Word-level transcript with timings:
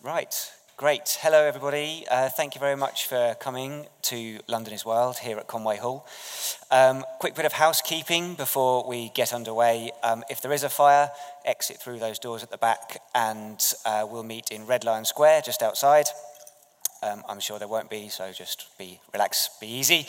Right, 0.00 0.52
great. 0.76 1.18
Hello, 1.22 1.44
everybody. 1.44 2.04
Uh, 2.08 2.28
thank 2.28 2.54
you 2.54 2.60
very 2.60 2.76
much 2.76 3.08
for 3.08 3.34
coming 3.40 3.88
to 4.02 4.38
London 4.46 4.72
is 4.72 4.84
Wild 4.84 5.18
here 5.18 5.38
at 5.38 5.48
Conway 5.48 5.78
Hall. 5.78 6.06
Um, 6.70 7.04
quick 7.18 7.34
bit 7.34 7.44
of 7.44 7.54
housekeeping 7.54 8.34
before 8.34 8.88
we 8.88 9.08
get 9.08 9.34
underway. 9.34 9.90
Um, 10.04 10.22
if 10.30 10.40
there 10.40 10.52
is 10.52 10.62
a 10.62 10.68
fire, 10.68 11.10
exit 11.44 11.78
through 11.78 11.98
those 11.98 12.20
doors 12.20 12.44
at 12.44 12.52
the 12.52 12.58
back, 12.58 13.02
and 13.12 13.60
uh, 13.84 14.06
we'll 14.08 14.22
meet 14.22 14.52
in 14.52 14.66
Red 14.66 14.84
Lion 14.84 15.04
Square 15.04 15.42
just 15.44 15.64
outside. 15.64 16.06
Um, 17.02 17.24
I'm 17.28 17.40
sure 17.40 17.58
there 17.58 17.66
won't 17.66 17.90
be, 17.90 18.08
so 18.08 18.30
just 18.30 18.68
be 18.78 19.00
relaxed, 19.12 19.60
be 19.60 19.66
easy. 19.66 20.06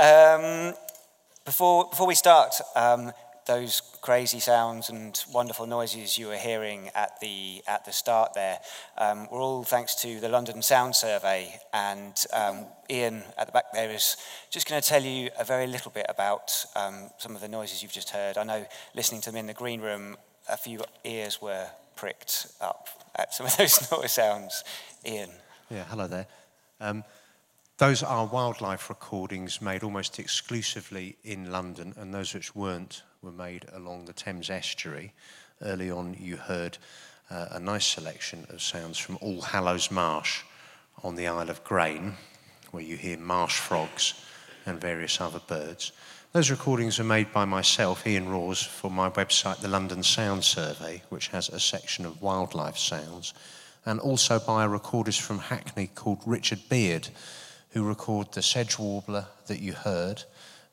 Um, 0.00 0.74
before, 1.44 1.88
before 1.90 2.06
we 2.06 2.14
start, 2.14 2.54
um, 2.76 3.10
those 3.46 3.82
crazy 4.00 4.40
sounds 4.40 4.88
and 4.88 5.22
wonderful 5.32 5.66
noises 5.66 6.18
you 6.18 6.28
were 6.28 6.36
hearing 6.36 6.90
at 6.94 7.18
the, 7.20 7.62
at 7.66 7.84
the 7.84 7.92
start 7.92 8.34
there 8.34 8.58
um, 8.98 9.28
were 9.30 9.40
all 9.40 9.64
thanks 9.64 9.94
to 9.96 10.20
the 10.20 10.28
London 10.28 10.62
Sound 10.62 10.94
Survey. 10.94 11.54
And 11.72 12.14
um, 12.32 12.66
Ian 12.90 13.22
at 13.38 13.46
the 13.46 13.52
back 13.52 13.72
there 13.72 13.90
is 13.90 14.16
just 14.50 14.68
going 14.68 14.80
to 14.80 14.86
tell 14.86 15.02
you 15.02 15.30
a 15.38 15.44
very 15.44 15.66
little 15.66 15.90
bit 15.90 16.06
about 16.08 16.64
um, 16.76 17.10
some 17.18 17.34
of 17.34 17.40
the 17.40 17.48
noises 17.48 17.82
you've 17.82 17.92
just 17.92 18.10
heard. 18.10 18.38
I 18.38 18.44
know 18.44 18.66
listening 18.94 19.20
to 19.22 19.30
them 19.30 19.38
in 19.38 19.46
the 19.46 19.54
green 19.54 19.80
room, 19.80 20.16
a 20.48 20.56
few 20.56 20.80
ears 21.04 21.40
were 21.40 21.66
pricked 21.96 22.46
up 22.60 22.88
at 23.16 23.34
some 23.34 23.46
of 23.46 23.56
those 23.58 23.90
noise 23.90 24.12
sounds. 24.12 24.64
Ian. 25.06 25.30
Yeah, 25.70 25.84
hello 25.84 26.06
there. 26.06 26.26
Um, 26.80 27.04
those 27.78 28.02
are 28.02 28.26
wildlife 28.26 28.90
recordings 28.90 29.60
made 29.60 29.82
almost 29.82 30.18
exclusively 30.18 31.16
in 31.24 31.50
London, 31.50 31.94
and 31.96 32.12
those 32.12 32.34
which 32.34 32.54
weren't 32.54 33.02
were 33.22 33.30
made 33.30 33.66
along 33.72 34.04
the 34.04 34.12
Thames 34.12 34.50
estuary. 34.50 35.12
Early 35.60 35.90
on, 35.92 36.16
you 36.18 36.36
heard 36.36 36.78
uh, 37.30 37.46
a 37.52 37.60
nice 37.60 37.86
selection 37.86 38.46
of 38.50 38.60
sounds 38.60 38.98
from 38.98 39.16
All 39.20 39.40
Hallows 39.40 39.92
Marsh 39.92 40.42
on 41.04 41.14
the 41.14 41.28
Isle 41.28 41.48
of 41.48 41.62
Grain, 41.62 42.14
where 42.72 42.82
you 42.82 42.96
hear 42.96 43.16
marsh 43.16 43.60
frogs 43.60 44.14
and 44.66 44.80
various 44.80 45.20
other 45.20 45.40
birds. 45.46 45.92
Those 46.32 46.50
recordings 46.50 46.98
are 46.98 47.04
made 47.04 47.32
by 47.32 47.44
myself, 47.44 48.04
Ian 48.06 48.26
Rawes, 48.26 48.66
for 48.66 48.90
my 48.90 49.08
website, 49.08 49.60
the 49.60 49.68
London 49.68 50.02
Sound 50.02 50.42
Survey, 50.42 51.02
which 51.08 51.28
has 51.28 51.48
a 51.48 51.60
section 51.60 52.04
of 52.04 52.22
wildlife 52.22 52.76
sounds, 52.76 53.34
and 53.86 54.00
also 54.00 54.40
by 54.40 54.64
a 54.64 54.68
recordist 54.68 55.20
from 55.20 55.38
Hackney 55.38 55.86
called 55.94 56.22
Richard 56.26 56.68
Beard, 56.68 57.08
who 57.70 57.84
recorded 57.84 58.32
the 58.32 58.42
sedge 58.42 58.80
warbler 58.80 59.26
that 59.46 59.60
you 59.60 59.74
heard, 59.74 60.24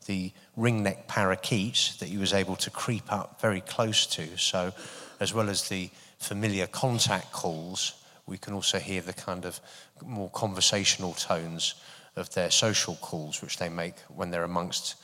the 0.08 0.32
ringneck 0.60 1.08
parakeet 1.08 1.94
that 2.00 2.10
he 2.10 2.18
was 2.18 2.34
able 2.34 2.56
to 2.58 2.70
creep 2.70 3.12
up 3.12 3.40
very 3.40 3.62
close 3.62 4.06
to. 4.08 4.38
So, 4.38 4.74
as 5.20 5.34
well 5.34 5.50
as 5.50 5.70
the 5.70 5.90
familiar 6.18 6.68
contact 6.68 7.32
calls, 7.32 7.94
we 8.26 8.38
can 8.38 8.54
also 8.54 8.80
hear 8.80 9.02
the 9.02 9.14
kind 9.14 9.46
of 9.46 9.60
more 10.06 10.30
conversational 10.30 11.14
tones 11.14 11.76
of 12.16 12.34
their 12.34 12.52
social 12.52 12.96
calls, 12.96 13.42
which 13.42 13.58
they 13.58 13.70
make 13.70 13.96
when 14.10 14.32
they're 14.32 14.44
amongst 14.44 14.96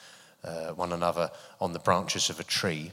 uh, 0.43 0.71
one 0.73 0.93
another 0.93 1.31
on 1.59 1.73
the 1.73 1.79
branches 1.79 2.29
of 2.29 2.39
a 2.39 2.43
tree. 2.43 2.91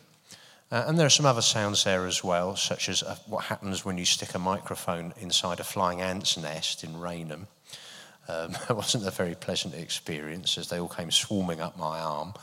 Uh, 0.70 0.84
and 0.86 0.98
there 0.98 1.06
are 1.06 1.10
some 1.10 1.26
other 1.26 1.42
sounds 1.42 1.84
there 1.84 2.06
as 2.06 2.24
well, 2.24 2.56
such 2.56 2.88
as 2.88 3.02
uh, 3.02 3.14
what 3.26 3.44
happens 3.44 3.84
when 3.84 3.98
you 3.98 4.06
stick 4.06 4.34
a 4.34 4.38
microphone 4.38 5.12
inside 5.20 5.60
a 5.60 5.64
flying 5.64 6.00
ant's 6.00 6.38
nest 6.38 6.82
in 6.82 6.98
Rainham. 6.98 7.46
Um, 8.28 8.56
it 8.70 8.76
wasn't 8.76 9.06
a 9.06 9.10
very 9.10 9.34
pleasant 9.34 9.74
experience 9.74 10.58
as 10.58 10.68
they 10.68 10.78
all 10.78 10.88
came 10.88 11.10
swarming 11.10 11.60
up 11.60 11.78
my 11.78 12.00
arm. 12.00 12.34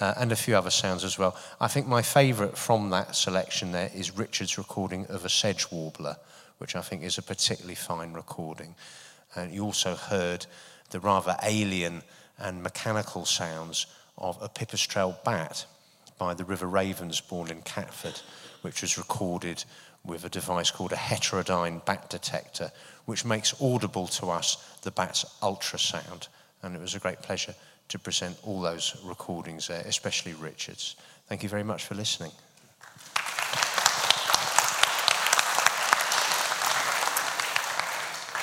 Uh, 0.00 0.14
and 0.16 0.30
a 0.30 0.36
few 0.36 0.56
other 0.56 0.70
sounds 0.70 1.02
as 1.02 1.18
well. 1.18 1.36
I 1.60 1.66
think 1.66 1.88
my 1.88 2.02
favourite 2.02 2.56
from 2.56 2.90
that 2.90 3.16
selection 3.16 3.72
there 3.72 3.90
is 3.92 4.16
Richard's 4.16 4.56
recording 4.56 5.06
of 5.06 5.24
a 5.24 5.28
sedge 5.28 5.72
warbler, 5.72 6.16
which 6.58 6.76
I 6.76 6.82
think 6.82 7.02
is 7.02 7.18
a 7.18 7.22
particularly 7.22 7.74
fine 7.74 8.12
recording. 8.12 8.76
And 9.34 9.52
you 9.52 9.64
also 9.64 9.96
heard 9.96 10.46
the 10.90 11.00
rather 11.00 11.36
alien 11.42 12.02
and 12.38 12.62
mechanical 12.62 13.24
sounds 13.24 13.86
of 14.16 14.40
a 14.40 14.48
pipistrelle 14.48 15.22
bat 15.24 15.66
by 16.16 16.34
the 16.34 16.44
River 16.44 16.66
Ravensbourne 16.66 17.50
in 17.50 17.62
Catford, 17.62 18.20
which 18.62 18.82
was 18.82 18.98
recorded 18.98 19.64
with 20.04 20.24
a 20.24 20.28
device 20.28 20.70
called 20.70 20.92
a 20.92 20.96
heterodyne 20.96 21.84
bat 21.84 22.08
detector, 22.08 22.70
which 23.08 23.24
makes 23.24 23.54
audible 23.62 24.06
to 24.06 24.28
us 24.28 24.58
the 24.82 24.90
bat's 24.90 25.24
ultrasound. 25.40 26.28
And 26.62 26.76
it 26.76 26.80
was 26.80 26.94
a 26.94 26.98
great 26.98 27.22
pleasure 27.22 27.54
to 27.88 27.98
present 27.98 28.36
all 28.42 28.60
those 28.60 29.00
recordings 29.02 29.66
there, 29.66 29.82
especially 29.86 30.34
Richard's. 30.34 30.94
Thank 31.26 31.42
you 31.42 31.48
very 31.48 31.62
much 31.62 31.86
for 31.86 31.94
listening. 31.94 32.32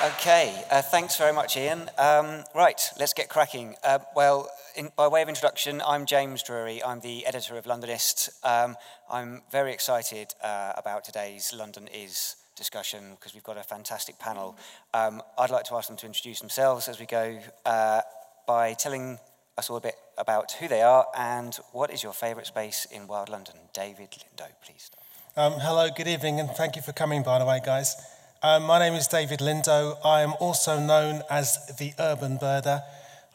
Okay, 0.03 0.63
uh, 0.71 0.81
thanks 0.81 1.15
very 1.15 1.31
much, 1.31 1.55
Ian. 1.57 1.87
Um, 1.99 2.43
right, 2.55 2.81
let's 2.99 3.13
get 3.13 3.29
cracking. 3.29 3.75
Uh, 3.83 3.99
well, 4.15 4.49
in, 4.75 4.89
by 4.95 5.07
way 5.07 5.21
of 5.21 5.29
introduction, 5.29 5.79
I'm 5.85 6.07
James 6.07 6.41
Drury. 6.41 6.83
I'm 6.83 7.01
the 7.01 7.27
editor 7.27 7.55
of 7.59 7.65
Londonist. 7.65 8.29
Um, 8.43 8.77
I'm 9.11 9.43
very 9.51 9.73
excited 9.73 10.33
uh, 10.43 10.73
about 10.75 11.03
today's 11.03 11.53
London 11.55 11.87
Is 11.93 12.35
discussion 12.55 13.11
because 13.11 13.33
we've 13.33 13.43
got 13.43 13.57
a 13.57 13.63
fantastic 13.63 14.17
panel. 14.19 14.57
Um, 14.93 15.21
I'd 15.37 15.49
like 15.49 15.65
to 15.65 15.75
ask 15.75 15.87
them 15.87 15.97
to 15.97 16.05
introduce 16.05 16.39
themselves 16.39 16.87
as 16.87 16.99
we 16.99 17.05
go 17.05 17.39
uh, 17.65 18.01
by 18.47 18.73
telling 18.73 19.19
us 19.57 19.69
all 19.69 19.77
a 19.77 19.81
bit 19.81 19.95
about 20.17 20.51
who 20.53 20.67
they 20.67 20.81
are 20.81 21.05
and 21.17 21.57
what 21.71 21.91
is 21.91 22.03
your 22.03 22.13
favourite 22.13 22.47
space 22.47 22.85
in 22.91 23.07
Wild 23.07 23.29
London. 23.29 23.55
David 23.73 24.11
Lindo, 24.11 24.47
please. 24.63 24.91
Um, 25.37 25.53
hello, 25.53 25.89
good 25.95 26.07
evening, 26.07 26.39
and 26.39 26.49
thank 26.49 26.75
you 26.75 26.81
for 26.81 26.93
coming, 26.93 27.23
by 27.23 27.39
the 27.39 27.45
way, 27.45 27.59
guys. 27.65 27.95
Um, 28.41 28.63
my 28.63 28.79
name 28.79 28.93
is 28.93 29.07
David 29.07 29.39
Lindo. 29.39 29.97
I 30.03 30.21
am 30.21 30.33
also 30.39 30.79
known 30.79 31.23
as 31.29 31.75
the 31.77 31.93
Urban 31.99 32.37
Birder. 32.37 32.81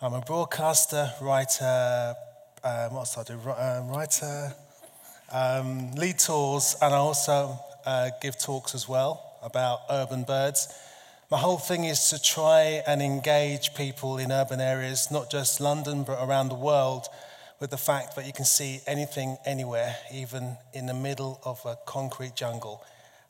I'm 0.01 0.15
a 0.15 0.21
broadcaster, 0.21 1.13
writer, 1.21 2.15
um, 2.63 2.93
what 2.93 3.01
else 3.01 3.19
I 3.19 3.23
do? 3.25 3.35
Um, 3.35 3.89
writer, 3.89 4.55
um, 5.33 5.93
lead 5.93 6.19
tours, 6.19 6.77
and 6.83 6.95
I 6.95 6.99
also 6.99 7.59
uh, 7.87 8.11
give 8.21 8.39
talks 8.39 8.75
as 8.75 8.89
well 8.89 9.39
about 9.43 9.81
urban 9.91 10.25
birds. 10.25 10.69
My 11.31 11.39
whole 11.39 11.59
thing 11.59 11.85
is 11.85 12.11
to 12.11 12.21
try 12.21 12.83
and 12.87 13.01
engage 13.01 13.75
people 13.75 14.19
in 14.19 14.33
urban 14.33 14.61
areas, 14.61 15.11
not 15.11 15.31
just 15.31 15.61
London, 15.61 16.03
but 16.03 16.23
around 16.23 16.49
the 16.49 16.57
world, 16.57 17.07
with 17.61 17.71
the 17.71 17.77
fact 17.77 18.17
that 18.17 18.27
you 18.27 18.33
can 18.33 18.45
see 18.45 18.81
anything 18.87 19.37
anywhere, 19.45 19.95
even 20.13 20.57
in 20.73 20.87
the 20.87 20.95
middle 20.95 21.41
of 21.45 21.61
a 21.65 21.77
concrete 21.87 22.35
jungle. 22.35 22.83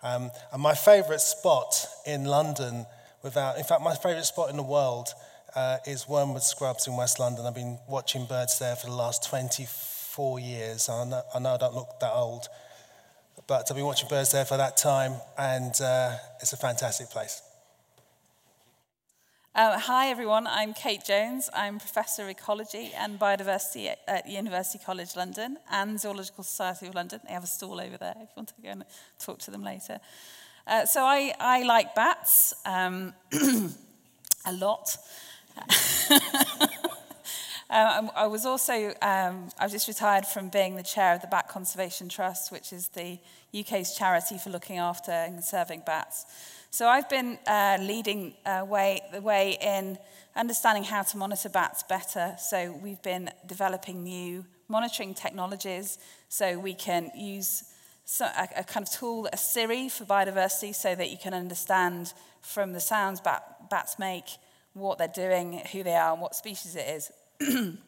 Um, 0.02 0.30
and 0.52 0.62
my 0.62 0.74
favourite 0.74 1.20
spot 1.20 1.86
in 2.06 2.24
London, 2.24 2.86
without, 3.22 3.58
in 3.58 3.64
fact, 3.64 3.82
my 3.82 3.94
favourite 3.94 4.24
spot 4.24 4.48
in 4.48 4.56
the 4.56 4.62
world 4.62 5.08
uh, 5.54 5.78
is 5.86 6.08
Wormwood 6.08 6.42
Scrubs 6.42 6.86
in 6.86 6.96
West 6.96 7.18
London. 7.18 7.44
I've 7.44 7.54
been 7.54 7.78
watching 7.88 8.24
birds 8.24 8.58
there 8.58 8.76
for 8.76 8.86
the 8.86 8.94
last 8.94 9.28
24 9.28 10.40
years. 10.40 10.88
I 10.88 11.04
know 11.04 11.22
I, 11.34 11.38
know 11.38 11.54
I 11.54 11.56
don't 11.56 11.74
look 11.74 12.00
that 12.00 12.12
old, 12.12 12.48
but 13.50 13.68
I've 13.68 13.76
been 13.76 13.84
watching 13.84 14.08
birds 14.08 14.30
there 14.30 14.44
for 14.44 14.56
that 14.58 14.76
time, 14.76 15.14
and 15.36 15.74
uh, 15.82 16.12
it's 16.40 16.52
a 16.52 16.56
fantastic 16.56 17.10
place. 17.10 17.42
Uh, 19.56 19.76
hi 19.76 20.06
everyone, 20.06 20.46
I'm 20.46 20.72
Kate 20.72 21.04
Jones. 21.04 21.50
I'm 21.52 21.80
Professor 21.80 22.22
of 22.22 22.28
Ecology 22.28 22.92
and 22.96 23.18
Biodiversity 23.18 23.92
at 24.06 24.28
University 24.28 24.78
College 24.78 25.16
London 25.16 25.56
and 25.68 25.98
Zoological 25.98 26.44
Society 26.44 26.86
of 26.86 26.94
London. 26.94 27.18
They 27.26 27.32
have 27.32 27.42
a 27.42 27.48
stall 27.48 27.80
over 27.80 27.96
there 27.96 28.14
if 28.18 28.28
you 28.28 28.36
want 28.36 28.50
to 28.50 28.62
go 28.62 28.68
and 28.68 28.84
talk 29.18 29.40
to 29.40 29.50
them 29.50 29.64
later. 29.64 29.98
Uh, 30.64 30.86
so 30.86 31.02
I, 31.02 31.34
I 31.40 31.64
like 31.64 31.96
bats 31.96 32.54
um, 32.64 33.14
a 34.46 34.52
lot. 34.52 34.96
um, 37.70 38.10
I 38.16 38.26
was 38.26 38.46
also, 38.46 38.92
um, 39.00 39.48
I 39.58 39.68
just 39.68 39.86
retired 39.86 40.26
from 40.26 40.48
being 40.48 40.74
the 40.74 40.82
chair 40.82 41.14
of 41.14 41.20
the 41.20 41.28
Bat 41.28 41.48
Conservation 41.48 42.08
Trust, 42.08 42.50
which 42.50 42.72
is 42.72 42.88
the 42.88 43.18
UK's 43.56 43.94
charity 43.96 44.38
for 44.38 44.50
looking 44.50 44.78
after 44.78 45.12
and 45.12 45.34
conserving 45.34 45.84
bats. 45.86 46.26
So 46.72 46.88
I've 46.88 47.08
been 47.08 47.38
uh, 47.46 47.78
leading 47.80 48.34
uh, 48.44 48.64
way, 48.68 49.02
the 49.12 49.20
way 49.20 49.56
in 49.60 49.98
understanding 50.34 50.84
how 50.84 51.02
to 51.02 51.16
monitor 51.16 51.48
bats 51.48 51.84
better. 51.84 52.34
So 52.38 52.78
we've 52.82 53.02
been 53.02 53.30
developing 53.46 54.02
new 54.02 54.44
monitoring 54.68 55.14
technologies 55.14 55.98
so 56.28 56.58
we 56.58 56.74
can 56.74 57.10
use 57.16 57.64
so 58.04 58.24
a, 58.24 58.48
a, 58.56 58.64
kind 58.64 58.84
of 58.84 58.92
tool, 58.92 59.28
a 59.32 59.36
Siri 59.36 59.88
for 59.88 60.04
biodiversity, 60.04 60.74
so 60.74 60.96
that 60.96 61.10
you 61.10 61.16
can 61.16 61.34
understand 61.34 62.12
from 62.42 62.72
the 62.72 62.80
sounds 62.80 63.20
bat, 63.20 63.68
bats 63.70 64.00
make 64.00 64.24
what 64.72 64.98
they're 64.98 65.08
doing, 65.08 65.60
who 65.72 65.84
they 65.84 65.94
are, 65.94 66.12
and 66.12 66.20
what 66.20 66.34
species 66.34 66.74
it 66.74 66.88
is. 66.88 67.12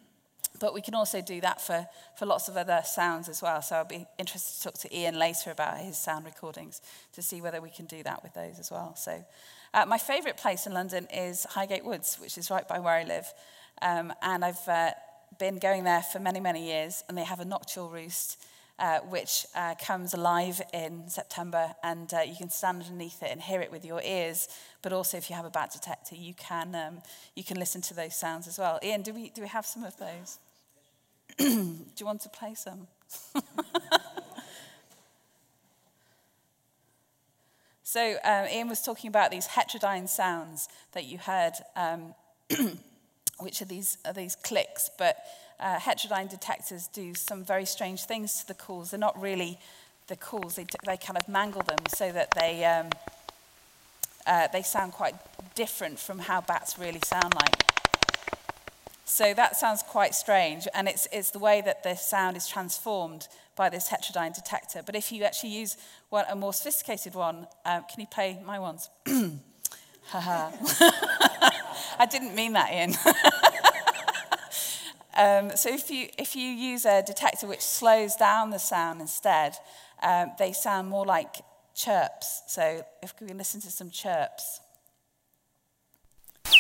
But 0.63 0.75
we 0.75 0.81
can 0.81 0.95
also 0.95 1.21
do 1.21 1.41
that 1.41 1.61
for, 1.61 1.89
for 2.17 2.25
lots 2.25 2.47
of 2.47 2.57
other 2.57 2.83
sounds 2.85 3.29
as 3.29 3.43
well. 3.43 3.61
So 3.63 3.75
I'll 3.75 3.85
be 3.85 4.07
interested 4.17 4.59
to 4.59 4.63
talk 4.63 4.75
to 4.83 4.97
Ian 4.97 5.19
later 5.19 5.51
about 5.51 5.79
his 5.79 5.99
sound 5.99 6.25
recordings 6.25 6.81
to 7.15 7.21
see 7.21 7.41
whether 7.41 7.61
we 7.61 7.69
can 7.69 7.87
do 7.87 8.05
that 8.05 8.23
with 8.23 8.33
those 8.35 8.61
as 8.61 8.71
well. 8.71 8.95
So 8.95 9.25
uh, 9.75 9.87
my 9.87 9.99
favourite 9.99 10.37
place 10.37 10.65
in 10.65 10.73
London 10.73 11.09
is 11.13 11.47
Highgate 11.47 11.85
Woods, 11.85 12.17
which 12.21 12.39
is 12.39 12.49
right 12.49 12.67
by 12.69 12.79
where 12.79 12.95
I 12.95 13.03
live. 13.03 13.27
Um, 13.83 14.13
and 14.23 14.45
I've 14.45 14.69
uh, 14.69 14.91
been 15.37 15.59
going 15.59 15.83
there 15.83 16.03
for 16.03 16.21
many, 16.21 16.39
many 16.39 16.65
years, 16.65 17.03
and 17.09 17.19
they 17.19 17.25
have 17.25 17.41
a 17.41 17.45
nocturnal 17.45 17.91
roost. 17.91 18.41
Uh, 18.83 18.99
which 19.09 19.47
uh, 19.55 19.77
comes 19.77 20.13
alive 20.13 20.61
in 20.75 21.09
September, 21.09 21.73
and 21.85 22.13
uh, 22.13 22.19
you 22.27 22.35
can 22.35 22.51
stand 22.51 22.83
underneath 22.83 23.23
it 23.23 23.31
and 23.31 23.41
hear 23.41 23.61
it 23.61 23.71
with 23.71 23.85
your 23.85 24.03
ears. 24.03 24.49
But 24.83 24.93
also, 24.93 25.17
if 25.17 25.31
you 25.31 25.37
have 25.37 25.45
a 25.45 25.51
bat 25.51 25.71
detector, 25.73 26.17
you 26.17 26.35
can 26.35 26.75
um, 26.75 27.01
you 27.37 27.45
can 27.45 27.61
listen 27.61 27.81
to 27.83 27.95
those 27.95 28.17
sounds 28.17 28.49
as 28.49 28.59
well. 28.59 28.81
Ian, 28.83 29.03
do 29.03 29.15
we 29.15 29.31
do 29.31 29.41
we 29.41 29.47
have 29.47 29.65
some 29.65 29.85
of 29.85 29.97
those? 29.99 30.41
do 31.39 31.45
you 31.97 32.07
want 32.07 32.23
to 32.23 32.29
play 32.29 32.55
some? 32.55 32.89
so 37.85 38.17
um, 38.25 38.47
Ian 38.47 38.69
was 38.69 38.83
talking 38.83 39.07
about 39.07 39.31
these 39.31 39.47
heterodyne 39.47 40.09
sounds 40.09 40.69
that 40.91 41.05
you 41.05 41.19
heard, 41.19 41.53
um, 41.77 42.17
which 43.39 43.63
are 43.63 43.67
these 43.67 43.99
are 44.05 44.13
these 44.13 44.35
clicks, 44.35 44.91
but 44.99 45.19
uh, 45.61 45.79
heterodyne 45.79 46.31
detectors 46.31 46.89
do 46.89 47.15
some 47.15 47.45
very 47.45 47.65
strange 47.65 48.05
things 48.05 48.41
to 48.41 48.49
the 48.49 48.55
calls. 48.55 48.91
They're 48.91 49.01
not 49.01 49.21
really 49.21 49.59
the 50.09 50.17
calls, 50.17 50.57
they, 50.57 50.67
they 50.85 50.97
kind 50.97 51.17
of 51.17 51.29
mangle 51.29 51.63
them 51.63 51.79
so 51.89 52.11
that 52.13 52.33
they, 52.33 52.65
um, 52.65 52.91
uh, 54.27 54.49
they 54.53 54.63
sound 54.63 54.93
quite 54.93 55.15
different 55.55 55.99
from 55.99 56.19
how 56.19 56.41
bats 56.41 56.79
really 56.79 57.01
sound 57.05 57.35
like. 57.35 57.63
So 59.05 59.35
that 59.35 59.57
sounds 59.57 59.83
quite 59.83 60.15
strange, 60.15 60.67
and 60.75 60.89
it's, 60.89 61.07
it's 61.13 61.31
the 61.31 61.39
way 61.39 61.61
that 61.61 61.83
the 61.83 61.95
sound 61.97 62.37
is 62.37 62.49
transformed 62.49 63.29
by 63.57 63.69
this 63.69 63.91
heterodyne 63.91 64.35
detector. 64.35 64.83
But 64.85 64.97
if 64.97 65.13
you 65.13 65.25
actually 65.25 65.51
use 65.51 65.77
one, 66.09 66.25
a 66.29 66.37
more 66.37 66.53
sophisticated 66.53 67.15
one, 67.15 67.47
um, 67.65 67.85
can 67.91 68.01
you 68.01 68.07
play 68.07 68.39
my 68.45 68.59
ones? 68.59 68.89
I 70.15 72.07
didn't 72.11 72.35
mean 72.35 72.55
that, 72.55 72.73
Ian. 72.73 72.95
Um, 75.17 75.51
so 75.57 75.69
if 75.69 75.91
you, 75.91 76.09
if 76.19 76.35
you 76.35 76.49
use 76.49 76.87
a 76.87 77.03
detector 77.03 77.47
which 77.47 77.61
slows 77.61 78.17
down 78.17 78.51
the 78.51 78.59
sound 78.59 79.01
instead, 79.01 79.57
um, 80.03 80.33
they 80.39 80.53
sound 80.53 80.89
more 80.89 81.05
like 81.05 81.37
chirps. 81.75 82.43
So 82.47 82.85
if 83.03 83.15
we 83.21 83.29
listen 83.29 83.61
to 83.63 83.71
some 83.71 83.91
chirps. 83.91 84.61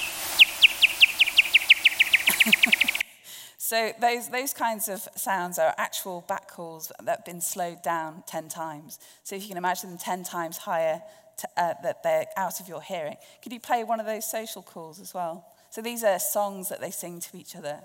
so 3.56 3.93
those, 4.00 4.28
those 4.28 4.52
kinds 4.52 4.88
of 4.88 5.08
sounds 5.16 5.58
are 5.58 5.75
actual 5.78 6.25
bat 6.28 6.49
calls 6.49 6.93
that 7.02 7.19
have 7.19 7.25
been 7.25 7.40
slowed 7.40 7.82
down 7.82 8.22
10 8.26 8.49
times. 8.49 8.99
So 9.25 9.37
if 9.37 9.43
you 9.43 9.49
can 9.49 9.56
imagine 9.56 9.90
them 9.90 9.99
10 9.99 10.25
times 10.25 10.58
higher 10.58 11.00
to, 11.38 11.49
uh, 11.56 11.75
that 11.82 12.02
they're 12.02 12.26
out 12.37 12.60
of 12.60 12.69
your 12.69 12.82
hearing. 12.82 13.16
Could 13.43 13.52
you 13.52 13.60
play 13.60 13.84
one 13.84 14.00
of 14.00 14.06
those 14.06 14.31
social 14.31 14.62
calls 14.62 15.00
as 15.00 15.14
well? 15.14 15.46
So 15.70 15.81
these 15.81 16.04
are 16.04 16.19
songs 16.19 16.69
that 16.69 16.81
they 16.81 16.90
sing 16.90 17.20
to 17.20 17.37
each 17.37 17.56
other. 17.56 17.81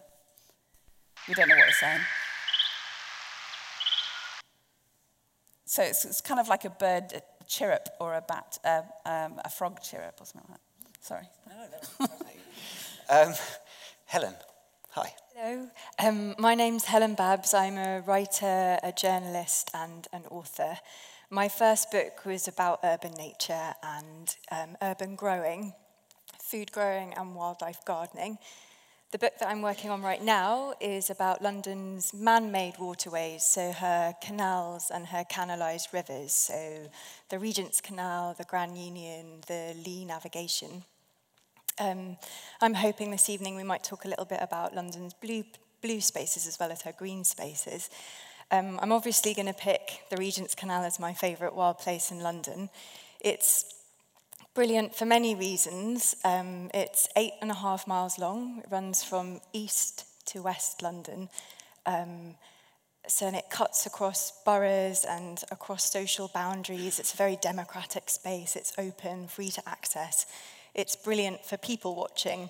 We 1.27 1.33
don't 1.33 1.49
know 1.49 1.57
what 1.57 1.67
it's 1.67 1.79
saying. 1.79 1.99
So 5.65 5.83
it's, 5.83 6.05
it's 6.05 6.21
kind 6.21 6.39
of 6.39 6.47
like 6.47 6.63
a 6.63 6.69
bird 6.69 7.21
chirrup 7.45 7.89
or 7.99 8.13
a 8.13 8.21
bat, 8.21 8.57
uh, 8.63 8.81
um, 9.05 9.41
a 9.43 9.49
frog 9.49 9.81
chirrup 9.81 10.21
or 10.21 10.25
something 10.25 10.49
like 10.49 10.59
that. 10.59 11.03
Sorry. 11.03 11.27
um, 13.09 13.33
Helen, 14.05 14.35
hi. 14.91 15.13
Hello, 15.35 15.67
um, 15.99 16.35
my 16.39 16.55
name's 16.55 16.85
Helen 16.85 17.13
Babbs. 17.13 17.53
I'm 17.53 17.77
a 17.77 17.99
writer, 17.99 18.79
a 18.81 18.93
journalist, 18.93 19.69
and 19.73 20.07
an 20.13 20.23
author. 20.31 20.77
My 21.29 21.49
first 21.49 21.91
book 21.91 22.25
was 22.25 22.47
about 22.47 22.79
urban 22.83 23.11
nature 23.11 23.73
and 23.83 24.33
um, 24.49 24.77
urban 24.81 25.15
growing, 25.15 25.73
food 26.41 26.71
growing, 26.71 27.13
and 27.13 27.35
wildlife 27.35 27.83
gardening. 27.83 28.37
The 29.09 29.17
book 29.17 29.39
that 29.39 29.47
I'm 29.47 29.61
working 29.61 29.89
on 29.89 30.01
right 30.01 30.21
now 30.21 30.73
is 30.81 31.09
about 31.09 31.41
London's 31.41 32.13
man 32.13 32.51
made 32.51 32.73
waterways, 32.77 33.41
so 33.41 33.71
her 33.71 34.13
canals 34.21 34.91
and 34.93 35.07
her 35.07 35.23
canalised 35.23 35.93
rivers, 35.93 36.33
so 36.33 36.89
the 37.29 37.39
Regent's 37.39 37.79
Canal, 37.79 38.35
the 38.37 38.43
Grand 38.43 38.77
Union, 38.77 39.39
the 39.47 39.73
Lee 39.85 40.03
Navigation. 40.03 40.83
Um, 41.79 42.17
I'm 42.59 42.73
hoping 42.73 43.09
this 43.09 43.29
evening 43.29 43.55
we 43.55 43.63
might 43.63 43.81
talk 43.81 44.03
a 44.03 44.09
little 44.09 44.25
bit 44.25 44.39
about 44.41 44.75
London's 44.75 45.13
blue, 45.13 45.45
blue 45.81 46.01
spaces 46.01 46.45
as 46.45 46.59
well 46.59 46.69
as 46.73 46.81
her 46.81 46.91
green 46.91 47.23
spaces. 47.23 47.89
Um, 48.51 48.77
I'm 48.81 48.91
obviously 48.91 49.33
going 49.33 49.47
to 49.47 49.53
pick 49.53 50.01
the 50.09 50.17
Regent's 50.17 50.53
Canal 50.53 50.83
as 50.83 50.99
my 50.99 51.13
favourite 51.13 51.55
wild 51.55 51.77
place 51.77 52.11
in 52.11 52.19
London. 52.19 52.69
It's 53.21 53.73
brilliant 54.57 54.95
for 54.95 55.05
many 55.05 55.35
reasons. 55.35 56.15
Um, 56.25 56.71
it's 56.73 57.07
eight 57.15 57.33
and 57.43 57.51
a 57.51 57.53
half 57.53 57.85
miles 57.85 58.17
long. 58.17 58.63
It 58.63 58.71
runs 58.71 59.03
from 59.03 59.39
east 59.53 60.05
to 60.25 60.41
west 60.41 60.81
London. 60.81 61.29
Um, 61.85 62.33
so 63.07 63.27
and 63.27 63.35
it 63.35 63.51
cuts 63.51 63.85
across 63.85 64.33
boroughs 64.45 65.05
and 65.07 65.43
across 65.51 65.91
social 65.91 66.31
boundaries. 66.33 66.97
It's 66.97 67.13
a 67.13 67.17
very 67.17 67.35
democratic 67.39 68.09
space. 68.09 68.55
It's 68.55 68.73
open, 68.79 69.27
free 69.27 69.49
to 69.51 69.69
access. 69.69 70.25
It's 70.73 70.95
brilliant 70.95 71.45
for 71.45 71.57
people 71.57 71.93
watching, 71.93 72.49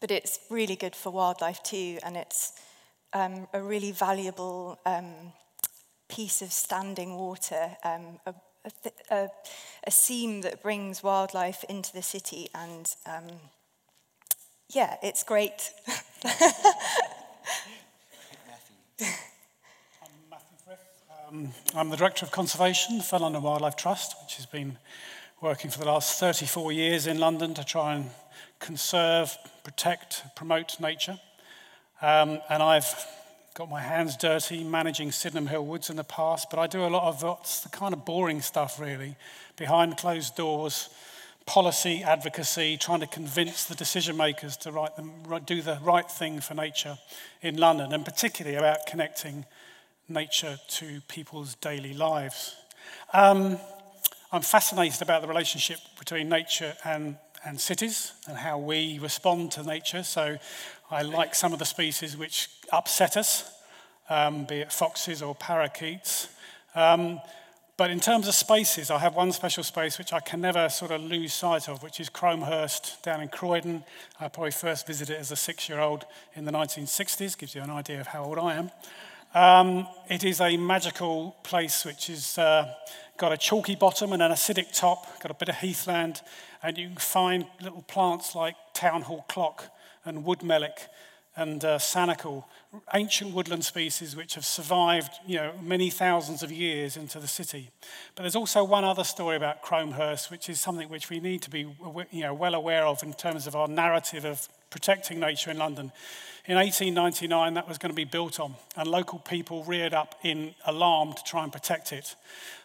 but 0.00 0.10
it's 0.10 0.40
really 0.48 0.76
good 0.76 0.96
for 0.96 1.12
wildlife 1.12 1.62
too. 1.62 1.98
And 2.02 2.16
it's 2.16 2.54
um, 3.12 3.48
a 3.52 3.60
really 3.60 3.92
valuable 3.92 4.78
um, 4.86 5.12
piece 6.08 6.40
of 6.40 6.52
standing 6.52 7.16
water, 7.16 7.76
um, 7.84 8.18
a 8.24 8.32
a, 8.64 8.70
a, 9.10 9.28
a 9.86 9.90
seam 9.90 10.42
that 10.42 10.62
brings 10.62 11.02
wildlife 11.02 11.64
into 11.68 11.92
the 11.92 12.02
city, 12.02 12.48
and 12.54 12.94
um, 13.06 13.26
yeah, 14.70 14.96
it's 15.02 15.22
great. 15.24 15.72
I'm 16.24 16.30
Matthew. 20.30 20.58
Um, 21.28 21.52
I'm 21.74 21.90
the 21.90 21.96
Director 21.96 22.24
of 22.24 22.32
Conservation 22.32 23.00
for 23.00 23.18
London 23.18 23.42
Wildlife 23.42 23.76
Trust, 23.76 24.14
which 24.22 24.36
has 24.36 24.46
been 24.46 24.78
working 25.40 25.70
for 25.70 25.78
the 25.78 25.86
last 25.86 26.18
34 26.18 26.72
years 26.72 27.06
in 27.06 27.18
London 27.18 27.54
to 27.54 27.64
try 27.64 27.94
and 27.94 28.10
conserve, 28.58 29.36
protect, 29.62 30.22
promote 30.34 30.80
nature. 30.80 31.18
Um, 32.00 32.40
and 32.48 32.62
I've 32.62 33.06
got 33.58 33.68
my 33.68 33.82
hands 33.82 34.16
dirty 34.16 34.62
managing 34.62 35.10
Sydenham 35.10 35.48
Hill 35.48 35.66
Woods 35.66 35.90
in 35.90 35.96
the 35.96 36.04
past, 36.04 36.48
but 36.48 36.60
I 36.60 36.68
do 36.68 36.84
a 36.84 36.86
lot 36.86 37.08
of 37.08 37.24
what's 37.24 37.58
the 37.58 37.68
kind 37.68 37.92
of 37.92 38.04
boring 38.04 38.40
stuff, 38.40 38.78
really, 38.78 39.16
behind 39.56 39.96
closed 39.96 40.36
doors, 40.36 40.88
policy 41.44 42.04
advocacy, 42.04 42.76
trying 42.76 43.00
to 43.00 43.08
convince 43.08 43.64
the 43.64 43.74
decision 43.74 44.16
makers 44.16 44.56
to 44.58 44.70
them, 44.70 45.10
do 45.44 45.60
the 45.60 45.76
right 45.82 46.08
thing 46.08 46.38
for 46.38 46.54
nature 46.54 46.98
in 47.42 47.56
London, 47.56 47.92
and 47.92 48.04
particularly 48.04 48.56
about 48.56 48.86
connecting 48.86 49.44
nature 50.08 50.60
to 50.68 51.00
people's 51.08 51.56
daily 51.56 51.94
lives. 51.94 52.54
Um, 53.12 53.58
I'm 54.30 54.42
fascinated 54.42 55.02
about 55.02 55.20
the 55.22 55.26
relationship 55.26 55.78
between 55.98 56.28
nature 56.28 56.74
and, 56.84 57.16
and 57.44 57.60
cities 57.60 58.12
and 58.28 58.38
how 58.38 58.58
we 58.58 59.00
respond 59.00 59.50
to 59.52 59.64
nature. 59.64 60.04
So 60.04 60.38
I 60.90 61.02
like 61.02 61.34
some 61.34 61.52
of 61.52 61.58
the 61.58 61.66
species 61.66 62.16
which 62.16 62.48
upset 62.72 63.18
us, 63.18 63.50
um, 64.08 64.44
be 64.44 64.56
it 64.56 64.72
foxes 64.72 65.20
or 65.20 65.34
parakeets. 65.34 66.28
Um, 66.74 67.20
but 67.76 67.90
in 67.90 68.00
terms 68.00 68.26
of 68.26 68.34
spaces, 68.34 68.90
I 68.90 68.98
have 68.98 69.14
one 69.14 69.30
special 69.32 69.62
space 69.62 69.98
which 69.98 70.14
I 70.14 70.20
can 70.20 70.40
never 70.40 70.70
sort 70.70 70.90
of 70.90 71.02
lose 71.02 71.34
sight 71.34 71.68
of, 71.68 71.82
which 71.82 72.00
is 72.00 72.08
Croham 72.08 72.42
Hurst 72.42 73.02
down 73.02 73.20
in 73.20 73.28
Croydon. 73.28 73.84
I 74.18 74.28
probably 74.28 74.50
first 74.50 74.86
visited 74.86 75.14
it 75.14 75.20
as 75.20 75.30
a 75.30 75.36
six 75.36 75.68
year 75.68 75.78
old 75.78 76.06
in 76.34 76.46
the 76.46 76.52
1960s, 76.52 77.36
gives 77.36 77.54
you 77.54 77.60
an 77.60 77.70
idea 77.70 78.00
of 78.00 78.06
how 78.06 78.24
old 78.24 78.38
I 78.38 78.54
am. 78.54 78.70
Um, 79.34 79.86
it 80.08 80.24
is 80.24 80.40
a 80.40 80.56
magical 80.56 81.36
place 81.42 81.84
which 81.84 82.06
has 82.06 82.38
uh, 82.38 82.74
got 83.18 83.30
a 83.30 83.36
chalky 83.36 83.74
bottom 83.74 84.14
and 84.14 84.22
an 84.22 84.32
acidic 84.32 84.74
top, 84.76 85.20
got 85.20 85.30
a 85.30 85.34
bit 85.34 85.50
of 85.50 85.56
heathland, 85.56 86.22
and 86.62 86.78
you 86.78 86.88
can 86.88 86.96
find 86.96 87.46
little 87.60 87.82
plants 87.82 88.34
like 88.34 88.56
town 88.72 89.02
hall 89.02 89.26
clock 89.28 89.70
and 90.08 90.24
wood 90.24 90.40
melick 90.40 90.88
and 91.36 91.64
uh, 91.64 91.78
sanicle, 91.78 92.44
ancient 92.94 93.32
woodland 93.32 93.64
species 93.64 94.16
which 94.16 94.34
have 94.34 94.44
survived 94.44 95.12
you 95.24 95.36
know, 95.36 95.52
many 95.62 95.88
thousands 95.88 96.42
of 96.42 96.50
years 96.50 96.96
into 96.96 97.20
the 97.20 97.28
city. 97.28 97.70
But 98.16 98.24
there's 98.24 98.34
also 98.34 98.64
one 98.64 98.84
other 98.84 99.04
story 99.04 99.36
about 99.36 99.62
Croham 99.62 99.92
Hurst, 99.92 100.32
which 100.32 100.48
is 100.48 100.60
something 100.60 100.88
which 100.88 101.10
we 101.10 101.20
need 101.20 101.42
to 101.42 101.50
be 101.50 101.60
you 102.10 102.22
know, 102.22 102.34
well 102.34 102.54
aware 102.54 102.84
of 102.84 103.04
in 103.04 103.12
terms 103.12 103.46
of 103.46 103.54
our 103.54 103.68
narrative 103.68 104.24
of 104.24 104.48
protecting 104.70 105.20
nature 105.20 105.50
in 105.50 105.58
London. 105.58 105.92
In 106.46 106.56
1899, 106.56 107.54
that 107.54 107.68
was 107.68 107.76
going 107.76 107.90
to 107.90 107.96
be 107.96 108.04
built 108.04 108.40
on, 108.40 108.54
and 108.74 108.88
local 108.88 109.18
people 109.18 109.64
reared 109.64 109.92
up 109.92 110.14
in 110.22 110.54
alarm 110.64 111.12
to 111.12 111.22
try 111.24 111.42
and 111.42 111.52
protect 111.52 111.92
it. 111.92 112.16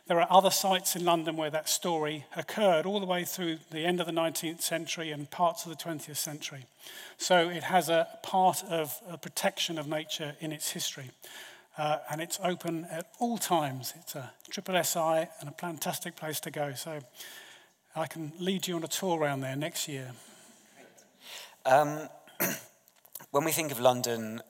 There 0.07 0.21
are 0.21 0.27
other 0.29 0.51
sites 0.51 0.95
in 0.95 1.05
London 1.05 1.37
where 1.37 1.49
that 1.49 1.69
story 1.69 2.25
occurred 2.35 2.85
all 2.85 2.99
the 2.99 3.05
way 3.05 3.23
through 3.23 3.59
the 3.71 3.85
end 3.85 4.01
of 4.01 4.05
the 4.05 4.11
19th 4.11 4.61
century 4.61 5.11
and 5.11 5.29
parts 5.29 5.65
of 5.65 5.69
the 5.69 5.77
20th 5.77 6.17
century. 6.17 6.65
So 7.17 7.49
it 7.49 7.63
has 7.63 7.87
a 7.87 8.07
part 8.21 8.63
of 8.69 8.99
a 9.09 9.17
protection 9.17 9.77
of 9.77 9.87
nature 9.87 10.35
in 10.41 10.51
its 10.51 10.71
history. 10.71 11.11
Uh, 11.77 11.99
and 12.11 12.21
it's 12.21 12.39
open 12.43 12.85
at 12.91 13.07
all 13.19 13.37
times. 13.37 13.93
It's 13.97 14.15
a 14.15 14.31
triple 14.49 14.81
SI 14.83 15.27
and 15.39 15.49
a 15.49 15.53
fantastic 15.57 16.15
place 16.15 16.39
to 16.41 16.51
go. 16.51 16.73
So 16.73 16.99
I 17.95 18.07
can 18.07 18.33
lead 18.39 18.67
you 18.67 18.75
on 18.75 18.83
a 18.83 18.87
tour 18.87 19.19
around 19.19 19.39
there 19.41 19.55
next 19.55 19.87
year. 19.87 20.11
Um, 21.65 22.09
when 23.31 23.45
we 23.45 23.51
think 23.51 23.71
of 23.71 23.79
London, 23.79 24.41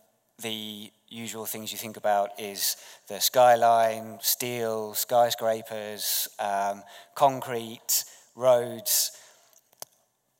the 0.41 0.91
usual 1.09 1.45
things 1.45 1.71
you 1.71 1.77
think 1.77 1.95
about 1.95 2.31
is 2.39 2.75
the 3.07 3.19
skyline, 3.19 4.17
steel, 4.21 4.95
skyscrapers, 4.95 6.27
um, 6.39 6.81
concrete, 7.13 8.03
roads. 8.35 9.11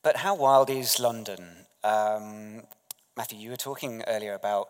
But 0.01 0.17
how 0.17 0.35
wild 0.35 0.71
is 0.71 0.99
London? 0.99 1.65
Um, 1.83 2.63
Matthew, 3.15 3.37
you 3.37 3.51
were 3.51 3.57
talking 3.57 4.03
earlier 4.07 4.33
about 4.33 4.69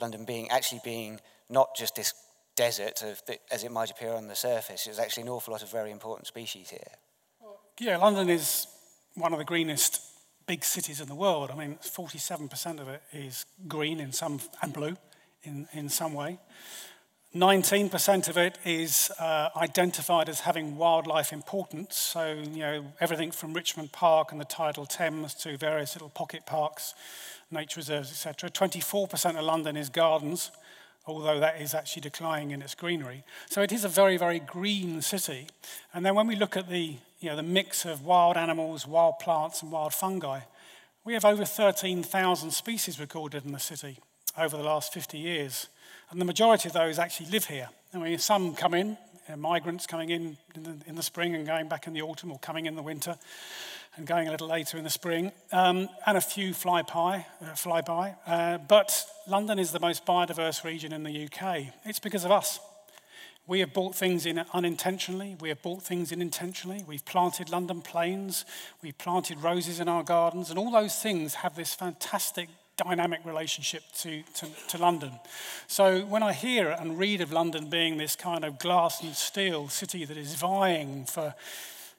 London 0.00 0.24
being 0.24 0.50
actually 0.50 0.80
being 0.82 1.20
not 1.48 1.76
just 1.76 1.94
this 1.94 2.14
desert 2.56 2.96
the, 3.26 3.38
as 3.52 3.62
it 3.62 3.70
might 3.70 3.90
appear 3.90 4.12
on 4.12 4.26
the 4.26 4.34
surface. 4.34 4.84
There's 4.84 4.98
actually 4.98 5.24
an 5.24 5.28
awful 5.28 5.52
lot 5.52 5.62
of 5.62 5.70
very 5.70 5.92
important 5.92 6.26
species 6.26 6.70
here. 6.70 6.80
Yeah, 7.78 7.96
London 7.98 8.28
is 8.28 8.66
one 9.14 9.32
of 9.32 9.38
the 9.38 9.44
greenest 9.44 10.00
big 10.46 10.64
cities 10.64 11.00
in 11.00 11.08
the 11.08 11.14
world. 11.14 11.50
I 11.50 11.56
mean, 11.56 11.78
47% 11.82 12.80
of 12.80 12.88
it 12.88 13.02
is 13.12 13.46
green 13.66 14.00
in 14.00 14.12
some 14.12 14.40
and 14.62 14.72
blue 14.72 14.96
in, 15.42 15.68
in 15.72 15.88
some 15.88 16.14
way. 16.14 16.38
19% 17.34 18.28
of 18.28 18.36
it 18.36 18.58
is 18.64 19.10
uh, 19.18 19.48
identified 19.56 20.28
as 20.28 20.40
having 20.40 20.76
wildlife 20.76 21.32
importance. 21.32 21.96
So, 21.96 22.32
you 22.32 22.60
know, 22.60 22.84
everything 23.00 23.32
from 23.32 23.54
Richmond 23.54 23.90
Park 23.90 24.30
and 24.30 24.40
the 24.40 24.44
tidal 24.44 24.86
Thames 24.86 25.34
to 25.36 25.56
various 25.56 25.96
little 25.96 26.10
pocket 26.10 26.46
parks, 26.46 26.94
nature 27.50 27.80
reserves, 27.80 28.10
etc. 28.12 28.50
24% 28.50 29.36
of 29.36 29.44
London 29.44 29.76
is 29.76 29.88
gardens, 29.88 30.52
although 31.06 31.40
that 31.40 31.60
is 31.60 31.74
actually 31.74 32.02
declining 32.02 32.52
in 32.52 32.62
its 32.62 32.76
greenery. 32.76 33.24
So 33.50 33.62
it 33.62 33.72
is 33.72 33.84
a 33.84 33.88
very, 33.88 34.16
very 34.16 34.38
green 34.38 35.02
city. 35.02 35.48
And 35.92 36.06
then 36.06 36.14
when 36.14 36.28
we 36.28 36.36
look 36.36 36.56
at 36.56 36.68
the, 36.68 36.98
you 37.24 37.30
know, 37.30 37.36
the 37.36 37.42
mix 37.42 37.86
of 37.86 38.04
wild 38.04 38.36
animals, 38.36 38.86
wild 38.86 39.18
plants, 39.18 39.62
and 39.62 39.72
wild 39.72 39.94
fungi, 39.94 40.40
we 41.06 41.14
have 41.14 41.24
over 41.24 41.46
13,000 41.46 42.50
species 42.50 43.00
recorded 43.00 43.46
in 43.46 43.52
the 43.52 43.58
city 43.58 43.98
over 44.36 44.58
the 44.58 44.62
last 44.62 44.92
50 44.92 45.16
years. 45.16 45.68
And 46.10 46.20
the 46.20 46.26
majority 46.26 46.68
of 46.68 46.74
those 46.74 46.98
actually 46.98 47.30
live 47.30 47.46
here. 47.46 47.70
I 47.94 47.98
mean, 47.98 48.18
some 48.18 48.54
come 48.54 48.74
in, 48.74 48.98
migrants 49.38 49.86
coming 49.86 50.10
in 50.10 50.36
in 50.54 50.62
the, 50.64 50.76
in 50.86 50.96
the, 50.96 51.02
spring 51.02 51.34
and 51.34 51.46
going 51.46 51.66
back 51.66 51.86
in 51.86 51.94
the 51.94 52.02
autumn, 52.02 52.30
or 52.30 52.38
coming 52.40 52.66
in 52.66 52.76
the 52.76 52.82
winter 52.82 53.16
and 53.96 54.06
going 54.06 54.28
a 54.28 54.30
little 54.30 54.48
later 54.48 54.76
in 54.76 54.84
the 54.84 54.90
spring, 54.90 55.32
um, 55.50 55.88
and 56.06 56.18
a 56.18 56.20
few 56.20 56.52
fly, 56.52 56.82
pie, 56.82 57.26
uh, 57.40 57.54
fly 57.54 57.80
by. 57.80 58.16
Uh, 58.26 58.58
but 58.58 59.06
London 59.26 59.58
is 59.58 59.72
the 59.72 59.80
most 59.80 60.04
biodiverse 60.04 60.62
region 60.62 60.92
in 60.92 61.04
the 61.04 61.24
UK. 61.24 61.68
It's 61.86 62.00
because 62.00 62.26
of 62.26 62.30
us. 62.30 62.60
We 63.46 63.60
have 63.60 63.74
bought 63.74 63.94
things 63.94 64.24
in 64.24 64.42
unintentionally. 64.54 65.36
We 65.38 65.50
have 65.50 65.60
bought 65.60 65.82
things 65.82 66.12
in 66.12 66.22
intentionally. 66.22 66.82
We've 66.86 67.04
planted 67.04 67.50
London 67.50 67.82
planes. 67.82 68.46
We've 68.82 68.96
planted 68.96 69.42
roses 69.42 69.80
in 69.80 69.88
our 69.88 70.02
gardens. 70.02 70.48
And 70.48 70.58
all 70.58 70.70
those 70.70 70.96
things 70.96 71.34
have 71.34 71.54
this 71.54 71.74
fantastic 71.74 72.48
dynamic 72.76 73.20
relationship 73.24 73.82
to, 73.98 74.22
to, 74.34 74.46
to, 74.68 74.78
London. 74.78 75.12
So 75.66 76.00
when 76.06 76.22
I 76.22 76.32
hear 76.32 76.70
and 76.70 76.98
read 76.98 77.20
of 77.20 77.32
London 77.32 77.68
being 77.68 77.98
this 77.98 78.16
kind 78.16 78.44
of 78.44 78.58
glass 78.58 79.02
and 79.02 79.14
steel 79.14 79.68
city 79.68 80.04
that 80.04 80.16
is 80.16 80.34
vying 80.34 81.04
for, 81.04 81.34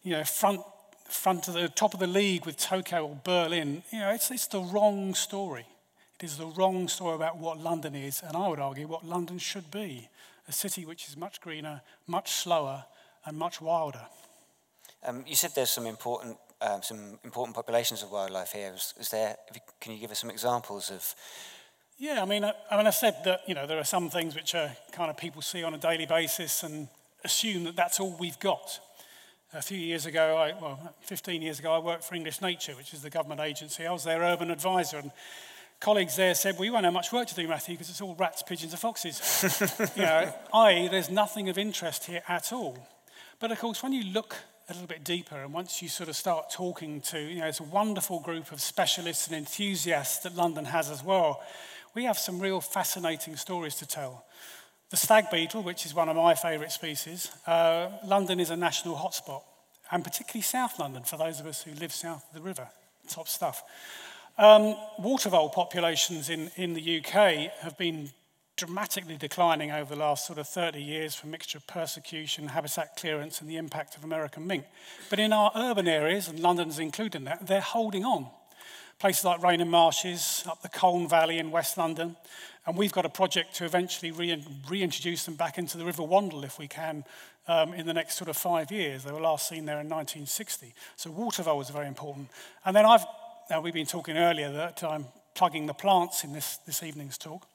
you 0.04 0.12
know, 0.12 0.24
front, 0.24 0.62
front 1.08 1.48
of 1.48 1.54
the 1.54 1.70
top 1.70 1.94
of 1.94 2.00
the 2.00 2.08
league 2.08 2.46
with 2.46 2.58
Tokyo 2.58 3.06
or 3.06 3.20
Berlin, 3.24 3.84
you 3.92 4.00
know, 4.00 4.10
it's, 4.10 4.32
it's 4.32 4.48
the 4.48 4.60
wrong 4.60 5.14
story. 5.14 5.66
It 6.20 6.26
is 6.26 6.38
the 6.38 6.48
wrong 6.48 6.88
story 6.88 7.16
about 7.16 7.38
what 7.38 7.60
London 7.60 7.96
is, 7.96 8.22
and 8.22 8.36
I 8.36 8.48
would 8.48 8.60
argue 8.60 8.88
what 8.88 9.06
London 9.06 9.38
should 9.38 9.72
be 9.72 10.10
a 10.48 10.52
city 10.52 10.86
which 10.86 11.08
is 11.08 11.18
much 11.18 11.42
greener, 11.42 11.82
much 12.08 12.32
slower, 12.32 12.86
and 13.26 13.38
much 13.38 13.62
wilder. 13.62 14.06
Um, 15.06 15.24
you 15.28 15.36
said 15.36 15.52
there's 15.56 15.72
some 15.72 15.86
important 15.86 16.38
um, 16.62 16.82
some 16.82 17.20
important 17.24 17.56
populations 17.56 18.02
of 18.02 18.12
wildlife 18.12 18.54
here. 18.54 18.74
Is, 18.74 18.94
is 19.00 19.10
there? 19.10 19.36
You, 19.54 19.62
can 19.80 19.92
you 19.94 20.00
give 20.00 20.12
us 20.12 20.20
some 20.20 20.30
examples 20.30 20.90
of? 20.90 21.16
Yeah, 21.98 22.22
I 22.22 22.26
mean, 22.26 22.44
I, 22.44 22.54
I 22.70 22.78
mean, 22.78 22.88
I 22.88 22.92
said 22.92 23.16
that 23.26 23.42
you 23.48 23.54
know 23.56 23.68
there 23.68 23.78
are 23.78 23.86
some 23.86 24.10
things 24.10 24.36
which 24.36 24.56
are 24.56 24.72
kind 24.92 25.10
of 25.10 25.18
people 25.18 25.42
see 25.42 25.64
on 25.64 25.74
a 25.74 25.78
daily 25.78 26.06
basis 26.06 26.64
and 26.64 26.88
assume 27.24 27.66
that 27.66 27.76
that's 27.76 28.00
all 28.00 28.16
we've 28.20 28.40
got. 28.40 28.80
A 29.54 29.62
few 29.62 29.78
years 29.78 30.06
ago, 30.06 30.36
I, 30.36 30.54
well, 30.62 30.94
15 31.02 31.42
years 31.42 31.60
ago, 31.60 31.74
I 31.74 31.80
worked 31.80 32.04
for 32.04 32.16
English 32.16 32.42
Nature, 32.42 32.74
which 32.74 32.94
is 32.94 33.02
the 33.02 33.10
government 33.10 33.40
agency. 33.40 33.86
I 33.86 33.92
was 33.92 34.04
their 34.04 34.22
urban 34.22 34.52
advisor, 34.52 34.98
and 34.98 35.12
colleagues 35.80 36.16
there 36.16 36.34
said, 36.36 36.56
well, 36.56 36.66
you 36.66 36.74
won't 36.74 36.86
have 36.86 36.94
much 36.94 37.12
work 37.12 37.28
to 37.28 37.36
do, 37.36 37.48
Matthew, 37.48 37.76
because 37.76 37.90
it's 37.90 38.02
all 38.02 38.16
rats, 38.16 38.44
pigeons, 38.44 38.74
and 38.74 38.80
foxes." 38.80 39.92
you 39.96 40.04
know, 40.04 40.34
i.e., 40.54 40.88
there's 40.88 41.10
nothing 41.10 41.50
of 41.50 41.58
interest 41.58 42.06
here 42.06 42.22
at 42.28 42.52
all. 42.52 42.78
But 43.40 43.52
of 43.52 43.60
course, 43.60 43.84
when 43.84 43.94
you 43.94 44.12
look 44.12 44.36
a 44.70 44.74
little 44.74 44.88
bit 44.88 45.04
deeper. 45.04 45.38
And 45.38 45.54
once 45.54 45.82
you 45.82 45.90
sort 45.90 46.10
of 46.10 46.16
start 46.16 46.50
talking 46.50 47.02
to, 47.02 47.20
you 47.20 47.40
know, 47.40 47.48
it's 47.48 47.60
a 47.60 47.64
wonderful 47.64 48.20
group 48.20 48.52
of 48.52 48.60
specialists 48.60 49.28
and 49.28 49.36
enthusiasts 49.36 50.20
that 50.20 50.36
London 50.36 50.66
has 50.66 50.90
as 50.90 51.04
well. 51.04 51.44
We 51.94 52.06
have 52.06 52.18
some 52.18 52.40
real 52.40 52.62
fascinating 52.62 53.36
stories 53.38 53.76
to 53.76 53.86
tell. 53.86 54.26
The 54.90 54.98
stag 54.98 55.30
beetle, 55.32 55.62
which 55.64 55.86
is 55.86 55.94
one 55.94 56.10
of 56.10 56.16
my 56.16 56.36
favourite 56.36 56.72
species, 56.72 57.32
uh, 57.48 57.90
London 58.06 58.40
is 58.40 58.50
a 58.50 58.56
national 58.56 58.96
hotspot, 58.96 59.44
and 59.92 60.04
particularly 60.04 60.42
South 60.42 60.80
London 60.80 61.04
for 61.04 61.18
those 61.18 61.40
of 61.40 61.46
us 61.46 61.64
who 61.64 61.72
live 61.74 61.94
south 61.94 62.26
of 62.28 62.34
the 62.34 62.42
river. 62.42 62.68
Top 63.08 63.28
stuff. 63.28 63.64
Um, 64.38 64.76
water 65.00 65.30
vole 65.30 65.50
populations 65.50 66.30
in, 66.30 66.52
in 66.58 66.74
the 66.74 67.00
UK 67.00 67.52
have 67.62 67.78
been 67.78 68.10
dramatically 68.58 69.18
declining 69.18 69.72
over 69.72 69.96
the 69.96 70.00
last 70.00 70.26
sort 70.26 70.40
of 70.40 70.48
30 70.48 70.82
years 70.82 71.16
from 71.16 71.32
mixture 71.32 71.58
of 71.58 71.68
persecution, 71.68 72.50
habitat 72.50 72.96
clearance, 72.98 73.42
and 73.42 73.50
the 73.50 73.58
impact 73.58 73.98
of 73.98 74.04
American 74.04 74.48
mink. 74.48 74.66
But 75.10 75.20
in 75.20 75.34
our 75.34 75.52
urban 75.56 75.88
areas, 75.88 76.28
and 76.28 76.40
London's 76.40 76.80
included 76.80 77.16
in 77.16 77.24
that, 77.26 77.48
they're 77.48 77.62
holding 77.62 78.06
on. 78.06 78.28
Places 79.00 79.26
like 79.26 79.44
Rainham 79.44 79.70
Marshes, 79.70 80.44
up 80.48 80.62
the 80.62 80.70
Colne 80.70 81.10
Valley 81.10 81.38
in 81.38 81.52
West 81.52 81.78
London, 81.78 82.16
and 82.66 82.78
we've 82.78 82.94
got 82.94 83.06
a 83.06 83.10
project 83.10 83.56
to 83.56 83.66
eventually 83.66 84.12
re- 84.12 84.44
reintroduce 84.70 85.26
them 85.26 85.36
back 85.36 85.58
into 85.58 85.78
the 85.78 85.86
River 85.86 86.04
Wandle 86.04 86.44
if 86.44 86.58
we 86.58 86.68
can 86.68 87.04
um, 87.48 87.74
in 87.74 87.86
the 87.86 87.94
next 87.94 88.16
sort 88.16 88.30
of 88.30 88.38
five 88.38 88.72
years. 88.72 89.04
They 89.04 89.12
were 89.12 89.22
last 89.22 89.48
seen 89.50 89.66
there 89.66 89.80
in 89.82 89.90
1960. 89.90 90.74
So 90.96 91.12
water 91.12 91.44
vole 91.44 91.62
is 91.62 91.70
very 91.70 91.88
important. 91.88 92.30
And 92.64 92.76
then 92.76 92.86
I've, 92.86 93.06
now 93.50 93.62
we've 93.62 93.74
been 93.74 93.86
talking 93.86 94.18
earlier 94.18 94.52
that 94.52 94.84
I'm 94.84 95.06
plugging 95.36 95.68
the 95.68 95.74
plants 95.74 96.24
in 96.24 96.34
this, 96.34 96.58
this 96.66 96.82
evening's 96.82 97.18
talk. 97.18 97.46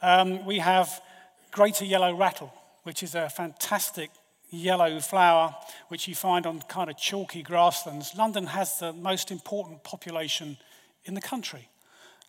Um, 0.00 0.44
we 0.46 0.58
have 0.58 1.02
greater 1.50 1.84
yellow 1.84 2.14
rattle, 2.14 2.52
which 2.84 3.02
is 3.02 3.14
a 3.14 3.28
fantastic 3.28 4.10
yellow 4.50 5.00
flower 5.00 5.54
which 5.88 6.08
you 6.08 6.14
find 6.14 6.46
on 6.46 6.62
kind 6.62 6.88
of 6.88 6.96
chalky 6.96 7.42
grasslands. 7.42 8.14
London 8.16 8.46
has 8.46 8.78
the 8.78 8.92
most 8.92 9.30
important 9.30 9.84
population 9.84 10.56
in 11.04 11.14
the 11.14 11.20
country. 11.20 11.68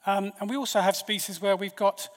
Um, 0.06 0.34
and 0.40 0.50
we 0.50 0.58
also 0.58 0.82
have 0.82 0.96
species 0.96 1.42
where 1.42 1.56
we've 1.56 1.76
got, 1.76 2.10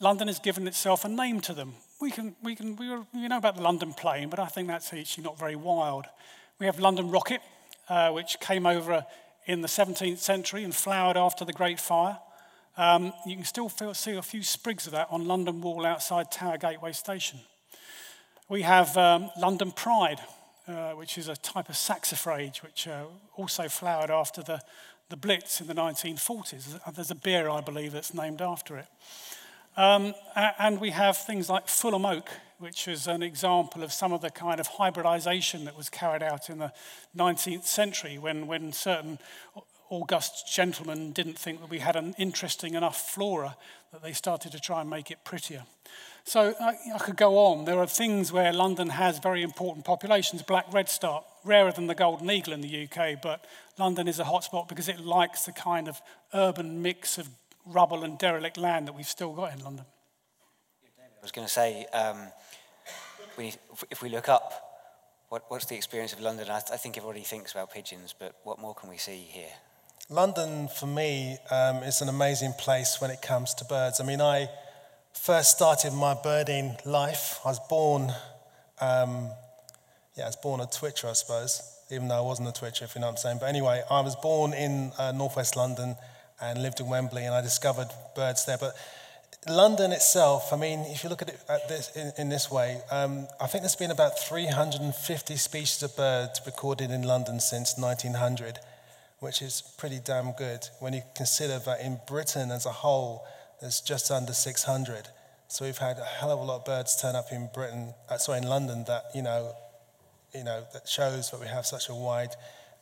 London 0.00 0.26
has 0.26 0.40
given 0.40 0.66
itself 0.66 1.04
a 1.04 1.08
name 1.08 1.40
to 1.42 1.54
them. 1.54 1.74
We, 2.00 2.10
can, 2.10 2.34
we, 2.42 2.56
can, 2.56 2.74
we, 2.76 2.88
we 3.14 3.28
know 3.28 3.38
about 3.38 3.56
the 3.56 3.62
London 3.62 3.92
plane, 3.92 4.28
but 4.28 4.40
I 4.40 4.46
think 4.46 4.66
that's 4.68 4.92
actually 4.92 5.24
not 5.24 5.38
very 5.38 5.56
wild. 5.56 6.06
We 6.58 6.66
have 6.66 6.80
London 6.80 7.10
rocket, 7.10 7.42
uh, 7.88 8.10
which 8.10 8.38
came 8.40 8.66
over 8.66 9.06
in 9.46 9.60
the 9.62 9.68
17th 9.68 10.18
century 10.18 10.64
and 10.64 10.74
flowered 10.74 11.16
after 11.16 11.44
the 11.44 11.52
Great 11.52 11.80
Fire. 11.80 12.18
Um, 12.76 13.12
you 13.24 13.36
can 13.36 13.44
still 13.44 13.68
feel, 13.68 13.94
see 13.94 14.16
a 14.16 14.22
few 14.22 14.42
sprigs 14.42 14.86
of 14.86 14.92
that 14.92 15.08
on 15.10 15.26
London 15.26 15.62
Wall 15.62 15.86
outside 15.86 16.30
Tower 16.30 16.58
Gateway 16.58 16.92
Station. 16.92 17.40
We 18.48 18.62
have 18.62 18.96
um, 18.96 19.30
London 19.38 19.72
Pride, 19.72 20.20
uh, 20.68 20.92
which 20.92 21.16
is 21.16 21.28
a 21.28 21.36
type 21.36 21.68
of 21.68 21.76
saxifrage 21.76 22.62
which 22.62 22.86
uh, 22.86 23.04
also 23.36 23.68
flowered 23.68 24.10
after 24.10 24.42
the, 24.42 24.60
the 25.08 25.16
Blitz 25.16 25.60
in 25.60 25.68
the 25.68 25.74
1940s. 25.74 26.78
There's 26.94 27.10
a 27.10 27.14
beer, 27.14 27.48
I 27.48 27.60
believe, 27.60 27.92
that's 27.92 28.12
named 28.12 28.42
after 28.42 28.76
it. 28.76 28.86
Um, 29.76 30.14
and 30.34 30.80
we 30.80 30.90
have 30.90 31.18
things 31.18 31.50
like 31.50 31.68
Fulham 31.68 32.06
Oak, 32.06 32.30
which 32.58 32.88
is 32.88 33.06
an 33.06 33.22
example 33.22 33.82
of 33.82 33.92
some 33.92 34.12
of 34.12 34.22
the 34.22 34.30
kind 34.30 34.58
of 34.58 34.66
hybridization 34.66 35.66
that 35.66 35.76
was 35.76 35.90
carried 35.90 36.22
out 36.22 36.48
in 36.48 36.58
the 36.58 36.72
19th 37.16 37.64
century 37.64 38.16
when, 38.16 38.46
when 38.46 38.72
certain 38.72 39.18
august 39.88 40.52
gentlemen 40.52 41.12
didn't 41.12 41.38
think 41.38 41.60
that 41.60 41.70
we 41.70 41.78
had 41.78 41.94
an 41.94 42.12
interesting 42.18 42.74
enough 42.74 43.10
flora 43.12 43.56
that 43.92 44.02
they 44.02 44.12
started 44.12 44.50
to 44.50 44.58
try 44.58 44.80
and 44.80 44.90
make 44.90 45.10
it 45.10 45.18
prettier. 45.24 45.62
So 46.24 46.54
I, 46.60 46.76
I 46.94 46.98
could 46.98 47.16
go 47.16 47.38
on. 47.38 47.66
There 47.66 47.78
are 47.78 47.86
things 47.86 48.32
where 48.32 48.52
London 48.52 48.88
has 48.88 49.20
very 49.20 49.42
important 49.42 49.84
populations. 49.84 50.42
Black 50.42 50.72
redstart, 50.72 51.24
rarer 51.44 51.70
than 51.70 51.86
the 51.86 51.94
golden 51.94 52.28
eagle 52.30 52.52
in 52.52 52.62
the 52.62 52.88
UK, 52.88 53.22
but 53.22 53.44
London 53.78 54.08
is 54.08 54.18
a 54.18 54.24
hotspot 54.24 54.68
because 54.68 54.88
it 54.88 54.98
likes 54.98 55.44
the 55.44 55.52
kind 55.52 55.86
of 55.86 56.00
urban 56.34 56.82
mix 56.82 57.16
of 57.16 57.28
rubble 57.66 58.04
and 58.04 58.18
derelict 58.18 58.56
land 58.56 58.86
that 58.86 58.94
we've 58.94 59.06
still 59.06 59.32
got 59.32 59.52
in 59.52 59.62
London. 59.62 59.84
I 60.98 61.22
was 61.22 61.32
going 61.32 61.46
to 61.46 61.52
say, 61.52 61.86
um, 61.92 62.18
we, 63.36 63.52
if 63.90 64.02
we 64.02 64.08
look 64.08 64.28
up, 64.28 64.52
what, 65.28 65.44
what's 65.48 65.66
the 65.66 65.74
experience 65.74 66.12
of 66.12 66.20
London? 66.20 66.48
I, 66.48 66.58
I 66.58 66.76
think 66.76 66.96
everybody 66.96 67.22
thinks 67.22 67.52
about 67.52 67.72
pigeons, 67.72 68.14
but 68.16 68.36
what 68.44 68.60
more 68.60 68.74
can 68.74 68.88
we 68.88 68.96
see 68.96 69.26
here? 69.28 69.50
London, 70.08 70.68
for 70.68 70.86
me, 70.86 71.36
um, 71.50 71.78
is 71.78 72.00
an 72.00 72.08
amazing 72.08 72.52
place 72.52 73.00
when 73.00 73.10
it 73.10 73.20
comes 73.22 73.54
to 73.54 73.64
birds. 73.64 74.00
I 74.00 74.04
mean, 74.04 74.20
I 74.20 74.48
first 75.12 75.56
started 75.56 75.92
my 75.92 76.14
birding 76.14 76.76
life. 76.84 77.40
I 77.44 77.48
was 77.48 77.60
born, 77.68 78.12
um, 78.80 79.30
yeah, 80.16 80.24
I 80.24 80.26
was 80.26 80.36
born 80.36 80.60
a 80.60 80.66
twitcher, 80.66 81.08
I 81.08 81.14
suppose, 81.14 81.60
even 81.90 82.06
though 82.06 82.18
I 82.18 82.20
wasn't 82.20 82.48
a 82.48 82.52
twitcher, 82.52 82.84
if 82.84 82.94
you 82.94 83.00
know 83.00 83.08
what 83.08 83.14
I'm 83.14 83.16
saying. 83.16 83.38
But 83.40 83.48
anyway, 83.48 83.82
I 83.90 84.00
was 84.00 84.14
born 84.14 84.52
in 84.52 84.92
uh, 84.96 85.10
northwest 85.10 85.56
London 85.56 85.96
and 86.40 86.62
lived 86.62 86.80
in 86.80 86.88
Wembley, 86.88 87.24
and 87.24 87.34
I 87.34 87.40
discovered 87.40 87.88
birds 88.14 88.44
there. 88.44 88.58
But 88.58 88.74
London 89.48 89.92
itself, 89.92 90.52
I 90.52 90.56
mean, 90.56 90.80
if 90.80 91.04
you 91.04 91.10
look 91.10 91.22
at 91.22 91.28
it 91.28 91.40
at 91.48 91.68
this, 91.68 91.94
in, 91.96 92.12
in 92.18 92.28
this 92.28 92.50
way, 92.50 92.80
um, 92.90 93.28
I 93.40 93.46
think 93.46 93.62
there's 93.62 93.76
been 93.76 93.90
about 93.90 94.18
350 94.18 95.36
species 95.36 95.82
of 95.82 95.96
birds 95.96 96.40
recorded 96.44 96.90
in 96.90 97.02
London 97.02 97.38
since 97.38 97.78
1900, 97.78 98.58
which 99.20 99.42
is 99.42 99.62
pretty 99.78 100.00
damn 100.04 100.32
good 100.32 100.68
when 100.80 100.92
you 100.92 101.02
consider 101.14 101.58
that 101.60 101.80
in 101.80 102.00
Britain 102.08 102.50
as 102.50 102.66
a 102.66 102.72
whole, 102.72 103.24
there's 103.60 103.80
just 103.80 104.10
under 104.10 104.32
600. 104.32 105.08
So 105.48 105.64
we've 105.64 105.78
had 105.78 105.98
a 105.98 106.04
hell 106.04 106.32
of 106.32 106.40
a 106.40 106.42
lot 106.42 106.56
of 106.58 106.64
birds 106.64 107.00
turn 107.00 107.14
up 107.14 107.26
in 107.30 107.48
Britain, 107.54 107.94
uh, 108.10 108.18
sorry, 108.18 108.38
in 108.38 108.48
London, 108.48 108.84
that, 108.88 109.04
you 109.14 109.22
know, 109.22 109.54
you 110.34 110.42
know, 110.44 110.64
that 110.72 110.88
shows 110.88 111.30
that 111.30 111.40
we 111.40 111.46
have 111.46 111.64
such 111.64 111.88
a 111.88 111.94
wide 111.94 112.34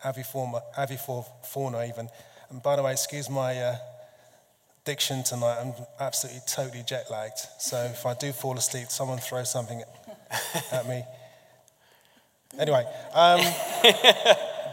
avifauna, 0.02 0.62
avifauna 0.76 1.88
even. 1.88 2.08
And 2.50 2.62
by 2.62 2.76
the 2.76 2.82
way, 2.82 2.92
excuse 2.92 3.28
my 3.28 3.56
uh, 3.56 3.76
diction 4.84 5.22
tonight. 5.22 5.58
I'm 5.60 5.72
absolutely 5.98 6.42
totally 6.46 6.82
jet 6.82 7.10
lagged. 7.10 7.38
So 7.58 7.84
if 7.84 8.04
I 8.06 8.14
do 8.14 8.32
fall 8.32 8.56
asleep, 8.56 8.88
someone 8.88 9.18
throw 9.18 9.44
something 9.44 9.82
at 10.72 10.88
me. 10.88 11.02
Anyway, 12.56 12.84
um, 13.14 13.40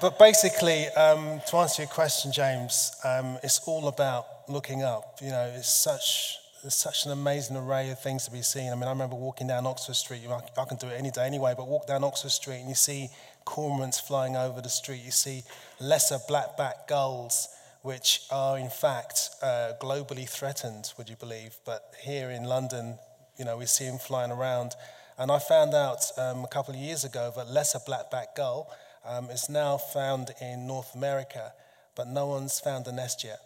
but 0.01 0.20
basically, 0.20 0.86
um, 0.90 1.42
to 1.48 1.58
answer 1.58 1.82
your 1.82 1.90
question, 1.90 2.32
James, 2.32 2.92
um, 3.04 3.40
it's 3.42 3.60
all 3.66 3.88
about 3.88 4.25
looking 4.48 4.84
up. 4.84 5.18
You 5.20 5.32
know, 5.32 5.51
it's 5.56 5.68
such 5.68 6.38
there's 6.62 6.75
such 6.75 7.08
an 7.08 7.12
amazing 7.12 7.58
array 7.58 7.90
of 7.90 8.00
things 8.00 8.25
to 8.25 8.32
be 8.32 8.44
seen. 8.44 8.72
I 8.72 8.75
mean, 8.75 8.84
I 8.84 8.92
remember 8.92 9.16
walking 9.16 9.48
down 9.48 9.66
Oxford 9.66 9.96
Street. 9.96 10.22
I, 10.30 10.62
I 10.62 10.66
can 10.66 10.78
do 10.78 10.88
it 10.88 10.96
any 10.96 11.10
day 11.10 11.25
anyway, 11.25 11.56
but 11.58 11.68
walk 11.68 11.88
down 11.88 12.04
Oxford 12.04 12.30
Street 12.30 12.60
and 12.60 12.70
you 12.70 12.75
see 12.75 13.10
cormorants 13.46 14.00
flying 14.00 14.36
over 14.36 14.62
the 14.62 14.70
street. 14.70 15.01
You 15.04 15.10
see 15.10 15.42
lesser 15.80 16.20
black-backed 16.28 16.88
gulls 16.88 17.48
which 17.81 18.21
are 18.31 18.57
in 18.57 18.69
fact 18.69 19.29
uh, 19.41 19.73
globally 19.81 20.27
threatened, 20.27 20.93
would 20.97 21.09
you 21.09 21.15
believe? 21.15 21.55
But 21.65 21.93
here 22.03 22.29
in 22.29 22.43
London, 22.43 22.97
you 23.38 23.45
know, 23.45 23.57
we 23.57 23.65
see 23.65 23.85
them 23.85 23.97
flying 23.97 24.31
around. 24.31 24.73
And 25.17 25.31
I 25.31 25.39
found 25.39 25.73
out 25.73 26.00
um, 26.17 26.43
a 26.43 26.47
couple 26.47 26.73
of 26.73 26.79
years 26.79 27.03
ago 27.03 27.31
that 27.35 27.47
lesser 27.47 27.79
black-backed 27.85 28.38
gull 28.38 28.71
um, 29.05 29.29
is 29.29 29.50
now 29.50 29.77
found 29.77 30.31
in 30.41 30.67
North 30.67 30.95
America, 30.95 31.53
but 31.95 32.07
no 32.07 32.27
one's 32.27 32.59
found 32.59 32.88
a 32.88 32.91
nest 32.91 33.23
yet. 33.23 33.39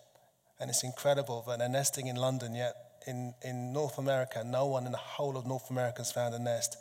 And 0.59 0.69
it's 0.69 0.83
incredible 0.83 1.43
that 1.47 1.59
they're 1.59 1.69
nesting 1.69 2.07
in 2.07 2.15
London, 2.15 2.55
yet 2.55 2.75
in, 3.07 3.33
in 3.43 3.73
North 3.73 3.97
America, 3.97 4.43
no 4.45 4.65
one 4.65 4.85
in 4.85 4.91
the 4.91 4.97
whole 4.97 5.37
of 5.37 5.45
North 5.45 5.69
America 5.69 5.99
has 5.99 6.11
found 6.11 6.33
a 6.33 6.39
nest. 6.39 6.77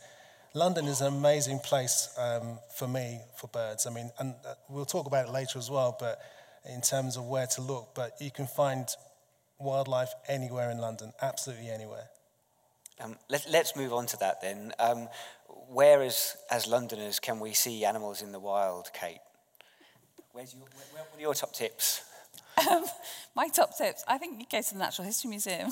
London 0.55 0.87
is 0.87 1.01
an 1.01 1.09
amazing 1.09 1.59
place 1.59 2.09
um, 2.19 2.59
for 2.77 2.87
me 2.87 3.21
for 3.37 3.49
birds. 3.49 3.87
I 3.87 3.91
mean, 3.91 4.11
and 4.19 4.35
uh, 4.47 4.55
we'll 4.69 4.85
talk 4.85 5.07
about 5.07 5.29
it 5.29 5.33
later 5.33 5.59
as 5.59 5.71
well, 5.71 5.97
but 5.99 6.21
in 6.65 6.81
terms 6.81 7.17
of 7.17 7.27
where 7.27 7.47
to 7.47 7.63
look, 7.63 7.91
but 7.95 8.13
you 8.21 8.31
can 8.31 8.47
find 8.47 8.89
wildlife 9.59 10.13
anywhere 10.29 10.71
in 10.71 10.79
London, 10.79 11.13
absolutely 11.21 11.69
anywhere. 11.69 12.09
Um, 13.01 13.17
let, 13.29 13.47
us 13.47 13.75
move 13.77 13.93
on 13.93 14.07
to 14.07 14.17
that 14.19 14.41
then. 14.41 14.73
Um, 14.79 15.09
where, 15.69 16.03
as, 16.03 16.37
as 16.51 16.67
Londoners, 16.67 17.19
can 17.19 17.41
we 17.41 17.53
see 17.53 17.85
animals 17.85 18.23
in 18.23 18.33
the 18.33 18.39
wild, 18.39 18.91
Kate? 18.93 19.19
Where's 20.33 20.55
your, 20.55 20.63
where, 20.93 21.05
what 21.11 21.19
are 21.19 21.21
your 21.21 21.35
top 21.35 21.53
tips? 21.53 22.03
Um, 22.71 22.85
my 23.35 23.49
top 23.49 23.77
tips, 23.77 24.05
I 24.07 24.19
think 24.19 24.39
you 24.39 24.47
go 24.51 24.63
to 24.63 24.73
the 24.73 24.79
Natural 24.79 25.07
History 25.07 25.31
Museum. 25.31 25.71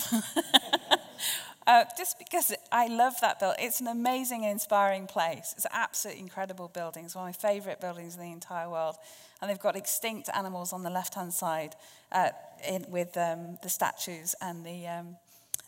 uh, 1.66 1.84
just 1.96 2.18
because 2.18 2.52
I 2.72 2.88
love 2.88 3.14
that 3.20 3.38
building. 3.38 3.58
It's 3.61 3.80
an 3.80 3.87
amazing 3.87 4.42
and 4.42 4.52
inspiring 4.52 5.06
place. 5.06 5.54
It's 5.56 5.64
an 5.64 5.70
absolutely 5.75 6.22
incredible 6.22 6.68
building. 6.68 7.04
It's 7.04 7.14
one 7.14 7.28
of 7.28 7.28
my 7.28 7.49
favourite 7.49 7.80
buildings 7.80 8.16
in 8.16 8.20
the 8.20 8.32
entire 8.32 8.68
world 8.68 8.96
and 9.42 9.50
they've 9.50 9.58
got 9.58 9.76
extinct 9.76 10.30
animals 10.32 10.72
on 10.72 10.84
the 10.84 10.90
left-hand 10.90 11.34
side 11.34 11.75
uh, 12.12 12.30
in, 12.66 12.87
with 12.88 13.16
um, 13.16 13.58
the 13.62 13.68
statues 13.68 14.37
and 14.40 14.64
the, 14.64 14.87
um, 14.87 15.16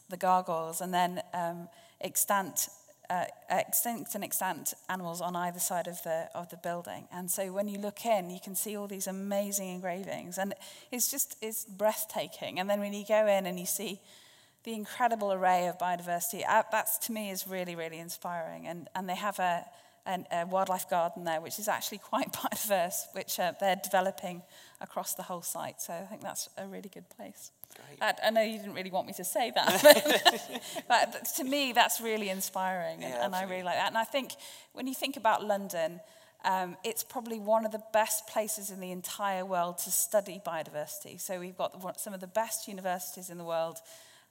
the 0.09 0.17
gargoyles, 0.17 0.81
and 0.81 0.95
then 0.95 1.21
um, 1.35 1.69
extant, 2.01 2.69
uh, 3.11 3.25
extinct 3.51 4.15
and 4.15 4.23
extant 4.23 4.75
animals 4.89 5.21
on 5.21 5.35
either 5.35 5.59
side 5.59 5.89
of 5.89 6.01
the, 6.05 6.29
of 6.37 6.49
the 6.51 6.57
building. 6.57 7.09
And 7.13 7.29
so 7.29 7.53
when 7.53 7.67
you 7.67 7.79
look 7.79 8.07
in, 8.07 8.31
you 8.31 8.39
can 8.43 8.55
see 8.55 8.77
all 8.77 8.87
these 8.87 9.09
amazing 9.09 9.69
engravings, 9.71 10.39
and 10.39 10.55
it's 10.93 11.11
just 11.11 11.37
it's 11.43 11.65
breathtaking. 11.65 12.61
And 12.61 12.71
then 12.71 12.79
when 12.79 12.93
you 12.93 13.05
go 13.07 13.27
in 13.27 13.45
and 13.45 13.59
you 13.59 13.67
see 13.67 14.01
the 14.63 14.73
incredible 14.73 15.33
array 15.33 15.67
of 15.67 15.79
biodiversity, 15.79 16.43
uh, 16.49 16.63
that's 16.71 16.97
to 16.99 17.13
me 17.13 17.31
is 17.31 17.47
really, 17.49 17.75
really 17.75 17.99
inspiring. 17.99 18.69
And, 18.69 18.89
and 18.95 19.09
they 19.09 19.17
have 19.17 19.39
a, 19.41 19.67
an, 20.07 20.27
a 20.31 20.47
wildlife 20.47 20.89
garden 20.89 21.25
there, 21.25 21.41
which 21.41 21.59
is 21.59 21.69
actually 21.69 21.99
quite 22.11 22.33
biodiverse, 22.33 23.07
which 23.13 23.39
uh, 23.39 23.53
they're 23.61 23.81
developing 23.83 24.43
across 24.81 25.15
the 25.15 25.23
whole 25.23 25.43
site. 25.43 25.81
So 25.81 25.93
I 25.93 26.05
think 26.07 26.23
that's 26.23 26.49
a 26.59 26.67
really 26.67 26.91
good 26.93 27.09
place. 27.11 27.51
I, 28.01 28.15
I, 28.25 28.31
know 28.31 28.43
you 28.43 28.59
didn't 28.59 28.75
really 28.75 28.91
want 28.91 29.09
me 29.09 29.15
to 29.15 29.25
say 29.25 29.51
that, 29.53 30.63
but 30.89 31.25
to 31.37 31.45
me, 31.45 31.73
that's 31.73 32.01
really 32.01 32.29
inspiring, 32.29 33.03
and, 33.03 33.15
yeah, 33.15 33.25
and, 33.25 33.35
I 33.35 33.45
really 33.45 33.65
like 33.65 33.75
that. 33.75 33.89
And 33.89 33.99
I 33.99 34.05
think 34.05 34.33
when 34.75 34.87
you 34.87 34.95
think 34.95 35.17
about 35.17 35.45
London, 35.45 36.01
um, 36.45 36.77
it's 36.85 37.03
probably 37.03 37.41
one 37.41 37.65
of 37.65 37.73
the 37.73 37.83
best 37.93 38.29
places 38.29 38.71
in 38.71 38.79
the 38.79 38.93
entire 38.93 39.45
world 39.45 39.79
to 39.79 39.91
study 39.91 40.41
biodiversity. 40.47 41.21
So 41.21 41.41
we've 41.41 41.57
got 41.57 42.01
some 42.01 42.15
of 42.15 42.21
the 42.21 42.29
best 42.29 42.69
universities 42.69 43.31
in 43.31 43.39
the 43.39 43.45
world 43.45 43.79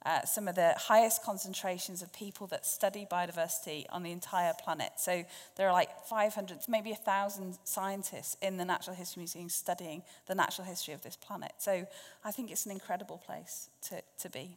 uh, 0.04 0.22
some 0.22 0.48
of 0.48 0.54
the 0.54 0.74
highest 0.76 1.22
concentrations 1.22 2.02
of 2.02 2.12
people 2.12 2.46
that 2.48 2.66
study 2.66 3.06
biodiversity 3.10 3.86
on 3.90 4.02
the 4.02 4.12
entire 4.12 4.52
planet. 4.62 4.92
So 4.96 5.24
there 5.56 5.68
are 5.68 5.72
like 5.72 6.04
500, 6.06 6.58
maybe 6.68 6.90
1,000 6.90 7.58
scientists 7.64 8.36
in 8.42 8.56
the 8.56 8.64
Natural 8.64 8.94
History 8.94 9.20
Museum 9.20 9.48
studying 9.48 10.02
the 10.26 10.34
natural 10.34 10.66
history 10.66 10.94
of 10.94 11.02
this 11.02 11.16
planet. 11.16 11.52
So 11.58 11.86
I 12.24 12.30
think 12.30 12.50
it's 12.50 12.66
an 12.66 12.72
incredible 12.72 13.18
place 13.18 13.70
to, 13.88 14.02
to 14.18 14.30
be. 14.30 14.56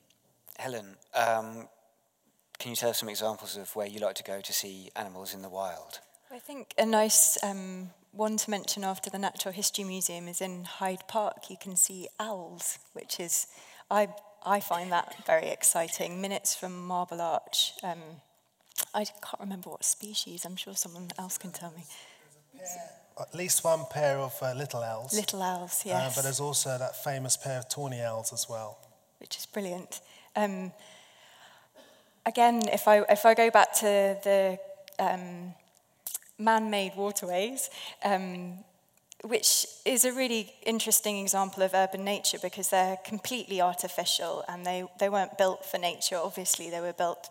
Helen, 0.57 0.95
um, 1.13 1.67
can 2.59 2.71
you 2.71 2.75
tell 2.75 2.89
us 2.89 2.99
some 2.99 3.09
examples 3.09 3.55
of 3.55 3.73
where 3.75 3.87
you 3.87 3.99
like 3.99 4.15
to 4.15 4.23
go 4.23 4.41
to 4.41 4.53
see 4.53 4.89
animals 4.95 5.33
in 5.33 5.41
the 5.41 5.49
wild? 5.49 5.99
I 6.31 6.39
think 6.39 6.73
a 6.77 6.85
nice 6.85 7.41
um, 7.41 7.91
one 8.11 8.35
to 8.35 8.49
mention 8.49 8.83
after 8.83 9.09
the 9.09 9.19
Natural 9.19 9.53
History 9.53 9.85
Museum 9.85 10.27
is 10.27 10.41
in 10.41 10.65
Hyde 10.65 11.07
Park. 11.07 11.49
You 11.49 11.55
can 11.61 11.75
see 11.75 12.07
owls, 12.19 12.79
which 12.93 13.19
is, 13.19 13.47
I 13.89 14.09
I 14.47 14.61
find 14.61 14.91
that 14.93 15.13
very 15.25 15.47
exciting. 15.47 16.21
Minutes 16.21 16.55
from 16.55 16.87
Marble 16.87 17.19
Arch. 17.19 17.73
Um, 17.83 17.99
I 18.93 19.03
can't 19.03 19.41
remember 19.41 19.69
what 19.69 19.83
species. 19.83 20.45
I'm 20.45 20.55
sure 20.55 20.73
someone 20.73 21.09
else 21.19 21.37
can 21.37 21.51
tell 21.51 21.73
me. 21.75 21.83
At 23.19 23.35
least 23.35 23.63
one 23.65 23.85
pair 23.91 24.19
of 24.19 24.33
uh, 24.41 24.53
little 24.53 24.81
owls. 24.83 25.13
Little 25.13 25.41
owls, 25.41 25.83
uh, 25.85 25.89
yes. 25.89 26.11
Uh, 26.13 26.15
but 26.15 26.23
there's 26.23 26.39
also 26.39 26.77
that 26.77 26.95
famous 27.03 27.35
pair 27.35 27.57
of 27.57 27.67
tawny 27.67 28.01
owls 28.01 28.31
as 28.31 28.47
well. 28.49 28.77
Which 29.19 29.35
is 29.35 29.45
brilliant. 29.45 29.99
Um, 30.35 30.71
again, 32.25 32.61
if 32.71 32.87
I, 32.87 33.01
if 33.09 33.25
I 33.25 33.33
go 33.33 33.51
back 33.51 33.73
to 33.75 34.17
the 34.23 34.59
um, 34.97 35.55
man-made 36.37 36.93
waterways, 36.95 37.69
um, 38.05 38.59
which 39.23 39.65
is 39.85 40.05
a 40.05 40.13
really 40.13 40.53
interesting 40.65 41.17
example 41.17 41.63
of 41.63 41.73
urban 41.73 42.03
nature 42.03 42.37
because 42.41 42.69
they're 42.69 42.97
completely 43.03 43.59
artificial 43.59 44.43
and 44.47 44.65
they, 44.65 44.83
they 44.99 45.09
weren't 45.09 45.37
built 45.37 45.65
for 45.65 45.77
nature. 45.77 46.17
Obviously, 46.17 46.69
they 46.69 46.79
were 46.79 46.93
built 46.93 47.29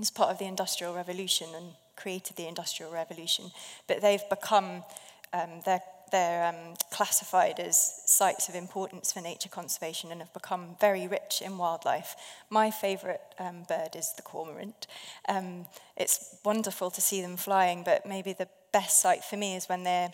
as 0.00 0.10
part 0.10 0.30
of 0.30 0.38
the 0.38 0.44
Industrial 0.44 0.94
Revolution 0.94 1.48
and 1.56 1.72
created 1.96 2.36
the 2.36 2.46
Industrial 2.46 2.92
Revolution. 2.92 3.50
But 3.88 4.00
they've 4.00 4.28
become, 4.30 4.84
um, 5.32 5.60
they're, 5.64 5.82
they're 6.12 6.46
um, 6.46 6.76
classified 6.92 7.58
as 7.58 8.02
sites 8.06 8.48
of 8.48 8.54
importance 8.54 9.12
for 9.12 9.20
nature 9.20 9.48
conservation 9.48 10.12
and 10.12 10.20
have 10.20 10.32
become 10.32 10.76
very 10.80 11.08
rich 11.08 11.42
in 11.44 11.58
wildlife. 11.58 12.14
My 12.48 12.70
favourite 12.70 13.20
um, 13.40 13.64
bird 13.68 13.96
is 13.96 14.12
the 14.14 14.22
cormorant. 14.22 14.86
Um, 15.28 15.66
it's 15.96 16.36
wonderful 16.44 16.92
to 16.92 17.00
see 17.00 17.20
them 17.20 17.36
flying, 17.36 17.82
but 17.82 18.06
maybe 18.06 18.32
the 18.32 18.48
best 18.72 19.00
sight 19.00 19.24
for 19.24 19.36
me 19.36 19.56
is 19.56 19.68
when 19.68 19.82
they're 19.82 20.12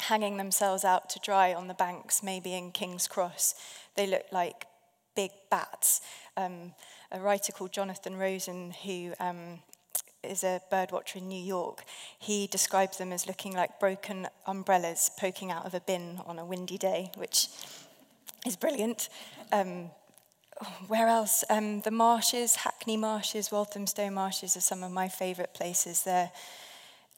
hanging 0.00 0.36
themselves 0.36 0.84
out 0.84 1.10
to 1.10 1.18
dry 1.18 1.52
on 1.52 1.68
the 1.68 1.74
banks, 1.74 2.22
maybe 2.22 2.54
in 2.54 2.70
King's 2.70 3.08
Cross. 3.08 3.54
They 3.96 4.06
look 4.06 4.26
like 4.32 4.66
big 5.14 5.30
bats. 5.50 6.00
Um, 6.36 6.74
a 7.10 7.20
writer 7.20 7.52
called 7.52 7.72
Jonathan 7.72 8.16
Rosen, 8.16 8.72
who 8.84 9.12
um, 9.18 9.60
is 10.22 10.44
a 10.44 10.60
birdwatcher 10.70 11.16
in 11.16 11.28
New 11.28 11.42
York, 11.42 11.84
he 12.18 12.46
describes 12.46 12.98
them 12.98 13.12
as 13.12 13.26
looking 13.26 13.54
like 13.54 13.80
broken 13.80 14.28
umbrellas 14.46 15.10
poking 15.18 15.50
out 15.50 15.64
of 15.64 15.74
a 15.74 15.80
bin 15.80 16.20
on 16.26 16.38
a 16.38 16.44
windy 16.44 16.78
day, 16.78 17.10
which 17.16 17.48
is 18.46 18.56
brilliant. 18.56 19.08
Um, 19.52 19.90
where 20.88 21.06
else? 21.06 21.44
Um, 21.48 21.82
the 21.82 21.92
marshes, 21.92 22.56
Hackney 22.56 22.96
Marshes, 22.96 23.52
Walthamstow 23.52 24.10
Marshes 24.10 24.56
are 24.56 24.60
some 24.60 24.82
of 24.82 24.90
my 24.90 25.08
favourite 25.08 25.54
places. 25.54 26.02
They're 26.02 26.32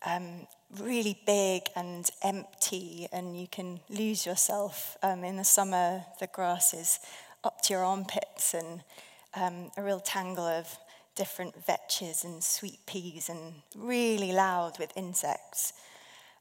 um, 0.07 0.47
really 0.79 1.19
big 1.27 1.63
and 1.77 2.09
empty, 2.23 3.09
and 3.13 3.39
you 3.39 3.47
can 3.47 3.81
lose 3.89 4.25
yourself. 4.25 4.97
Um, 5.03 5.25
in 5.25 5.37
the 5.37 5.45
summer, 5.45 6.05
the 6.21 6.27
grass 6.27 6.75
is 6.75 7.01
up 7.45 7.63
to 7.63 7.75
your 7.75 7.85
armpits 7.85 8.55
and 8.55 8.83
um, 9.35 9.71
a 9.77 9.83
real 9.83 10.01
tangle 10.01 10.47
of 10.47 10.79
different 11.15 11.55
vetches 11.67 12.25
and 12.25 12.43
sweet 12.43 12.79
peas, 12.87 13.29
and 13.29 13.55
really 13.77 14.33
loud 14.33 14.79
with 14.79 14.93
insects. 14.97 15.73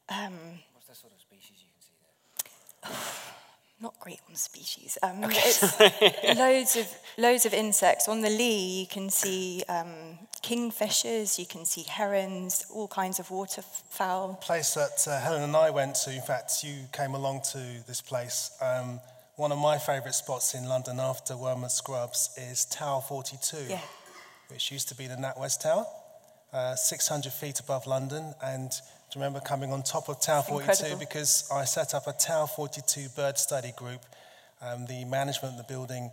Um, 0.08 0.60
What's 0.72 0.88
the 0.88 0.94
sort 0.94 1.12
of 1.12 1.20
species 1.20 1.58
you 1.58 1.68
can 1.72 1.82
see 1.82 1.94
there? 2.82 2.96
not 3.80 3.98
great 3.98 4.20
on 4.28 4.36
species. 4.36 4.98
Um, 5.02 5.24
it's 5.24 5.78
loads 6.38 6.76
of 6.76 6.86
loads 7.18 7.46
of 7.46 7.54
insects. 7.54 8.08
On 8.08 8.20
the 8.20 8.28
Lee, 8.30 8.80
you 8.80 8.86
can 8.86 9.10
see 9.10 9.62
um, 9.68 10.18
kingfishers, 10.42 11.38
you 11.38 11.46
can 11.46 11.64
see 11.64 11.82
herons, 11.84 12.66
all 12.72 12.88
kinds 12.88 13.18
of 13.18 13.30
waterfowl. 13.30 14.34
Place 14.42 14.74
that 14.74 15.06
uh, 15.08 15.18
Helen 15.20 15.42
and 15.42 15.56
I 15.56 15.70
went 15.70 15.94
to. 16.04 16.12
In 16.14 16.20
fact, 16.22 16.62
you 16.62 16.84
came 16.92 17.14
along 17.14 17.42
to 17.52 17.58
this 17.86 18.00
place. 18.00 18.50
Um, 18.60 19.00
one 19.36 19.52
of 19.52 19.58
my 19.58 19.78
favourite 19.78 20.14
spots 20.14 20.54
in 20.54 20.68
London 20.68 21.00
after 21.00 21.34
Wormwood 21.36 21.70
Scrubs 21.70 22.30
is 22.36 22.66
Tower 22.66 23.00
42, 23.00 23.56
Yeah. 23.70 23.80
which 24.48 24.70
used 24.70 24.88
to 24.88 24.94
be 24.94 25.06
the 25.06 25.14
NatWest 25.16 25.62
Tower, 25.62 25.86
uh, 26.52 26.74
600 26.74 27.32
feet 27.32 27.58
above 27.60 27.86
London. 27.86 28.34
And 28.42 28.70
do 29.10 29.18
you 29.18 29.24
remember 29.24 29.40
coming 29.40 29.72
on 29.72 29.82
top 29.82 30.08
of 30.08 30.20
Tower 30.20 30.42
42 30.42 30.70
incredible. 30.70 31.00
because 31.00 31.48
I 31.52 31.64
set 31.64 31.94
up 31.94 32.06
a 32.06 32.12
Tower 32.12 32.46
42 32.46 33.08
bird 33.16 33.38
study 33.38 33.72
group. 33.76 34.00
Um, 34.62 34.86
the 34.86 35.04
management 35.04 35.58
of 35.58 35.66
the 35.66 35.72
building, 35.72 36.12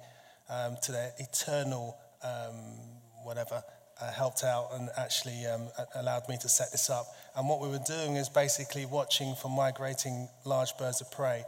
um, 0.50 0.78
to 0.82 0.92
their 0.92 1.12
eternal 1.20 1.96
um, 2.24 2.56
whatever, 3.24 3.62
uh, 4.02 4.12
helped 4.12 4.44
out 4.44 4.70
and 4.74 4.90
actually 4.98 5.46
um, 5.46 5.68
allowed 5.94 6.28
me 6.28 6.38
to 6.42 6.50
set 6.50 6.72
this 6.72 6.90
up. 6.90 7.06
And 7.36 7.48
what 7.48 7.62
we 7.62 7.68
were 7.68 7.84
doing 7.86 8.16
is 8.16 8.30
basically 8.30 8.88
watching 8.88 9.36
for 9.36 9.50
migrating 9.50 10.28
large 10.44 10.76
birds 10.80 11.00
of 11.00 11.12
prey. 11.12 11.44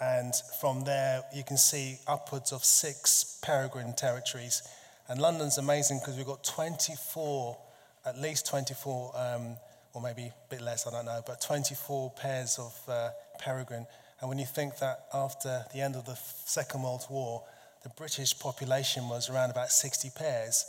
And 0.00 0.32
from 0.60 0.84
there, 0.84 1.22
you 1.34 1.42
can 1.42 1.56
see 1.56 1.98
upwards 2.06 2.52
of 2.52 2.64
six 2.64 3.40
peregrine 3.42 3.94
territories. 3.94 4.62
And 5.08 5.20
London's 5.20 5.58
amazing 5.58 5.98
because 5.98 6.16
we've 6.16 6.26
got 6.26 6.44
24, 6.44 7.58
at 8.06 8.20
least 8.20 8.46
24, 8.46 9.12
um, 9.16 9.56
or 9.94 10.02
maybe 10.02 10.22
a 10.22 10.34
bit 10.48 10.60
less, 10.60 10.86
I 10.86 10.90
don't 10.90 11.04
know, 11.04 11.22
but 11.26 11.40
24 11.40 12.12
pairs 12.12 12.58
of 12.58 12.78
uh, 12.88 13.10
peregrine. 13.38 13.86
And 14.20 14.28
when 14.28 14.38
you 14.38 14.46
think 14.46 14.78
that 14.78 15.06
after 15.12 15.64
the 15.72 15.80
end 15.80 15.96
of 15.96 16.06
the 16.06 16.16
Second 16.44 16.82
World 16.82 17.06
War, 17.10 17.42
the 17.82 17.90
British 17.90 18.38
population 18.38 19.08
was 19.08 19.28
around 19.28 19.50
about 19.50 19.70
60 19.70 20.10
pairs, 20.16 20.64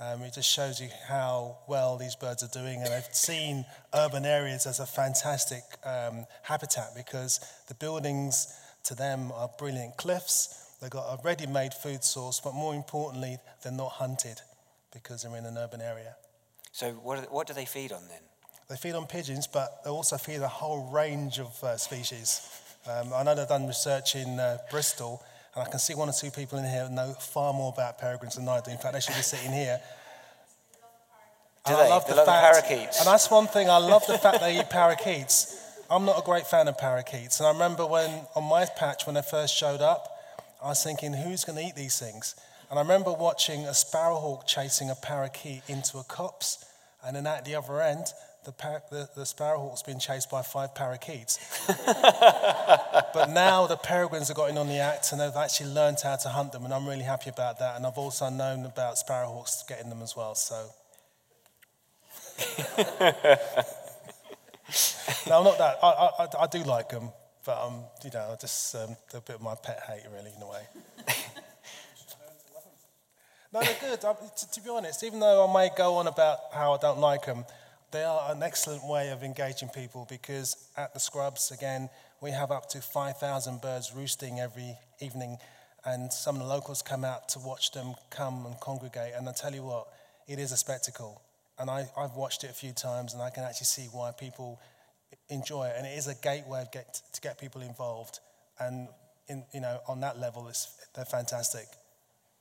um, 0.00 0.22
it 0.22 0.34
just 0.34 0.50
shows 0.50 0.80
you 0.80 0.88
how 1.06 1.58
well 1.68 1.96
these 1.96 2.16
birds 2.16 2.42
are 2.42 2.48
doing. 2.48 2.80
And 2.82 2.92
I've 2.92 3.14
seen 3.14 3.64
urban 3.94 4.24
areas 4.24 4.66
as 4.66 4.80
a 4.80 4.86
fantastic 4.86 5.62
um, 5.84 6.26
habitat 6.42 6.94
because 6.96 7.40
the 7.68 7.74
buildings 7.74 8.52
to 8.84 8.94
them 8.94 9.30
are 9.32 9.48
brilliant 9.58 9.96
cliffs. 9.96 10.72
They've 10.80 10.90
got 10.90 11.18
a 11.18 11.22
ready 11.22 11.46
made 11.46 11.72
food 11.72 12.02
source, 12.02 12.40
but 12.42 12.54
more 12.54 12.74
importantly, 12.74 13.38
they're 13.62 13.72
not 13.72 13.92
hunted 13.92 14.40
because 14.92 15.22
they're 15.22 15.36
in 15.36 15.46
an 15.46 15.56
urban 15.56 15.80
area. 15.80 16.16
So 16.72 16.92
what, 16.92 17.30
what 17.32 17.46
do 17.46 17.54
they 17.54 17.64
feed 17.64 17.92
on 17.92 18.02
then? 18.08 18.20
They 18.68 18.76
feed 18.76 18.94
on 18.94 19.06
pigeons, 19.06 19.46
but 19.46 19.84
they 19.84 19.90
also 19.90 20.16
feed 20.16 20.40
a 20.40 20.48
whole 20.48 20.90
range 20.90 21.38
of 21.38 21.62
uh, 21.62 21.76
species. 21.76 22.48
Um, 22.86 23.12
I 23.14 23.22
know 23.22 23.34
they've 23.34 23.46
done 23.48 23.66
research 23.66 24.14
in 24.14 24.40
uh, 24.40 24.58
Bristol, 24.70 25.22
and 25.54 25.66
I 25.66 25.70
can 25.70 25.78
see 25.78 25.94
one 25.94 26.08
or 26.08 26.12
two 26.12 26.30
people 26.30 26.58
in 26.58 26.64
here 26.64 26.88
know 26.90 27.12
far 27.12 27.52
more 27.52 27.72
about 27.72 27.98
peregrines 27.98 28.36
than 28.36 28.48
I 28.48 28.60
do. 28.60 28.70
In 28.70 28.78
fact, 28.78 28.94
they 28.94 29.00
should 29.00 29.16
be 29.16 29.22
sitting 29.22 29.52
here. 29.52 29.80
Do 31.66 31.72
And 31.72 31.82
I 31.82 31.88
love 31.88 32.06
They 32.06 32.12
the 32.12 32.16
love 32.16 32.26
fact, 32.26 32.66
parakeets? 32.66 32.98
And 32.98 33.06
that's 33.06 33.30
one 33.30 33.46
thing, 33.46 33.68
I 33.68 33.78
love 33.78 34.06
the 34.06 34.18
fact 34.18 34.40
they 34.40 34.58
eat 34.58 34.70
parakeets. 34.70 35.60
I'm 35.90 36.06
not 36.06 36.18
a 36.18 36.22
great 36.22 36.46
fan 36.46 36.66
of 36.68 36.78
parakeets. 36.78 37.40
And 37.40 37.46
I 37.46 37.52
remember 37.52 37.86
when, 37.86 38.10
on 38.34 38.44
my 38.44 38.64
patch, 38.64 39.06
when 39.06 39.14
they 39.14 39.22
first 39.22 39.54
showed 39.54 39.82
up, 39.82 40.08
I 40.62 40.68
was 40.68 40.82
thinking, 40.82 41.12
who's 41.12 41.44
going 41.44 41.58
to 41.58 41.64
eat 41.64 41.76
these 41.76 41.98
things? 41.98 42.34
And 42.70 42.78
I 42.78 42.82
remember 42.82 43.12
watching 43.12 43.66
a 43.66 43.74
sparrowhawk 43.74 44.46
chasing 44.46 44.88
a 44.88 44.94
parakeet 44.94 45.62
into 45.68 45.98
a 45.98 46.04
copse. 46.04 46.64
And 47.04 47.16
then 47.16 47.26
at 47.26 47.44
the 47.44 47.54
other 47.54 47.80
end, 47.82 48.06
the, 48.44 48.52
par- 48.52 48.82
the, 48.90 49.08
the 49.16 49.24
sparrowhawk's 49.26 49.82
been 49.82 49.98
chased 49.98 50.30
by 50.30 50.42
five 50.42 50.74
parakeets. 50.74 51.38
but 51.86 53.30
now 53.30 53.66
the 53.66 53.76
peregrines 53.76 54.28
have 54.28 54.36
gotten 54.36 54.58
on 54.58 54.68
the 54.68 54.78
act 54.78 55.12
and 55.12 55.20
they've 55.20 55.34
actually 55.36 55.70
learned 55.70 55.98
how 56.02 56.16
to 56.16 56.28
hunt 56.28 56.52
them. 56.52 56.64
And 56.64 56.72
I'm 56.74 56.86
really 56.86 57.02
happy 57.04 57.30
about 57.30 57.58
that. 57.60 57.76
And 57.76 57.86
I've 57.86 57.98
also 57.98 58.28
known 58.30 58.64
about 58.66 58.96
sparrowhawks 58.96 59.66
getting 59.68 59.88
them 59.88 60.02
as 60.02 60.14
well. 60.16 60.34
So 60.34 60.66
no, 65.28 65.38
I'm 65.38 65.44
not 65.44 65.58
that. 65.58 65.78
I, 65.82 65.86
I, 65.88 66.24
I- 66.24 66.42
I 66.42 66.46
do 66.48 66.62
like 66.64 66.88
them, 66.88 67.10
but 67.44 67.58
um, 67.62 67.84
you 68.02 68.10
know, 68.12 68.30
I 68.32 68.36
just 68.36 68.74
um, 68.74 68.96
they're 69.10 69.20
a 69.20 69.22
bit 69.22 69.36
of 69.36 69.42
my 69.42 69.54
pet 69.54 69.80
hate, 69.86 70.02
really, 70.12 70.32
in 70.36 70.42
a 70.42 70.48
way. 70.50 70.62
no, 73.52 73.60
they're 73.60 73.76
good. 73.80 74.04
I, 74.04 74.14
to, 74.14 74.50
to 74.52 74.60
be 74.60 74.70
honest, 74.70 75.04
even 75.04 75.20
though 75.20 75.48
I 75.48 75.52
may 75.52 75.70
go 75.76 75.96
on 75.96 76.06
about 76.08 76.38
how 76.52 76.74
I 76.74 76.78
don't 76.78 76.98
like 76.98 77.24
them, 77.26 77.44
they 77.94 78.02
are 78.02 78.32
an 78.32 78.42
excellent 78.42 78.84
way 78.84 79.10
of 79.10 79.22
engaging 79.22 79.68
people 79.68 80.04
because 80.10 80.56
at 80.76 80.92
the 80.92 80.98
Scrubs, 80.98 81.52
again, 81.52 81.88
we 82.20 82.32
have 82.32 82.50
up 82.50 82.68
to 82.70 82.80
5,000 82.80 83.60
birds 83.60 83.92
roosting 83.94 84.40
every 84.40 84.76
evening, 85.00 85.38
and 85.84 86.12
some 86.12 86.34
of 86.34 86.42
the 86.42 86.48
locals 86.48 86.82
come 86.82 87.04
out 87.04 87.28
to 87.28 87.38
watch 87.38 87.70
them 87.70 87.94
come 88.10 88.46
and 88.46 88.58
congregate. 88.58 89.12
And 89.14 89.28
I 89.28 89.32
tell 89.32 89.54
you 89.54 89.62
what, 89.62 89.86
it 90.26 90.40
is 90.40 90.50
a 90.50 90.56
spectacle. 90.56 91.22
And 91.56 91.70
I, 91.70 91.86
I've 91.96 92.16
watched 92.16 92.42
it 92.42 92.50
a 92.50 92.54
few 92.54 92.72
times, 92.72 93.14
and 93.14 93.22
I 93.22 93.30
can 93.30 93.44
actually 93.44 93.66
see 93.66 93.86
why 93.92 94.10
people 94.10 94.58
enjoy 95.28 95.66
it. 95.66 95.74
And 95.78 95.86
it 95.86 95.96
is 95.96 96.08
a 96.08 96.16
gateway 96.16 96.64
get, 96.72 97.00
to 97.12 97.20
get 97.20 97.38
people 97.38 97.62
involved. 97.62 98.18
And 98.58 98.88
in, 99.28 99.44
you 99.54 99.60
know, 99.60 99.78
on 99.86 100.00
that 100.00 100.18
level, 100.18 100.48
it's, 100.48 100.66
they're 100.96 101.04
fantastic. 101.04 101.66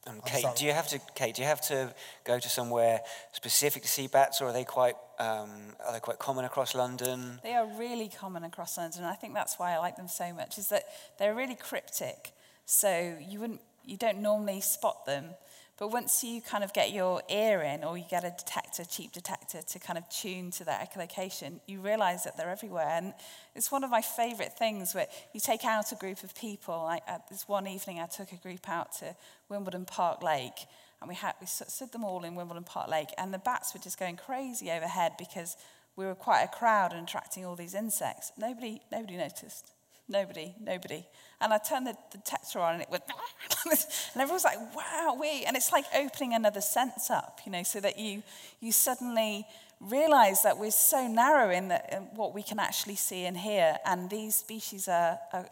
Um, 0.05 0.19
Kate, 0.25 0.41
sorry. 0.41 0.55
do 0.57 0.65
you 0.65 0.73
have 0.73 0.87
to, 0.89 0.99
Kate, 1.15 1.35
do 1.35 1.41
you 1.41 1.47
have 1.47 1.61
to 1.61 1.93
go 2.25 2.37
to 2.37 2.49
somewhere 2.49 3.01
specific 3.31 3.83
to 3.83 3.87
see 3.87 4.07
bats, 4.07 4.41
or 4.41 4.47
are 4.47 4.53
they 4.53 4.65
quite, 4.65 4.95
um, 5.17 5.49
are 5.85 5.93
they 5.93 5.99
quite 5.99 6.19
common 6.19 6.43
across 6.43 6.75
London? 6.75 7.39
They 7.41 7.53
are 7.53 7.67
really 7.77 8.09
common 8.09 8.43
across 8.43 8.77
London. 8.77 9.03
and 9.03 9.07
I 9.07 9.15
think 9.15 9.33
that's 9.33 9.57
why 9.57 9.73
I 9.73 9.77
like 9.77 9.95
them 9.95 10.09
so 10.09 10.33
much. 10.33 10.57
Is 10.57 10.67
that 10.69 10.83
they're 11.17 11.35
really 11.35 11.55
cryptic, 11.55 12.31
so 12.65 13.17
you 13.25 13.39
wouldn't, 13.39 13.61
you 13.85 13.95
don't 13.95 14.21
normally 14.21 14.59
spot 14.59 15.05
them. 15.05 15.35
But 15.79 15.87
once 15.87 16.23
you 16.23 16.39
kind 16.39 16.63
of 16.63 16.71
get 16.71 16.91
your 16.91 17.23
ear 17.29 17.61
in, 17.61 17.83
or 17.83 17.97
you 17.97 18.05
get 18.07 18.23
a 18.23 18.29
detector, 18.37 18.85
cheap 18.85 19.11
detector, 19.11 19.61
to 19.61 19.79
kind 19.79 19.97
of 19.97 20.07
tune 20.07 20.51
to 20.51 20.63
their 20.63 20.77
echolocation, 20.77 21.59
you 21.65 21.81
realise 21.81 22.23
that 22.23 22.37
they're 22.37 22.49
everywhere. 22.49 22.89
And 22.89 23.13
it's 23.55 23.71
one 23.71 23.83
of 23.83 23.89
my 23.89 24.01
favourite 24.01 24.53
things 24.53 24.93
where 24.93 25.07
you 25.33 25.39
take 25.39 25.65
out 25.65 25.91
a 25.91 25.95
group 25.95 26.23
of 26.23 26.35
people. 26.35 26.83
Like 26.83 27.01
at 27.07 27.21
uh, 27.21 27.23
this 27.29 27.47
one 27.47 27.67
evening, 27.67 27.99
I 27.99 28.05
took 28.05 28.31
a 28.31 28.37
group 28.37 28.69
out 28.69 28.93
to 28.99 29.15
Wimbledon 29.49 29.85
Park 29.85 30.21
Lake, 30.21 30.67
and 31.01 31.09
we 31.09 31.15
had 31.15 31.33
we 31.41 31.47
stood 31.47 31.91
them 31.91 32.03
all 32.03 32.23
in 32.23 32.35
Wimbledon 32.35 32.63
Park 32.63 32.89
Lake, 32.89 33.09
and 33.17 33.33
the 33.33 33.39
bats 33.39 33.73
were 33.73 33.79
just 33.79 33.99
going 33.99 34.15
crazy 34.15 34.69
overhead 34.69 35.13
because 35.17 35.57
we 35.95 36.05
were 36.05 36.15
quite 36.15 36.43
a 36.43 36.47
crowd 36.47 36.93
and 36.93 37.07
attracting 37.07 37.45
all 37.45 37.55
these 37.55 37.73
insects. 37.73 38.31
Nobody, 38.37 38.81
nobody 38.91 39.17
noticed. 39.17 39.72
Nobody, 40.09 40.53
nobody. 40.59 41.05
And 41.39 41.53
I 41.53 41.57
turned 41.57 41.87
the 41.87 41.95
detector 42.11 42.59
on 42.59 42.73
and 42.73 42.81
it 42.83 42.89
went, 42.89 43.03
and 43.65 44.21
everyone's 44.21 44.43
like, 44.43 44.59
wow, 44.75 45.17
we. 45.19 45.43
And 45.45 45.55
it's 45.55 45.71
like 45.71 45.85
opening 45.95 46.33
another 46.33 46.61
sense 46.61 47.09
up, 47.09 47.39
you 47.45 47.51
know, 47.51 47.63
so 47.63 47.79
that 47.79 47.97
you, 47.97 48.23
you 48.59 48.71
suddenly 48.71 49.45
realize 49.79 50.43
that 50.43 50.57
we're 50.57 50.71
so 50.71 51.07
narrow 51.07 51.49
in, 51.49 51.69
the, 51.69 51.95
in 51.95 52.03
what 52.15 52.33
we 52.33 52.43
can 52.43 52.59
actually 52.59 52.95
see 52.95 53.25
and 53.25 53.37
hear. 53.37 53.77
And 53.85 54.09
these 54.09 54.35
species 54.35 54.87
are, 54.87 55.19
are 55.31 55.47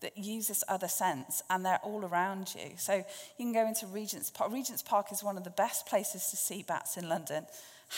that 0.00 0.16
use 0.16 0.48
this 0.48 0.62
other 0.68 0.88
sense 0.88 1.42
and 1.48 1.64
they're 1.64 1.80
all 1.82 2.04
around 2.04 2.54
you. 2.54 2.72
So 2.76 2.94
you 2.94 3.04
can 3.44 3.52
go 3.52 3.66
into 3.66 3.86
Regent's 3.86 4.30
Park. 4.30 4.52
Regent's 4.52 4.82
Park 4.82 5.10
is 5.10 5.24
one 5.24 5.36
of 5.38 5.44
the 5.44 5.50
best 5.50 5.86
places 5.86 6.28
to 6.30 6.36
see 6.36 6.62
bats 6.62 6.96
in 6.96 7.08
London. 7.08 7.46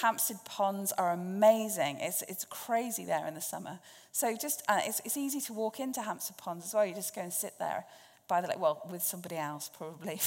Hampstead 0.02 0.44
ponds 0.44 0.92
are 0.92 1.12
amazing. 1.12 1.98
It's, 2.00 2.22
it's 2.22 2.44
crazy 2.44 3.04
there 3.04 3.26
in 3.26 3.34
the 3.34 3.40
summer. 3.40 3.78
So 4.12 4.36
just 4.36 4.62
uh, 4.68 4.80
it's, 4.84 5.00
it's 5.04 5.16
easy 5.16 5.40
to 5.42 5.52
walk 5.52 5.80
into 5.80 6.02
Hampstead 6.02 6.36
ponds 6.36 6.66
as 6.66 6.74
well. 6.74 6.84
You 6.84 6.94
just 6.94 7.14
go 7.14 7.22
and 7.22 7.32
sit 7.32 7.54
there 7.58 7.84
by 8.28 8.42
the 8.42 8.48
lake, 8.48 8.60
well, 8.60 8.82
with 8.90 9.02
somebody 9.02 9.36
else 9.36 9.70
probably. 9.76 10.14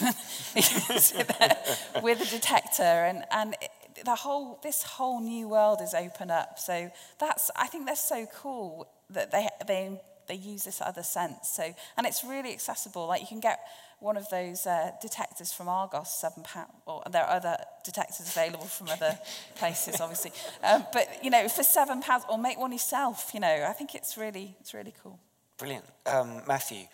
with 2.02 2.22
a 2.22 2.28
detector 2.30 2.84
and, 2.84 3.24
and 3.32 3.56
the 4.04 4.16
whole, 4.16 4.60
this 4.64 4.84
whole 4.84 5.22
new 5.22 5.48
world 5.48 5.80
is 5.82 5.94
open 5.94 6.32
up. 6.32 6.58
So 6.58 6.92
that's, 7.20 7.52
I 7.56 7.68
think 7.68 7.86
that's 7.86 8.04
so 8.04 8.26
cool 8.36 8.88
that 9.12 9.32
they, 9.32 9.48
they, 9.68 10.02
they 10.28 10.36
use 10.36 10.64
this 10.64 10.82
other 10.82 11.04
sense. 11.04 11.50
So, 11.50 11.74
and 11.98 12.08
it's 12.08 12.24
really 12.24 12.52
accessible. 12.52 13.08
Like 13.08 13.22
you 13.22 13.28
can 13.28 13.40
get 13.40 13.60
one 14.02 14.18
of 14.18 14.28
those 14.30 14.66
uh, 14.66 14.92
detectors 15.02 15.54
from 15.54 15.70
Argos, 15.70 16.10
seven 16.10 16.44
pound. 16.44 16.72
Or 16.86 17.04
there 17.10 17.24
are 17.24 17.36
other 17.36 17.56
detectors 17.86 18.28
available 18.28 18.66
from 18.66 18.90
other 18.90 19.18
places, 19.56 20.02
obviously. 20.02 20.32
Um, 20.64 20.86
but 20.92 21.08
you 21.24 21.30
know, 21.30 21.48
for 21.48 21.64
seven 21.64 22.02
pounds, 22.02 22.26
or 22.30 22.38
make 22.38 22.60
one 22.60 22.72
yourself. 22.72 23.32
You 23.34 23.40
know, 23.40 23.66
I 23.70 23.74
think 23.74 23.96
it's 23.96 24.18
really, 24.18 24.56
it's 24.60 24.74
really 24.74 24.94
cool. 25.04 25.20
Brilliant. 25.58 25.86
Um, 26.06 26.42
Matthew, 26.48 26.86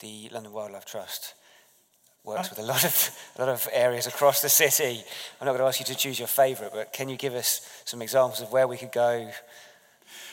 the 0.00 0.28
London 0.30 0.52
Wildlife 0.52 0.84
Trust 0.84 1.34
works 2.24 2.50
with 2.50 2.58
a 2.60 2.62
lot 2.62 2.84
of 2.84 3.10
a 3.36 3.40
lot 3.40 3.48
of 3.48 3.68
areas 3.72 4.06
across 4.06 4.42
the 4.42 4.48
city. 4.48 5.02
I'm 5.40 5.46
not 5.46 5.52
going 5.52 5.62
to 5.62 5.66
ask 5.66 5.80
you 5.80 5.86
to 5.86 5.96
choose 5.96 6.18
your 6.18 6.28
favourite, 6.28 6.72
but 6.72 6.92
can 6.92 7.08
you 7.08 7.16
give 7.16 7.34
us 7.34 7.68
some 7.84 8.02
examples 8.02 8.40
of 8.40 8.52
where 8.52 8.68
we 8.68 8.76
could 8.76 8.92
go 8.92 9.30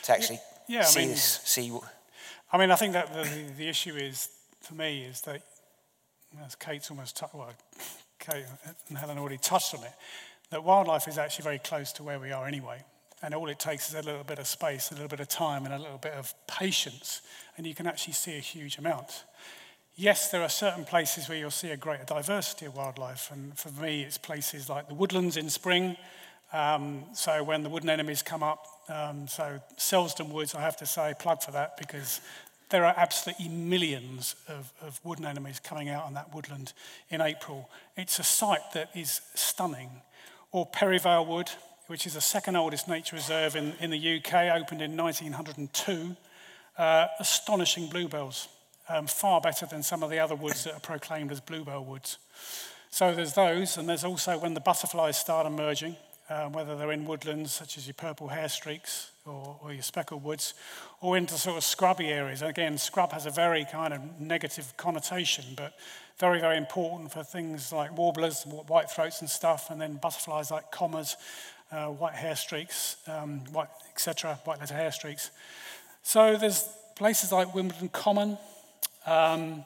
to 0.03 0.11
actually 0.11 0.39
yeah, 0.67 0.81
I 0.81 0.83
see 0.83 0.99
mean- 0.99 1.09
this, 1.09 1.41
see? 1.45 1.71
I 2.51 2.57
mean, 2.57 2.71
I 2.71 2.75
think 2.75 2.93
that 2.93 3.13
the, 3.13 3.23
the, 3.23 3.53
the 3.57 3.67
issue 3.69 3.95
is, 3.95 4.29
for 4.61 4.73
me, 4.73 5.03
is 5.03 5.21
that, 5.21 5.41
as 6.45 6.55
Kate's 6.55 6.89
almost, 6.91 7.17
tou- 7.17 7.27
well, 7.33 7.53
Kate 8.19 8.45
and 8.89 8.97
Helen 8.97 9.17
already 9.17 9.37
touched 9.37 9.73
on 9.75 9.83
it, 9.83 9.93
that 10.49 10.63
wildlife 10.63 11.07
is 11.07 11.17
actually 11.17 11.43
very 11.43 11.59
close 11.59 11.91
to 11.93 12.03
where 12.03 12.19
we 12.19 12.31
are 12.31 12.47
anyway. 12.47 12.83
And 13.21 13.33
all 13.33 13.49
it 13.49 13.59
takes 13.59 13.89
is 13.89 13.95
a 13.95 14.01
little 14.01 14.23
bit 14.23 14.39
of 14.39 14.47
space, 14.47 14.91
a 14.91 14.93
little 14.93 15.09
bit 15.09 15.19
of 15.19 15.27
time, 15.27 15.65
and 15.65 15.73
a 15.73 15.77
little 15.77 15.97
bit 15.97 16.13
of 16.13 16.33
patience, 16.47 17.21
and 17.57 17.67
you 17.67 17.75
can 17.75 17.85
actually 17.85 18.13
see 18.13 18.37
a 18.37 18.41
huge 18.41 18.77
amount. 18.77 19.25
yes, 19.95 20.31
there 20.31 20.41
are 20.41 20.49
certain 20.49 20.85
places 20.85 21.27
where 21.27 21.37
you'll 21.37 21.51
see 21.51 21.71
a 21.71 21.77
greater 21.77 22.05
diversity 22.05 22.65
of 22.65 22.75
wildlife. 22.75 23.29
And 23.31 23.57
for 23.57 23.69
me, 23.81 24.03
it's 24.03 24.17
places 24.17 24.69
like 24.69 24.87
the 24.87 24.93
woodlands 24.93 25.35
in 25.35 25.49
spring. 25.49 25.97
Um, 26.53 27.03
so 27.13 27.43
when 27.43 27.63
the 27.63 27.69
wood 27.69 27.83
anemones 27.83 28.23
come 28.23 28.41
up, 28.41 28.65
um, 28.87 29.27
so 29.27 29.59
Selsdon 29.77 30.31
Woods, 30.31 30.55
I 30.55 30.61
have 30.61 30.77
to 30.77 30.85
say, 30.85 31.13
plug 31.19 31.43
for 31.43 31.51
that 31.51 31.77
because 31.77 32.21
there 32.69 32.85
are 32.85 32.93
absolutely 32.95 33.49
millions 33.49 34.35
of, 34.47 34.71
of 34.81 34.99
wood 35.03 35.19
anemones 35.23 35.59
coming 35.59 35.89
out 35.89 36.05
on 36.05 36.13
that 36.13 36.33
woodland 36.33 36.73
in 37.09 37.21
April. 37.21 37.69
It's 37.97 38.19
a 38.19 38.23
site 38.23 38.71
that 38.73 38.89
is 38.95 39.21
stunning. 39.33 39.89
Or 40.51 40.65
Perivale 40.65 41.25
Wood, 41.25 41.49
which 41.87 42.05
is 42.05 42.13
the 42.13 42.21
second 42.21 42.55
oldest 42.55 42.87
nature 42.87 43.15
reserve 43.15 43.55
in, 43.55 43.73
in 43.79 43.89
the 43.89 44.17
UK, 44.17 44.55
opened 44.55 44.81
in 44.81 44.95
1902. 44.95 46.15
Uh, 46.77 47.07
astonishing 47.19 47.87
bluebells, 47.87 48.47
um, 48.87 49.05
far 49.05 49.41
better 49.41 49.65
than 49.65 49.83
some 49.83 50.01
of 50.01 50.09
the 50.09 50.17
other 50.17 50.35
woods 50.35 50.63
that 50.63 50.73
are 50.73 50.79
proclaimed 50.79 51.31
as 51.31 51.41
bluebell 51.41 51.83
woods. 51.83 52.17
So 52.89 53.13
there's 53.13 53.33
those, 53.33 53.77
and 53.77 53.89
there's 53.89 54.05
also 54.05 54.37
when 54.37 54.53
the 54.53 54.61
butterflies 54.61 55.17
start 55.17 55.45
emerging, 55.45 55.97
uh, 56.29 56.47
whether 56.49 56.75
they're 56.75 56.91
in 56.91 57.05
woodlands 57.05 57.51
such 57.51 57.77
as 57.77 57.87
your 57.87 57.95
purple 57.95 58.27
hair 58.27 58.47
streaks 58.47 59.11
or, 59.25 59.59
or 59.61 59.73
your 59.73 59.81
speckled 59.81 60.23
woods, 60.23 60.53
or 61.01 61.17
into 61.17 61.35
sort 61.35 61.57
of 61.57 61.63
scrubby 61.63 62.07
areas. 62.07 62.41
Again, 62.41 62.77
scrub 62.77 63.11
has 63.11 63.25
a 63.25 63.31
very 63.31 63.65
kind 63.65 63.93
of 63.93 64.01
negative 64.19 64.73
connotation, 64.77 65.45
but 65.55 65.73
very, 66.17 66.39
very 66.39 66.57
important 66.57 67.11
for 67.11 67.23
things 67.23 67.71
like 67.71 67.97
warblers, 67.97 68.43
white 68.43 68.89
throats 68.89 69.21
and 69.21 69.29
stuff, 69.29 69.69
and 69.69 69.79
then 69.79 69.95
butterflies 69.95 70.51
like 70.51 70.71
commas, 70.71 71.15
uh, 71.71 71.87
white 71.87 72.15
hair 72.15 72.35
streaks, 72.35 72.97
um, 73.07 73.39
white, 73.51 73.69
etc., 73.91 74.39
white 74.43 74.59
letter 74.59 74.73
hair 74.73 74.91
streaks. 74.91 75.31
So 76.03 76.37
there's 76.37 76.67
places 76.95 77.31
like 77.31 77.53
Wimbledon 77.53 77.89
Common. 77.89 78.37
Um, 79.05 79.63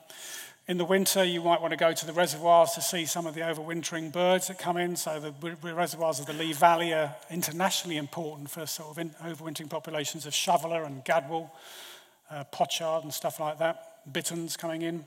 in 0.67 0.77
the 0.77 0.85
winter, 0.85 1.23
you 1.23 1.41
might 1.41 1.59
want 1.59 1.71
to 1.71 1.77
go 1.77 1.91
to 1.91 2.05
the 2.05 2.13
reservoirs 2.13 2.71
to 2.71 2.81
see 2.81 3.05
some 3.05 3.27
of 3.27 3.35
the 3.35 3.41
overwintering 3.41 4.13
birds 4.13 4.47
that 4.47 4.57
come 4.57 4.77
in. 4.77 4.95
So 4.95 5.19
the 5.19 5.73
reservoirs 5.73 6.19
of 6.21 6.25
the 6.25 6.33
Lee 6.33 6.53
Valley 6.53 6.93
are 6.93 7.13
internationally 7.29 7.97
important 7.97 8.49
for 8.49 8.65
sort 8.65 8.97
of 8.97 9.05
overwintering 9.21 9.69
populations 9.69 10.25
of 10.25 10.33
shoveler 10.33 10.83
and 10.83 11.03
gadwall, 11.03 11.51
uh, 12.31 12.45
pochard 12.45 13.03
and 13.03 13.13
stuff 13.13 13.41
like 13.41 13.59
that. 13.59 14.11
Bitterns 14.11 14.55
coming 14.55 14.83
in. 14.83 15.05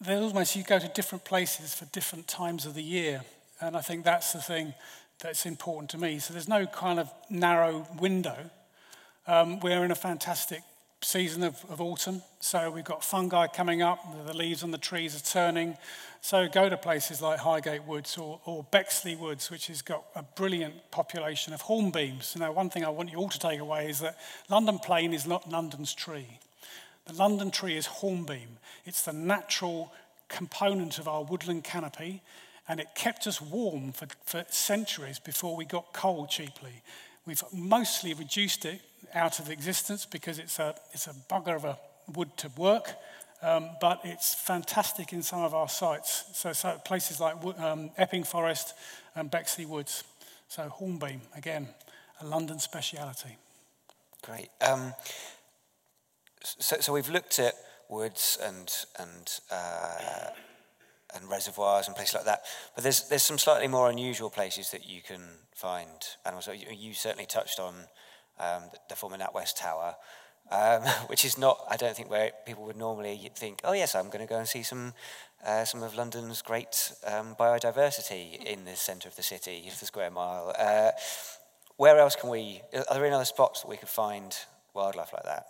There's 0.00 0.22
almost 0.22 0.56
you 0.56 0.64
go 0.64 0.78
to 0.78 0.88
different 0.88 1.24
places 1.24 1.74
for 1.74 1.84
different 1.86 2.26
times 2.26 2.66
of 2.66 2.74
the 2.74 2.82
year, 2.82 3.22
and 3.60 3.76
I 3.76 3.80
think 3.80 4.04
that's 4.04 4.32
the 4.32 4.40
thing 4.40 4.74
that's 5.20 5.46
important 5.46 5.90
to 5.90 5.98
me. 5.98 6.18
So 6.18 6.32
there's 6.32 6.48
no 6.48 6.66
kind 6.66 6.98
of 6.98 7.12
narrow 7.28 7.86
window. 8.00 8.50
Um, 9.26 9.60
we're 9.60 9.84
in 9.84 9.90
a 9.90 9.96
fantastic 9.96 10.62
season 11.02 11.42
of, 11.42 11.64
of 11.70 11.80
autumn. 11.80 12.22
So 12.40 12.70
we've 12.70 12.84
got 12.84 13.04
fungi 13.04 13.46
coming 13.46 13.82
up, 13.82 13.98
the 14.26 14.36
leaves 14.36 14.62
on 14.62 14.70
the 14.70 14.78
trees 14.78 15.16
are 15.16 15.24
turning. 15.24 15.76
So 16.20 16.48
go 16.48 16.68
to 16.68 16.76
places 16.76 17.22
like 17.22 17.38
Highgate 17.38 17.84
Woods 17.84 18.18
or, 18.18 18.40
or 18.44 18.66
Bexley 18.70 19.16
Woods, 19.16 19.50
which 19.50 19.68
has 19.68 19.80
got 19.80 20.04
a 20.14 20.22
brilliant 20.22 20.74
population 20.90 21.54
of 21.54 21.62
hornbeams. 21.62 22.36
Now, 22.36 22.52
one 22.52 22.68
thing 22.68 22.84
I 22.84 22.90
want 22.90 23.10
you 23.10 23.18
all 23.18 23.30
to 23.30 23.38
take 23.38 23.60
away 23.60 23.88
is 23.88 24.00
that 24.00 24.18
London 24.50 24.78
plane 24.78 25.14
is 25.14 25.26
not 25.26 25.50
London's 25.50 25.94
tree. 25.94 26.38
The 27.06 27.14
London 27.14 27.50
tree 27.50 27.76
is 27.76 27.86
hornbeam. 27.86 28.58
It's 28.84 29.02
the 29.02 29.14
natural 29.14 29.92
component 30.28 30.98
of 30.98 31.08
our 31.08 31.24
woodland 31.24 31.64
canopy, 31.64 32.22
and 32.68 32.78
it 32.78 32.94
kept 32.94 33.26
us 33.26 33.40
warm 33.40 33.92
for, 33.92 34.06
for 34.24 34.44
centuries 34.48 35.18
before 35.18 35.56
we 35.56 35.64
got 35.64 35.92
coal 35.92 36.26
cheaply. 36.26 36.82
We've 37.26 37.42
mostly 37.52 38.14
reduced 38.14 38.64
it 38.64 38.80
out 39.14 39.38
of 39.38 39.50
existence 39.50 40.06
because 40.06 40.38
it's 40.38 40.58
a, 40.58 40.74
it's 40.92 41.06
a 41.06 41.14
bugger 41.28 41.56
of 41.56 41.64
a 41.64 41.78
wood 42.14 42.36
to 42.38 42.50
work, 42.56 42.94
um, 43.42 43.70
but 43.80 44.00
it's 44.04 44.34
fantastic 44.34 45.12
in 45.12 45.22
some 45.22 45.42
of 45.42 45.54
our 45.54 45.68
sites. 45.68 46.24
So, 46.34 46.52
so 46.52 46.80
places 46.84 47.20
like 47.20 47.36
um, 47.58 47.90
Epping 47.96 48.24
Forest 48.24 48.74
and 49.14 49.30
Bexley 49.30 49.66
Woods. 49.66 50.04
So 50.48 50.68
Hornbeam, 50.68 51.20
again, 51.36 51.68
a 52.20 52.26
London 52.26 52.58
speciality. 52.58 53.36
Great. 54.22 54.48
Um, 54.60 54.94
so, 56.42 56.76
so 56.80 56.92
we've 56.92 57.08
looked 57.08 57.38
at 57.38 57.54
woods 57.88 58.38
and, 58.42 58.70
and, 58.98 59.40
uh, 59.50 60.30
and 61.14 61.28
reservoirs 61.28 61.86
and 61.86 61.96
places 61.96 62.14
like 62.14 62.24
that, 62.24 62.42
but 62.74 62.82
there's, 62.82 63.08
there's 63.08 63.22
some 63.22 63.38
slightly 63.38 63.68
more 63.68 63.90
unusual 63.90 64.30
places 64.30 64.70
that 64.70 64.88
you 64.88 65.00
can 65.02 65.22
find 65.54 65.88
animals. 66.24 66.48
You, 66.48 66.66
you 66.74 66.94
certainly 66.94 67.26
touched 67.26 67.60
on 67.60 67.74
um, 68.38 68.64
the 68.88 68.96
former 68.96 69.16
NatWest 69.16 69.56
Tower, 69.56 69.96
um, 70.50 70.82
which 71.06 71.24
is 71.24 71.38
not, 71.38 71.58
I 71.70 71.76
don't 71.76 71.96
think, 71.96 72.10
where 72.10 72.32
people 72.46 72.64
would 72.64 72.76
normally 72.76 73.30
think, 73.34 73.60
oh, 73.64 73.72
yes, 73.72 73.94
I'm 73.94 74.06
going 74.06 74.26
to 74.26 74.26
go 74.26 74.38
and 74.38 74.48
see 74.48 74.62
some, 74.62 74.94
uh, 75.46 75.64
some 75.64 75.82
of 75.82 75.94
London's 75.94 76.42
great 76.42 76.92
um, 77.06 77.34
biodiversity 77.38 78.42
in 78.44 78.64
the 78.64 78.76
centre 78.76 79.08
of 79.08 79.16
the 79.16 79.22
city, 79.22 79.70
the 79.78 79.86
square 79.86 80.10
mile. 80.10 80.54
Uh, 80.58 80.90
where 81.76 81.98
else 81.98 82.16
can 82.16 82.28
we, 82.28 82.60
are 82.74 82.94
there 82.94 83.06
any 83.06 83.14
other 83.14 83.24
spots 83.24 83.62
that 83.62 83.68
we 83.68 83.76
could 83.76 83.88
find 83.88 84.36
wildlife 84.74 85.12
like 85.12 85.24
that? 85.24 85.46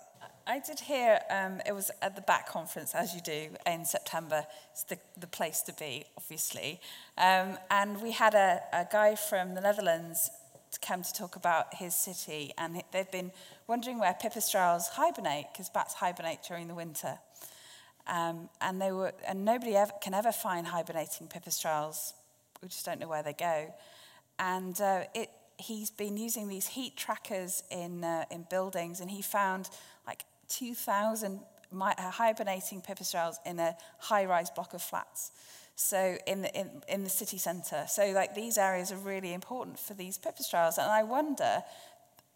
I 0.51 0.59
did 0.59 0.81
hear 0.81 1.21
um, 1.31 1.61
it 1.65 1.73
was 1.73 1.93
at 2.03 2.17
the 2.17 2.23
BAT 2.23 2.49
conference, 2.49 2.93
as 2.93 3.15
you 3.15 3.21
do 3.21 3.51
in 3.67 3.85
September. 3.85 4.45
It's 4.73 4.83
the, 4.83 4.99
the 5.17 5.29
place 5.29 5.61
to 5.63 5.73
be, 5.73 6.07
obviously. 6.17 6.81
Um, 7.17 7.57
and 7.71 8.03
we 8.03 8.11
had 8.11 8.35
a, 8.35 8.61
a 8.73 8.85
guy 8.91 9.15
from 9.15 9.55
the 9.55 9.61
Netherlands 9.61 10.29
to 10.73 10.81
come 10.81 11.03
to 11.03 11.13
talk 11.13 11.37
about 11.37 11.75
his 11.75 11.95
city, 11.95 12.53
and 12.59 12.83
they've 12.93 13.11
been 13.13 13.31
wondering 13.69 14.01
where 14.01 14.13
pipistrelles 14.21 14.89
hibernate, 14.89 15.47
because 15.53 15.69
bats 15.69 15.95
hibernate 15.95 16.41
during 16.49 16.67
the 16.67 16.75
winter. 16.75 17.21
Um, 18.09 18.49
and 18.61 18.83
they 18.83 18.91
were, 18.91 19.13
and 19.29 19.45
nobody 19.45 19.77
ever, 19.77 19.93
can 20.03 20.15
ever 20.15 20.33
find 20.33 20.67
hibernating 20.67 21.29
pipistrelles. 21.29 22.13
We 22.61 22.67
just 22.67 22.85
don't 22.85 22.99
know 22.99 23.09
where 23.09 23.23
they 23.23 23.35
go. 23.35 23.73
And 24.41 24.81
uh, 24.81 25.05
it, 25.15 25.31
he's 25.59 25.91
been 25.91 26.17
using 26.17 26.49
these 26.49 26.67
heat 26.67 26.97
trackers 26.97 27.63
in 27.71 28.03
uh, 28.03 28.25
in 28.33 28.47
buildings, 28.51 28.99
and 28.99 29.13
he 29.13 29.23
found 29.23 29.71
like 30.07 30.25
2,000 30.51 31.41
uh, 31.81 32.11
hibernating 32.11 32.83
pipistrelles 32.83 33.37
in 33.47 33.59
a 33.59 33.77
high-rise 33.99 34.51
block 34.51 34.75
of 34.75 34.83
flats. 34.83 35.33
So 35.77 36.19
in 36.27 36.43
the, 36.43 36.55
in, 36.55 36.83
in 36.89 37.05
the 37.05 37.11
city 37.11 37.39
centre. 37.39 37.85
So 37.89 38.11
like 38.11 38.35
these 38.35 38.59
areas 38.59 38.93
are 38.93 38.97
really 38.97 39.33
important 39.33 39.79
for 39.79 39.95
these 39.95 40.19
pipistrelles. 40.19 40.77
And 40.77 40.91
I 40.91 41.05
wonder, 41.05 41.63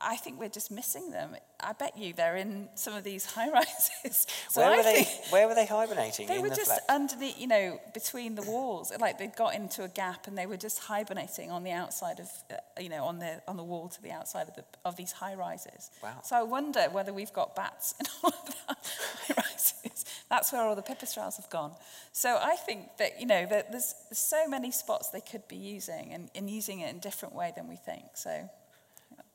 I 0.01 0.17
think 0.17 0.41
we're 0.41 0.49
just 0.49 0.71
missing 0.71 1.11
them. 1.11 1.37
I 1.61 1.73
bet 1.73 1.97
you 1.97 2.13
they're 2.13 2.37
in 2.37 2.69
some 2.75 2.95
of 2.95 3.05
these 3.05 3.25
high 3.25 3.51
rises. 3.51 4.27
So 4.51 4.61
where, 4.61 4.77
were 4.77 4.83
they, 4.83 5.05
where 5.31 5.49
were 5.49 5.55
they 5.55 5.67
hibernating? 5.67 6.29
They 6.29 6.39
were 6.39 6.49
the 6.49 6.55
just 6.55 6.69
flat? 6.71 6.83
underneath, 6.89 7.41
you 7.41 7.49
know, 7.49 7.81
between 7.93 8.35
the 8.37 8.43
walls. 8.43 8.93
Like 9.01 9.19
they'd 9.19 9.35
got 9.35 9.55
into 9.55 9.83
a 9.83 9.89
gap 9.89 10.29
and 10.29 10.39
they 10.39 10.47
were 10.47 10.57
just 10.57 10.79
hibernating 10.79 11.51
on 11.51 11.65
the 11.65 11.73
outside 11.73 12.21
of, 12.21 12.29
uh, 12.51 12.57
you 12.81 12.89
know, 12.89 13.05
on 13.05 13.19
the, 13.19 13.43
on 13.49 13.57
the 13.57 13.65
wall 13.65 13.89
to 13.89 14.03
the 14.03 14.13
outside 14.13 14.49
of, 14.49 14.55
the, 14.55 14.65
of 14.85 14.97
these 14.97 15.13
high 15.13 15.35
rises. 15.35 15.91
Wow. 16.03 16.21
So 16.23 16.37
I 16.37 16.43
wonder 16.43 16.83
whether 16.93 17.13
we've 17.13 17.33
got 17.33 17.57
bats 17.57 17.95
in 17.99 18.07
all 18.23 18.31
of 18.31 18.47
the 18.47 18.55
high 18.69 19.35
rises. 19.37 20.05
That's 20.31 20.53
where 20.53 20.63
all 20.63 20.77
the 20.77 20.83
pipistrelles 20.83 21.37
have 21.37 21.51
gone. 21.51 21.73
So 22.13 22.39
I 22.41 22.57
think 22.57 22.97
that, 22.99 23.21
you 23.21 23.27
know, 23.27 23.47
that 23.47 23.73
there's, 23.73 23.95
there's 24.09 24.19
so 24.19 24.47
many 24.47 24.71
spots 24.71 25.09
they 25.11 25.21
could 25.21 25.49
be 25.49 25.57
using 25.57 26.13
and, 26.13 26.31
and 26.35 26.49
using 26.49 26.81
it 26.81 26.91
in 26.91 26.97
a 26.97 27.01
different 27.01 27.35
way 27.35 27.53
than 27.57 27.69
we 27.69 27.77
think. 27.77 28.05
So 28.15 28.49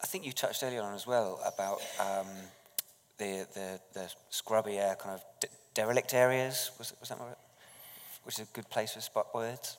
I 0.02 0.06
think 0.06 0.26
you 0.26 0.32
touched 0.32 0.64
earlier 0.64 0.82
on 0.82 0.94
as 0.94 1.06
well 1.06 1.42
about 1.46 1.82
um, 2.00 2.28
the, 3.18 3.46
the, 3.54 3.80
the 3.94 4.12
scrubby 4.30 4.78
air, 4.78 4.96
kind 4.96 5.16
of 5.16 5.22
de- 5.42 5.48
derelict 5.74 6.14
areas. 6.14 6.72
Was, 6.78 6.94
was 7.00 7.10
that 7.10 7.20
right? 7.20 7.36
Which 8.24 8.40
is 8.40 8.48
a 8.48 8.54
good 8.54 8.70
place 8.70 8.94
for 8.94 9.02
spot 9.02 9.34
birds? 9.34 9.78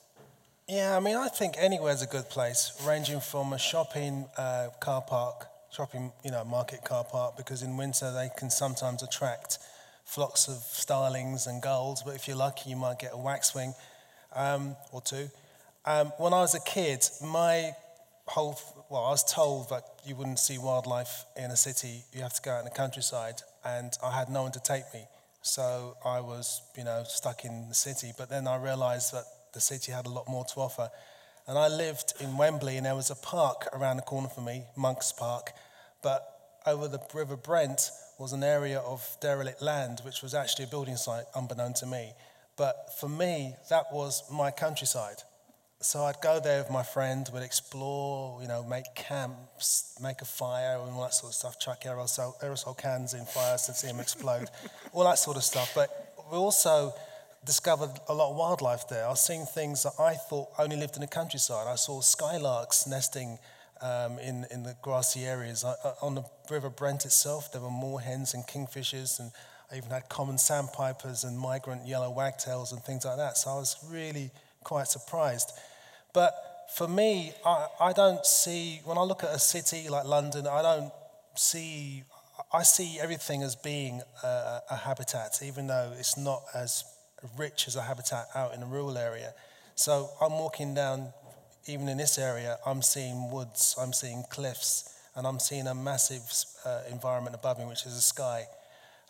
Yeah, 0.68 0.96
I 0.96 1.00
mean, 1.00 1.16
I 1.16 1.28
think 1.28 1.54
anywhere's 1.58 2.02
a 2.02 2.06
good 2.06 2.28
place, 2.28 2.72
ranging 2.86 3.20
from 3.20 3.52
a 3.52 3.58
shopping 3.58 4.26
uh, 4.36 4.68
car 4.78 5.02
park, 5.02 5.46
shopping, 5.72 6.12
you 6.24 6.30
know, 6.30 6.44
market 6.44 6.84
car 6.84 7.02
park, 7.02 7.36
because 7.36 7.62
in 7.62 7.76
winter 7.76 8.12
they 8.12 8.30
can 8.36 8.50
sometimes 8.50 9.02
attract 9.02 9.58
flocks 10.04 10.48
of 10.48 10.56
starlings 10.56 11.46
and 11.46 11.62
gulls, 11.62 12.02
but 12.04 12.14
if 12.14 12.28
you're 12.28 12.36
lucky, 12.36 12.70
you 12.70 12.76
might 12.76 12.98
get 12.98 13.12
a 13.12 13.16
waxwing 13.16 13.74
um, 14.34 14.76
or 14.92 15.00
two. 15.00 15.30
Um, 15.86 16.08
when 16.18 16.32
I 16.32 16.40
was 16.40 16.54
a 16.54 16.60
kid, 16.60 17.04
my 17.24 17.72
whole, 18.26 18.58
well, 18.90 19.04
I 19.04 19.10
was 19.10 19.22
told 19.22 19.68
that 19.70 19.84
you 20.04 20.16
wouldn't 20.16 20.40
see 20.40 20.58
wildlife 20.58 21.24
in 21.36 21.52
a 21.52 21.56
city, 21.56 22.02
you 22.12 22.22
have 22.22 22.34
to 22.34 22.42
go 22.42 22.50
out 22.50 22.58
in 22.58 22.64
the 22.64 22.72
countryside, 22.72 23.40
and 23.64 23.92
I 24.02 24.10
had 24.10 24.28
no 24.28 24.42
one 24.42 24.52
to 24.52 24.60
take 24.60 24.82
me. 24.92 25.04
So 25.42 25.96
I 26.04 26.20
was, 26.20 26.60
you 26.76 26.82
know, 26.82 27.04
stuck 27.06 27.44
in 27.44 27.68
the 27.68 27.74
city. 27.74 28.12
But 28.18 28.28
then 28.28 28.48
I 28.48 28.56
realized 28.56 29.12
that 29.12 29.24
the 29.54 29.60
city 29.60 29.92
had 29.92 30.06
a 30.06 30.10
lot 30.10 30.28
more 30.28 30.44
to 30.44 30.60
offer. 30.60 30.90
And 31.46 31.56
I 31.56 31.68
lived 31.68 32.14
in 32.20 32.36
Wembley, 32.36 32.76
and 32.76 32.84
there 32.84 32.96
was 32.96 33.10
a 33.10 33.14
park 33.14 33.68
around 33.72 33.96
the 33.96 34.02
corner 34.02 34.28
for 34.28 34.40
me, 34.40 34.64
Monk's 34.76 35.12
Park. 35.12 35.52
But 36.02 36.26
over 36.66 36.88
the 36.88 37.00
River 37.14 37.36
Brent 37.36 37.90
was 38.18 38.32
an 38.32 38.42
area 38.42 38.80
of 38.80 39.16
derelict 39.20 39.62
land, 39.62 40.00
which 40.04 40.20
was 40.20 40.34
actually 40.34 40.64
a 40.64 40.68
building 40.68 40.96
site, 40.96 41.24
unbeknown 41.34 41.74
to 41.74 41.86
me. 41.86 42.12
But 42.56 42.90
for 42.98 43.08
me, 43.08 43.54
that 43.70 43.86
was 43.92 44.22
my 44.30 44.50
countryside. 44.50 45.22
So 45.82 46.04
I'd 46.04 46.20
go 46.20 46.40
there 46.40 46.58
with 46.58 46.70
my 46.70 46.82
friend, 46.82 47.26
we'd 47.32 47.42
explore, 47.42 48.42
you 48.42 48.48
know, 48.48 48.62
make 48.62 48.94
camps, 48.94 49.96
make 50.02 50.20
a 50.20 50.26
fire 50.26 50.78
and 50.78 50.92
all 50.92 51.02
that 51.04 51.14
sort 51.14 51.30
of 51.30 51.34
stuff, 51.34 51.58
chuck 51.58 51.84
aerosol, 51.84 52.38
aerosol 52.44 52.76
cans 52.76 53.14
in 53.14 53.24
fires 53.24 53.62
to 53.62 53.72
see 53.72 53.86
them 53.86 53.98
explode, 53.98 54.50
all 54.92 55.04
that 55.04 55.18
sort 55.18 55.38
of 55.38 55.42
stuff. 55.42 55.72
But 55.74 55.88
we 56.30 56.36
also 56.36 56.92
discovered 57.46 57.92
a 58.10 58.14
lot 58.14 58.30
of 58.30 58.36
wildlife 58.36 58.88
there. 58.90 59.06
I 59.06 59.08
was 59.08 59.24
seeing 59.24 59.46
things 59.46 59.84
that 59.84 59.92
I 59.98 60.16
thought 60.16 60.48
only 60.58 60.76
lived 60.76 60.96
in 60.96 61.00
the 61.00 61.06
countryside. 61.06 61.66
I 61.66 61.76
saw 61.76 62.02
skylarks 62.02 62.86
nesting 62.86 63.38
um, 63.80 64.18
in, 64.18 64.44
in 64.50 64.64
the 64.64 64.76
grassy 64.82 65.24
areas. 65.24 65.64
I, 65.64 65.76
I, 65.82 65.94
on 66.02 66.14
the 66.14 66.24
River 66.50 66.68
Brent 66.68 67.06
itself, 67.06 67.52
there 67.52 67.62
were 67.62 67.68
moorhens 67.68 68.34
and 68.34 68.46
kingfishers, 68.46 69.18
and 69.18 69.30
I 69.72 69.78
even 69.78 69.88
had 69.88 70.10
common 70.10 70.36
sandpipers 70.36 71.24
and 71.24 71.38
migrant 71.38 71.86
yellow 71.86 72.10
wagtails 72.10 72.70
and 72.70 72.82
things 72.82 73.06
like 73.06 73.16
that. 73.16 73.38
So 73.38 73.50
I 73.50 73.54
was 73.54 73.76
really 73.88 74.30
quite 74.62 74.86
surprised. 74.86 75.52
But 76.12 76.34
for 76.74 76.88
me, 76.88 77.32
I, 77.44 77.66
I 77.80 77.92
don't 77.92 78.24
see, 78.24 78.80
when 78.84 78.98
I 78.98 79.02
look 79.02 79.24
at 79.24 79.30
a 79.30 79.38
city 79.38 79.88
like 79.88 80.06
London, 80.06 80.46
I 80.46 80.62
don't 80.62 80.92
see, 81.34 82.04
I 82.52 82.62
see 82.62 82.98
everything 83.00 83.42
as 83.42 83.56
being 83.56 84.02
a, 84.22 84.60
a 84.70 84.76
habitat, 84.76 85.40
even 85.44 85.66
though 85.66 85.92
it's 85.98 86.16
not 86.16 86.42
as 86.54 86.84
rich 87.36 87.66
as 87.66 87.76
a 87.76 87.82
habitat 87.82 88.28
out 88.34 88.54
in 88.54 88.62
a 88.62 88.66
rural 88.66 88.96
area. 88.96 89.34
So 89.74 90.10
I'm 90.20 90.32
walking 90.32 90.74
down, 90.74 91.12
even 91.66 91.88
in 91.88 91.96
this 91.96 92.18
area, 92.18 92.58
I'm 92.66 92.82
seeing 92.82 93.30
woods, 93.30 93.76
I'm 93.80 93.92
seeing 93.92 94.24
cliffs, 94.30 94.96
and 95.16 95.26
I'm 95.26 95.38
seeing 95.38 95.66
a 95.66 95.74
massive 95.74 96.22
uh, 96.64 96.82
environment 96.90 97.34
above 97.34 97.58
me, 97.58 97.64
which 97.66 97.84
is 97.86 97.94
the 97.94 98.00
sky. 98.00 98.46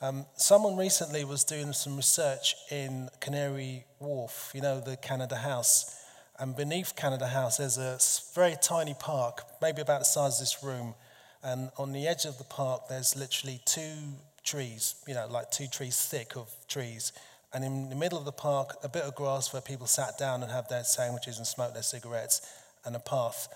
Um, 0.03 0.25
someone 0.37 0.77
recently 0.77 1.25
was 1.25 1.45
doing 1.45 1.73
some 1.75 1.97
research 1.97 2.55
in 2.71 3.11
Canary 3.21 3.85
Wharf, 3.99 4.51
you 4.55 4.63
know, 4.63 4.81
the 4.81 4.97
Canada 4.97 5.37
House. 5.37 6.00
And 6.41 6.57
beneath 6.57 6.97
Canada 6.97 7.27
House, 7.27 7.59
there's 7.59 7.77
a 7.77 7.99
very 8.35 8.57
tiny 8.63 8.95
park, 8.99 9.43
maybe 9.61 9.83
about 9.83 9.99
the 9.99 10.05
size 10.07 10.35
of 10.35 10.41
this 10.41 10.65
room. 10.65 10.95
And 11.43 11.71
on 11.77 11.93
the 11.93 12.09
edge 12.09 12.25
of 12.25 12.39
the 12.39 12.45
park, 12.45 12.89
there's 12.89 13.15
literally 13.15 13.61
two 13.67 14.15
trees, 14.43 14.95
you 15.07 15.13
know, 15.13 15.27
like 15.29 15.51
two 15.51 15.67
trees 15.67 16.01
thick 16.01 16.37
of 16.37 16.51
trees. 16.67 17.13
And 17.53 17.63
in 17.63 17.91
the 17.91 17.95
middle 17.95 18.19
of 18.19 18.25
the 18.25 18.33
park, 18.33 18.77
a 18.83 18.89
bit 18.89 19.03
of 19.03 19.15
grass 19.15 19.53
where 19.53 19.61
people 19.61 19.87
sat 19.87 20.17
down 20.17 20.43
and 20.43 20.51
had 20.51 20.67
their 20.71 20.83
sandwiches 20.83 21.37
and 21.37 21.47
smoked 21.47 21.75
their 21.75 21.83
cigarettes, 21.83 22.41
and 22.87 22.97
a 22.97 23.01
path. 23.01 23.49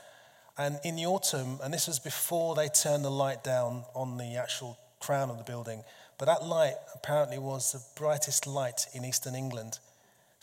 And 0.59 0.79
in 0.85 0.97
the 0.97 1.07
autumn, 1.07 1.61
and 1.63 1.73
this 1.73 1.87
was 1.87 1.99
before 1.99 2.55
they 2.55 2.69
turned 2.69 3.03
the 3.03 3.11
light 3.11 3.43
down 3.43 3.85
on 3.95 4.19
the 4.19 4.37
actual 4.37 4.79
crown 5.01 5.31
of 5.31 5.39
the 5.39 5.45
building, 5.45 5.83
but 6.19 6.27
that 6.27 6.45
light 6.45 6.75
apparently 6.95 7.39
was 7.39 7.73
the 7.73 7.83
brightest 7.99 8.47
light 8.47 8.87
in 8.93 9.07
eastern 9.07 9.35
England. 9.35 9.79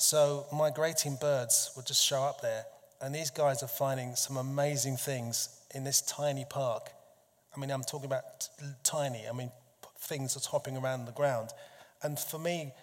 So 0.01 0.47
migrating 0.51 1.15
birds 1.21 1.69
would 1.75 1.85
just 1.85 2.03
show 2.03 2.23
up 2.23 2.41
there, 2.41 2.65
and 3.01 3.13
these 3.13 3.29
guys 3.29 3.61
are 3.61 3.67
finding 3.67 4.15
some 4.15 4.35
amazing 4.35 4.97
things 4.97 5.61
in 5.75 5.83
this 5.83 6.01
tiny 6.01 6.43
park. 6.43 6.89
I 7.55 7.59
mean, 7.59 7.69
I'm 7.69 7.83
talking 7.83 8.07
about 8.07 8.23
t- 8.39 8.65
tiny, 8.83 9.21
I 9.29 9.31
mean, 9.31 9.51
things 9.99 10.33
that's 10.33 10.47
hopping 10.47 10.75
around 10.75 11.05
the 11.05 11.11
ground. 11.11 11.51
And 12.01 12.17
for 12.17 12.39
me, 12.39 12.73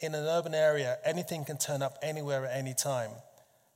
in 0.00 0.12
an 0.16 0.24
urban 0.26 0.54
area, 0.56 0.98
anything 1.04 1.44
can 1.44 1.56
turn 1.56 1.82
up 1.82 1.98
anywhere 2.02 2.44
at 2.46 2.56
any 2.56 2.74
time. 2.74 3.10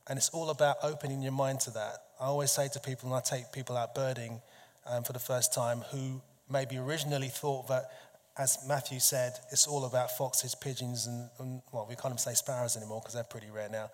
And 0.09 0.17
it's 0.17 0.29
all 0.31 0.49
about 0.49 0.75
opening 0.83 1.21
your 1.21 1.31
mind 1.31 1.61
to 1.61 1.71
that. 1.71 1.93
I 2.19 2.25
always 2.25 2.51
say 2.51 2.67
to 2.73 2.79
people 2.81 3.09
when 3.09 3.17
I 3.17 3.21
take 3.21 3.53
people 3.53 3.77
out 3.77 3.95
birding 3.95 4.41
um, 4.85 5.03
for 5.03 5.13
the 5.13 5.19
first 5.19 5.53
time 5.53 5.79
who 5.91 6.21
maybe 6.49 6.75
originally 6.75 7.29
thought 7.29 7.69
that 7.69 7.85
as 8.37 8.59
Matthew 8.67 8.99
said, 8.99 9.33
it's 9.51 9.67
all 9.67 9.85
about 9.85 10.17
foxes, 10.17 10.55
pigeons, 10.55 11.07
and, 11.07 11.29
and 11.39 11.61
well, 11.71 11.85
we 11.87 11.95
can't 11.95 12.07
even 12.07 12.17
say 12.17 12.33
sparrows 12.33 12.77
anymore 12.77 13.01
because 13.01 13.13
they're 13.13 13.23
pretty 13.23 13.49
rare 13.51 13.69
now. 13.69 13.91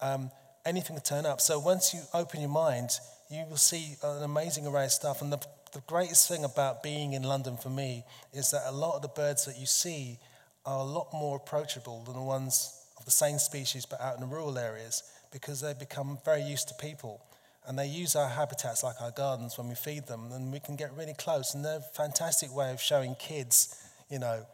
Um, 0.00 0.30
anything 0.64 0.96
can 0.96 1.04
turn 1.04 1.26
up. 1.26 1.40
So 1.40 1.58
once 1.58 1.92
you 1.92 2.00
open 2.14 2.40
your 2.40 2.50
mind, 2.50 2.90
you 3.30 3.44
will 3.48 3.56
see 3.56 3.96
an 4.02 4.22
amazing 4.22 4.66
array 4.66 4.84
of 4.84 4.92
stuff. 4.92 5.20
And 5.20 5.32
the, 5.32 5.40
the 5.72 5.82
greatest 5.86 6.28
thing 6.28 6.44
about 6.44 6.82
being 6.82 7.12
in 7.12 7.22
London 7.22 7.56
for 7.56 7.70
me 7.70 8.04
is 8.32 8.50
that 8.52 8.62
a 8.66 8.72
lot 8.72 8.96
of 8.96 9.02
the 9.02 9.08
birds 9.08 9.44
that 9.44 9.58
you 9.58 9.66
see 9.66 10.18
are 10.64 10.78
a 10.78 10.84
lot 10.84 11.08
more 11.12 11.36
approachable 11.36 12.04
than 12.04 12.14
the 12.14 12.22
ones 12.22 12.84
of 12.98 13.04
the 13.04 13.10
same 13.10 13.38
species 13.38 13.86
but 13.86 14.00
out 14.00 14.14
in 14.14 14.20
the 14.20 14.26
rural 14.26 14.58
areas 14.58 15.02
because 15.32 15.60
they 15.60 15.74
become 15.74 16.18
very 16.24 16.42
used 16.42 16.68
to 16.68 16.74
people. 16.74 17.20
And 17.68 17.78
they 17.78 17.86
use 17.86 18.16
our 18.16 18.28
habitats 18.28 18.82
like 18.82 19.00
our 19.02 19.10
gardens 19.10 19.58
when 19.58 19.68
we 19.68 19.74
feed 19.74 20.06
them, 20.06 20.32
and 20.32 20.50
we 20.50 20.58
can 20.58 20.74
get 20.74 20.90
really 20.96 21.12
close. 21.12 21.54
And 21.54 21.62
they're 21.62 21.78
a 21.78 21.94
fantastic 21.94 22.54
way 22.54 22.72
of 22.72 22.80
showing 22.80 23.14
kids, 23.16 23.76
you 24.10 24.18
know, 24.18 24.46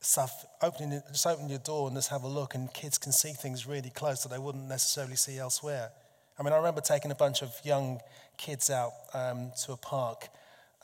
stuff. 0.00 0.44
Opening, 0.60 1.00
just 1.12 1.26
open 1.28 1.48
your 1.48 1.60
door 1.60 1.86
and 1.86 1.96
just 1.96 2.10
have 2.10 2.24
a 2.24 2.28
look, 2.28 2.56
and 2.56 2.72
kids 2.74 2.98
can 2.98 3.12
see 3.12 3.30
things 3.30 3.68
really 3.68 3.90
close 3.90 4.24
that 4.24 4.30
they 4.30 4.38
wouldn't 4.38 4.68
necessarily 4.68 5.14
see 5.14 5.38
elsewhere. 5.38 5.90
I 6.38 6.42
mean, 6.42 6.52
I 6.52 6.56
remember 6.56 6.80
taking 6.80 7.12
a 7.12 7.14
bunch 7.14 7.40
of 7.40 7.54
young 7.64 8.00
kids 8.36 8.68
out 8.68 8.92
um, 9.14 9.52
to 9.64 9.72
a 9.72 9.76
park 9.76 10.28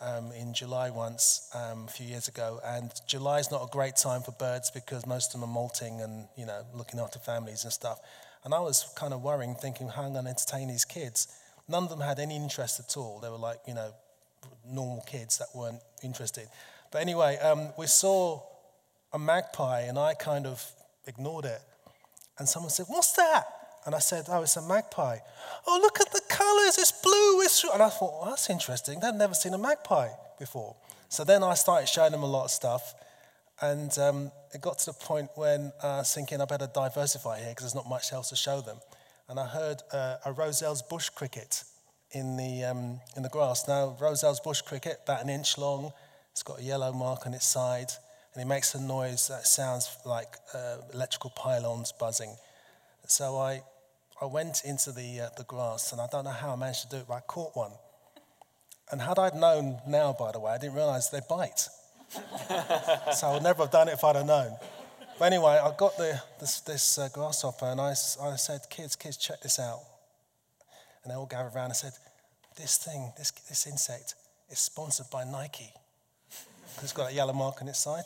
um, 0.01 0.31
in 0.33 0.55
July 0.55 0.91
once 0.91 1.51
um, 1.53 1.87
a 1.89 1.91
few 1.91 2.07
years 2.07 2.29
ago, 2.29 2.61
and 2.65 2.93
July 3.09 3.41
is 3.41 3.51
not 3.51 3.63
a 3.63 3.69
great 3.73 3.97
time 3.97 4.23
for 4.23 4.33
birds 4.33 4.71
because 4.71 5.05
most 5.05 5.35
of 5.35 5.41
them 5.41 5.51
are 5.51 5.53
molting 5.53 6.01
and 6.01 6.29
you 6.37 6.47
know 6.47 6.63
looking 6.75 7.01
after 7.01 7.19
families 7.19 7.65
and 7.65 7.73
stuff. 7.73 7.99
And 8.45 8.55
I 8.55 8.61
was 8.61 8.87
kind 8.97 9.13
of 9.13 9.23
worrying, 9.23 9.55
thinking, 9.55 9.89
how 9.89 10.03
am 10.03 10.11
I 10.11 10.13
going 10.15 10.25
to 10.25 10.31
entertain 10.31 10.69
these 10.69 10.85
kids? 10.85 11.29
None 11.73 11.85
of 11.85 11.89
them 11.89 12.01
had 12.01 12.19
any 12.19 12.37
interest 12.37 12.81
at 12.81 12.99
all. 12.99 13.19
They 13.19 13.31
were 13.31 13.39
like, 13.39 13.61
you 13.67 13.73
know, 13.73 13.95
normal 14.69 15.03
kids 15.07 15.39
that 15.39 15.49
weren't 15.55 15.81
interested. 16.03 16.47
But 16.91 17.01
anyway, 17.01 17.39
um, 17.39 17.71
we 17.79 17.87
saw 17.87 18.43
a 19.11 19.19
magpie 19.19 19.81
and 19.81 19.99
I 19.99 20.13
kind 20.13 20.47
of 20.47 20.63
ignored 21.07 21.47
it. 21.47 21.63
And 22.39 22.47
someone 22.47 22.69
said, 22.69 22.87
What's 22.91 23.13
that? 23.13 23.45
And 23.87 23.95
I 23.95 24.01
said, 24.01 24.27
Oh, 24.29 24.43
it's 24.43 24.57
a 24.57 24.63
magpie. 24.69 25.17
Oh, 25.67 25.79
look 25.81 25.99
at 25.99 26.13
the 26.13 26.21
colors. 26.29 26.77
It's 26.77 26.93
blue. 26.93 27.41
It's... 27.41 27.65
And 27.65 27.83
I 27.83 27.89
thought, 27.89 28.21
well, 28.21 28.31
That's 28.31 28.51
interesting. 28.51 29.01
They've 29.01 29.15
never 29.15 29.33
seen 29.33 29.55
a 29.55 29.59
magpie 29.59 30.11
before. 30.39 30.77
So 31.09 31.25
then 31.25 31.43
I 31.43 31.55
started 31.55 31.89
showing 31.89 32.13
them 32.13 32.23
a 32.23 32.31
lot 32.31 32.45
of 32.45 32.51
stuff. 32.51 32.95
And 33.63 33.97
um, 33.99 34.31
it 34.53 34.61
got 34.61 34.79
to 34.81 34.87
the 34.87 34.93
point 34.93 35.31
when 35.37 35.73
uh, 35.83 35.87
I 35.87 35.99
was 35.99 36.13
thinking 36.15 36.43
I 36.43 36.45
better 36.45 36.69
diversify 36.73 37.39
here 37.39 37.49
because 37.49 37.65
there's 37.65 37.75
not 37.75 37.89
much 37.89 38.13
else 38.13 38.29
to 38.29 38.37
show 38.37 38.61
them 38.61 38.77
and 39.29 39.39
I 39.39 39.47
heard 39.47 39.83
uh, 39.93 40.17
a 40.25 40.33
Roesel's 40.33 40.83
bush 40.83 41.09
cricket 41.09 41.65
in 42.13 42.37
the, 42.37 42.65
um, 42.65 43.01
in 43.17 43.23
the 43.23 43.29
grass. 43.29 43.67
Now, 43.67 43.97
Roesel's 44.01 44.41
bush 44.41 44.61
cricket, 44.61 45.01
about 45.05 45.23
an 45.23 45.29
inch 45.29 45.57
long, 45.59 45.93
it's 46.31 46.43
got 46.43 46.61
a 46.61 46.63
yellow 46.63 46.93
mark 46.93 47.27
on 47.27 47.35
its 47.35 47.47
side, 47.47 47.91
and 48.35 48.43
it 48.43 48.47
makes 48.47 48.75
a 48.75 48.81
noise 48.81 49.29
that 49.29 49.47
sounds 49.47 49.97
like 50.05 50.37
uh, 50.55 50.77
electrical 50.93 51.31
pylons 51.31 51.93
buzzing. 51.93 52.35
So 53.07 53.39
I, 53.39 53.63
I 54.21 54.27
went 54.27 54.63
into 54.65 54.93
the, 54.93 55.21
uh, 55.21 55.29
the 55.37 55.45
grass, 55.45 55.93
and 55.93 56.01
I 56.01 56.07
don't 56.11 56.25
know 56.25 56.31
how 56.31 56.53
I 56.53 56.57
managed 56.57 56.83
to 56.83 56.89
do 56.89 56.97
it, 56.99 57.05
but 57.09 57.15
I 57.15 57.21
caught 57.21 57.55
one. 57.55 57.73
And 58.91 59.01
had 59.01 59.19
I 59.19 59.31
known 59.31 59.79
now, 59.87 60.15
by 60.19 60.33
the 60.33 60.41
way, 60.41 60.53
I 60.53 60.59
didn't 60.59 60.75
realize 60.75 61.11
they 61.11 61.21
bite. 61.29 61.69
so 63.15 63.27
I 63.27 63.33
would 63.35 63.43
never 63.43 63.63
have 63.63 63.73
done 63.73 63.89
it 63.89 63.93
if 63.93 64.05
I'd 64.05 64.17
have 64.17 64.27
known. 64.27 64.57
But 65.23 65.33
anyway, 65.35 65.61
I 65.63 65.73
got 65.79 65.97
the, 65.97 66.21
this, 66.41 66.59
this 66.63 66.99
uh, 66.99 67.09
grasshopper 67.13 67.67
and 67.67 67.81
I, 67.81 67.91
I 67.91 68.35
said, 68.35 68.63
kids, 68.69 68.97
kids, 68.97 69.17
check 69.17 69.41
this 69.41 69.61
out. 69.61 69.79
And 71.05 71.13
they 71.13 71.15
all 71.15 71.27
gathered 71.27 71.55
around 71.55 71.67
and 71.67 71.77
said, 71.77 71.93
this 72.57 72.77
thing, 72.77 73.13
this, 73.17 73.31
this 73.31 73.69
insect, 73.69 74.17
is 74.51 74.59
sponsored 74.59 75.07
by 75.13 75.23
Nike. 75.23 75.71
it's 76.83 76.93
got 76.93 77.13
a 77.13 77.15
yellow 77.15 77.33
mark 77.33 77.63
on 77.63 77.69
its 77.69 77.79
side. 77.79 78.03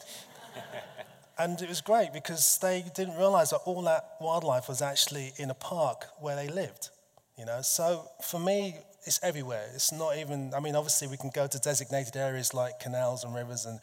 and 1.38 1.58
it 1.62 1.70
was 1.70 1.80
great 1.80 2.12
because 2.12 2.58
they 2.60 2.84
didn't 2.94 3.16
realize 3.16 3.48
that 3.48 3.60
all 3.64 3.80
that 3.80 4.16
wildlife 4.20 4.68
was 4.68 4.82
actually 4.82 5.32
in 5.38 5.48
a 5.48 5.54
park 5.54 6.04
where 6.20 6.36
they 6.36 6.48
lived. 6.48 6.90
You 7.38 7.46
know, 7.46 7.62
so 7.62 8.10
for 8.22 8.38
me, 8.38 8.76
it's 9.04 9.20
everywhere. 9.22 9.70
It's 9.74 9.90
not 9.90 10.18
even, 10.18 10.52
I 10.54 10.60
mean, 10.60 10.76
obviously 10.76 11.08
we 11.08 11.16
can 11.16 11.30
go 11.30 11.46
to 11.46 11.58
designated 11.58 12.14
areas 12.14 12.52
like 12.52 12.78
canals 12.78 13.24
and 13.24 13.34
rivers 13.34 13.64
and, 13.64 13.80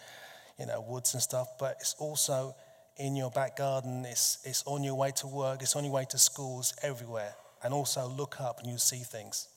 you 0.59 0.67
know, 0.67 0.85
woods 0.87 1.15
and 1.15 1.23
stuff, 1.23 1.47
but 1.57 1.77
it's 1.79 1.95
also 1.97 2.53
in 2.97 3.15
your 3.15 3.31
back 3.31 3.57
garden, 3.57 4.05
it's, 4.05 4.39
it's 4.43 4.63
on 4.65 4.83
your 4.83 4.95
way 4.95 5.11
to 5.17 5.27
work, 5.27 5.61
it's 5.61 5.75
on 5.75 5.83
your 5.83 5.93
way 5.93 6.05
to 6.09 6.17
schools, 6.17 6.73
everywhere. 6.81 7.33
And 7.63 7.73
also 7.73 8.07
look 8.07 8.41
up 8.41 8.59
and 8.59 8.67
you'll 8.67 8.77
see 8.77 8.97
things. 8.97 9.47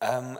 Um, 0.00 0.38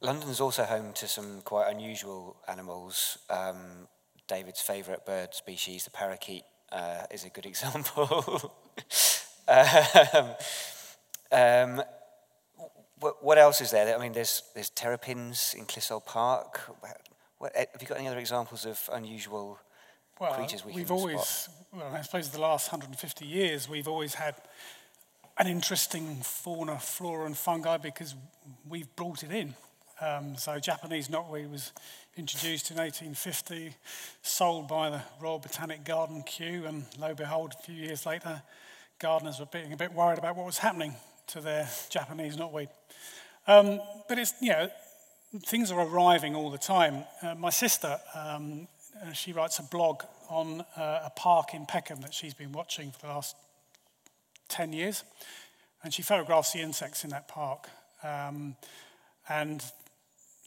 London's 0.00 0.40
also 0.40 0.64
home 0.64 0.92
to 0.94 1.08
some 1.08 1.40
quite 1.42 1.70
unusual 1.70 2.36
animals. 2.46 3.18
Um, 3.28 3.88
David's 4.28 4.60
favourite 4.60 5.04
bird 5.04 5.34
species, 5.34 5.84
the 5.84 5.90
parakeet, 5.90 6.44
uh, 6.70 7.02
is 7.10 7.24
a 7.24 7.30
good 7.30 7.46
example. 7.52 8.54
um, 9.48 10.34
um, 11.32 11.82
what, 13.00 13.24
what, 13.24 13.38
else 13.38 13.60
is 13.60 13.70
there? 13.70 13.96
I 13.96 14.00
mean, 14.00 14.12
there's, 14.12 14.42
there's 14.54 14.70
terrapins 14.70 15.54
in 15.56 15.64
Clissold 15.66 16.04
Park. 16.04 16.60
What, 17.38 17.54
have 17.56 17.80
you 17.80 17.86
got 17.86 17.98
any 17.98 18.08
other 18.08 18.18
examples 18.18 18.66
of 18.66 18.78
unusual 18.92 19.58
well, 20.20 20.34
creatures 20.34 20.64
we 20.64 20.72
have 20.74 20.90
always, 20.90 21.20
spot? 21.20 21.54
well, 21.72 21.94
I 21.94 22.02
suppose 22.02 22.30
the 22.30 22.40
last 22.40 22.72
150 22.72 23.24
years, 23.24 23.68
we've 23.68 23.88
always 23.88 24.14
had 24.14 24.34
an 25.38 25.46
interesting 25.46 26.16
fauna, 26.22 26.78
flora, 26.78 27.26
and 27.26 27.36
fungi 27.36 27.76
because 27.76 28.14
we've 28.68 28.94
brought 28.96 29.22
it 29.22 29.30
in. 29.30 29.54
Um, 30.00 30.36
so 30.36 30.58
Japanese 30.58 31.08
knotweed 31.08 31.50
was 31.50 31.72
introduced 32.16 32.70
in 32.70 32.76
1850, 32.76 33.74
sold 34.22 34.68
by 34.68 34.90
the 34.90 35.02
Royal 35.20 35.38
Botanic 35.38 35.84
Garden 35.84 36.22
Kew, 36.22 36.64
and 36.66 36.84
lo 36.98 37.08
and 37.08 37.16
behold, 37.16 37.54
a 37.58 37.62
few 37.62 37.74
years 37.74 38.06
later, 38.06 38.42
gardeners 38.98 39.40
were 39.40 39.46
being 39.46 39.72
a 39.72 39.76
bit 39.76 39.92
worried 39.92 40.18
about 40.18 40.36
what 40.36 40.46
was 40.46 40.58
happening 40.58 40.94
to 41.28 41.40
their 41.40 41.68
Japanese 41.90 42.36
knotweed. 42.36 42.68
Um, 43.46 43.80
but 44.08 44.18
it's, 44.18 44.34
you 44.40 44.50
know, 44.50 44.68
things 45.46 45.70
are 45.70 45.80
arriving 45.80 46.34
all 46.34 46.50
the 46.50 46.58
time. 46.58 47.04
Uh, 47.22 47.34
my 47.34 47.50
sister 47.50 47.98
um, 48.14 48.68
uh, 49.02 49.12
she 49.12 49.32
writes 49.32 49.58
a 49.58 49.62
blog 49.62 50.02
on 50.28 50.62
uh, 50.76 51.00
a 51.06 51.12
park 51.14 51.54
in 51.54 51.66
Peckham 51.66 52.00
that 52.00 52.14
she's 52.14 52.34
been 52.34 52.52
watching 52.52 52.90
for 52.90 53.06
the 53.06 53.08
last 53.08 53.36
10 54.48 54.72
years. 54.72 55.04
And 55.82 55.94
she 55.94 56.02
photographs 56.02 56.52
the 56.52 56.60
insects 56.60 57.04
in 57.04 57.10
that 57.10 57.28
park. 57.28 57.68
Um, 58.02 58.56
and 59.28 59.62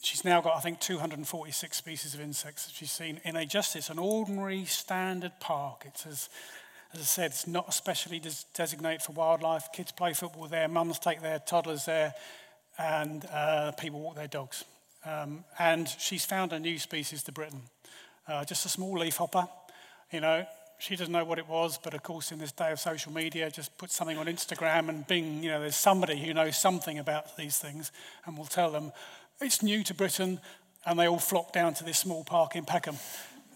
she's 0.01 0.25
now 0.25 0.41
got, 0.41 0.57
I 0.57 0.59
think, 0.59 0.79
246 0.79 1.77
species 1.77 2.13
of 2.13 2.21
insects 2.21 2.65
that 2.65 2.73
she's 2.73 2.91
seen 2.91 3.21
in 3.23 3.35
a 3.35 3.45
just 3.45 3.75
it's 3.75 3.89
an 3.89 3.99
ordinary 3.99 4.65
standard 4.65 5.33
park. 5.39 5.83
It's 5.85 6.05
as, 6.05 6.29
as 6.93 6.99
I 6.99 7.03
said, 7.03 7.25
it's 7.31 7.47
not 7.47 7.69
especially 7.69 8.19
des- 8.19 8.45
designated 8.53 9.03
for 9.03 9.13
wildlife. 9.13 9.69
Kids 9.73 9.91
play 9.91 10.13
football 10.13 10.47
there, 10.47 10.67
mums 10.67 10.99
take 10.99 11.21
their 11.21 11.39
toddlers 11.39 11.85
there, 11.85 12.13
and 12.77 13.25
uh, 13.31 13.71
people 13.73 14.01
walk 14.01 14.15
their 14.15 14.27
dogs. 14.27 14.65
Um, 15.05 15.45
and 15.57 15.87
she's 15.87 16.25
found 16.25 16.53
a 16.53 16.59
new 16.59 16.77
species 16.77 17.23
to 17.23 17.31
Britain, 17.31 17.61
uh, 18.27 18.45
just 18.45 18.65
a 18.65 18.69
small 18.69 18.97
leafhopper. 18.97 19.47
You 20.11 20.21
know, 20.21 20.45
she 20.79 20.95
doesn't 20.95 21.11
know 21.11 21.25
what 21.25 21.39
it 21.39 21.47
was, 21.47 21.77
but 21.77 21.93
of 21.93 22.03
course, 22.03 22.31
in 22.31 22.39
this 22.39 22.51
day 22.51 22.71
of 22.71 22.79
social 22.79 23.11
media, 23.11 23.51
just 23.51 23.77
put 23.77 23.91
something 23.91 24.17
on 24.17 24.25
Instagram 24.25 24.89
and 24.89 25.05
bing, 25.05 25.43
you 25.43 25.49
know, 25.49 25.59
there's 25.59 25.75
somebody 25.75 26.17
who 26.17 26.33
knows 26.33 26.57
something 26.57 26.97
about 26.97 27.37
these 27.37 27.57
things 27.59 27.91
and 28.25 28.37
will 28.37 28.45
tell 28.45 28.71
them 28.71 28.91
it's 29.39 29.63
new 29.63 29.83
to 29.83 29.93
Britain, 29.93 30.39
and 30.85 30.99
they 30.99 31.07
all 31.07 31.19
flock 31.19 31.53
down 31.53 31.73
to 31.75 31.83
this 31.83 31.99
small 31.99 32.23
park 32.23 32.55
in 32.55 32.65
Peckham 32.65 32.95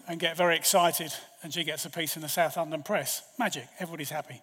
and 0.08 0.20
get 0.20 0.36
very 0.36 0.56
excited, 0.56 1.12
and 1.42 1.52
she 1.52 1.64
gets 1.64 1.84
a 1.84 1.90
piece 1.90 2.16
in 2.16 2.22
the 2.22 2.28
South 2.28 2.56
London 2.56 2.82
Press. 2.82 3.22
Magic, 3.38 3.66
everybody's 3.80 4.10
happy. 4.10 4.40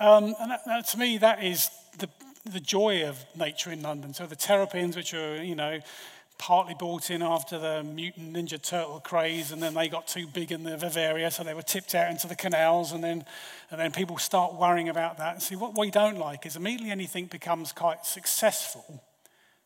Um, 0.00 0.34
and 0.40 0.50
that, 0.50 0.60
that, 0.66 0.86
to 0.88 0.98
me, 0.98 1.18
that 1.18 1.44
is 1.44 1.70
the, 1.98 2.08
the 2.50 2.60
joy 2.60 3.08
of 3.08 3.24
nature 3.36 3.70
in 3.70 3.82
London. 3.82 4.12
So 4.12 4.26
the 4.26 4.36
terrapins, 4.36 4.96
which 4.96 5.14
are, 5.14 5.42
you 5.42 5.54
know, 5.54 5.78
partly 6.38 6.74
bought 6.74 7.10
in 7.10 7.22
after 7.22 7.58
the 7.58 7.82
mutant 7.82 8.34
ninja 8.34 8.60
turtle 8.60 9.00
craze, 9.00 9.52
and 9.52 9.62
then 9.62 9.74
they 9.74 9.88
got 9.88 10.06
too 10.06 10.26
big 10.26 10.52
in 10.52 10.64
the 10.64 10.76
Vivaria, 10.76 11.32
so 11.32 11.44
they 11.44 11.54
were 11.54 11.62
tipped 11.62 11.94
out 11.94 12.10
into 12.10 12.26
the 12.26 12.34
canals, 12.34 12.92
and 12.92 13.02
then, 13.02 13.24
and 13.70 13.80
then 13.80 13.92
people 13.92 14.18
start 14.18 14.54
worrying 14.54 14.88
about 14.88 15.18
that. 15.18 15.34
And 15.34 15.42
See, 15.42 15.56
what 15.56 15.78
we 15.78 15.90
don't 15.90 16.18
like 16.18 16.46
is 16.46 16.56
immediately 16.56 16.90
anything 16.90 17.26
becomes 17.26 17.72
quite 17.72 18.04
successful, 18.04 19.02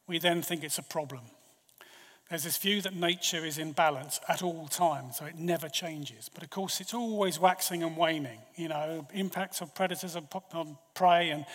we 0.06 0.18
then 0.18 0.42
think 0.42 0.64
it's 0.64 0.78
a 0.78 0.82
problem. 0.82 1.22
There's 2.28 2.44
this 2.44 2.58
view 2.58 2.82
that 2.82 2.94
nature 2.94 3.44
is 3.46 3.56
in 3.56 3.72
balance 3.72 4.20
at 4.28 4.42
all 4.42 4.68
times, 4.68 5.16
so 5.16 5.24
it 5.24 5.38
never 5.38 5.70
changes. 5.70 6.28
But 6.32 6.42
of 6.42 6.50
course, 6.50 6.78
it's 6.78 6.92
always 6.92 7.38
waxing 7.38 7.82
and 7.82 7.96
waning. 7.96 8.38
You 8.54 8.68
know, 8.68 9.06
impacts 9.14 9.62
of 9.62 9.74
predators 9.74 10.14
on 10.14 10.76
prey 10.94 11.30
and 11.30 11.46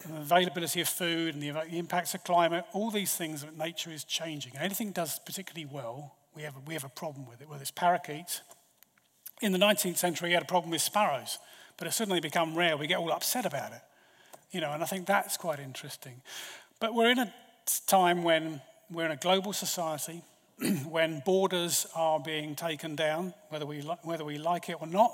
the 0.00 0.16
availability 0.18 0.80
of 0.80 0.88
food 0.88 1.34
and 1.34 1.42
the 1.42 1.76
impacts 1.76 2.14
of 2.14 2.24
climate, 2.24 2.64
all 2.72 2.90
these 2.90 3.14
things 3.14 3.42
that 3.42 3.56
nature 3.56 3.90
is 3.90 4.04
changing. 4.04 4.52
And 4.54 4.62
anything 4.62 4.92
does 4.92 5.18
particularly 5.18 5.66
well, 5.70 6.14
we 6.34 6.42
have, 6.42 6.56
a, 6.56 6.60
we 6.66 6.74
have 6.74 6.84
a 6.84 6.88
problem 6.88 7.26
with 7.26 7.40
it, 7.40 7.48
whether 7.48 7.62
it's 7.62 7.70
parakeets. 7.70 8.42
In 9.40 9.52
the 9.52 9.58
19th 9.58 9.96
century, 9.96 10.30
we 10.30 10.34
had 10.34 10.42
a 10.42 10.46
problem 10.46 10.70
with 10.70 10.82
sparrows, 10.82 11.38
but 11.76 11.86
it's 11.86 11.96
suddenly 11.96 12.20
become 12.20 12.54
rare. 12.54 12.76
We 12.76 12.86
get 12.86 12.98
all 12.98 13.12
upset 13.12 13.46
about 13.46 13.72
it. 13.72 13.80
You 14.50 14.60
know, 14.60 14.72
and 14.72 14.82
I 14.82 14.86
think 14.86 15.06
that's 15.06 15.36
quite 15.36 15.58
interesting. 15.58 16.22
But 16.80 16.94
we're 16.94 17.10
in 17.10 17.18
a 17.18 17.32
time 17.86 18.22
when 18.22 18.60
we're 18.90 19.06
in 19.06 19.10
a 19.10 19.16
global 19.16 19.52
society, 19.52 20.22
when 20.88 21.22
borders 21.24 21.86
are 21.94 22.20
being 22.20 22.54
taken 22.54 22.96
down, 22.96 23.34
whether 23.48 23.66
we, 23.66 23.82
li- 23.82 23.98
whether 24.02 24.24
we 24.24 24.38
like 24.38 24.68
it 24.68 24.76
or 24.80 24.86
not. 24.86 25.12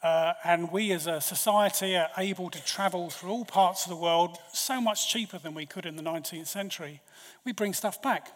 Uh, 0.00 0.34
and 0.44 0.70
we 0.70 0.92
as 0.92 1.08
a 1.08 1.20
society 1.20 1.96
are 1.96 2.08
able 2.18 2.50
to 2.50 2.64
travel 2.64 3.10
through 3.10 3.30
all 3.30 3.44
parts 3.44 3.84
of 3.84 3.90
the 3.90 3.96
world 3.96 4.38
so 4.52 4.80
much 4.80 5.10
cheaper 5.10 5.38
than 5.38 5.54
we 5.54 5.66
could 5.66 5.84
in 5.84 5.96
the 5.96 6.02
19th 6.02 6.46
century. 6.46 7.00
We 7.44 7.52
bring 7.52 7.72
stuff 7.72 8.00
back. 8.00 8.30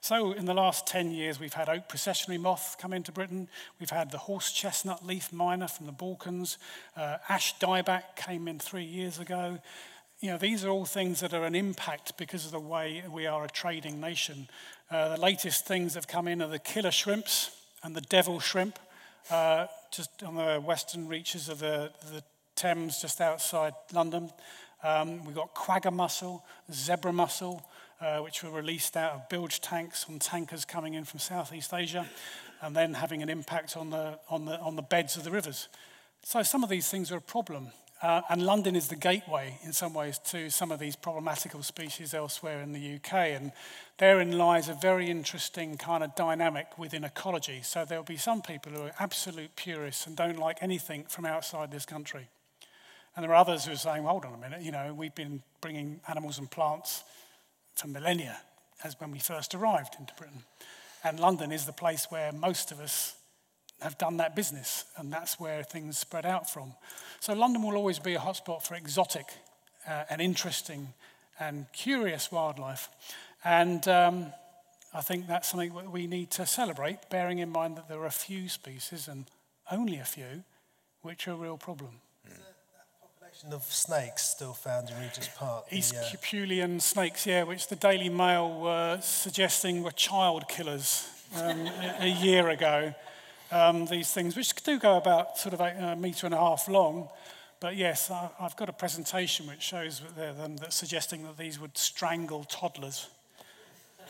So, 0.00 0.32
in 0.32 0.44
the 0.44 0.54
last 0.54 0.86
10 0.86 1.12
years, 1.12 1.38
we've 1.38 1.54
had 1.54 1.68
oak 1.68 1.88
processionary 1.88 2.40
moth 2.40 2.76
come 2.78 2.92
into 2.92 3.12
Britain. 3.12 3.48
We've 3.78 3.90
had 3.90 4.10
the 4.10 4.18
horse 4.18 4.52
chestnut 4.52 5.06
leaf 5.06 5.32
miner 5.32 5.68
from 5.68 5.86
the 5.86 5.92
Balkans. 5.92 6.58
Uh, 6.96 7.18
ash 7.28 7.58
dieback 7.58 8.16
came 8.16 8.48
in 8.48 8.58
three 8.58 8.84
years 8.84 9.18
ago. 9.18 9.60
You 10.20 10.30
know, 10.30 10.38
these 10.38 10.64
are 10.64 10.68
all 10.68 10.84
things 10.84 11.20
that 11.20 11.32
are 11.32 11.44
an 11.44 11.54
impact 11.54 12.16
because 12.18 12.44
of 12.44 12.50
the 12.50 12.60
way 12.60 13.04
we 13.10 13.26
are 13.26 13.44
a 13.44 13.48
trading 13.48 14.00
nation. 14.00 14.48
Uh, 14.90 15.14
the 15.14 15.20
latest 15.20 15.64
things 15.66 15.94
that 15.94 16.00
have 16.00 16.08
come 16.08 16.28
in 16.28 16.42
are 16.42 16.48
the 16.48 16.58
killer 16.58 16.90
shrimps 16.90 17.50
and 17.82 17.94
the 17.94 18.00
devil 18.00 18.40
shrimp 18.40 18.78
uh, 19.30 19.66
just 19.96 20.22
on 20.22 20.34
the 20.34 20.60
western 20.60 21.06
reaches 21.06 21.48
of 21.48 21.60
the, 21.60 21.90
the 22.12 22.22
Thames, 22.56 23.00
just 23.00 23.20
outside 23.20 23.74
London. 23.92 24.30
Um, 24.82 25.24
we've 25.24 25.34
got 25.34 25.54
quagga 25.54 25.90
mussel, 25.90 26.44
zebra 26.72 27.12
mussel, 27.12 27.62
uh, 28.00 28.18
which 28.18 28.42
were 28.42 28.50
released 28.50 28.96
out 28.96 29.12
of 29.12 29.28
bilge 29.28 29.60
tanks 29.60 30.06
on 30.08 30.18
tankers 30.18 30.64
coming 30.64 30.94
in 30.94 31.04
from 31.04 31.20
Southeast 31.20 31.72
Asia, 31.72 32.08
and 32.60 32.74
then 32.74 32.94
having 32.94 33.22
an 33.22 33.28
impact 33.28 33.76
on 33.76 33.90
the, 33.90 34.18
on 34.28 34.44
the, 34.44 34.58
on 34.60 34.76
the 34.76 34.82
beds 34.82 35.16
of 35.16 35.24
the 35.24 35.30
rivers. 35.30 35.68
So 36.22 36.42
some 36.42 36.64
of 36.64 36.70
these 36.70 36.88
things 36.88 37.12
are 37.12 37.18
a 37.18 37.20
problem. 37.20 37.68
Uh, 38.04 38.20
and 38.28 38.44
London 38.44 38.76
is 38.76 38.88
the 38.88 38.96
gateway 38.96 39.58
in 39.62 39.72
some 39.72 39.94
ways 39.94 40.18
to 40.18 40.50
some 40.50 40.70
of 40.70 40.78
these 40.78 40.94
problematical 40.94 41.62
species 41.62 42.12
elsewhere 42.12 42.60
in 42.60 42.74
the 42.74 42.96
UK. 42.96 43.14
And 43.14 43.50
therein 43.96 44.36
lies 44.36 44.68
a 44.68 44.74
very 44.74 45.08
interesting 45.08 45.78
kind 45.78 46.04
of 46.04 46.14
dynamic 46.14 46.76
within 46.76 47.02
ecology. 47.02 47.60
So 47.62 47.86
there'll 47.86 48.04
be 48.04 48.18
some 48.18 48.42
people 48.42 48.72
who 48.72 48.82
are 48.82 48.92
absolute 48.98 49.56
purists 49.56 50.06
and 50.06 50.14
don't 50.14 50.38
like 50.38 50.58
anything 50.60 51.04
from 51.08 51.24
outside 51.24 51.70
this 51.70 51.86
country. 51.86 52.28
And 53.16 53.24
there 53.24 53.32
are 53.32 53.36
others 53.36 53.64
who 53.64 53.72
are 53.72 53.76
saying, 53.76 54.04
hold 54.04 54.26
on 54.26 54.34
a 54.34 54.38
minute, 54.38 54.60
you 54.60 54.70
know, 54.70 54.92
we've 54.92 55.14
been 55.14 55.42
bringing 55.62 56.00
animals 56.06 56.38
and 56.38 56.50
plants 56.50 57.04
for 57.74 57.88
millennia 57.88 58.36
as 58.82 59.00
when 59.00 59.12
we 59.12 59.18
first 59.18 59.54
arrived 59.54 59.96
into 59.98 60.12
Britain. 60.12 60.42
And 61.04 61.18
London 61.18 61.50
is 61.50 61.64
the 61.64 61.72
place 61.72 62.08
where 62.10 62.32
most 62.32 62.70
of 62.70 62.80
us 62.80 63.16
have 63.80 63.98
done 63.98 64.16
that 64.18 64.34
business, 64.34 64.84
and 64.96 65.12
that's 65.12 65.38
where 65.38 65.62
things 65.62 65.98
spread 65.98 66.24
out 66.24 66.48
from. 66.48 66.74
So 67.20 67.32
London 67.34 67.62
will 67.62 67.76
always 67.76 67.98
be 67.98 68.14
a 68.14 68.18
hotspot 68.18 68.62
for 68.62 68.74
exotic 68.74 69.26
uh, 69.88 70.04
and 70.08 70.20
interesting 70.20 70.94
and 71.38 71.66
curious 71.72 72.30
wildlife. 72.30 72.88
And 73.44 73.86
um, 73.88 74.32
I 74.94 75.00
think 75.00 75.26
that's 75.26 75.48
something 75.50 75.74
that 75.74 75.90
we 75.90 76.06
need 76.06 76.30
to 76.32 76.46
celebrate, 76.46 77.10
bearing 77.10 77.40
in 77.40 77.50
mind 77.50 77.76
that 77.76 77.88
there 77.88 78.00
are 78.00 78.06
a 78.06 78.10
few 78.10 78.48
species, 78.48 79.08
and 79.08 79.26
only 79.70 79.98
a 79.98 80.04
few, 80.04 80.44
which 81.02 81.28
are 81.28 81.32
a 81.32 81.36
real 81.36 81.58
problem. 81.58 82.00
Mm. 82.26 82.38
population 83.02 83.52
of 83.52 83.64
snakes 83.64 84.22
still 84.22 84.54
found 84.54 84.88
in 84.88 84.96
Regent's 84.96 85.28
Park. 85.36 85.66
East 85.70 85.92
the, 85.92 86.00
uh... 86.00 86.02
Aesculapian 86.04 86.80
snakes, 86.80 87.26
yeah, 87.26 87.42
which 87.42 87.68
the 87.68 87.76
Daily 87.76 88.08
Mail 88.08 88.60
were 88.60 88.98
suggesting 89.02 89.82
were 89.82 89.90
child 89.90 90.48
killers 90.48 91.08
um, 91.36 91.66
a, 91.66 91.96
a 92.00 92.08
year 92.08 92.48
ago 92.48 92.94
um, 93.50 93.86
these 93.86 94.12
things, 94.12 94.36
which 94.36 94.54
do 94.62 94.78
go 94.78 94.96
about 94.96 95.38
sort 95.38 95.54
of 95.54 95.60
a, 95.60 95.92
a 95.92 95.96
metre 95.96 96.26
and 96.26 96.34
a 96.34 96.38
half 96.38 96.68
long. 96.68 97.08
But 97.60 97.76
yes, 97.76 98.10
I, 98.10 98.30
have 98.40 98.56
got 98.56 98.68
a 98.68 98.72
presentation 98.72 99.46
which 99.46 99.62
shows 99.62 100.02
them 100.16 100.56
that 100.58 100.72
suggesting 100.72 101.22
that 101.24 101.38
these 101.38 101.58
would 101.58 101.78
strangle 101.78 102.44
toddlers. 102.44 103.08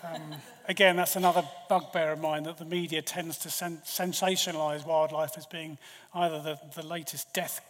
Um, 0.02 0.34
again, 0.68 0.96
that's 0.96 1.16
another 1.16 1.44
bugbear 1.68 2.12
of 2.12 2.20
mine 2.20 2.42
that 2.42 2.58
the 2.58 2.64
media 2.64 3.00
tends 3.00 3.38
to 3.38 3.50
sen- 3.50 3.80
sensationalise 3.84 4.86
wildlife 4.86 5.38
as 5.38 5.46
being 5.46 5.78
either 6.14 6.42
the, 6.42 6.58
the 6.74 6.86
latest 6.86 7.32
death 7.32 7.60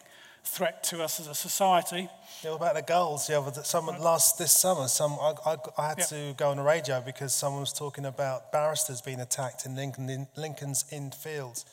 threat 0.44 0.84
to 0.84 1.02
us 1.02 1.18
as 1.18 1.26
a 1.26 1.34
society. 1.34 2.08
Yeah, 2.42 2.50
what 2.50 2.56
about 2.56 2.74
the 2.74 2.82
gulls? 2.82 3.28
Yeah, 3.28 3.42
but 3.44 3.66
someone 3.66 4.00
last 4.00 4.38
this 4.38 4.52
summer, 4.52 4.86
some 4.88 5.12
I, 5.12 5.34
I, 5.46 5.56
I 5.78 5.88
had 5.88 5.98
yeah. 5.98 6.04
to 6.04 6.34
go 6.36 6.50
on 6.50 6.58
the 6.58 6.62
radio 6.62 7.00
because 7.00 7.34
someone 7.34 7.60
was 7.60 7.72
talking 7.72 8.04
about 8.04 8.52
barristers 8.52 9.00
being 9.00 9.20
attacked 9.20 9.66
in, 9.66 9.74
Lincoln, 9.74 10.08
in 10.08 10.26
Lincoln's 10.36 10.84
Inn 10.92 11.10
Fields 11.10 11.64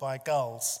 by 0.00 0.18
gulls, 0.18 0.80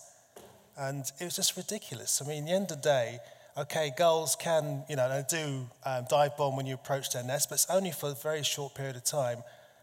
and 0.76 1.04
it 1.20 1.24
was 1.24 1.36
just 1.36 1.56
ridiculous. 1.56 2.20
I 2.22 2.28
mean, 2.28 2.44
at 2.44 2.46
the 2.46 2.52
end 2.52 2.70
of 2.70 2.82
the 2.82 2.88
day, 2.88 3.18
okay, 3.56 3.92
gulls 3.96 4.36
can, 4.36 4.84
you 4.88 4.96
know, 4.96 5.08
they 5.08 5.24
do 5.28 5.68
um, 5.84 6.06
dive 6.08 6.36
bomb 6.36 6.56
when 6.56 6.66
you 6.66 6.74
approach 6.74 7.12
their 7.12 7.22
nest, 7.22 7.50
but 7.50 7.56
it's 7.56 7.70
only 7.70 7.92
for 7.92 8.10
a 8.10 8.14
very 8.14 8.42
short 8.42 8.74
period 8.74 8.96
of 8.96 9.04
time, 9.04 9.38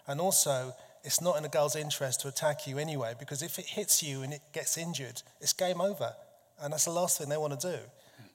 and 0.08 0.20
also. 0.20 0.76
It's 1.04 1.20
not 1.20 1.36
in 1.40 1.44
a 1.44 1.50
gull's 1.50 1.76
interest 1.76 2.22
to 2.22 2.28
attack 2.28 2.68
you 2.68 2.78
anyway, 2.78 3.16
because 3.18 3.42
if 3.42 3.58
it 3.58 3.66
hits 3.66 4.04
you 4.04 4.22
and 4.22 4.32
it 4.32 4.42
gets 4.54 4.78
injured, 4.78 5.24
it's 5.40 5.52
game 5.52 5.82
over. 5.82 6.14
And 6.62 6.74
that's 6.74 6.86
the 6.86 6.92
last 6.92 7.18
thing 7.18 7.30
they 7.30 7.38
want 7.38 7.60
to 7.60 7.72
do. 7.72 7.78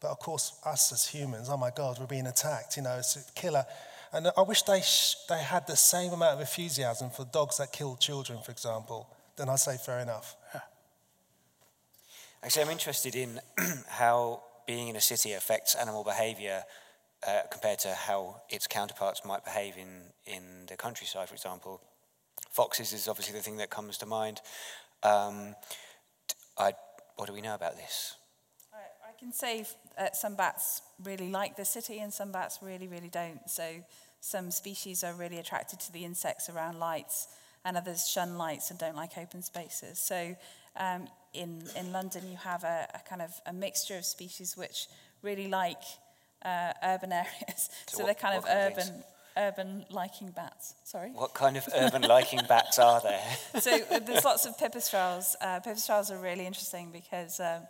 But 0.01 0.11
of 0.11 0.19
course, 0.19 0.59
us 0.65 0.93
as 0.93 1.07
humans, 1.07 1.49
oh 1.51 1.57
my 1.57 1.71
God, 1.75 1.99
we're 1.99 2.07
being 2.07 2.27
attacked, 2.27 2.77
you 2.77 2.83
know, 2.83 2.97
it's 2.99 3.17
a 3.17 3.33
killer. 3.33 3.65
And 4.13 4.31
I 4.37 4.43
wish 4.43 4.63
they, 4.63 4.81
sh- 4.81 5.17
they 5.29 5.39
had 5.39 5.67
the 5.67 5.77
same 5.77 6.13
amount 6.13 6.35
of 6.35 6.41
enthusiasm 6.41 7.11
for 7.11 7.25
dogs 7.25 7.59
that 7.59 7.73
kill 7.73 7.97
children, 7.97 8.39
for 8.45 8.53
example. 8.53 9.09
Then 9.37 9.49
I'd 9.49 9.59
say 9.59 9.77
fair 9.77 10.01
enough. 10.01 10.37
Yeah. 10.55 10.61
Actually, 12.43 12.63
I'm 12.63 12.71
interested 12.71 13.17
in 13.17 13.41
how 13.89 14.43
being 14.67 14.89
in 14.89 14.97
a 14.97 15.01
city 15.01 15.33
affects 15.33 15.75
animal 15.75 16.05
behaviour 16.05 16.63
uh, 17.27 17.43
compared 17.51 17.79
to 17.81 17.95
how 17.95 18.43
its 18.49 18.67
counterparts 18.67 19.25
might 19.25 19.45
behave 19.45 19.77
in, 19.77 20.03
in 20.27 20.67
the 20.69 20.77
countryside, 20.77 21.29
for 21.29 21.35
example. 21.35 21.81
Foxes 22.51 22.93
is 22.93 23.09
obviously 23.09 23.35
the 23.35 23.43
thing 23.43 23.57
that 23.57 23.71
comes 23.71 23.99
to 23.99 24.07
mind. 24.07 24.41
Um, 25.03 25.55
I 26.59 26.73
what 27.17 27.27
do 27.27 27.33
we 27.33 27.41
know 27.41 27.55
about 27.55 27.77
this? 27.77 28.17
I, 28.73 29.09
I 29.09 29.19
can 29.19 29.33
say 29.33 29.67
uh, 29.99 30.09
some 30.13 30.37
bats 30.37 30.83
really 31.03 31.31
like 31.31 31.57
the 31.57 31.65
city 31.65 31.99
and 31.99 32.13
some 32.13 32.33
bats 32.33 32.59
really, 32.63 32.87
really 32.87 33.09
don't. 33.09 33.49
So 33.49 33.83
some 34.21 34.51
species 34.51 35.03
are 35.03 35.15
really 35.15 35.39
attracted 35.39 35.81
to 35.81 35.93
the 35.93 36.05
insects 36.05 36.49
around 36.49 36.79
lights 36.79 37.29
and 37.65 37.77
others 37.77 38.09
shun 38.09 38.39
lights 38.39 38.71
and 38.71 38.79
don't 38.79 38.97
like 38.97 39.19
open 39.19 39.43
spaces. 39.43 39.99
So 39.99 40.37
um, 40.77 41.09
in, 41.33 41.63
in 41.77 41.93
London, 41.93 42.23
you 42.31 42.37
have 42.37 42.65
a, 42.65 42.87
a 42.95 43.09
kind 43.09 43.23
of 43.23 43.33
a 43.47 43.53
mixture 43.53 43.97
of 43.97 44.05
species 44.05 44.57
which 44.57 44.87
really 45.23 45.49
like 45.49 45.83
uh, 46.45 46.73
urban 46.85 47.13
areas. 47.13 47.71
So, 47.87 47.99
so 47.99 47.99
what, 47.99 48.07
they're 48.07 48.15
kind 48.15 48.37
of 48.37 48.45
urban, 48.49 49.03
urban 49.37 49.85
liking 49.91 50.31
bats. 50.31 50.75
Sorry? 50.85 51.11
What 51.11 51.35
kind 51.35 51.57
of 51.57 51.69
urban 51.75 52.03
liking 52.03 52.41
bats 52.49 52.79
are 52.79 53.01
there? 53.01 53.37
so 53.61 53.79
uh, 53.91 53.99
there's 54.01 54.25
lots 54.25 54.47
of 54.47 54.57
pipistrelles. 54.57 55.35
Uh, 55.41 55.61
pipistrelles 55.61 56.11
are 56.11 56.19
really 56.19 56.47
interesting 56.47 56.91
because 56.93 57.41
um, 57.41 57.63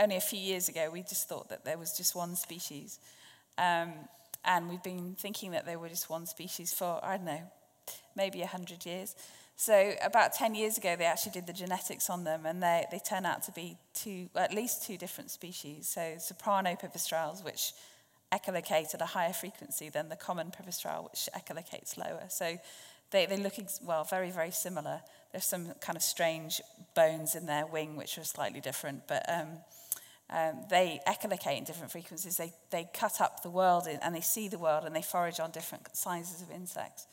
only 0.00 0.16
a 0.16 0.20
few 0.20 0.38
years 0.38 0.68
ago 0.68 0.90
we 0.92 1.02
just 1.02 1.28
thought 1.28 1.48
that 1.48 1.64
there 1.64 1.78
was 1.78 1.96
just 1.96 2.14
one 2.14 2.36
species. 2.36 2.98
Um, 3.58 3.92
and 4.44 4.68
we've 4.68 4.82
been 4.82 5.16
thinking 5.18 5.50
that 5.52 5.66
there 5.66 5.78
were 5.78 5.88
just 5.88 6.08
one 6.08 6.26
species 6.26 6.72
for, 6.72 7.00
I 7.02 7.16
don't 7.16 7.26
know, 7.26 7.42
maybe 8.14 8.38
a 8.40 8.46
100 8.46 8.86
years. 8.86 9.16
So 9.56 9.94
about 10.04 10.34
10 10.34 10.54
years 10.54 10.76
ago, 10.76 10.96
they 10.96 11.06
actually 11.06 11.32
did 11.32 11.46
the 11.46 11.52
genetics 11.52 12.10
on 12.10 12.24
them, 12.24 12.44
and 12.44 12.62
they, 12.62 12.84
they 12.90 12.98
turn 12.98 13.24
out 13.24 13.42
to 13.44 13.52
be 13.52 13.78
two, 13.94 14.28
at 14.36 14.52
least 14.52 14.84
two 14.84 14.98
different 14.98 15.30
species. 15.30 15.88
So 15.88 16.16
soprano 16.18 16.74
pipistrelles, 16.74 17.42
which 17.42 17.72
echolocate 18.32 18.94
at 18.94 19.00
a 19.00 19.06
higher 19.06 19.32
frequency 19.32 19.88
than 19.88 20.08
the 20.08 20.16
common 20.16 20.50
pipistrelle, 20.50 21.04
which 21.04 21.28
echolocates 21.34 21.96
lower. 21.96 22.24
So 22.28 22.58
they, 23.10 23.26
they 23.26 23.36
look, 23.36 23.54
well, 23.84 24.04
very, 24.04 24.30
very 24.30 24.50
similar. 24.50 25.00
There's 25.32 25.44
some 25.44 25.72
kind 25.80 25.96
of 25.96 26.02
strange 26.02 26.60
bones 26.94 27.34
in 27.34 27.46
their 27.46 27.66
wing, 27.66 27.96
which 27.96 28.18
are 28.18 28.24
slightly 28.24 28.60
different, 28.60 29.06
but 29.06 29.24
um, 29.28 29.48
um, 30.28 30.64
they 30.68 31.00
echolocate 31.06 31.58
in 31.58 31.64
different 31.64 31.92
frequencies. 31.92 32.36
They, 32.36 32.52
they 32.70 32.88
cut 32.92 33.20
up 33.20 33.42
the 33.42 33.50
world 33.50 33.86
in, 33.86 33.98
and 34.02 34.14
they 34.14 34.20
see 34.20 34.48
the 34.48 34.58
world 34.58 34.84
and 34.84 34.94
they 34.94 35.02
forage 35.02 35.38
on 35.38 35.52
different 35.52 35.96
sizes 35.96 36.42
of 36.42 36.50
insects. 36.50 37.06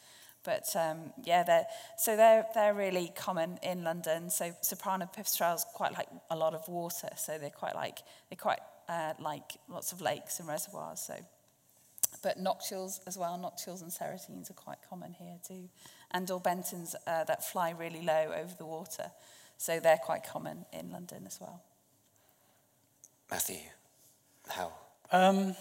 But 0.43 0.75
um, 0.75 1.13
yeah, 1.23 1.43
they're, 1.43 1.65
so 1.97 2.17
they're, 2.17 2.45
they're 2.53 2.73
really 2.73 3.13
common 3.15 3.59
in 3.63 3.83
London. 3.83 4.29
So 4.29 4.51
soprano 4.61 5.09
pipistrelles 5.15 5.63
quite 5.63 5.93
like 5.93 6.07
a 6.29 6.35
lot 6.35 6.53
of 6.53 6.67
water. 6.67 7.09
So 7.15 7.37
they're 7.37 7.49
quite 7.49 7.75
like, 7.75 7.99
they're 8.29 8.37
quite 8.37 8.59
uh, 8.87 9.13
like 9.19 9.57
lots 9.69 9.91
of 9.91 10.01
lakes 10.01 10.39
and 10.39 10.47
reservoirs. 10.47 10.99
So, 10.99 11.15
but 12.21 12.39
noctules 12.39 13.01
as 13.07 13.17
well, 13.17 13.37
noctules 13.37 13.81
and 13.81 13.91
serotines 13.91 14.49
are 14.49 14.55
quite 14.55 14.77
common 14.89 15.13
here 15.13 15.37
too. 15.47 15.69
And 16.11 16.27
Daubenton's 16.27 16.95
uh, 17.07 17.23
that 17.25 17.43
fly 17.43 17.71
really 17.71 18.01
low 18.01 18.31
over 18.35 18.53
the 18.57 18.65
water. 18.65 19.11
So 19.57 19.79
they're 19.79 19.97
quite 19.97 20.23
common 20.23 20.65
in 20.73 20.91
London 20.91 21.23
as 21.25 21.39
well. 21.39 21.61
Matthew, 23.31 23.59
how? 24.47 24.71
Um, 25.11 25.55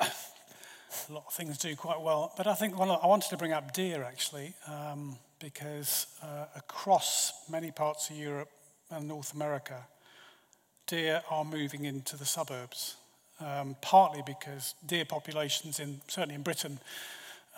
a 0.00 1.12
lot 1.12 1.24
of 1.26 1.32
things 1.34 1.58
do 1.58 1.74
quite 1.76 2.00
well. 2.00 2.32
But 2.36 2.46
I 2.46 2.54
think 2.54 2.78
one 2.78 2.90
I 2.90 3.06
wanted 3.06 3.30
to 3.30 3.36
bring 3.36 3.52
up 3.52 3.72
deer 3.72 4.04
actually, 4.04 4.54
um, 4.66 5.16
because 5.38 6.06
uh, 6.22 6.46
across 6.56 7.32
many 7.50 7.70
parts 7.70 8.10
of 8.10 8.16
Europe 8.16 8.50
and 8.90 9.08
North 9.08 9.34
America, 9.34 9.86
deer 10.86 11.22
are 11.30 11.44
moving 11.44 11.84
into 11.84 12.16
the 12.16 12.24
suburbs. 12.24 12.96
Um, 13.40 13.76
partly 13.80 14.22
because 14.24 14.74
deer 14.86 15.04
populations, 15.04 15.80
in, 15.80 16.00
certainly 16.06 16.36
in 16.36 16.42
Britain, 16.42 16.78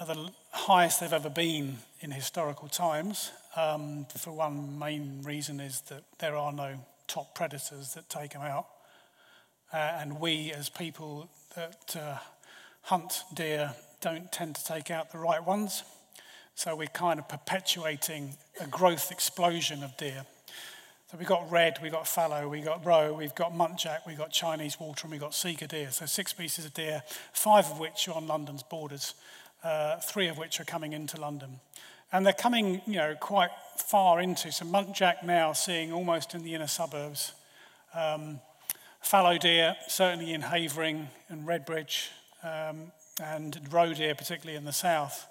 are 0.00 0.06
the 0.06 0.30
highest 0.50 1.00
they've 1.00 1.12
ever 1.12 1.30
been 1.30 1.78
in 2.00 2.10
historical 2.10 2.68
times. 2.68 3.30
Um, 3.56 4.06
for 4.16 4.32
one 4.32 4.78
main 4.78 5.22
reason 5.22 5.60
is 5.60 5.82
that 5.82 6.02
there 6.18 6.36
are 6.36 6.52
no 6.52 6.76
top 7.06 7.34
predators 7.34 7.94
that 7.94 8.08
take 8.08 8.32
them 8.32 8.42
out. 8.42 8.66
Uh, 9.72 9.76
and 10.00 10.20
we, 10.20 10.52
as 10.52 10.68
people 10.68 11.28
that 11.54 11.96
uh, 11.98 12.18
hunt 12.82 13.22
deer 13.34 13.74
don't 14.00 14.30
tend 14.30 14.54
to 14.56 14.64
take 14.64 14.90
out 14.90 15.10
the 15.10 15.18
right 15.18 15.44
ones. 15.44 15.82
So 16.54 16.74
we're 16.76 16.86
kind 16.86 17.18
of 17.18 17.28
perpetuating 17.28 18.36
a 18.60 18.66
growth 18.66 19.10
explosion 19.10 19.82
of 19.82 19.96
deer. 19.96 20.24
So 21.10 21.16
we've 21.18 21.28
got 21.28 21.48
red, 21.52 21.78
we've 21.80 21.92
got 21.92 22.08
fallow, 22.08 22.48
we've 22.48 22.64
got 22.64 22.84
roe, 22.84 23.12
we've 23.12 23.34
got 23.36 23.54
muntjac, 23.54 23.98
we've 24.08 24.18
got 24.18 24.32
Chinese 24.32 24.80
water, 24.80 25.02
and 25.04 25.12
we've 25.12 25.20
got 25.20 25.34
sika 25.34 25.68
deer. 25.68 25.92
So 25.92 26.04
six 26.04 26.32
species 26.32 26.64
of 26.64 26.74
deer, 26.74 27.04
five 27.32 27.70
of 27.70 27.78
which 27.78 28.08
are 28.08 28.14
on 28.16 28.26
London's 28.26 28.64
borders, 28.64 29.14
uh, 29.62 29.98
three 29.98 30.26
of 30.26 30.36
which 30.36 30.58
are 30.58 30.64
coming 30.64 30.92
into 30.92 31.20
London. 31.20 31.60
And 32.12 32.26
they're 32.26 32.32
coming, 32.32 32.82
you 32.88 32.96
know, 32.96 33.14
quite 33.20 33.50
far 33.76 34.20
into. 34.20 34.50
So 34.50 34.64
muntjac 34.64 35.22
now 35.22 35.52
seeing 35.52 35.92
almost 35.92 36.34
in 36.34 36.42
the 36.42 36.54
inner 36.54 36.66
suburbs. 36.66 37.34
Um, 37.94 38.40
fallow 39.00 39.38
deer, 39.38 39.76
certainly 39.86 40.32
in 40.32 40.40
Havering 40.40 41.08
and 41.28 41.46
Redbridge, 41.46 42.08
um, 42.42 42.90
and 43.22 43.60
roe 43.72 43.94
deer, 43.94 44.16
particularly 44.16 44.56
in 44.56 44.64
the 44.64 44.72
south. 44.72 45.28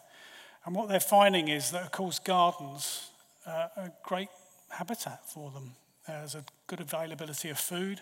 And 0.66 0.74
what 0.74 0.88
they're 0.88 1.02
finding 1.02 1.50
is 1.50 1.72
that, 1.72 1.82
of 1.82 1.92
course, 1.92 2.18
gardens 2.18 3.10
uh, 3.46 3.68
are 3.76 3.92
great 4.04 4.30
habitat 4.70 5.30
for 5.30 5.52
them. 5.52 5.72
There's 6.08 6.36
a 6.36 6.44
good 6.68 6.82
availability 6.82 7.50
of 7.50 7.58
food. 7.58 8.02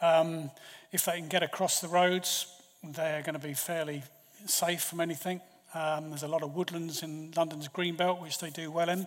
Um, 0.00 0.50
if 0.92 1.04
they 1.04 1.18
can 1.18 1.28
get 1.28 1.42
across 1.42 1.80
the 1.80 1.88
roads, 1.88 2.46
they're 2.82 3.22
going 3.22 3.38
to 3.38 3.46
be 3.46 3.54
fairly 3.54 4.02
safe 4.46 4.82
from 4.82 5.00
anything. 5.00 5.40
Um, 5.74 6.10
there's 6.10 6.22
a 6.22 6.28
lot 6.28 6.42
of 6.42 6.54
woodlands 6.54 7.02
in 7.02 7.32
London's 7.36 7.68
greenbelt, 7.68 8.22
which 8.22 8.38
they 8.38 8.50
do 8.50 8.70
well 8.70 8.88
in. 8.88 9.06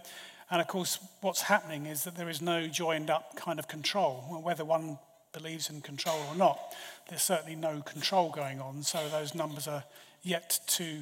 And 0.51 0.61
of 0.61 0.67
course, 0.67 0.99
what's 1.21 1.41
happening 1.41 1.85
is 1.85 2.03
that 2.03 2.15
there 2.15 2.29
is 2.29 2.41
no 2.41 2.67
joined 2.67 3.09
up 3.09 3.35
kind 3.35 3.59
of 3.59 3.67
control. 3.67 4.25
Well, 4.29 4.41
whether 4.41 4.65
one 4.65 4.97
believes 5.31 5.69
in 5.69 5.81
control 5.81 6.19
or 6.29 6.35
not, 6.35 6.59
there's 7.07 7.21
certainly 7.21 7.55
no 7.55 7.81
control 7.81 8.31
going 8.31 8.59
on. 8.59 8.83
So 8.83 9.07
those 9.09 9.35
numbers 9.35 9.67
are 9.67 9.83
yet 10.23 10.59
to 10.67 10.99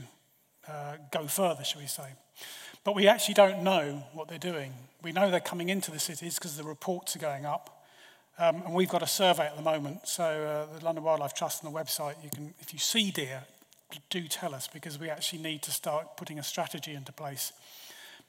uh, 0.68 0.98
go 1.12 1.28
further, 1.28 1.64
shall 1.64 1.82
we 1.82 1.88
say. 1.88 2.10
But 2.88 2.96
we 2.96 3.10
actually 3.10 3.34
don't 3.34 3.64
know 3.64 4.02
what 4.14 4.30
they're 4.30 4.38
doing. 4.38 4.72
We 5.04 5.12
know 5.12 5.30
they're 5.30 5.42
coming 5.42 5.68
into 5.68 5.92
the 5.92 6.00
cities 6.00 6.36
because 6.36 6.56
the 6.56 6.64
reports 6.64 7.18
are 7.18 7.20
going 7.20 7.46
up. 7.46 7.84
Um, 8.40 8.62
and 8.66 8.74
we've 8.74 8.88
got 8.88 9.04
a 9.04 9.08
survey 9.08 9.46
at 9.46 9.58
the 9.58 9.62
moment. 9.62 10.08
So 10.08 10.24
uh, 10.24 10.74
the 10.74 10.86
London 10.86 11.04
Wildlife 11.04 11.34
Trust 11.34 11.66
on 11.66 11.74
the 11.74 11.78
website, 11.78 12.16
you 12.24 12.30
can, 12.34 12.54
if 12.62 12.72
you 12.72 12.80
see 12.80 13.12
deer, 13.12 13.44
do 14.10 14.26
tell 14.30 14.56
us 14.56 14.70
because 14.70 14.98
we 14.98 15.10
actually 15.10 15.42
need 15.42 15.64
to 15.64 15.72
start 15.72 16.16
putting 16.16 16.40
a 16.40 16.44
strategy 16.44 16.94
into 16.94 17.12
place 17.12 17.52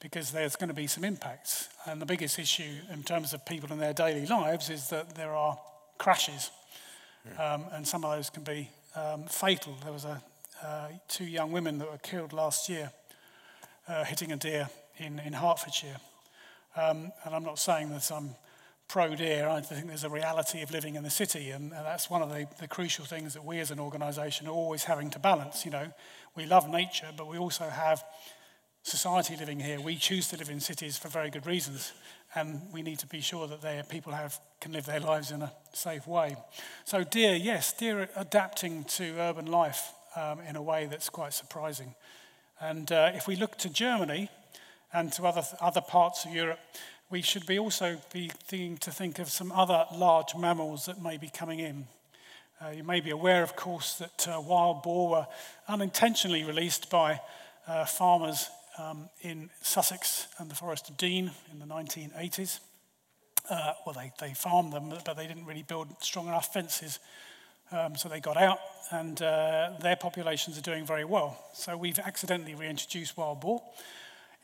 because 0.01 0.31
there's 0.31 0.57
going 0.57 0.67
to 0.67 0.73
be 0.73 0.87
some 0.87 1.05
impacts. 1.05 1.69
And 1.85 2.01
the 2.01 2.05
biggest 2.05 2.37
issue 2.37 2.79
in 2.91 3.03
terms 3.03 3.33
of 3.33 3.45
people 3.45 3.71
in 3.71 3.79
their 3.79 3.93
daily 3.93 4.25
lives 4.25 4.69
is 4.69 4.89
that 4.89 5.15
there 5.15 5.33
are 5.33 5.57
crashes, 5.97 6.51
um, 7.37 7.63
and 7.71 7.87
some 7.87 8.03
of 8.03 8.11
those 8.13 8.29
can 8.29 8.43
be 8.43 8.69
um, 8.93 9.23
fatal. 9.23 9.77
There 9.85 9.93
was 9.93 10.03
a, 10.03 10.21
uh, 10.61 10.87
two 11.07 11.23
young 11.23 11.53
women 11.53 11.77
that 11.77 11.89
were 11.89 11.97
killed 11.99 12.33
last 12.33 12.67
year 12.67 12.91
uh, 13.89 14.05
hitting 14.05 14.31
a 14.31 14.37
deer 14.37 14.69
in, 14.97 15.19
in 15.19 15.33
Hertfordshire. 15.33 15.97
Um, 16.75 17.11
and 17.25 17.35
I'm 17.35 17.43
not 17.43 17.59
saying 17.59 17.89
that 17.89 18.09
I'm 18.11 18.35
pro 18.87 19.15
deer. 19.15 19.49
I 19.49 19.61
think 19.61 19.87
there's 19.87 20.03
a 20.03 20.09
reality 20.09 20.61
of 20.61 20.71
living 20.71 20.95
in 20.95 21.03
the 21.03 21.09
city, 21.09 21.49
and, 21.51 21.73
and 21.73 21.85
that's 21.85 22.09
one 22.09 22.21
of 22.21 22.29
the, 22.29 22.47
the 22.59 22.67
crucial 22.67 23.05
things 23.05 23.33
that 23.33 23.43
we 23.43 23.59
as 23.59 23.71
an 23.71 23.79
organisation 23.79 24.47
are 24.47 24.51
always 24.51 24.85
having 24.85 25.09
to 25.11 25.19
balance. 25.19 25.65
You 25.65 25.71
know, 25.71 25.91
we 26.35 26.45
love 26.45 26.69
nature, 26.69 27.09
but 27.17 27.27
we 27.27 27.37
also 27.37 27.65
have 27.65 28.03
society 28.83 29.35
living 29.35 29.59
here. 29.59 29.81
We 29.81 29.95
choose 29.97 30.29
to 30.29 30.37
live 30.37 30.49
in 30.49 30.59
cities 30.59 30.97
for 30.97 31.09
very 31.09 31.29
good 31.29 31.45
reasons 31.45 31.91
and 32.35 32.61
we 32.71 32.81
need 32.81 32.99
to 32.99 33.07
be 33.07 33.21
sure 33.21 33.47
that 33.47 33.61
their 33.61 33.83
people 33.83 34.13
have, 34.13 34.39
can 34.61 34.71
live 34.71 34.85
their 34.85 34.99
lives 34.99 35.31
in 35.31 35.41
a 35.41 35.51
safe 35.73 36.07
way. 36.07 36.35
So, 36.85 37.03
deer, 37.03 37.35
yes, 37.35 37.73
deer 37.73 38.07
adapting 38.15 38.83
to 38.85 39.15
urban 39.19 39.47
life 39.47 39.91
um, 40.15 40.39
in 40.41 40.55
a 40.55 40.61
way 40.61 40.85
that's 40.85 41.09
quite 41.09 41.33
surprising. 41.33 41.95
And 42.61 42.91
uh, 42.91 43.11
if 43.13 43.27
we 43.27 43.35
look 43.35 43.57
to 43.59 43.69
Germany 43.69 44.29
and 44.91 45.13
to 45.13 45.25
other, 45.25 45.43
other 45.61 45.81
parts 45.81 46.25
of 46.25 46.33
Europe, 46.33 46.59
we 47.09 47.21
should 47.21 47.45
be 47.45 47.57
also 47.57 47.97
be 48.13 48.29
thinking 48.43 48.77
to 48.79 48.91
think 48.91 49.17
of 49.19 49.29
some 49.29 49.51
other 49.51 49.85
large 49.95 50.35
mammals 50.35 50.85
that 50.85 51.01
may 51.01 51.17
be 51.17 51.29
coming 51.29 51.59
in. 51.59 51.87
Uh, 52.61 52.69
you 52.71 52.83
may 52.83 52.99
be 52.99 53.11
aware, 53.11 53.41
of 53.41 53.55
course, 53.55 53.95
that 53.95 54.27
uh, 54.27 54.41
wild 54.41 54.83
boar 54.83 55.09
were 55.09 55.27
unintentionally 55.69 56.43
released 56.43 56.89
by 56.89 57.21
uh, 57.67 57.85
farmers 57.85 58.49
um, 58.77 59.09
in 59.21 59.49
Sussex 59.61 60.27
and 60.37 60.51
the 60.51 60.55
Forest 60.55 60.89
of 60.89 60.97
Dean 60.97 61.31
in 61.51 61.59
the 61.59 61.65
1980s. 61.65 62.59
Uh, 63.49 63.73
well, 63.85 63.95
they, 63.95 64.11
they 64.19 64.33
farmed 64.33 64.73
them, 64.73 64.93
but 65.05 65.15
they 65.15 65.27
didn't 65.27 65.45
really 65.45 65.63
build 65.63 65.87
strong 66.01 66.27
enough 66.27 66.53
fences. 66.53 66.99
Um, 67.71 67.95
so 67.95 68.09
they 68.09 68.19
got 68.19 68.37
out, 68.37 68.59
and 68.91 69.21
uh, 69.21 69.71
their 69.79 69.95
populations 69.95 70.57
are 70.57 70.61
doing 70.61 70.85
very 70.85 71.05
well. 71.05 71.37
So 71.53 71.77
we've 71.77 71.99
accidentally 71.99 72.55
reintroduced 72.55 73.15
wild 73.15 73.41
boar. 73.41 73.61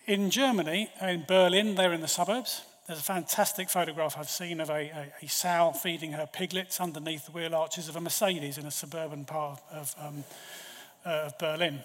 In 0.05 0.29
Germany, 0.29 0.89
in 1.01 1.25
Berlin, 1.27 1.75
they're 1.75 1.93
in 1.93 2.01
the 2.01 2.07
suburbs. 2.07 2.61
There's 2.87 2.99
a 2.99 3.03
fantastic 3.03 3.69
photograph 3.71 4.15
I've 4.19 4.29
seen 4.29 4.61
of 4.61 4.69
a, 4.69 4.73
a, 4.73 5.13
a 5.23 5.27
sow 5.27 5.71
feeding 5.71 6.11
her 6.11 6.27
piglets 6.31 6.79
underneath 6.79 7.25
the 7.25 7.31
wheel 7.31 7.55
arches 7.55 7.89
of 7.89 7.95
a 7.95 8.01
Mercedes 8.01 8.59
in 8.59 8.67
a 8.67 8.71
suburban 8.71 9.25
part 9.25 9.59
of, 9.71 9.95
um, 9.99 10.23
uh, 11.03 11.23
of 11.25 11.37
Berlin. 11.39 11.79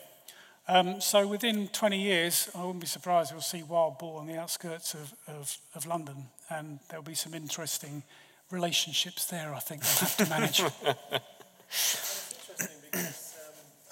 Um, 0.69 1.01
so 1.01 1.27
within 1.27 1.69
20 1.69 1.99
years, 1.99 2.51
I 2.55 2.61
wouldn't 2.61 2.81
be 2.81 2.87
surprised 2.87 3.33
we'll 3.33 3.41
see 3.41 3.63
wild 3.63 3.99
boar 3.99 4.21
on 4.21 4.27
the 4.27 4.37
outskirts 4.37 4.93
of, 4.93 5.15
of, 5.27 5.57
of 5.75 5.87
London, 5.87 6.27
and 6.51 6.81
there'll 6.91 7.03
be 7.03 7.15
some 7.15 7.33
interesting 7.33 8.03
relationships 8.51 9.25
there, 9.25 9.55
I 9.55 9.61
think 9.61 9.83
they'll 9.83 10.09
have 10.09 10.17
to 10.19 10.29
manage. 10.29 10.63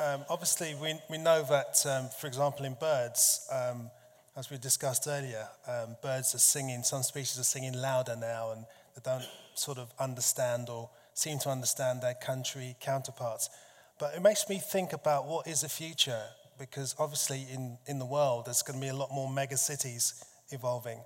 um, 0.01 0.25
obviously, 0.29 0.75
we, 0.81 0.99
we 1.11 1.19
know 1.19 1.43
that, 1.45 1.85
um, 1.87 2.09
for 2.21 2.27
example, 2.27 2.65
in 2.65 2.75
birds, 2.81 3.49
um, 3.53 3.91
as 4.37 4.51
we 4.51 4.59
discussed 4.59 5.07
earlier, 5.09 5.49
um, 5.67 5.97
birds 6.03 6.35
are 6.35 6.39
singing, 6.39 6.83
some 6.83 7.03
species 7.03 7.39
are 7.39 7.45
singing 7.45 7.75
louder 7.75 8.17
now, 8.17 8.53
and 8.53 8.65
they 8.95 9.03
don't 9.05 9.27
sort 9.55 9.79
of 9.79 9.93
understand 9.99 10.69
or 10.69 10.91
seem 11.15 11.39
to 11.41 11.49
understand 11.49 12.01
their 12.01 12.15
country 12.15 12.77
counterparts. 12.81 13.51
But 13.99 14.15
it 14.15 14.23
makes 14.23 14.49
me 14.49 14.59
think 14.59 14.93
about 14.93 15.27
what 15.27 15.49
is 15.49 15.63
the 15.63 15.69
future, 15.69 16.23
because 16.59 16.95
obviously 16.99 17.47
in, 17.53 17.79
in 17.87 17.99
the 17.99 18.07
world 18.07 18.47
there's 18.47 18.63
going 18.63 18.79
to 18.79 18.85
be 18.85 18.91
a 18.91 18.95
lot 18.95 19.11
more 19.13 19.31
mega 19.31 19.57
cities 19.57 20.25
evolving. 20.51 21.01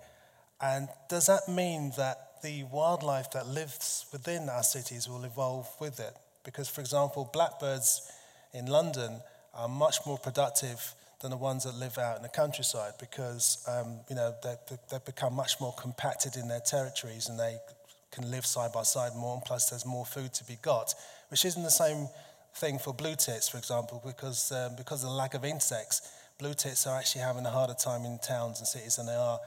And 0.60 0.88
does 1.08 1.26
that 1.26 1.48
mean 1.48 1.92
that 1.96 2.42
the 2.42 2.64
wildlife 2.64 3.30
that 3.32 3.46
lives 3.46 4.06
within 4.12 4.48
our 4.48 4.62
cities 4.62 5.08
will 5.08 5.24
evolve 5.24 5.68
with 5.80 5.98
it? 5.98 6.14
Because, 6.44 6.68
for 6.68 6.80
example, 6.80 7.28
blackbirds 7.32 8.10
in 8.52 8.66
London 8.66 9.20
are 9.54 9.68
much 9.68 9.96
more 10.06 10.18
productive 10.18 10.94
than 11.20 11.30
the 11.30 11.36
ones 11.36 11.64
that 11.64 11.74
live 11.76 11.98
out 11.98 12.16
in 12.16 12.22
the 12.22 12.28
countryside 12.28 12.92
because 12.98 13.64
um, 13.68 14.00
you 14.10 14.16
know 14.16 14.34
they, 14.42 14.56
they've 14.90 15.04
become 15.04 15.32
much 15.34 15.60
more 15.60 15.72
compacted 15.74 16.36
in 16.36 16.48
their 16.48 16.60
territories 16.60 17.28
and 17.28 17.38
they 17.38 17.56
can 18.10 18.30
live 18.30 18.44
side 18.44 18.72
by 18.72 18.82
side 18.82 19.12
more. 19.16 19.34
And 19.34 19.44
plus, 19.44 19.70
there's 19.70 19.86
more 19.86 20.04
food 20.04 20.34
to 20.34 20.44
be 20.44 20.58
got, 20.62 20.94
which 21.28 21.44
isn't 21.44 21.62
the 21.62 21.70
same 21.70 22.08
thing 22.56 22.78
for 22.78 22.92
blue 22.92 23.14
tits, 23.14 23.48
for 23.48 23.56
example, 23.56 24.02
because 24.04 24.52
um, 24.52 24.76
because 24.76 25.02
of 25.04 25.10
the 25.10 25.16
lack 25.16 25.34
of 25.34 25.44
insects, 25.44 26.12
blue 26.38 26.54
tits 26.54 26.86
are 26.86 26.98
actually 26.98 27.22
having 27.22 27.46
a 27.46 27.50
harder 27.50 27.74
time 27.74 28.04
in 28.04 28.18
towns 28.18 28.58
and 28.58 28.66
cities 28.66 28.96
than 28.96 29.06
they 29.06 29.14
are 29.14 29.38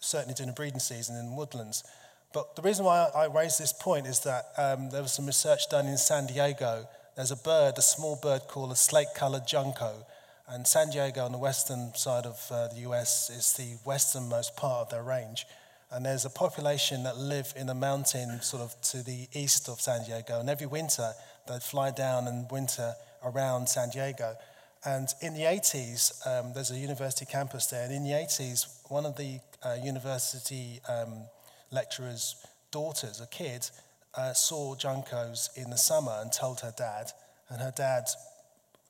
certainly 0.00 0.34
during 0.34 0.48
the 0.48 0.54
breeding 0.54 0.80
season 0.80 1.16
in 1.16 1.36
woodlands. 1.36 1.84
But 2.32 2.56
the 2.56 2.62
reason 2.62 2.84
why 2.84 3.08
I 3.14 3.26
raise 3.26 3.58
this 3.58 3.72
point 3.72 4.06
is 4.06 4.20
that 4.20 4.46
um, 4.58 4.90
there 4.90 5.02
was 5.02 5.12
some 5.12 5.26
research 5.26 5.68
done 5.70 5.86
in 5.86 5.96
San 5.96 6.26
Diego. 6.26 6.86
There's 7.14 7.30
a 7.30 7.36
bird, 7.36 7.74
a 7.78 7.82
small 7.82 8.16
bird 8.16 8.42
called 8.48 8.72
a 8.72 8.76
slate-colored 8.76 9.46
junco, 9.46 10.04
and 10.48 10.66
San 10.66 10.90
Diego 10.90 11.24
on 11.24 11.32
the 11.32 11.38
western 11.38 11.94
side 11.94 12.26
of 12.26 12.40
uh, 12.50 12.68
the 12.68 12.80
US 12.80 13.30
is 13.30 13.54
the 13.54 13.78
westernmost 13.84 14.56
part 14.56 14.82
of 14.82 14.90
their 14.90 15.02
range. 15.02 15.46
And 15.90 16.04
there's 16.04 16.24
a 16.24 16.30
population 16.30 17.04
that 17.04 17.16
live 17.16 17.52
in 17.56 17.68
a 17.68 17.74
mountain 17.74 18.40
sort 18.42 18.62
of 18.62 18.80
to 18.90 19.02
the 19.02 19.28
east 19.32 19.68
of 19.68 19.80
San 19.80 20.04
Diego. 20.04 20.40
And 20.40 20.50
every 20.50 20.66
winter, 20.66 21.12
they 21.48 21.58
fly 21.58 21.90
down 21.90 22.26
and 22.26 22.50
winter 22.50 22.94
around 23.24 23.68
San 23.68 23.90
Diego. 23.90 24.36
And 24.84 25.08
in 25.20 25.34
the 25.34 25.42
80s, 25.42 26.26
um, 26.26 26.52
there's 26.54 26.70
a 26.70 26.76
university 26.76 27.24
campus 27.24 27.66
there. 27.66 27.84
And 27.84 27.92
in 27.92 28.04
the 28.04 28.10
80s, 28.10 28.66
one 28.88 29.06
of 29.06 29.16
the 29.16 29.40
uh, 29.64 29.76
university 29.82 30.80
um, 30.88 31.24
lecturer's 31.70 32.36
daughters, 32.70 33.20
a 33.20 33.26
kid, 33.26 33.68
uh, 34.14 34.32
saw 34.32 34.74
Juncos 34.74 35.56
in 35.56 35.70
the 35.70 35.76
summer 35.76 36.18
and 36.20 36.32
told 36.32 36.60
her 36.60 36.72
dad. 36.76 37.12
And 37.48 37.60
her 37.60 37.72
dad 37.74 38.04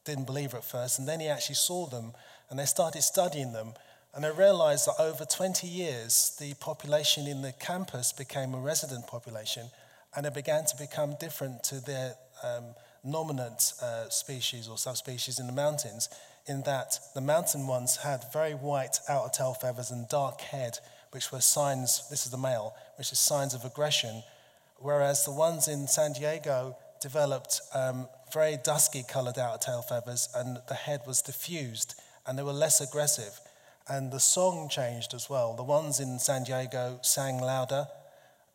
didn't 0.04 0.24
believe 0.24 0.52
her 0.52 0.58
at 0.58 0.64
first. 0.64 0.98
And 0.98 1.06
then 1.06 1.20
he 1.20 1.28
actually 1.28 1.56
saw 1.56 1.86
them 1.86 2.12
and 2.48 2.58
they 2.58 2.64
started 2.64 3.02
studying 3.02 3.52
them. 3.52 3.74
And 4.14 4.24
they 4.24 4.30
realized 4.30 4.86
that 4.86 5.02
over 5.02 5.24
20 5.24 5.66
years, 5.66 6.36
the 6.40 6.54
population 6.54 7.26
in 7.26 7.42
the 7.42 7.52
campus 7.52 8.12
became 8.12 8.54
a 8.54 8.58
resident 8.58 9.06
population 9.06 9.66
and 10.16 10.24
it 10.24 10.32
began 10.32 10.64
to 10.64 10.76
become 10.78 11.16
different 11.20 11.62
to 11.64 11.84
their 11.84 12.14
um, 12.42 12.64
nominant 13.04 13.74
uh, 13.82 14.08
species 14.08 14.68
or 14.68 14.78
subspecies 14.78 15.38
in 15.38 15.46
the 15.46 15.52
mountains, 15.52 16.08
in 16.46 16.62
that 16.62 16.98
the 17.14 17.20
mountain 17.20 17.66
ones 17.66 17.96
had 17.96 18.24
very 18.32 18.52
white 18.52 18.98
outer 19.08 19.30
tail 19.36 19.54
feathers 19.54 19.90
and 19.90 20.08
dark 20.08 20.40
head 20.40 20.78
which 21.12 21.32
were 21.32 21.40
signs, 21.40 22.08
this 22.10 22.24
is 22.24 22.32
the 22.32 22.38
male, 22.38 22.74
which 22.96 23.12
is 23.12 23.18
signs 23.18 23.54
of 23.54 23.64
aggression, 23.64 24.22
whereas 24.78 25.24
the 25.24 25.32
ones 25.32 25.68
in 25.68 25.86
San 25.86 26.12
Diego 26.12 26.76
developed 27.00 27.60
um, 27.74 28.08
very 28.32 28.56
dusky 28.62 29.02
colored 29.02 29.38
outer 29.38 29.58
tail 29.58 29.82
feathers 29.82 30.28
and 30.34 30.58
the 30.68 30.74
head 30.74 31.00
was 31.06 31.22
diffused 31.22 31.94
and 32.26 32.38
they 32.38 32.42
were 32.42 32.52
less 32.52 32.80
aggressive. 32.80 33.40
And 33.88 34.10
the 34.10 34.20
song 34.20 34.68
changed 34.68 35.14
as 35.14 35.30
well. 35.30 35.54
The 35.54 35.62
ones 35.62 36.00
in 36.00 36.18
San 36.18 36.42
Diego 36.42 36.98
sang 37.02 37.38
louder, 37.38 37.86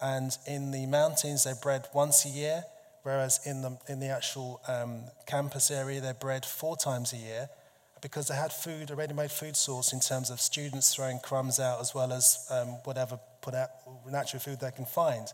and 0.02 0.38
in 0.45 0.72
the 0.72 0.86
mountains 0.88 1.45
they 1.45 1.54
bred 1.64 1.88
once 1.93 2.26
a 2.26 2.30
year, 2.30 2.66
whereas 3.04 3.39
in 3.45 3.62
the, 3.62 3.78
in 3.88 4.02
the 4.02 4.08
actual 4.08 4.60
um, 4.68 5.04
campus 5.26 5.72
area 5.72 6.02
they 6.02 6.12
bred 6.20 6.45
four 6.45 6.76
times 6.76 7.14
a 7.14 7.18
year 7.18 7.49
because 8.02 8.28
they 8.28 8.36
had 8.36 8.52
food, 8.52 8.89
a 8.89 8.95
ready-made 8.95 9.32
food 9.32 9.56
source 9.56 9.93
in 9.93 9.99
terms 9.99 10.30
of 10.30 10.41
students 10.41 10.93
throwing 10.93 11.20
crumbs 11.20 11.60
out 11.60 11.80
as 11.80 11.93
well 11.93 12.12
as 12.12 12.47
um, 12.49 12.68
whatever 12.84 13.20
put 13.41 13.54
out 13.54 13.70
natural 14.10 14.39
food 14.39 14.60
they 14.60 14.72
can 14.72 14.86
find. 14.86 15.28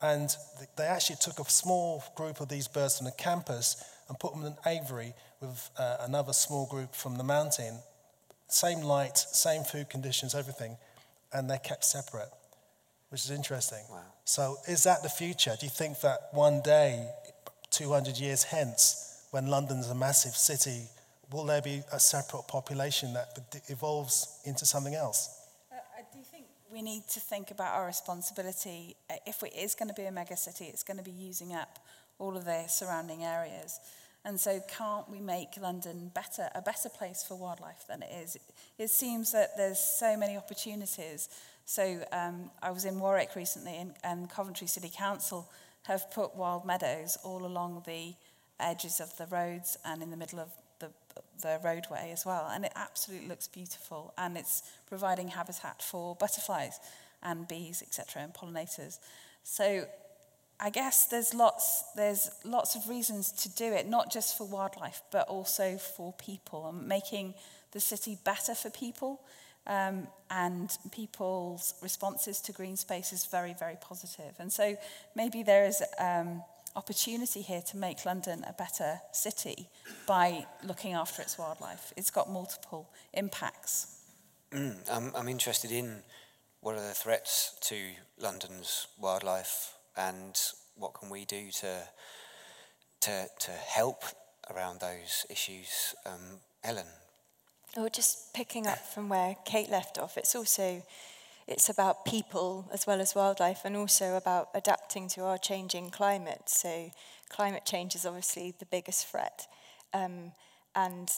And 0.00 0.34
they 0.76 0.84
actually 0.84 1.16
took 1.20 1.38
a 1.38 1.48
small 1.48 2.02
group 2.16 2.40
of 2.40 2.48
these 2.48 2.68
birds 2.68 2.98
from 2.98 3.06
the 3.06 3.12
campus 3.12 3.82
and 4.08 4.18
put 4.18 4.32
them 4.32 4.42
in 4.42 4.48
an 4.48 4.58
aviary 4.66 5.14
with 5.40 5.70
uh, 5.78 5.98
another 6.00 6.32
small 6.32 6.66
group 6.66 6.94
from 6.94 7.16
the 7.16 7.24
mountain. 7.24 7.78
Same 8.48 8.80
light, 8.80 9.16
same 9.16 9.62
food 9.62 9.88
conditions, 9.88 10.34
everything. 10.34 10.76
And 11.32 11.48
they're 11.48 11.58
kept 11.58 11.84
separate, 11.84 12.28
which 13.10 13.24
is 13.24 13.30
interesting. 13.30 13.84
Wow. 13.90 14.00
So, 14.24 14.56
is 14.68 14.82
that 14.82 15.02
the 15.02 15.08
future? 15.08 15.56
Do 15.58 15.64
you 15.64 15.70
think 15.70 16.00
that 16.00 16.28
one 16.32 16.60
day, 16.62 17.08
200 17.70 18.18
years 18.18 18.42
hence, 18.42 19.24
when 19.30 19.46
London's 19.46 19.88
a 19.88 19.94
massive 19.94 20.36
city, 20.36 20.88
will 21.32 21.44
there 21.44 21.62
be 21.62 21.82
a 21.92 21.98
separate 21.98 22.46
population 22.48 23.12
that 23.14 23.62
evolves 23.68 24.40
into 24.44 24.66
something 24.66 24.94
else? 24.94 25.40
Uh, 25.70 25.76
I 25.96 26.02
do 26.14 26.22
think 26.22 26.44
we 26.72 26.82
need 26.82 27.08
to 27.08 27.20
think 27.20 27.50
about 27.50 27.74
our 27.74 27.86
responsibility. 27.86 28.96
Uh, 29.10 29.14
if 29.26 29.42
it 29.42 29.52
is 29.56 29.74
going 29.74 29.88
to 29.88 29.94
be 29.94 30.02
a 30.02 30.10
megacity, 30.10 30.68
it's 30.68 30.82
going 30.82 30.98
to 30.98 31.04
be 31.04 31.10
using 31.10 31.54
up 31.54 31.78
all 32.18 32.36
of 32.36 32.44
the 32.44 32.66
surrounding 32.66 33.24
areas. 33.24 33.80
And 34.24 34.38
so, 34.38 34.60
can't 34.68 35.08
we 35.10 35.18
make 35.18 35.48
London 35.60 36.10
better, 36.14 36.48
a 36.54 36.62
better 36.62 36.88
place 36.88 37.24
for 37.26 37.36
wildlife 37.36 37.84
than 37.88 38.02
it 38.02 38.10
is? 38.22 38.36
It, 38.36 38.42
it 38.78 38.90
seems 38.90 39.32
that 39.32 39.56
there's 39.56 39.80
so 39.80 40.16
many 40.16 40.36
opportunities. 40.36 41.28
So, 41.64 42.04
um, 42.12 42.50
I 42.62 42.70
was 42.70 42.84
in 42.84 43.00
Warwick 43.00 43.34
recently, 43.34 43.76
and, 43.78 43.94
and 44.04 44.30
Coventry 44.30 44.68
City 44.68 44.92
Council 44.94 45.50
have 45.86 46.08
put 46.12 46.36
wild 46.36 46.64
meadows 46.64 47.18
all 47.24 47.44
along 47.44 47.82
the 47.84 48.14
edges 48.60 49.00
of 49.00 49.16
the 49.16 49.26
roads 49.26 49.76
and 49.84 50.02
in 50.02 50.10
the 50.12 50.16
middle 50.16 50.38
of 50.38 50.50
the 51.40 51.60
roadway 51.64 52.10
as 52.12 52.24
well. 52.24 52.48
And 52.52 52.64
it 52.64 52.72
absolutely 52.76 53.28
looks 53.28 53.48
beautiful. 53.48 54.14
And 54.16 54.36
it's 54.36 54.62
providing 54.86 55.28
habitat 55.28 55.82
for 55.82 56.14
butterflies 56.16 56.78
and 57.22 57.46
bees, 57.46 57.82
etc., 57.82 58.22
and 58.22 58.34
pollinators. 58.34 58.98
So 59.44 59.86
I 60.60 60.70
guess 60.70 61.06
there's 61.06 61.34
lots, 61.34 61.84
there's 61.96 62.30
lots 62.44 62.76
of 62.76 62.88
reasons 62.88 63.32
to 63.32 63.48
do 63.48 63.72
it, 63.72 63.88
not 63.88 64.12
just 64.12 64.38
for 64.38 64.46
wildlife, 64.46 65.02
but 65.10 65.28
also 65.28 65.76
for 65.76 66.12
people 66.14 66.68
and 66.68 66.86
making 66.86 67.34
the 67.72 67.80
city 67.80 68.18
better 68.24 68.54
for 68.54 68.70
people. 68.70 69.20
Um, 69.66 70.08
and 70.28 70.76
people's 70.90 71.74
responses 71.82 72.40
to 72.42 72.52
green 72.52 72.76
space 72.76 73.12
is 73.12 73.26
very, 73.26 73.54
very 73.56 73.76
positive. 73.80 74.34
And 74.38 74.52
so 74.52 74.76
maybe 75.14 75.42
there 75.44 75.64
is 75.66 75.82
um, 76.00 76.42
opportunity 76.76 77.42
here 77.42 77.62
to 77.62 77.76
make 77.76 78.04
London 78.04 78.44
a 78.48 78.52
better 78.52 79.00
city 79.12 79.68
by 80.06 80.46
looking 80.64 80.94
after 80.94 81.22
its 81.22 81.38
wildlife. 81.38 81.92
It's 81.96 82.10
got 82.10 82.30
multiple 82.30 82.88
impacts. 83.12 84.00
Mm, 84.52 84.76
I'm, 84.90 85.12
I'm 85.14 85.28
interested 85.28 85.70
in 85.70 86.02
what 86.60 86.76
are 86.76 86.86
the 86.86 86.94
threats 86.94 87.56
to 87.62 87.76
London's 88.18 88.86
wildlife 88.98 89.74
and 89.96 90.38
what 90.76 90.94
can 90.94 91.10
we 91.10 91.24
do 91.24 91.50
to, 91.50 91.82
to, 93.00 93.26
to 93.40 93.50
help 93.50 94.04
around 94.50 94.80
those 94.80 95.26
issues. 95.28 95.94
Um, 96.06 96.40
Helen? 96.62 96.86
Or 97.76 97.88
just 97.88 98.34
picking 98.34 98.66
up 98.66 98.78
from 98.78 99.08
where 99.08 99.36
Kate 99.44 99.70
left 99.70 99.98
off, 99.98 100.16
it's 100.16 100.34
also 100.34 100.82
it's 101.52 101.68
about 101.68 102.06
people 102.06 102.66
as 102.72 102.86
well 102.86 103.00
as 103.00 103.14
wildlife 103.14 103.60
and 103.64 103.76
also 103.76 104.16
about 104.16 104.48
adapting 104.54 105.06
to 105.06 105.22
our 105.24 105.36
changing 105.36 105.90
climate. 105.90 106.48
So 106.48 106.90
climate 107.28 107.64
change 107.66 107.94
is 107.94 108.06
obviously 108.06 108.54
the 108.58 108.64
biggest 108.66 109.06
threat. 109.06 109.46
Um, 109.92 110.32
and 110.74 111.10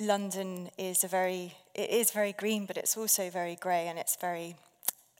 London 0.00 0.70
is 0.76 1.04
a 1.04 1.08
very, 1.08 1.54
it 1.74 1.88
is 1.88 2.10
very 2.10 2.32
green, 2.32 2.66
but 2.66 2.76
it's 2.76 2.96
also 2.96 3.30
very 3.30 3.54
grey 3.54 3.86
and 3.86 3.96
it's 3.96 4.16
very, 4.16 4.56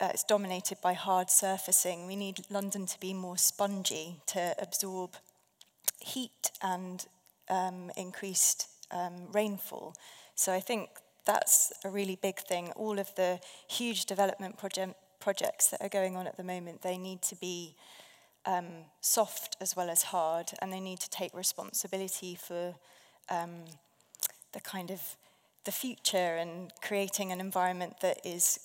uh, 0.00 0.08
it's 0.12 0.24
dominated 0.24 0.78
by 0.82 0.94
hard 0.94 1.30
surfacing. 1.30 2.08
We 2.08 2.16
need 2.16 2.40
London 2.50 2.86
to 2.86 2.98
be 2.98 3.14
more 3.14 3.38
spongy 3.38 4.20
to 4.26 4.54
absorb 4.60 5.14
heat 6.00 6.50
and 6.60 7.06
um, 7.48 7.92
increased 7.96 8.68
um, 8.90 9.28
rainfall. 9.32 9.94
So 10.34 10.52
I 10.52 10.60
think 10.60 10.90
that's 11.24 11.72
a 11.84 11.90
really 11.90 12.16
big 12.20 12.38
thing. 12.38 12.70
All 12.76 12.98
of 12.98 13.14
the 13.14 13.40
huge 13.68 14.06
development 14.06 14.58
project, 14.58 14.94
projects 15.20 15.68
that 15.68 15.80
are 15.80 15.88
going 15.88 16.16
on 16.16 16.26
at 16.26 16.36
the 16.36 16.44
moment, 16.44 16.82
they 16.82 16.98
need 16.98 17.22
to 17.22 17.36
be 17.36 17.74
um, 18.46 18.66
soft 19.00 19.56
as 19.60 19.74
well 19.74 19.88
as 19.88 20.02
hard, 20.02 20.52
and 20.60 20.72
they 20.72 20.80
need 20.80 21.00
to 21.00 21.10
take 21.10 21.34
responsibility 21.34 22.34
for 22.34 22.74
um, 23.30 23.64
the 24.52 24.60
kind 24.60 24.90
of 24.90 25.00
the 25.64 25.72
future 25.72 26.36
and 26.36 26.70
creating 26.82 27.32
an 27.32 27.40
environment 27.40 27.94
that 28.00 28.18
is 28.24 28.60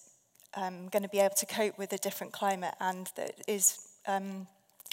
um, 0.56 0.90
going 0.90 1.04
to 1.04 1.10
be 1.10 1.20
able 1.20 1.36
to 1.36 1.46
cope 1.46 1.78
with 1.78 1.94
a 1.94 1.98
different 1.98 2.34
climate 2.34 2.74
and 2.80 3.10
that 3.16 3.36
is 3.48 3.88
um, 4.08 4.48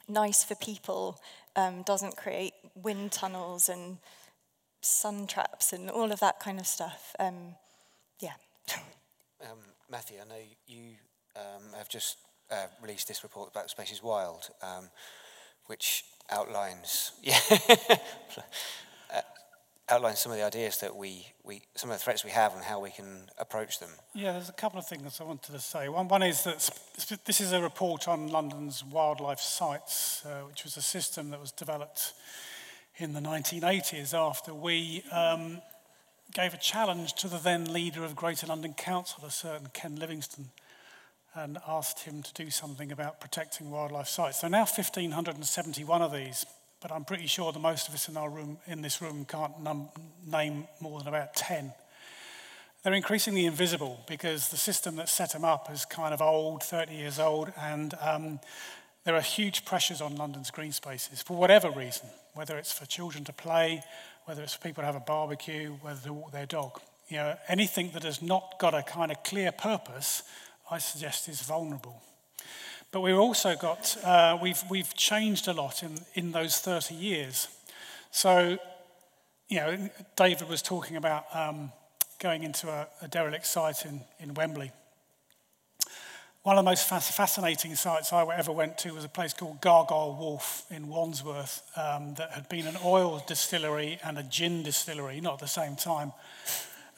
nice 0.08 0.44
for 0.44 0.54
people, 0.54 1.20
um, 1.56 1.82
doesn't 1.82 2.16
create 2.16 2.54
wind 2.74 3.12
tunnels 3.12 3.68
and 3.68 3.98
sun 4.86 5.26
traps 5.26 5.72
and 5.72 5.90
all 5.90 6.12
of 6.12 6.20
that 6.20 6.40
kind 6.40 6.58
of 6.58 6.66
stuff. 6.66 7.14
Um, 7.18 7.54
yeah, 8.20 8.32
Um, 9.42 9.58
Matthew, 9.90 10.16
I 10.20 10.28
know 10.28 10.40
you 10.66 10.94
um, 11.36 11.72
have 11.76 11.88
just 11.88 12.16
uh, 12.50 12.66
released 12.82 13.06
this 13.06 13.22
report 13.22 13.50
about 13.50 13.68
Spaces 13.70 14.02
Wild, 14.02 14.48
um, 14.62 14.88
which 15.66 16.04
outlines, 16.30 17.12
yeah, 17.22 17.38
uh, 19.14 19.20
outlines 19.88 20.20
some 20.20 20.32
of 20.32 20.38
the 20.38 20.44
ideas 20.44 20.78
that 20.78 20.96
we, 20.96 21.26
we, 21.44 21.62
some 21.74 21.90
of 21.90 21.96
the 21.96 22.02
threats 22.02 22.24
we 22.24 22.30
have 22.30 22.54
and 22.54 22.64
how 22.64 22.80
we 22.80 22.90
can 22.90 23.28
approach 23.38 23.78
them. 23.78 23.90
Yeah, 24.14 24.32
there's 24.32 24.48
a 24.48 24.54
couple 24.54 24.78
of 24.78 24.86
things 24.86 25.20
I 25.20 25.24
wanted 25.24 25.52
to 25.52 25.60
say. 25.60 25.88
One, 25.88 26.08
one 26.08 26.22
is 26.22 26.44
that 26.44 26.70
this 27.26 27.40
is 27.40 27.52
a 27.52 27.60
report 27.60 28.08
on 28.08 28.28
London's 28.28 28.82
wildlife 28.84 29.40
sites, 29.40 30.24
uh, 30.24 30.46
which 30.48 30.64
was 30.64 30.76
a 30.78 30.82
system 30.82 31.30
that 31.30 31.40
was 31.40 31.52
developed 31.52 32.14
in 32.98 33.12
the 33.12 33.20
1980s 33.20 34.14
after 34.14 34.54
we 34.54 35.02
um, 35.12 35.60
gave 36.32 36.54
a 36.54 36.58
challenge 36.58 37.12
to 37.14 37.28
the 37.28 37.36
then 37.36 37.70
leader 37.72 38.04
of 38.04 38.16
Greater 38.16 38.46
London 38.46 38.72
Council, 38.72 39.24
a 39.26 39.30
certain 39.30 39.68
Ken 39.74 39.96
Livingstone, 39.96 40.46
and 41.34 41.58
asked 41.68 42.00
him 42.00 42.22
to 42.22 42.32
do 42.32 42.50
something 42.50 42.90
about 42.90 43.20
protecting 43.20 43.70
wildlife 43.70 44.08
sites. 44.08 44.42
Are 44.42 44.48
now 44.48 44.60
1,571 44.60 46.02
of 46.02 46.12
these, 46.12 46.46
but 46.80 46.90
I'm 46.90 47.04
pretty 47.04 47.26
sure 47.26 47.52
that 47.52 47.58
most 47.58 47.88
of 47.88 47.94
us 47.94 48.08
in, 48.08 48.16
our 48.16 48.30
room, 48.30 48.56
in 48.66 48.80
this 48.80 49.02
room 49.02 49.26
can't 49.26 49.60
num- 49.60 49.90
name 50.26 50.66
more 50.80 50.98
than 50.98 51.08
about 51.08 51.34
10. 51.34 51.72
They're 52.82 52.94
increasingly 52.94 53.44
invisible 53.44 54.00
because 54.08 54.48
the 54.48 54.56
system 54.56 54.96
that 54.96 55.10
set 55.10 55.32
them 55.32 55.44
up 55.44 55.70
is 55.70 55.84
kind 55.84 56.14
of 56.14 56.22
old, 56.22 56.62
30 56.62 56.94
years 56.94 57.18
old, 57.18 57.52
and 57.60 57.92
um, 58.00 58.40
there 59.06 59.14
are 59.14 59.22
huge 59.22 59.64
pressures 59.64 60.00
on 60.00 60.16
London's 60.16 60.50
green 60.50 60.72
spaces 60.72 61.22
for 61.22 61.36
whatever 61.36 61.70
reason, 61.70 62.08
whether 62.34 62.58
it's 62.58 62.72
for 62.72 62.86
children 62.86 63.22
to 63.24 63.32
play, 63.32 63.84
whether 64.24 64.42
it's 64.42 64.54
for 64.54 64.62
people 64.62 64.82
to 64.82 64.86
have 64.86 64.96
a 64.96 65.00
barbecue, 65.00 65.76
whether 65.80 66.00
to 66.00 66.12
walk 66.12 66.32
their 66.32 66.44
dog. 66.44 66.80
You 67.08 67.18
know, 67.18 67.36
anything 67.46 67.92
that 67.94 68.02
has 68.02 68.20
not 68.20 68.58
got 68.58 68.74
a 68.74 68.82
kind 68.82 69.12
of 69.12 69.22
clear 69.22 69.52
purpose, 69.52 70.24
I 70.68 70.78
suggest 70.78 71.28
is 71.28 71.40
vulnerable. 71.40 72.02
But 72.90 73.02
we've 73.02 73.16
also 73.16 73.54
got, 73.54 73.96
uh, 74.02 74.38
we've, 74.42 74.60
we've 74.68 74.92
changed 74.94 75.46
a 75.46 75.52
lot 75.52 75.84
in, 75.84 76.00
in 76.14 76.32
those 76.32 76.58
30 76.58 76.96
years. 76.96 77.46
So, 78.10 78.58
you 79.48 79.56
know, 79.58 79.88
David 80.16 80.48
was 80.48 80.62
talking 80.62 80.96
about 80.96 81.26
um, 81.32 81.70
going 82.18 82.42
into 82.42 82.68
a, 82.68 82.88
a 83.02 83.06
derelict 83.06 83.46
site 83.46 83.86
in, 83.86 84.00
in 84.18 84.34
Wembley. 84.34 84.72
One 86.46 86.56
of 86.56 86.64
the 86.64 86.70
most 86.70 86.86
fascinating 86.86 87.74
sites 87.74 88.12
I 88.12 88.24
ever 88.36 88.52
went 88.52 88.78
to 88.78 88.94
was 88.94 89.04
a 89.04 89.08
place 89.08 89.32
called 89.32 89.60
Gargoyle 89.60 90.14
Wharf 90.14 90.64
in 90.70 90.86
Wandsworth 90.86 91.60
um, 91.76 92.14
that 92.18 92.30
had 92.30 92.48
been 92.48 92.68
an 92.68 92.76
oil 92.84 93.20
distillery 93.26 93.98
and 94.04 94.16
a 94.16 94.22
gin 94.22 94.62
distillery, 94.62 95.20
not 95.20 95.32
at 95.32 95.38
the 95.40 95.48
same 95.48 95.74
time, 95.74 96.12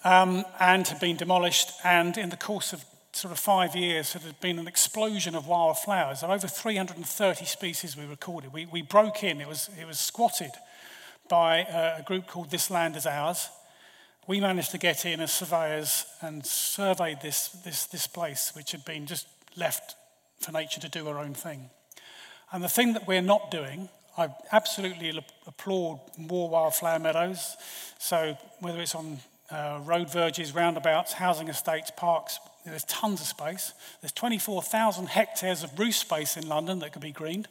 um, 0.05 0.44
and 0.61 0.86
had 0.86 1.01
been 1.01 1.16
demolished. 1.16 1.70
And 1.82 2.18
in 2.18 2.28
the 2.28 2.36
course 2.36 2.74
of 2.74 2.84
sort 3.12 3.32
of 3.32 3.38
five 3.38 3.74
years, 3.74 4.12
there 4.12 4.20
had 4.20 4.38
been 4.42 4.59
an 4.59 4.68
explosion 4.68 5.34
of 5.34 5.46
wildflowers. 5.46 6.20
There 6.20 6.28
are 6.28 6.34
over 6.36 6.46
330 6.46 7.46
species 7.46 7.96
we 7.96 8.05
recorded. 8.05 8.53
We, 8.53 8.66
we 8.66 8.82
broke 8.82 9.24
in, 9.24 9.40
it 9.40 9.49
was, 9.49 9.70
it 9.80 9.86
was 9.86 9.99
squatted 9.99 10.51
by 11.30 11.61
a, 11.61 12.01
a 12.01 12.05
group 12.07 12.26
called 12.26 12.51
This 12.51 12.70
Land 12.70 12.96
Is 12.96 13.07
Ours. 13.07 13.49
We 14.26 14.40
managed 14.40 14.72
to 14.72 14.78
get 14.78 15.07
in 15.07 15.22
as 15.22 15.32
surveyors 15.32 16.05
and 16.20 16.44
surveyed 16.44 17.22
this, 17.22 17.49
this, 17.64 17.86
this 17.86 18.07
place, 18.07 18.53
which 18.55 18.72
had 18.72 18.84
been 18.84 19.07
just 19.07 19.26
left 19.57 19.94
for 20.40 20.53
nature 20.53 20.80
to 20.80 20.88
do 20.88 21.07
her 21.07 21.18
own 21.18 21.34
thing. 21.34 21.70
And 22.53 22.62
the 22.62 22.68
thing 22.68 22.94
that 22.94 23.07
we're 23.07 23.22
not 23.22 23.51
doing, 23.51 23.88
I 24.16 24.28
absolutely 24.53 25.12
applaud 25.46 26.01
more 26.16 26.49
wildflower 26.49 26.99
meadows. 26.99 27.57
So 27.99 28.36
whether 28.61 28.80
it's 28.80 28.94
on 28.94 29.18
uh, 29.51 29.80
road 29.84 30.11
verges, 30.11 30.55
roundabouts, 30.55 31.14
housing 31.14 31.49
estates, 31.49 31.90
parks, 31.96 32.38
there's 32.64 32.84
tons 32.84 33.20
of 33.20 33.26
space. 33.26 33.72
There's 34.01 34.12
24,000 34.12 35.07
hectares 35.09 35.62
of 35.62 35.78
roof 35.78 35.94
space 35.94 36.36
in 36.36 36.49
London 36.49 36.80
that 36.80 36.92
could 36.92 37.03
be 37.03 37.12
greened. 37.12 37.49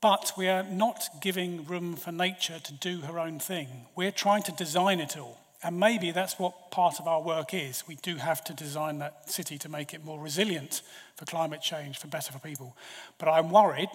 But 0.00 0.32
we 0.36 0.48
are 0.48 0.62
not 0.62 1.08
giving 1.20 1.64
room 1.64 1.96
for 1.96 2.12
nature 2.12 2.58
to 2.58 2.72
do 2.72 3.00
her 3.02 3.18
own 3.18 3.38
thing. 3.38 3.68
We're 3.94 4.12
trying 4.12 4.42
to 4.44 4.52
design 4.52 5.00
it 5.00 5.16
all. 5.16 5.38
And 5.62 5.80
maybe 5.80 6.10
that's 6.10 6.38
what 6.38 6.70
part 6.70 7.00
of 7.00 7.08
our 7.08 7.22
work 7.22 7.54
is. 7.54 7.84
We 7.88 7.96
do 7.96 8.16
have 8.16 8.44
to 8.44 8.52
design 8.52 8.98
that 8.98 9.30
city 9.30 9.58
to 9.58 9.68
make 9.68 9.94
it 9.94 10.04
more 10.04 10.20
resilient 10.20 10.82
for 11.16 11.24
climate 11.24 11.62
change, 11.62 11.98
for 11.98 12.08
better 12.08 12.32
for 12.32 12.38
people. 12.38 12.76
But 13.18 13.28
I'm 13.28 13.50
worried 13.50 13.90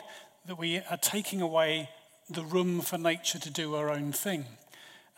that 0.47 0.57
we 0.57 0.77
are 0.77 0.97
taking 0.97 1.41
away 1.41 1.89
the 2.29 2.43
room 2.43 2.81
for 2.81 2.97
nature 2.97 3.39
to 3.39 3.49
do 3.49 3.73
her 3.73 3.89
own 3.89 4.11
thing. 4.11 4.45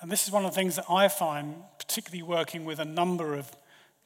And 0.01 0.11
this 0.11 0.27
is 0.27 0.33
one 0.33 0.43
of 0.43 0.51
the 0.51 0.55
things 0.55 0.75
that 0.75 0.85
I 0.89 1.07
find, 1.07 1.55
particularly 1.77 2.23
working 2.23 2.65
with 2.65 2.79
a 2.79 2.85
number 2.85 3.35
of 3.35 3.49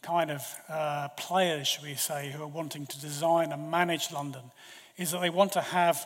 kind 0.03 0.29
of 0.29 0.43
uh, 0.69 1.07
players, 1.17 1.67
should 1.67 1.83
we 1.83 1.95
say, 1.95 2.31
who 2.31 2.43
are 2.43 2.47
wanting 2.47 2.85
to 2.85 3.01
design 3.01 3.51
and 3.51 3.71
manage 3.71 4.11
London, 4.11 4.43
is 4.97 5.11
that 5.11 5.21
they 5.21 5.29
want 5.31 5.53
to 5.53 5.61
have 5.61 6.05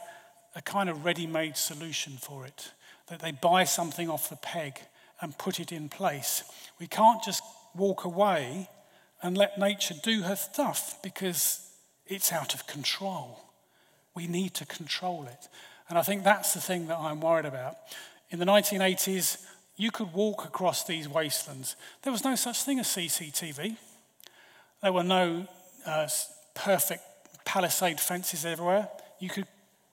a 0.56 0.62
kind 0.62 0.90
of 0.90 1.04
ready 1.04 1.28
made 1.28 1.58
solution 1.58 2.14
for 2.14 2.46
it, 2.46 2.72
that 3.08 3.20
they 3.20 3.32
buy 3.32 3.66
something 3.66 4.10
off 4.10 4.30
the 4.30 4.38
peg 4.38 4.80
and 5.22 5.38
put 5.38 5.60
it 5.60 5.72
in 5.72 5.88
place. 5.88 6.44
We 6.80 6.88
can't 6.88 7.24
just 7.24 7.44
walk 7.76 8.04
away 8.04 8.70
and 9.22 9.38
let 9.38 9.60
nature 9.60 9.94
do 10.02 10.24
her 10.24 10.36
stuff 10.36 10.98
because 11.04 11.72
it's 12.08 12.32
out 12.32 12.54
of 12.54 12.68
control. 12.68 13.40
We 14.16 14.28
need 14.28 14.54
to 14.56 14.66
control 14.66 15.28
it. 15.28 15.48
And 15.88 15.98
I 15.98 16.02
think 16.02 16.24
that's 16.24 16.54
the 16.54 16.62
thing 16.62 16.88
that 16.88 16.98
I'm 16.98 17.22
worried 17.22 17.46
about. 17.46 17.78
In 18.30 18.40
the 18.40 18.46
1980s, 18.46 19.46
you 19.78 19.92
could 19.92 20.14
walk 20.14 20.46
across 20.46 20.84
these 20.84 21.08
wastelands. 21.08 21.76
There 22.02 22.12
was 22.12 22.24
no 22.24 22.36
such 22.36 22.64
thing 22.64 22.80
as 22.80 22.88
CCTV. 22.88 23.78
There 24.82 24.94
were 24.94 25.04
no 25.04 25.48
uh, 25.86 26.08
perfect 26.54 27.04
palisade 27.46 28.00
fences 28.00 28.46
everywhere. 28.46 28.90
You 29.20 29.30
could 29.30 29.48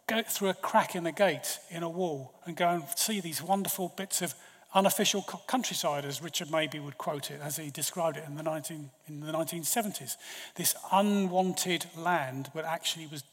go 0.06 0.22
through 0.22 0.48
a 0.48 0.54
crack 0.54 0.94
in 0.94 1.04
the 1.04 1.12
gate 1.12 1.58
in 1.70 1.82
a 1.82 1.88
wall 1.88 2.34
and 2.46 2.56
go 2.56 2.68
and 2.68 2.84
see 2.96 3.20
these 3.20 3.42
wonderful 3.42 3.92
bits 3.96 4.22
of 4.22 4.34
unofficial 4.74 5.22
countryside, 5.46 6.04
as 6.04 6.22
Richard 6.22 6.48
Mabey 6.50 6.78
would 6.78 6.98
quote 6.98 7.30
it, 7.30 7.40
as 7.42 7.56
he 7.56 7.70
described 7.70 8.16
it 8.16 8.24
in 8.26 8.36
the, 8.36 8.42
19, 8.42 8.90
in 9.08 9.20
the 9.20 9.32
1970s. 9.32 10.16
This 10.56 10.74
unwanted 10.92 11.86
land, 11.96 12.50
but 12.54 12.64
actually 12.64 13.06
was 13.06 13.24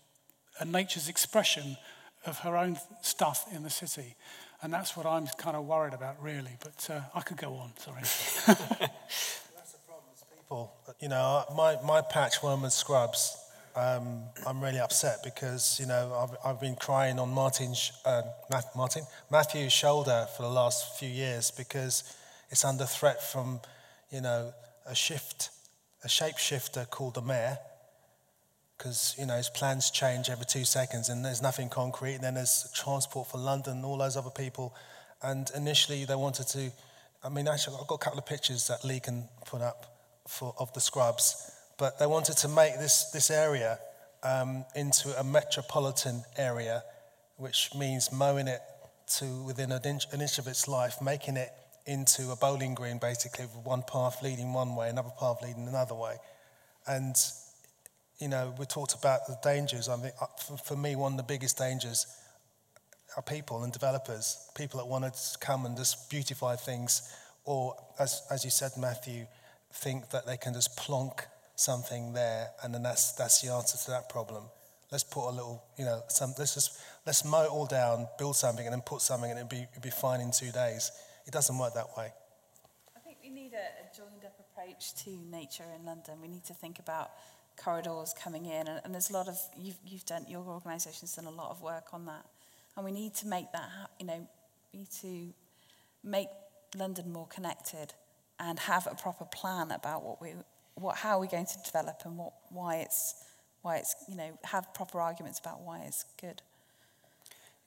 a 0.60 0.66
nature's 0.66 1.10
expression 1.10 1.78
of 2.26 2.40
her 2.40 2.58
own 2.58 2.78
stuff 3.02 3.46
in 3.54 3.64
the 3.64 3.70
city. 3.70 4.16
And 4.62 4.74
that's 4.74 4.96
what 4.96 5.06
I'm 5.06 5.28
kind 5.38 5.56
of 5.58 5.66
worried 5.66 5.94
about, 5.94 6.22
really. 6.24 6.58
But 6.64 6.90
uh, 6.90 7.02
I 7.14 7.22
could 7.22 7.38
go 7.38 7.54
on, 7.56 7.72
sorry. 7.78 8.02
that's 8.02 9.74
the 9.74 9.80
problem, 9.86 10.14
people. 10.36 10.74
You 11.02 11.10
know, 11.10 11.44
my, 11.56 11.78
my 11.84 12.02
patch 12.02 12.42
Wormwood 12.42 12.72
Scrubs 12.72 13.38
um, 13.76 14.24
I'm 14.48 14.62
really 14.62 14.80
upset 14.80 15.20
because 15.24 15.80
you 15.80 15.86
know 15.86 16.14
I've, 16.18 16.54
I've 16.54 16.62
been 16.62 16.76
crying 16.76 17.20
on 17.20 17.30
Martin's 17.30 17.92
uh, 18.06 18.22
Martin 18.76 19.04
Matthew's 19.30 19.74
shoulder 19.74 20.28
for 20.36 20.44
the 20.44 20.50
last 20.50 20.98
few 20.98 21.10
years 21.10 21.52
because 21.52 22.04
it's 22.50 22.64
under 22.64 22.86
threat 22.86 23.22
from 23.22 23.60
you 24.12 24.22
know 24.22 24.54
a 24.86 24.96
shift, 24.96 25.50
a 26.04 26.08
shapeshifter 26.08 26.90
called 26.90 27.16
the 27.16 27.22
mayor. 27.22 27.58
Because 28.78 29.16
you 29.18 29.26
know 29.26 29.36
his 29.36 29.50
plans 29.50 29.92
change 29.92 30.30
every 30.30 30.46
two 30.46 30.66
seconds, 30.66 31.10
and 31.10 31.24
there's 31.24 31.42
nothing 31.42 31.70
concrete. 31.70 32.16
And 32.16 32.24
then 32.24 32.36
there's 32.36 32.72
transport 32.74 33.28
for 33.30 33.38
London, 33.38 33.78
and 33.78 33.86
all 33.86 33.98
those 33.98 34.16
other 34.16 34.30
people. 34.30 34.74
And 35.22 35.50
initially 35.56 36.06
they 36.06 36.16
wanted 36.16 36.48
to. 36.50 36.72
I 37.24 37.30
mean, 37.30 37.48
actually, 37.48 37.78
I've 37.82 37.88
got 37.88 37.96
a 37.96 38.04
couple 38.04 38.20
of 38.20 38.26
pictures 38.26 38.68
that 38.68 38.86
Lee 38.86 39.00
can 39.00 39.28
put 39.46 39.62
up 39.62 39.98
for, 40.28 40.54
of 40.60 40.72
the 40.74 40.82
scrubs 40.82 41.55
but 41.78 42.00
they 42.00 42.08
wanted 42.08 42.38
to 42.38 42.48
make 42.48 42.76
this, 42.80 43.12
this 43.12 43.30
area 43.30 43.80
um, 44.24 44.66
into 44.76 45.18
a 45.20 45.24
metropolitan 45.24 46.24
area, 46.38 46.84
which 47.38 47.70
means 47.78 48.12
mowing 48.12 48.48
it 48.48 48.62
to 49.18 49.44
within 49.44 49.72
an 49.72 49.82
inch, 49.86 50.06
an 50.12 50.22
inch 50.22 50.40
of 50.40 50.48
its 50.48 50.68
life, 50.68 51.02
making 51.02 51.38
it 51.38 51.52
into 51.86 52.32
a 52.32 52.36
bowling 52.36 52.74
green, 52.74 52.98
basically, 52.98 53.46
with 53.46 53.66
one 53.66 53.84
path 53.84 54.24
leading 54.24 54.54
one 54.54 54.76
way, 54.76 54.90
another 54.90 55.12
path 55.20 55.38
leading 55.44 55.68
another 55.68 55.94
way. 55.94 56.16
And, 56.88 57.16
you 58.20 58.28
know, 58.28 58.56
we 58.58 58.66
talked 58.66 58.96
about 58.96 59.28
the 59.28 59.38
dangers. 59.44 59.88
I 59.88 59.98
mean, 59.98 60.12
uh, 60.20 60.26
for 60.58 60.76
me, 60.76 60.96
one 60.96 61.14
of 61.14 61.18
the 61.18 61.24
biggest 61.24 61.58
dangers 61.58 62.08
are 63.16 63.22
people 63.22 63.64
and 63.64 63.72
developers, 63.72 64.50
people 64.56 64.80
that 64.80 64.88
want 64.88 65.06
to 65.06 65.38
come 65.40 65.66
and 65.66 65.78
just 65.78 66.10
beautify 66.10 66.56
things, 66.56 67.14
or, 67.44 67.76
as, 68.00 68.24
as 68.32 68.44
you 68.44 68.50
said, 68.50 68.72
Matthew, 68.78 69.28
think 69.72 70.10
that 70.10 70.26
they 70.26 70.38
can 70.38 70.54
just 70.54 70.76
plonk 70.76 71.28
something 71.56 72.14
there, 72.14 72.50
and 72.64 72.74
then 72.74 72.84
that's, 72.84 73.14
that's 73.14 73.42
the 73.42 73.52
answer 73.52 73.78
to 73.78 73.92
that 73.92 74.10
problem. 74.10 74.44
Let's 74.92 75.04
put 75.04 75.30
a 75.30 75.32
little, 75.32 75.64
you 75.78 75.86
know, 75.86 76.04
some, 76.08 76.34
let's 76.38 76.54
just, 76.54 76.80
let's 77.06 77.26
mow 77.26 77.44
it 77.44 77.50
all 77.50 77.66
down, 77.66 78.08
build 78.18 78.36
something, 78.36 78.66
and 78.66 78.74
then 78.74 78.82
put 78.82 79.02
something, 79.02 79.30
and 79.30 79.40
it'll 79.40 79.50
be, 79.50 79.66
it'll 79.72 79.82
be 79.82 79.90
fine 79.90 80.22
in 80.22 80.32
two 80.32 80.52
days. 80.52 80.92
It 81.26 81.32
doesn't 81.32 81.58
work 81.58 81.74
that 81.74 81.98
way. 81.98 82.14
I 82.96 83.00
think 83.00 83.18
we 83.24 83.30
need 83.30 83.54
a, 83.54 83.56
a 83.56 83.96
joined 83.96 84.24
up 84.24 84.40
approach 84.40 84.94
to 85.04 85.10
nature 85.10 85.66
in 85.78 85.86
London. 85.86 86.22
We 86.22 86.28
need 86.28 86.46
to 86.46 86.54
think 86.54 86.80
about 86.80 87.10
corridors 87.58 88.14
coming 88.22 88.46
in, 88.46 88.68
and, 88.68 88.82
and 88.84 88.94
there's 88.94 89.10
a 89.10 89.14
lot 89.14 89.28
of, 89.28 89.38
you've, 89.58 89.78
you've 89.86 90.06
done, 90.06 90.26
your 90.28 90.44
organisation's 90.46 91.16
done 91.16 91.26
a 91.26 91.32
lot 91.32 91.50
of 91.50 91.62
work 91.62 91.94
on 91.94 92.06
that. 92.06 92.26
And 92.76 92.86
we 92.86 92.92
need 92.92 93.16
to 93.16 93.28
make 93.28 93.52
that, 93.54 93.70
you 94.00 94.06
know, 94.06 94.28
we 94.72 94.80
need 94.80 94.92
to 95.02 95.34
make 96.04 96.28
London 96.78 97.12
more 97.12 97.28
connected 97.28 97.94
and 98.40 98.60
have 98.60 98.86
a 98.86 98.96
proper 98.96 99.26
plan 99.26 99.72
about 99.72 100.04
what 100.04 100.22
we, 100.22 100.34
what, 100.76 100.98
how 100.98 101.18
are 101.18 101.20
we're 101.20 101.28
going 101.28 101.46
to 101.46 101.58
develop 101.66 102.02
and 102.06 102.18
what, 102.18 102.34
why 102.50 102.78
it's, 102.78 103.16
why 103.62 103.78
it's, 103.78 103.96
you 104.08 104.16
know, 104.16 104.38
have 104.44 104.74
proper 104.74 105.00
arguments 105.00 105.40
about 105.40 105.62
why 105.62 105.80
it's 105.82 106.06
good. 106.22 106.42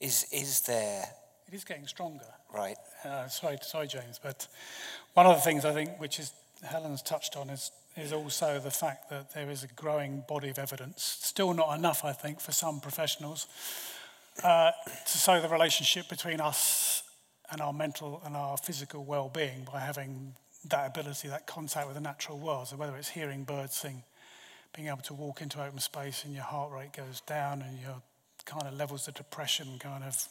Is, 0.00 0.26
is 0.32 0.60
there... 0.62 1.04
It 1.48 1.54
is 1.54 1.64
getting 1.64 1.86
stronger. 1.86 2.26
Right. 2.54 2.76
Uh, 3.04 3.26
sorry, 3.28 3.58
sorry, 3.62 3.88
James, 3.88 4.20
but 4.22 4.46
one 5.14 5.26
of 5.26 5.34
the 5.36 5.42
things 5.42 5.64
I 5.64 5.72
think, 5.72 5.98
which 5.98 6.18
is 6.18 6.32
Helen's 6.62 7.02
touched 7.02 7.36
on, 7.36 7.50
is 7.50 7.70
is 7.98 8.12
also 8.12 8.60
the 8.60 8.70
fact 8.70 9.10
that 9.10 9.34
there 9.34 9.50
is 9.50 9.64
a 9.64 9.66
growing 9.68 10.22
body 10.28 10.48
of 10.48 10.58
evidence, 10.58 11.18
still 11.20 11.52
not 11.52 11.76
enough, 11.76 12.04
I 12.04 12.12
think, 12.12 12.40
for 12.40 12.52
some 12.52 12.80
professionals, 12.80 13.46
uh, 14.44 14.70
to 15.06 15.18
show 15.18 15.40
the 15.40 15.48
relationship 15.48 16.08
between 16.08 16.40
us 16.40 17.02
and 17.50 17.60
our 17.60 17.72
mental 17.72 18.22
and 18.24 18.36
our 18.36 18.56
physical 18.56 19.04
well-being 19.04 19.66
by 19.72 19.80
having 19.80 20.34
that 20.66 20.86
ability, 20.86 21.28
that 21.28 21.46
contact 21.46 21.86
with 21.86 21.94
the 21.94 22.02
natural 22.02 22.38
world. 22.38 22.68
So 22.68 22.76
whether 22.76 22.96
it's 22.96 23.08
hearing 23.08 23.44
birds 23.44 23.74
sing, 23.74 24.02
being 24.74 24.88
able 24.88 25.02
to 25.02 25.14
walk 25.14 25.40
into 25.40 25.62
open 25.62 25.78
space 25.78 26.24
and 26.24 26.34
your 26.34 26.44
heart 26.44 26.72
rate 26.72 26.92
goes 26.92 27.20
down 27.22 27.62
and 27.62 27.78
your 27.80 28.02
kind 28.44 28.66
of 28.66 28.74
levels 28.74 29.08
of 29.08 29.14
depression 29.14 29.78
kind 29.78 30.04
of 30.04 30.28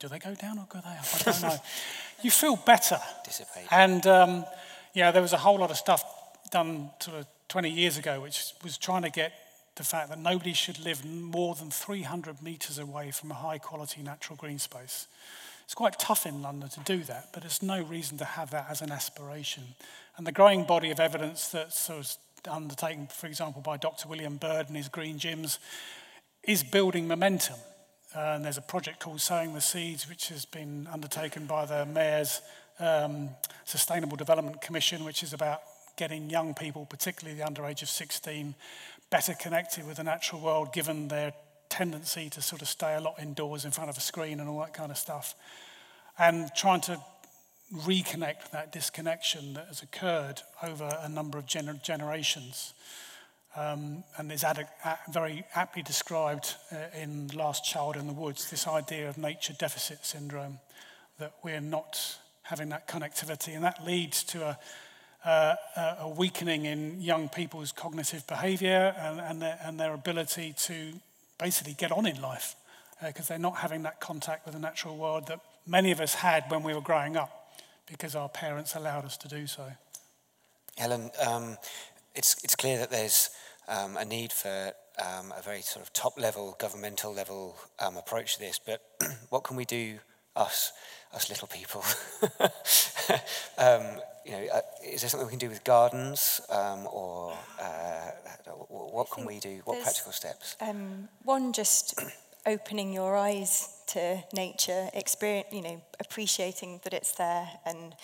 do 0.00 0.08
they 0.08 0.18
go 0.18 0.34
down 0.34 0.58
or 0.58 0.66
go 0.68 0.80
they 0.80 0.90
up? 0.90 1.06
I 1.14 1.22
don't 1.30 1.42
know. 1.42 1.56
you 2.22 2.30
feel 2.30 2.56
better. 2.56 2.98
Dissipate. 3.24 3.66
And 3.70 4.06
um, 4.06 4.44
yeah, 4.92 5.10
there 5.12 5.22
was 5.22 5.32
a 5.32 5.38
whole 5.38 5.58
lot 5.58 5.70
of 5.70 5.76
stuff 5.76 6.04
done 6.50 6.90
sort 7.00 7.18
of 7.18 7.26
20 7.48 7.70
years 7.70 7.96
ago, 7.96 8.20
which 8.20 8.52
was 8.62 8.76
trying 8.76 9.02
to 9.02 9.10
get 9.10 9.32
the 9.76 9.84
fact 9.84 10.08
that 10.10 10.18
nobody 10.18 10.52
should 10.52 10.78
live 10.78 11.04
more 11.04 11.54
than 11.54 11.70
300 11.70 12.42
metres 12.42 12.78
away 12.78 13.10
from 13.10 13.30
a 13.30 13.34
high 13.34 13.58
quality 13.58 14.02
natural 14.02 14.36
green 14.36 14.58
space. 14.58 15.06
It's 15.64 15.74
quite 15.74 15.98
tough 15.98 16.26
in 16.26 16.42
London 16.42 16.68
to 16.68 16.80
do 16.80 17.02
that, 17.04 17.30
but 17.32 17.42
there's 17.42 17.62
no 17.62 17.82
reason 17.82 18.18
to 18.18 18.24
have 18.24 18.50
that 18.50 18.66
as 18.70 18.82
an 18.82 18.92
aspiration. 18.92 19.64
And 20.16 20.26
the 20.26 20.32
growing 20.32 20.64
body 20.64 20.90
of 20.90 21.00
evidence 21.00 21.48
that's 21.48 21.90
of 21.90 22.16
undertaken, 22.48 23.06
for 23.06 23.26
example, 23.26 23.62
by 23.62 23.76
Dr. 23.76 24.08
William 24.08 24.36
Bird 24.36 24.68
and 24.68 24.76
his 24.76 24.88
green 24.88 25.18
gyms, 25.18 25.58
is 26.42 26.62
building 26.62 27.08
momentum. 27.08 27.56
Uh, 28.14 28.34
and 28.34 28.44
there's 28.44 28.58
a 28.58 28.62
project 28.62 29.00
called 29.00 29.20
Sowing 29.20 29.54
the 29.54 29.60
Seeds, 29.60 30.08
which 30.08 30.28
has 30.28 30.44
been 30.44 30.86
undertaken 30.92 31.46
by 31.46 31.64
the 31.64 31.86
Mayor's 31.86 32.42
um, 32.78 33.30
Sustainable 33.64 34.16
Development 34.16 34.60
Commission, 34.60 35.04
which 35.04 35.22
is 35.22 35.32
about 35.32 35.62
getting 35.96 36.28
young 36.30 36.54
people, 36.54 36.86
particularly 36.86 37.36
the 37.38 37.46
under 37.46 37.64
age 37.64 37.82
of 37.82 37.88
16, 37.88 38.54
better 39.10 39.34
connected 39.34 39.86
with 39.86 39.96
the 39.96 40.04
natural 40.04 40.40
world, 40.40 40.72
given 40.72 41.08
their 41.08 41.32
tendency 41.74 42.30
to 42.30 42.40
sort 42.40 42.62
of 42.62 42.68
stay 42.68 42.94
a 42.94 43.00
lot 43.00 43.14
indoors 43.20 43.64
in 43.64 43.72
front 43.72 43.90
of 43.90 43.96
a 43.96 44.00
screen 44.00 44.38
and 44.38 44.48
all 44.48 44.60
that 44.60 44.72
kind 44.72 44.92
of 44.92 44.98
stuff. 44.98 45.34
And 46.16 46.48
trying 46.54 46.82
to 46.82 47.00
reconnect 47.72 48.50
that 48.52 48.72
disconnection 48.72 49.54
that 49.54 49.66
has 49.66 49.82
occurred 49.82 50.40
over 50.62 50.88
a 51.02 51.08
number 51.08 51.36
of 51.36 51.46
gener- 51.46 51.82
generations. 51.82 52.74
Um, 53.56 54.04
and 54.16 54.32
is 54.32 54.44
ad- 54.44 54.68
very 55.12 55.44
aptly 55.54 55.82
described 55.82 56.54
uh, 56.72 56.76
in 57.00 57.28
Last 57.28 57.64
Child 57.64 57.96
in 57.96 58.06
the 58.06 58.12
Woods, 58.12 58.50
this 58.50 58.66
idea 58.66 59.08
of 59.08 59.16
nature 59.16 59.54
deficit 59.56 60.04
syndrome, 60.04 60.58
that 61.18 61.34
we're 61.44 61.60
not 61.60 62.18
having 62.42 62.68
that 62.70 62.88
connectivity. 62.88 63.54
And 63.54 63.64
that 63.64 63.84
leads 63.84 64.24
to 64.24 64.56
a, 65.24 65.28
uh, 65.28 65.54
a 66.00 66.08
weakening 66.08 66.66
in 66.66 67.00
young 67.00 67.28
people's 67.28 67.72
cognitive 67.72 68.26
behavior 68.26 68.94
and, 68.98 69.20
and, 69.20 69.42
their, 69.42 69.58
and 69.64 69.78
their 69.78 69.94
ability 69.94 70.54
to 70.58 70.94
basically 71.44 71.74
get 71.74 71.92
on 71.92 72.06
in 72.06 72.18
life 72.22 72.56
because 73.04 73.26
uh, 73.26 73.34
they're 73.34 73.38
not 73.50 73.56
having 73.56 73.82
that 73.82 74.00
contact 74.00 74.46
with 74.46 74.54
the 74.54 74.60
natural 74.60 74.96
world 74.96 75.26
that 75.26 75.40
many 75.66 75.90
of 75.92 76.00
us 76.00 76.14
had 76.14 76.42
when 76.48 76.62
we 76.62 76.72
were 76.72 76.80
growing 76.80 77.18
up 77.18 77.52
because 77.86 78.14
our 78.16 78.30
parents 78.30 78.74
allowed 78.74 79.04
us 79.04 79.18
to 79.18 79.28
do 79.28 79.46
so. 79.46 79.66
Helen, 80.78 81.10
um, 81.26 81.58
it's, 82.14 82.42
it's 82.42 82.56
clear 82.56 82.78
that 82.78 82.90
there's 82.90 83.28
um, 83.68 83.98
a 83.98 84.06
need 84.06 84.32
for 84.32 84.72
um, 85.04 85.34
a 85.36 85.42
very 85.42 85.60
sort 85.60 85.84
of 85.84 85.92
top 85.92 86.18
level, 86.18 86.56
governmental 86.58 87.12
level 87.12 87.56
um, 87.78 87.98
approach 87.98 88.36
to 88.36 88.40
this, 88.40 88.58
but 88.58 88.80
what 89.28 89.44
can 89.44 89.54
we 89.54 89.66
do, 89.66 89.98
us, 90.34 90.72
us 91.12 91.28
little 91.28 91.48
people? 91.48 91.84
You 94.24 94.32
know, 94.32 94.46
uh, 94.54 94.60
is 94.82 95.02
there 95.02 95.10
something 95.10 95.26
we 95.26 95.30
can 95.30 95.38
do 95.38 95.50
with 95.50 95.64
gardens, 95.64 96.40
um, 96.48 96.86
or 96.90 97.34
uh, 97.60 98.10
what 98.68 99.10
can 99.10 99.26
we 99.26 99.38
do? 99.38 99.60
What 99.64 99.82
practical 99.82 100.12
steps? 100.12 100.56
Um, 100.60 101.08
one, 101.24 101.52
just 101.52 102.00
opening 102.46 102.92
your 102.92 103.16
eyes 103.16 103.82
to 103.88 104.22
nature, 104.32 104.88
experience, 104.94 105.48
you 105.52 105.62
know, 105.62 105.82
appreciating 106.00 106.80
that 106.84 106.94
it's 106.94 107.12
there, 107.12 107.48
and 107.66 107.94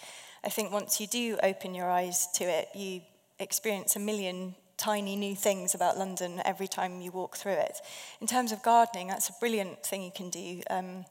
I 0.44 0.48
think 0.50 0.72
once 0.72 1.00
you 1.00 1.06
do 1.06 1.38
open 1.42 1.74
your 1.74 1.90
eyes 1.90 2.28
to 2.34 2.44
it, 2.44 2.68
you 2.74 3.00
experience 3.38 3.96
a 3.96 3.98
million 3.98 4.54
tiny 4.76 5.14
new 5.14 5.36
things 5.36 5.74
about 5.74 5.98
London 5.98 6.40
every 6.44 6.66
time 6.66 7.00
you 7.02 7.10
walk 7.10 7.36
through 7.36 7.52
it. 7.52 7.80
In 8.20 8.26
terms 8.26 8.50
of 8.50 8.62
gardening, 8.62 9.08
that's 9.08 9.28
a 9.28 9.34
brilliant 9.38 9.84
thing 9.84 10.02
you 10.02 10.10
can 10.10 10.30
do. 10.30 10.62
Um, 10.70 11.04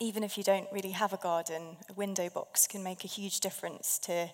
even 0.00 0.24
if 0.24 0.38
you 0.38 0.42
don't 0.42 0.66
really 0.72 0.92
have 0.92 1.12
a 1.12 1.18
garden, 1.18 1.76
a 1.88 1.92
window 1.92 2.28
box 2.30 2.66
can 2.66 2.82
make 2.82 3.04
a 3.04 3.08
huge 3.08 3.40
difference 3.40 3.98
to 4.00 4.30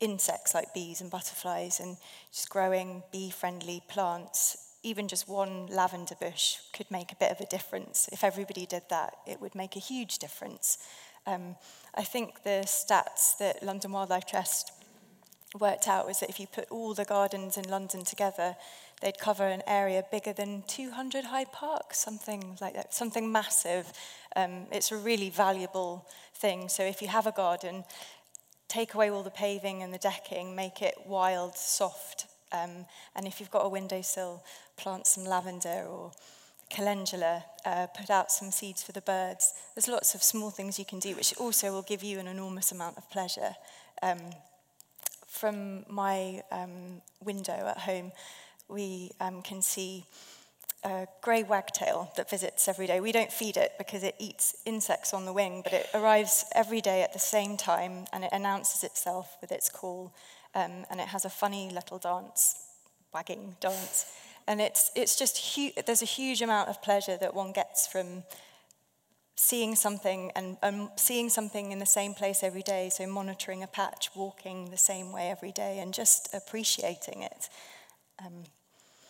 insects 0.00 0.52
like 0.52 0.74
bees 0.74 1.00
and 1.00 1.10
butterflies 1.10 1.80
and 1.80 1.96
just 2.32 2.50
growing 2.50 3.02
bee-friendly 3.12 3.82
plants. 3.88 4.74
Even 4.82 5.08
just 5.08 5.28
one 5.28 5.66
lavender 5.68 6.16
bush 6.20 6.56
could 6.72 6.90
make 6.90 7.12
a 7.12 7.16
bit 7.16 7.30
of 7.30 7.40
a 7.40 7.46
difference. 7.46 8.08
If 8.12 8.24
everybody 8.24 8.66
did 8.66 8.82
that, 8.90 9.14
it 9.26 9.40
would 9.40 9.54
make 9.54 9.76
a 9.76 9.80
huge 9.80 10.18
difference. 10.18 10.78
Um, 11.26 11.56
I 11.94 12.02
think 12.02 12.42
the 12.42 12.64
stats 12.66 13.38
that 13.38 13.62
London 13.62 13.92
Wildlife 13.92 14.26
Trust 14.26 14.72
worked 15.58 15.88
out 15.88 16.06
was 16.06 16.20
that 16.20 16.28
if 16.28 16.38
you 16.38 16.46
put 16.46 16.70
all 16.70 16.94
the 16.94 17.04
gardens 17.04 17.56
in 17.56 17.68
London 17.68 18.04
together, 18.04 18.56
they'd 19.00 19.18
cover 19.18 19.46
an 19.46 19.62
area 19.66 20.04
bigger 20.10 20.32
than 20.32 20.62
200 20.66 21.24
Hyde 21.24 21.52
Park, 21.52 21.94
something 21.94 22.56
like 22.60 22.74
that, 22.74 22.94
something 22.94 23.30
massive. 23.30 23.92
Um, 24.34 24.66
it's 24.72 24.90
a 24.92 24.96
really 24.96 25.30
valuable 25.30 26.06
thing. 26.34 26.68
So 26.68 26.82
if 26.82 27.02
you 27.02 27.08
have 27.08 27.26
a 27.26 27.32
garden, 27.32 27.84
take 28.68 28.94
away 28.94 29.10
all 29.10 29.22
the 29.22 29.30
paving 29.30 29.82
and 29.82 29.92
the 29.92 29.98
decking, 29.98 30.54
make 30.54 30.82
it 30.82 30.94
wild, 31.06 31.56
soft. 31.56 32.26
Um, 32.52 32.86
and 33.14 33.26
if 33.26 33.40
you've 33.40 33.50
got 33.50 33.66
a 33.66 33.68
windowsill, 33.68 34.42
plant 34.76 35.06
some 35.06 35.24
lavender 35.24 35.84
or 35.88 36.12
calendula, 36.70 37.44
uh, 37.64 37.86
put 37.88 38.10
out 38.10 38.32
some 38.32 38.50
seeds 38.50 38.82
for 38.82 38.92
the 38.92 39.00
birds. 39.00 39.54
There's 39.74 39.88
lots 39.88 40.14
of 40.14 40.22
small 40.22 40.50
things 40.50 40.78
you 40.78 40.84
can 40.84 40.98
do, 40.98 41.14
which 41.14 41.36
also 41.36 41.70
will 41.70 41.82
give 41.82 42.02
you 42.02 42.18
an 42.18 42.26
enormous 42.26 42.72
amount 42.72 42.96
of 42.96 43.08
pleasure. 43.10 43.54
Um, 44.02 44.18
from 45.26 45.84
my 45.88 46.42
um, 46.50 47.02
window 47.22 47.52
at 47.52 47.78
home, 47.78 48.12
we 48.68 49.12
um, 49.20 49.42
can 49.42 49.62
see 49.62 50.04
a 50.84 51.06
grey 51.20 51.42
wagtail 51.42 52.12
that 52.16 52.30
visits 52.30 52.68
every 52.68 52.86
day. 52.86 53.00
We 53.00 53.12
don't 53.12 53.32
feed 53.32 53.56
it 53.56 53.72
because 53.78 54.02
it 54.02 54.14
eats 54.18 54.54
insects 54.64 55.12
on 55.12 55.24
the 55.24 55.32
wing, 55.32 55.62
but 55.62 55.72
it 55.72 55.88
arrives 55.94 56.44
every 56.54 56.80
day 56.80 57.02
at 57.02 57.12
the 57.12 57.18
same 57.18 57.56
time 57.56 58.06
and 58.12 58.24
it 58.24 58.30
announces 58.32 58.84
itself 58.84 59.36
with 59.40 59.50
its 59.50 59.68
call. 59.68 60.14
Um, 60.54 60.84
and 60.90 61.00
it 61.00 61.08
has 61.08 61.24
a 61.24 61.30
funny 61.30 61.70
little 61.70 61.98
dance, 61.98 62.56
wagging 63.12 63.56
dance. 63.60 64.06
And 64.46 64.60
it's, 64.60 64.90
it's 64.94 65.16
just, 65.16 65.56
hu- 65.56 65.72
there's 65.86 66.02
a 66.02 66.06
huge 66.06 66.40
amount 66.40 66.68
of 66.68 66.80
pleasure 66.82 67.16
that 67.16 67.34
one 67.34 67.52
gets 67.52 67.86
from 67.86 68.22
seeing 69.34 69.74
something 69.74 70.32
and 70.34 70.56
um, 70.62 70.90
seeing 70.96 71.28
something 71.28 71.72
in 71.72 71.78
the 71.78 71.86
same 71.86 72.14
place 72.14 72.42
every 72.42 72.62
day. 72.62 72.90
So 72.90 73.06
monitoring 73.06 73.62
a 73.62 73.66
patch, 73.66 74.10
walking 74.14 74.70
the 74.70 74.78
same 74.78 75.12
way 75.12 75.30
every 75.30 75.52
day, 75.52 75.78
and 75.78 75.92
just 75.92 76.32
appreciating 76.32 77.22
it. 77.22 77.48
Um, 78.24 78.44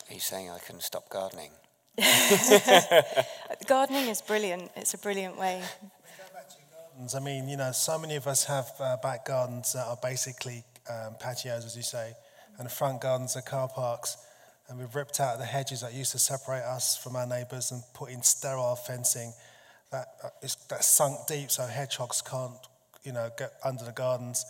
Are 0.08 0.14
you 0.14 0.20
saying 0.20 0.50
I 0.50 0.58
can 0.58 0.80
stop 0.80 1.08
gardening? 1.08 1.50
gardening 3.66 4.08
is 4.08 4.20
brilliant. 4.20 4.70
It's 4.76 4.94
a 4.94 4.98
brilliant 4.98 5.38
way. 5.38 5.62
I 7.14 7.20
mean, 7.20 7.48
you 7.48 7.56
know, 7.56 7.72
so 7.72 7.98
many 7.98 8.16
of 8.16 8.26
us 8.26 8.44
have 8.44 8.68
uh, 8.80 8.96
back 9.02 9.26
gardens 9.26 9.74
that 9.74 9.86
are 9.86 9.98
basically 10.02 10.64
um, 10.90 11.14
patios, 11.20 11.64
as 11.64 11.76
you 11.76 11.82
say, 11.82 12.14
and 12.58 12.66
the 12.66 12.70
front 12.70 13.00
gardens 13.00 13.36
are 13.36 13.42
car 13.42 13.68
parks. 13.68 14.16
And 14.68 14.78
we've 14.78 14.94
ripped 14.94 15.20
out 15.20 15.38
the 15.38 15.44
hedges 15.44 15.82
that 15.82 15.94
used 15.94 16.12
to 16.12 16.18
separate 16.18 16.62
us 16.62 16.96
from 16.96 17.14
our 17.14 17.26
neighbours 17.26 17.70
and 17.70 17.82
put 17.94 18.10
in 18.10 18.22
sterile 18.22 18.74
fencing 18.74 19.32
that 19.92 20.06
uh, 20.24 20.28
is 20.42 20.56
that's 20.68 20.88
sunk 20.88 21.28
deep 21.28 21.52
so 21.52 21.64
hedgehogs 21.66 22.22
can't, 22.22 22.58
you 23.04 23.12
know, 23.12 23.30
get 23.38 23.52
under 23.62 23.84
the 23.84 23.92
gardens. 23.92 24.44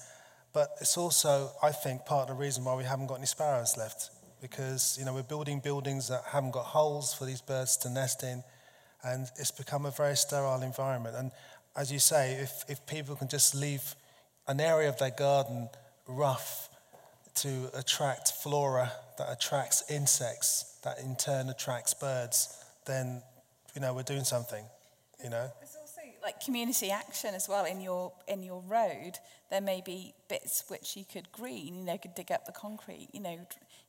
But 0.54 0.70
it's 0.80 0.96
also, 0.96 1.50
I 1.62 1.72
think, 1.72 2.06
part 2.06 2.30
of 2.30 2.36
the 2.36 2.42
reason 2.42 2.64
why 2.64 2.74
we 2.74 2.84
haven't 2.84 3.08
got 3.08 3.16
any 3.16 3.26
sparrows 3.26 3.76
left 3.76 4.10
because 4.40 4.96
you 4.98 5.04
know 5.04 5.14
we're 5.14 5.22
building 5.22 5.60
buildings 5.60 6.08
that 6.08 6.22
haven't 6.26 6.52
got 6.52 6.64
holes 6.64 7.14
for 7.14 7.24
these 7.24 7.40
birds 7.40 7.76
to 7.78 7.90
nest 7.90 8.22
in, 8.22 8.42
and 9.04 9.28
it's 9.36 9.50
become 9.50 9.86
a 9.86 9.90
very 9.90 10.16
sterile 10.16 10.62
environment. 10.62 11.16
And 11.16 11.30
as 11.76 11.92
you 11.92 11.98
say, 11.98 12.32
if, 12.34 12.64
if 12.68 12.86
people 12.86 13.16
can 13.16 13.28
just 13.28 13.54
leave 13.54 13.94
an 14.48 14.60
area 14.60 14.88
of 14.88 14.98
their 14.98 15.10
garden 15.10 15.68
rough 16.06 16.68
to 17.36 17.70
attract 17.74 18.32
flora 18.32 18.92
that 19.18 19.30
attracts 19.30 19.84
insects, 19.90 20.78
that 20.84 20.98
in 20.98 21.16
turn 21.16 21.48
attracts 21.50 21.94
birds, 21.94 22.64
then 22.86 23.22
you 23.74 23.80
know 23.80 23.94
we're 23.94 24.02
doing 24.02 24.24
something. 24.24 24.64
You 25.22 25.30
know. 25.30 25.50
Also 25.60 26.00
like 26.22 26.44
community 26.44 26.90
action 26.90 27.34
as 27.34 27.48
well 27.48 27.64
in 27.64 27.80
your 27.80 28.12
in 28.26 28.42
your 28.42 28.60
road 28.66 29.12
there 29.50 29.60
may 29.60 29.80
be 29.80 30.12
bits 30.28 30.64
which 30.68 30.96
you 30.96 31.04
could 31.04 31.30
green 31.30 31.76
you 31.76 31.84
know 31.84 31.96
could 31.96 32.14
dig 32.14 32.32
up 32.32 32.44
the 32.46 32.52
concrete 32.52 33.08
you 33.12 33.20
know 33.20 33.38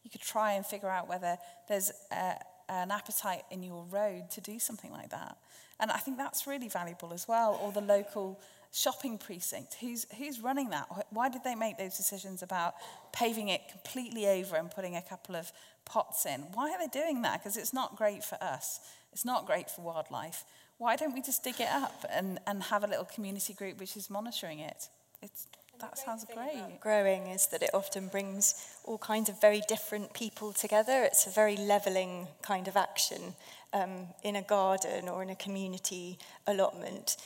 you 0.07 0.11
could 0.11 0.21
try 0.21 0.53
and 0.53 0.65
figure 0.65 0.87
out 0.87 1.09
whether 1.09 1.37
there's 1.67 1.91
a, 2.13 2.35
an 2.69 2.91
appetite 2.91 3.43
in 3.51 3.61
your 3.61 3.83
road 3.91 4.31
to 4.31 4.39
do 4.39 4.57
something 4.57 4.89
like 4.89 5.09
that. 5.09 5.35
And 5.81 5.91
i 5.91 5.97
think 5.97 6.17
that's 6.17 6.47
really 6.47 6.69
valuable 6.69 7.11
as 7.13 7.27
well 7.27 7.59
or 7.61 7.73
the 7.73 7.81
local 7.81 8.39
shopping 8.71 9.17
precinct. 9.17 9.75
Who's 9.81 10.05
who's 10.17 10.39
running 10.39 10.69
that? 10.69 10.87
Why 11.09 11.27
did 11.27 11.43
they 11.43 11.55
make 11.55 11.77
those 11.77 11.97
decisions 11.97 12.41
about 12.41 12.75
paving 13.11 13.49
it 13.49 13.61
completely 13.69 14.27
over 14.27 14.55
and 14.55 14.71
putting 14.71 14.95
a 14.95 15.01
couple 15.01 15.35
of 15.35 15.51
pots 15.83 16.25
in? 16.25 16.41
Why 16.53 16.71
are 16.71 16.79
they 16.79 16.87
doing 16.87 17.21
that? 17.23 17.43
Because 17.43 17.57
it's 17.57 17.73
not 17.73 17.97
great 17.97 18.23
for 18.23 18.41
us. 18.41 18.79
It's 19.11 19.25
not 19.25 19.45
great 19.45 19.69
for 19.69 19.81
wildlife. 19.81 20.45
Why 20.77 20.95
don't 20.95 21.13
we 21.13 21.21
just 21.21 21.43
dig 21.43 21.59
it 21.59 21.69
up 21.69 22.05
and, 22.09 22.39
and 22.47 22.63
have 22.63 22.83
a 22.83 22.87
little 22.87 23.05
community 23.05 23.53
group 23.53 23.79
which 23.79 23.97
is 23.97 24.09
monitoring 24.09 24.59
it? 24.59 24.89
It's, 25.21 25.47
that 25.80 25.97
sounds 25.97 26.25
great. 26.34 26.80
Growing 26.82 27.28
is 27.28 27.47
that 27.47 27.61
it 27.61 27.69
often 27.73 28.07
brings 28.07 28.55
all 28.84 28.97
kinds 28.97 29.30
of 29.30 29.39
very 29.39 29.61
different 29.67 30.13
people 30.13 30.53
together. 30.53 31.03
It's 31.03 31.28
a 31.28 31.30
very 31.30 31.55
levelling 31.57 32.28
kind 32.41 32.67
of 32.67 32.75
action 32.75 33.36
um, 33.73 34.07
in 34.23 34.36
a 34.36 34.41
garden 34.41 35.09
or 35.09 35.23
in 35.23 35.30
a 35.30 35.36
community 35.36 36.17
allotment. 36.45 37.17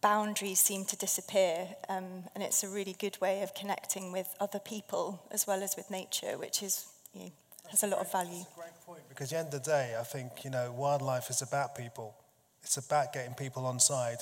Boundaries 0.00 0.60
seem 0.60 0.84
to 0.86 0.96
disappear, 0.96 1.68
um, 1.88 2.24
and 2.34 2.44
it's 2.44 2.62
a 2.62 2.68
really 2.68 2.94
good 2.98 3.20
way 3.20 3.42
of 3.42 3.54
connecting 3.54 4.12
with 4.12 4.34
other 4.40 4.58
people 4.58 5.22
as 5.30 5.46
well 5.46 5.62
as 5.62 5.74
with 5.76 5.90
nature, 5.90 6.38
which 6.38 6.62
is 6.62 6.86
you 7.14 7.20
know, 7.20 7.32
has 7.70 7.82
a 7.82 7.86
lot 7.86 8.00
of 8.00 8.12
value. 8.12 8.44
That's 8.44 8.52
a 8.52 8.60
great 8.60 8.86
point 8.86 9.02
because 9.08 9.32
at 9.32 9.36
the 9.36 9.44
end 9.46 9.54
of 9.54 9.64
the 9.64 9.70
day, 9.70 9.96
I 9.98 10.04
think 10.04 10.44
you 10.44 10.50
know 10.50 10.72
wildlife 10.72 11.30
is 11.30 11.42
about 11.42 11.74
people. 11.74 12.14
It's 12.62 12.76
about 12.76 13.12
getting 13.12 13.34
people 13.34 13.64
on 13.64 13.80
side, 13.80 14.18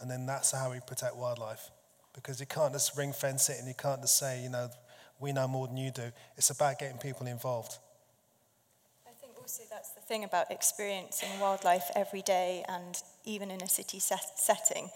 and 0.00 0.10
then 0.10 0.26
that's 0.26 0.52
how 0.52 0.70
we 0.70 0.80
protect 0.80 1.16
wildlife. 1.16 1.70
Because 2.22 2.40
you 2.40 2.46
can't 2.46 2.72
just 2.72 2.96
ring 2.96 3.12
fence 3.12 3.48
it 3.48 3.58
and 3.58 3.68
you 3.68 3.74
can't 3.74 4.00
just 4.00 4.18
say, 4.18 4.42
you 4.42 4.48
know, 4.48 4.68
we 5.20 5.32
know 5.32 5.46
more 5.46 5.68
than 5.68 5.76
you 5.76 5.90
do. 5.92 6.10
It's 6.36 6.50
about 6.50 6.78
getting 6.78 6.98
people 6.98 7.26
involved. 7.26 7.78
I 9.06 9.10
think 9.20 9.34
also 9.40 9.62
that's 9.70 9.90
the 9.90 10.00
thing 10.00 10.24
about 10.24 10.50
experiencing 10.50 11.28
wildlife 11.40 11.90
every 11.94 12.22
day 12.22 12.64
and 12.68 13.00
even 13.24 13.50
in 13.52 13.62
a 13.62 13.68
city 13.68 14.00
set- 14.00 14.36
setting. 14.36 14.90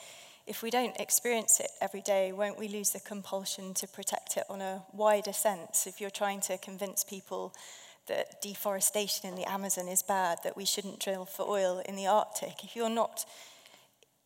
If 0.47 0.62
we 0.62 0.70
don't 0.70 0.97
experience 0.99 1.61
it 1.61 1.70
every 1.81 2.01
day, 2.01 2.33
won't 2.33 2.59
we 2.59 2.66
lose 2.66 2.91
the 2.91 3.01
compulsion 3.01 3.75
to 3.75 3.87
protect 3.87 4.37
it 4.37 4.45
on 4.51 4.61
a 4.61 4.83
wider 4.93 5.33
sense? 5.33 5.87
If 5.87 6.01
you're 6.01 6.11
trying 6.11 6.41
to 6.43 6.59
convince 6.59 7.05
people 7.05 7.55
that 8.09 8.43
deforestation 8.43 9.29
in 9.29 9.37
the 9.37 9.49
Amazon 9.49 9.87
is 9.87 10.03
bad, 10.03 10.39
that 10.43 10.57
we 10.57 10.64
shouldn't 10.64 10.99
drill 10.99 11.25
for 11.25 11.49
oil 11.49 11.81
in 11.87 11.95
the 11.95 12.09
Arctic. 12.09 12.64
If 12.64 12.75
you're 12.75 12.91
not 12.91 13.25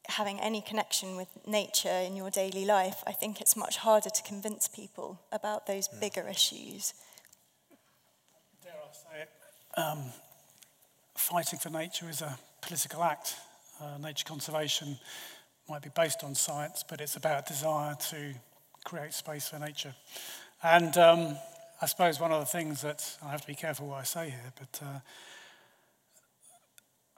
having 0.08 0.40
any 0.40 0.60
connection 0.60 1.16
with 1.16 1.28
nature 1.46 1.88
in 1.88 2.16
your 2.16 2.30
daily 2.30 2.64
life, 2.64 3.02
I 3.06 3.12
think 3.12 3.40
it's 3.40 3.56
much 3.56 3.78
harder 3.78 4.10
to 4.10 4.22
convince 4.22 4.68
people 4.68 5.20
about 5.32 5.66
those 5.66 5.88
mm. 5.88 6.00
bigger 6.00 6.26
issues. 6.28 6.94
Dare 8.62 8.72
I 8.72 8.92
say 8.92 9.22
it? 9.22 9.30
Um, 9.80 10.04
fighting 11.14 11.58
for 11.58 11.70
nature 11.70 12.08
is 12.08 12.22
a 12.22 12.38
political 12.62 13.02
act. 13.02 13.36
Uh, 13.80 13.98
nature 13.98 14.24
conservation 14.24 14.98
might 15.68 15.82
be 15.82 15.90
based 15.94 16.22
on 16.22 16.34
science, 16.34 16.84
but 16.88 17.00
it's 17.00 17.16
about 17.16 17.46
desire 17.46 17.94
to 18.10 18.34
create 18.84 19.12
space 19.12 19.48
for 19.48 19.58
nature. 19.58 19.94
And 20.62 20.96
um, 20.96 21.36
I 21.82 21.86
suppose 21.86 22.20
one 22.20 22.32
of 22.32 22.40
the 22.40 22.46
things 22.46 22.82
that 22.82 23.18
I 23.22 23.30
have 23.30 23.42
to 23.42 23.46
be 23.46 23.54
careful 23.54 23.88
what 23.88 24.00
I 24.00 24.04
say 24.04 24.30
here, 24.30 24.52
but 24.58 24.80
uh, 24.82 25.00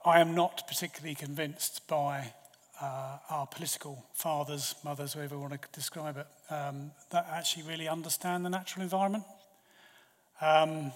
I 0.04 0.20
am 0.20 0.34
not 0.34 0.66
particularly 0.66 1.14
convinced 1.14 1.86
by 1.86 2.32
uh, 2.80 3.18
our 3.30 3.46
political 3.46 4.04
fathers, 4.14 4.74
mothers, 4.84 5.14
whoever 5.14 5.34
you 5.34 5.40
want 5.40 5.60
to 5.60 5.68
describe 5.72 6.16
it, 6.16 6.26
um, 6.52 6.92
that 7.10 7.26
actually 7.30 7.64
really 7.64 7.88
understand 7.88 8.44
the 8.44 8.50
natural 8.50 8.82
environment. 8.82 9.24
Um, 10.40 10.92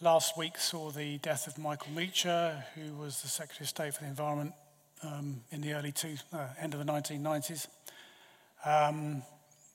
last 0.00 0.36
week 0.36 0.58
saw 0.58 0.90
the 0.90 1.18
death 1.18 1.46
of 1.46 1.58
Michael 1.58 1.92
Meacher, 1.94 2.64
who 2.74 2.94
was 2.94 3.22
the 3.22 3.28
Secretary 3.28 3.64
of 3.64 3.68
State 3.68 3.94
for 3.94 4.02
the 4.02 4.08
Environment 4.08 4.52
um, 5.02 5.42
in 5.50 5.60
the 5.60 5.74
early 5.74 5.92
two, 5.92 6.16
uh, 6.32 6.48
end 6.60 6.74
of 6.74 6.84
the 6.84 6.92
1990s. 6.92 7.68
Um, 8.64 9.22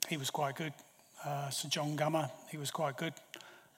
he 0.09 0.17
was 0.17 0.29
quite 0.29 0.55
good 0.55 0.73
uh, 1.25 1.49
Sir 1.49 1.69
John 1.69 1.95
Gummer. 1.95 2.29
He 2.49 2.57
was 2.57 2.71
quite 2.71 2.97
good. 2.97 3.13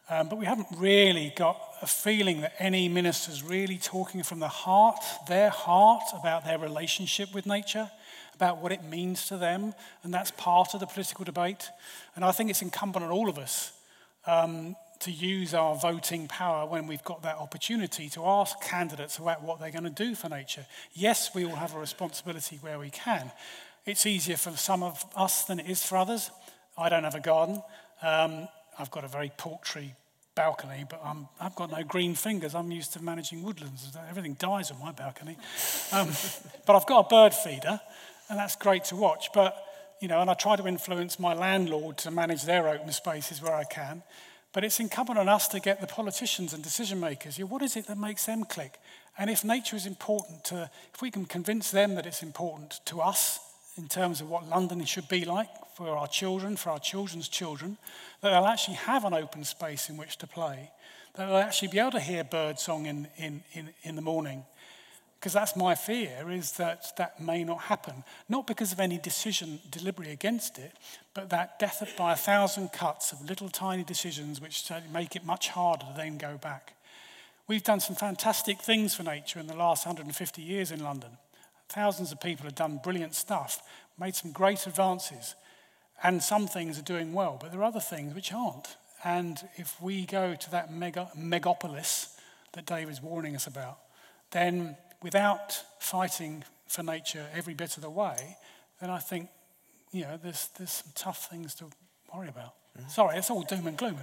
Um, 0.09 0.27
but 0.27 0.37
we 0.37 0.45
haven't 0.45 0.67
really 0.77 1.33
got 1.35 1.61
a 1.81 1.87
feeling 1.87 2.41
that 2.41 2.53
any 2.59 2.89
minister's 2.89 3.41
really 3.41 3.77
talking 3.77 4.21
from 4.21 4.39
the 4.39 4.47
heart, 4.47 4.99
their 5.27 5.49
heart, 5.49 6.03
about 6.13 6.45
their 6.45 6.59
relationship 6.59 7.33
with 7.33 7.45
nature, 7.45 7.89
about 8.35 8.57
what 8.61 8.71
it 8.71 8.83
means 8.83 9.27
to 9.27 9.37
them. 9.37 9.73
And 10.03 10.13
that's 10.13 10.31
part 10.31 10.73
of 10.73 10.81
the 10.81 10.87
political 10.87 11.23
debate. 11.23 11.69
And 12.15 12.25
I 12.25 12.31
think 12.31 12.49
it's 12.49 12.61
incumbent 12.61 13.05
on 13.05 13.11
all 13.11 13.29
of 13.29 13.37
us 13.37 13.71
um, 14.25 14.75
to 14.99 15.11
use 15.11 15.53
our 15.53 15.75
voting 15.75 16.27
power 16.27 16.65
when 16.65 16.85
we've 16.85 17.03
got 17.03 17.23
that 17.23 17.37
opportunity 17.37 18.09
to 18.09 18.25
ask 18.25 18.61
candidates 18.61 19.19
about 19.19 19.41
what 19.41 19.59
they're 19.59 19.71
going 19.71 19.83
to 19.83 19.89
do 19.89 20.15
for 20.15 20.27
nature. 20.27 20.65
Yes, 20.93 21.33
we 21.33 21.45
all 21.45 21.55
have 21.55 21.75
a 21.75 21.79
responsibility 21.79 22.57
where 22.61 22.77
we 22.77 22.89
can. 22.89 23.31
It's 23.85 24.05
easier 24.05 24.37
for 24.37 24.51
some 24.51 24.83
of 24.83 25.03
us 25.15 25.45
than 25.45 25.59
it 25.59 25.69
is 25.69 25.83
for 25.83 25.97
others. 25.97 26.29
I 26.77 26.89
don't 26.89 27.03
have 27.03 27.15
a 27.15 27.19
garden. 27.19 27.61
Um, 28.01 28.47
I've 28.77 28.91
got 28.91 29.03
a 29.03 29.07
very 29.07 29.31
paltry 29.37 29.95
balcony, 30.35 30.85
but 30.89 31.01
i 31.03 31.43
have 31.43 31.55
got 31.55 31.71
no 31.71 31.83
green 31.83 32.15
fingers. 32.15 32.55
I'm 32.55 32.71
used 32.71 32.93
to 32.93 33.03
managing 33.03 33.43
woodlands. 33.43 33.95
Everything 34.09 34.33
dies 34.33 34.71
on 34.71 34.79
my 34.79 34.91
balcony. 34.91 35.37
Um, 35.91 36.09
but 36.65 36.75
I've 36.75 36.87
got 36.87 37.05
a 37.05 37.09
bird 37.09 37.33
feeder, 37.33 37.79
and 38.29 38.39
that's 38.39 38.55
great 38.55 38.85
to 38.85 38.95
watch. 38.95 39.29
But, 39.33 39.55
you 39.99 40.07
know, 40.07 40.21
and 40.21 40.29
I 40.29 40.33
try 40.33 40.55
to 40.55 40.67
influence 40.67 41.19
my 41.19 41.33
landlord 41.33 41.97
to 41.99 42.11
manage 42.11 42.43
their 42.43 42.67
open 42.67 42.91
spaces 42.91 43.41
where 43.41 43.53
I 43.53 43.63
can. 43.63 44.03
But 44.53 44.63
it's 44.63 44.79
incumbent 44.79 45.17
on 45.17 45.29
us 45.29 45.47
to 45.49 45.59
get 45.59 45.81
the 45.81 45.87
politicians 45.87 46.53
and 46.53 46.63
decision 46.63 46.99
makers. 46.99 47.37
You 47.37 47.45
know, 47.45 47.49
what 47.49 47.61
is 47.61 47.75
it 47.75 47.87
that 47.87 47.97
makes 47.97 48.25
them 48.25 48.43
click? 48.43 48.79
And 49.17 49.29
if 49.29 49.43
nature 49.43 49.75
is 49.75 49.85
important 49.85 50.43
to, 50.45 50.69
if 50.93 51.01
we 51.01 51.11
can 51.11 51.25
convince 51.25 51.71
them 51.71 51.95
that 51.95 52.05
it's 52.05 52.23
important 52.23 52.79
to 52.85 53.01
us 53.01 53.39
in 53.77 53.87
terms 53.87 54.21
of 54.21 54.29
what 54.29 54.47
London 54.47 54.83
should 54.85 55.07
be 55.07 55.25
like 55.25 55.49
for 55.75 55.97
our 55.97 56.07
children, 56.07 56.55
for 56.55 56.69
our 56.69 56.79
children's 56.79 57.27
children, 57.27 57.77
that 58.21 58.29
they'll 58.29 58.45
actually 58.45 58.75
have 58.75 59.05
an 59.05 59.13
open 59.13 59.43
space 59.43 59.89
in 59.89 59.97
which 59.97 60.17
to 60.17 60.27
play, 60.27 60.71
that 61.15 61.27
they'll 61.27 61.37
actually 61.37 61.69
be 61.69 61.79
able 61.79 61.91
to 61.91 61.99
hear 61.99 62.23
bird 62.23 62.59
song 62.59 62.85
in, 62.85 63.07
in, 63.17 63.43
in, 63.53 63.69
in 63.83 63.95
the 63.95 64.01
morning. 64.01 64.43
Because 65.19 65.33
that's 65.33 65.55
my 65.55 65.73
fear, 65.73 66.29
is 66.29 66.51
that 66.53 66.95
that 66.97 67.21
may 67.21 67.45
not 67.45 67.61
happen. 67.61 68.03
Not 68.27 68.45
because 68.45 68.73
of 68.73 68.79
any 68.79 68.97
decision 68.97 69.59
deliberately 69.71 70.13
against 70.13 70.59
it, 70.59 70.73
but 71.13 71.29
that 71.29 71.57
death 71.59 71.81
by 71.97 72.11
a 72.11 72.17
thousand 72.17 72.73
cuts 72.73 73.13
of 73.13 73.27
little 73.27 73.47
tiny 73.47 73.85
decisions 73.85 74.41
which 74.41 74.69
make 74.91 75.15
it 75.15 75.25
much 75.25 75.47
harder 75.47 75.85
to 75.85 75.93
then 75.95 76.17
go 76.17 76.37
back. 76.37 76.73
We've 77.47 77.63
done 77.63 77.79
some 77.79 77.95
fantastic 77.95 78.59
things 78.59 78.95
for 78.95 79.03
nature 79.03 79.39
in 79.39 79.47
the 79.47 79.55
last 79.55 79.85
150 79.85 80.41
years 80.41 80.71
in 80.71 80.83
London. 80.83 81.11
Thousands 81.69 82.11
of 82.11 82.21
people 82.21 82.45
have 82.45 82.55
done 82.55 82.79
brilliant 82.83 83.15
stuff, 83.15 83.61
made 83.99 84.15
some 84.15 84.31
great 84.31 84.67
advances, 84.67 85.35
and 86.03 86.21
some 86.21 86.47
things 86.47 86.77
are 86.77 86.83
doing 86.83 87.13
well, 87.13 87.37
but 87.39 87.51
there 87.51 87.61
are 87.61 87.65
other 87.65 87.79
things 87.79 88.13
which 88.13 88.33
aren't. 88.33 88.75
And 89.03 89.41
if 89.55 89.81
we 89.81 90.05
go 90.05 90.35
to 90.35 90.51
that 90.51 90.71
mega, 90.71 91.09
megapolis 91.17 92.15
that 92.53 92.65
Dave 92.65 92.89
is 92.89 93.01
warning 93.01 93.35
us 93.35 93.47
about, 93.47 93.79
then 94.31 94.77
without 95.01 95.61
fighting 95.79 96.43
for 96.67 96.83
nature 96.83 97.27
every 97.35 97.53
bit 97.53 97.75
of 97.75 97.83
the 97.83 97.89
way, 97.89 98.37
then 98.79 98.89
I 98.89 98.99
think 98.99 99.29
you 99.91 100.01
know 100.01 100.17
there's, 100.21 100.49
there's 100.57 100.71
some 100.71 100.91
tough 100.95 101.29
things 101.29 101.53
to 101.55 101.65
worry 102.13 102.29
about. 102.29 102.53
Mm-hmm. 102.77 102.89
Sorry, 102.89 103.17
it's 103.17 103.29
all 103.29 103.43
doom 103.43 103.67
and 103.67 103.77
gloom. 103.77 103.97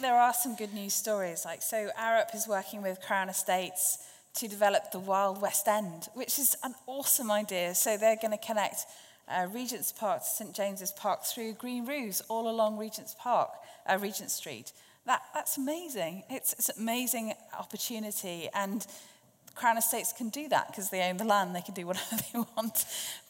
There 0.00 0.14
are 0.14 0.34
some 0.34 0.54
good 0.54 0.74
news 0.74 0.92
stories. 0.92 1.44
Like 1.44 1.62
so, 1.62 1.90
Arup 1.98 2.34
is 2.34 2.46
working 2.46 2.82
with 2.82 3.00
Crown 3.00 3.28
Estates 3.28 3.98
to 4.34 4.48
develop 4.48 4.92
the 4.92 4.98
Wild 4.98 5.40
West 5.40 5.68
End, 5.68 6.08
which 6.14 6.38
is 6.38 6.56
an 6.62 6.74
awesome 6.86 7.30
idea. 7.30 7.74
So 7.74 7.96
they're 7.96 8.16
going 8.16 8.36
to 8.36 8.44
connect 8.44 8.86
uh, 9.28 9.46
Regent's 9.52 9.92
Park 9.92 10.22
to 10.22 10.28
St 10.28 10.54
James's 10.54 10.92
Park 10.92 11.24
through 11.24 11.54
green 11.54 11.86
roofs 11.86 12.22
all 12.28 12.48
along 12.48 12.78
Regent's 12.78 13.14
Park, 13.18 13.50
uh, 13.86 13.98
Regent 14.00 14.30
Street. 14.30 14.72
That, 15.06 15.22
that's 15.34 15.58
amazing. 15.58 16.24
It's, 16.30 16.52
it's 16.54 16.68
an 16.68 16.82
amazing 16.82 17.34
opportunity. 17.58 18.48
And 18.54 18.86
Crown 19.54 19.76
Estates 19.76 20.12
can 20.12 20.28
do 20.28 20.48
that 20.48 20.68
because 20.68 20.90
they 20.90 21.02
own 21.02 21.16
the 21.16 21.24
land. 21.24 21.54
They 21.54 21.60
can 21.60 21.74
do 21.74 21.86
whatever 21.86 22.16
they 22.32 22.38
want. 22.56 22.84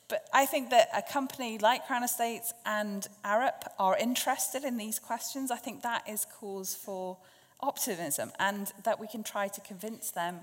But 0.09 0.29
I 0.33 0.47
think 0.47 0.71
that 0.71 0.89
a 0.95 1.03
company 1.03 1.59
like 1.59 1.87
Crown 1.87 2.05
Estates 2.05 2.53
and 2.67 3.07
Arup 3.25 3.63
are 3.79 3.97
interested 3.97 4.65
in 4.65 4.77
these 4.77 4.99
questions. 4.99 5.51
I 5.51 5.57
think 5.57 5.83
that 5.83 6.09
is 6.09 6.27
cause 6.39 6.75
for 6.75 7.17
optimism 7.61 8.33
and 8.39 8.73
that 8.85 9.01
we 9.01 9.07
can 9.07 9.23
try 9.23 9.49
to 9.49 9.61
convince 9.61 10.11
them 10.11 10.41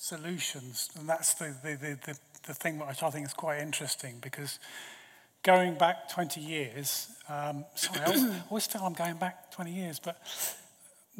solutions. 0.00 0.88
And 0.98 1.06
that's 1.06 1.34
the, 1.34 1.54
the, 1.62 1.76
the, 1.76 1.98
the, 2.06 2.18
the 2.46 2.54
thing 2.54 2.78
which 2.78 3.02
I 3.02 3.10
think 3.10 3.26
is 3.26 3.34
quite 3.34 3.60
interesting 3.60 4.16
because 4.22 4.58
going 5.42 5.74
back 5.74 6.10
20 6.10 6.40
years, 6.40 7.08
um, 7.28 7.66
sorry, 7.74 8.00
I 8.06 8.40
always 8.50 8.66
feel 8.66 8.82
I'm 8.82 8.94
going 8.94 9.18
back 9.18 9.52
20 9.52 9.70
years, 9.70 10.00
but 10.00 10.18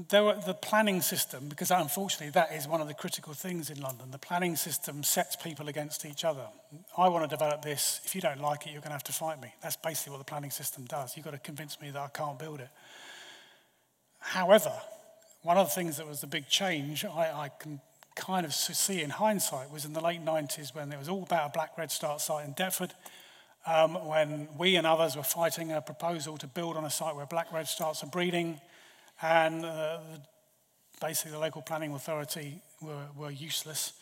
there 0.08 0.24
were 0.24 0.36
the 0.46 0.54
planning 0.54 1.02
system, 1.02 1.48
because 1.48 1.70
unfortunately 1.70 2.30
that 2.30 2.54
is 2.54 2.66
one 2.66 2.80
of 2.80 2.88
the 2.88 2.94
critical 2.94 3.34
things 3.34 3.68
in 3.68 3.82
London. 3.82 4.10
The 4.12 4.18
planning 4.18 4.56
system 4.56 5.02
sets 5.02 5.36
people 5.36 5.68
against 5.68 6.06
each 6.06 6.24
other. 6.24 6.46
I 6.96 7.08
want 7.08 7.28
to 7.28 7.28
develop 7.28 7.60
this. 7.60 8.00
If 8.06 8.14
you 8.14 8.22
don't 8.22 8.40
like 8.40 8.66
it, 8.66 8.72
you're 8.72 8.80
going 8.80 8.90
to 8.90 8.94
have 8.94 9.04
to 9.04 9.12
fight 9.12 9.42
me. 9.42 9.52
That's 9.62 9.76
basically 9.76 10.12
what 10.12 10.18
the 10.20 10.30
planning 10.30 10.50
system 10.50 10.86
does. 10.86 11.16
You've 11.16 11.26
got 11.26 11.32
to 11.32 11.38
convince 11.38 11.78
me 11.82 11.90
that 11.90 12.00
I 12.00 12.08
can't 12.08 12.38
build 12.38 12.60
it. 12.60 12.70
However, 14.20 14.72
one 15.42 15.58
of 15.58 15.66
the 15.66 15.74
things 15.74 15.98
that 15.98 16.08
was 16.08 16.22
the 16.22 16.26
big 16.26 16.48
change 16.48 17.04
I, 17.04 17.44
I 17.44 17.50
can 17.58 17.80
kind 18.20 18.44
of 18.44 18.54
see 18.54 19.00
in 19.00 19.10
hindsight 19.10 19.72
was 19.72 19.84
in 19.84 19.94
the 19.94 20.00
late 20.00 20.22
90s 20.22 20.74
when 20.74 20.92
it 20.92 20.98
was 20.98 21.08
all 21.08 21.22
about 21.22 21.48
a 21.48 21.52
black 21.52 21.76
redstart 21.78 22.20
site 22.20 22.46
in 22.46 22.52
Deptford. 22.52 22.92
Um, 23.66 24.06
when 24.06 24.48
we 24.58 24.76
and 24.76 24.86
others 24.86 25.16
were 25.16 25.22
fighting 25.22 25.72
a 25.72 25.80
proposal 25.80 26.36
to 26.38 26.46
build 26.46 26.76
on 26.76 26.84
a 26.84 26.90
site 26.90 27.16
where 27.16 27.26
black 27.26 27.50
redstarts 27.50 28.02
are 28.02 28.08
breeding, 28.08 28.60
and 29.22 29.64
uh, 29.64 29.98
basically 31.00 31.32
the 31.32 31.38
local 31.38 31.62
planning 31.62 31.92
authority 31.92 32.62
were, 32.80 33.06
were 33.16 33.30
useless. 33.30 33.94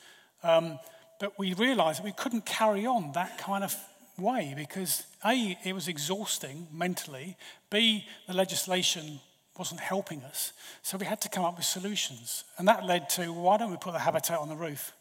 Um, 0.42 0.78
but 1.20 1.38
we 1.38 1.54
realized 1.54 2.00
that 2.00 2.04
we 2.04 2.12
couldn't 2.12 2.46
carry 2.46 2.86
on 2.86 3.12
that 3.12 3.38
kind 3.38 3.64
of 3.64 3.74
way 4.16 4.54
because 4.56 5.04
A, 5.24 5.56
it 5.64 5.74
was 5.74 5.88
exhausting 5.88 6.68
mentally, 6.72 7.36
B, 7.70 8.04
the 8.26 8.34
legislation 8.34 9.20
wasn't 9.58 9.80
helping 9.80 10.22
us. 10.22 10.52
So 10.82 10.96
we 10.96 11.06
had 11.06 11.20
to 11.22 11.28
come 11.28 11.44
up 11.44 11.56
with 11.56 11.66
solutions. 11.66 12.44
And 12.56 12.68
that 12.68 12.84
led 12.84 13.10
to 13.10 13.32
why 13.32 13.56
don't 13.56 13.70
we 13.70 13.76
put 13.76 13.92
the 13.92 13.98
habitat 13.98 14.38
on 14.38 14.48
the 14.48 14.56
roof? 14.56 14.92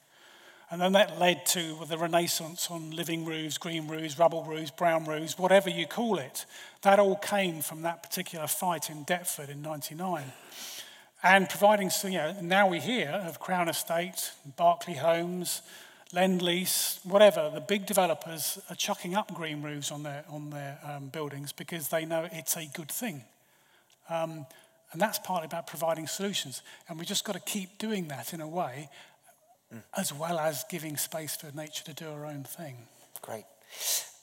And 0.70 0.82
then 0.82 0.92
that 0.94 1.18
led 1.18 1.46
to 1.48 1.78
the 1.88 1.98
renaissance 1.98 2.70
on 2.70 2.92
living 2.92 3.24
roofs, 3.24 3.58
green 3.58 3.88
roofs, 3.88 4.20
rubble 4.20 4.44
roofs, 4.44 4.72
brown 4.72 5.06
roofs, 5.06 5.40
whatever 5.40 5.70
you 5.70 5.86
call 5.86 6.18
it. 6.18 6.46
That 6.82 7.00
all 7.00 7.16
came 7.16 7.62
from 7.62 7.84
that 7.84 8.04
particular 8.04 8.48
fight 8.48 8.90
in 8.90 9.06
Deptford 9.06 9.50
in 9.50 9.62
99. 9.62 10.26
And 11.24 11.50
providing, 11.50 11.90
you 12.04 12.12
know, 12.12 12.36
now 12.42 12.68
we 12.68 12.80
hear 12.80 13.10
of 13.26 13.40
Crown 13.40 13.70
Estate, 13.70 14.32
Berkeley 14.58 14.96
Homes, 14.96 15.62
Lend 16.14 16.42
Lease, 16.42 17.00
whatever, 17.04 17.50
the 17.54 17.62
big 17.62 17.86
developers 17.86 18.60
are 18.70 18.76
chucking 18.76 19.16
up 19.16 19.34
green 19.34 19.62
roofs 19.62 19.92
on 19.92 20.04
their, 20.04 20.26
on 20.30 20.50
their 20.50 20.80
um, 20.84 21.08
buildings 21.08 21.52
because 21.52 21.88
they 21.90 22.06
know 22.06 22.28
it's 22.32 22.56
a 22.56 22.66
good 22.74 22.90
thing. 22.90 23.24
Um, 24.10 24.46
and 24.92 25.02
that's 25.02 25.20
partly 25.20 25.46
about 25.46 25.68
providing 25.68 26.08
solutions. 26.08 26.62
And 26.88 26.98
we've 26.98 27.08
just 27.08 27.26
got 27.26 27.34
to 27.34 27.42
keep 27.42 27.78
doing 27.78 28.08
that 28.08 28.34
in 28.34 28.42
a 28.42 28.48
way 28.48 28.90
mm. 29.74 29.82
as 29.98 30.14
well 30.14 30.40
as 30.40 30.64
giving 30.70 30.98
space 30.98 31.36
for 31.36 31.56
nature 31.56 31.84
to 31.86 31.94
do 31.94 32.06
her 32.06 32.26
own 32.26 32.44
thing. 32.44 32.76
Great. 33.22 33.44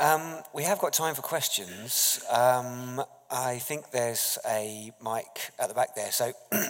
Um, 0.00 0.40
we 0.54 0.62
have 0.62 0.78
got 0.78 0.92
time 0.92 1.14
for 1.14 1.22
questions. 1.22 2.24
Um, 2.30 3.02
I 3.30 3.58
think 3.58 3.90
there's 3.90 4.38
a 4.48 4.92
mic 5.02 5.52
at 5.58 5.68
the 5.68 5.74
back 5.74 5.94
there. 5.94 6.10
So, 6.10 6.32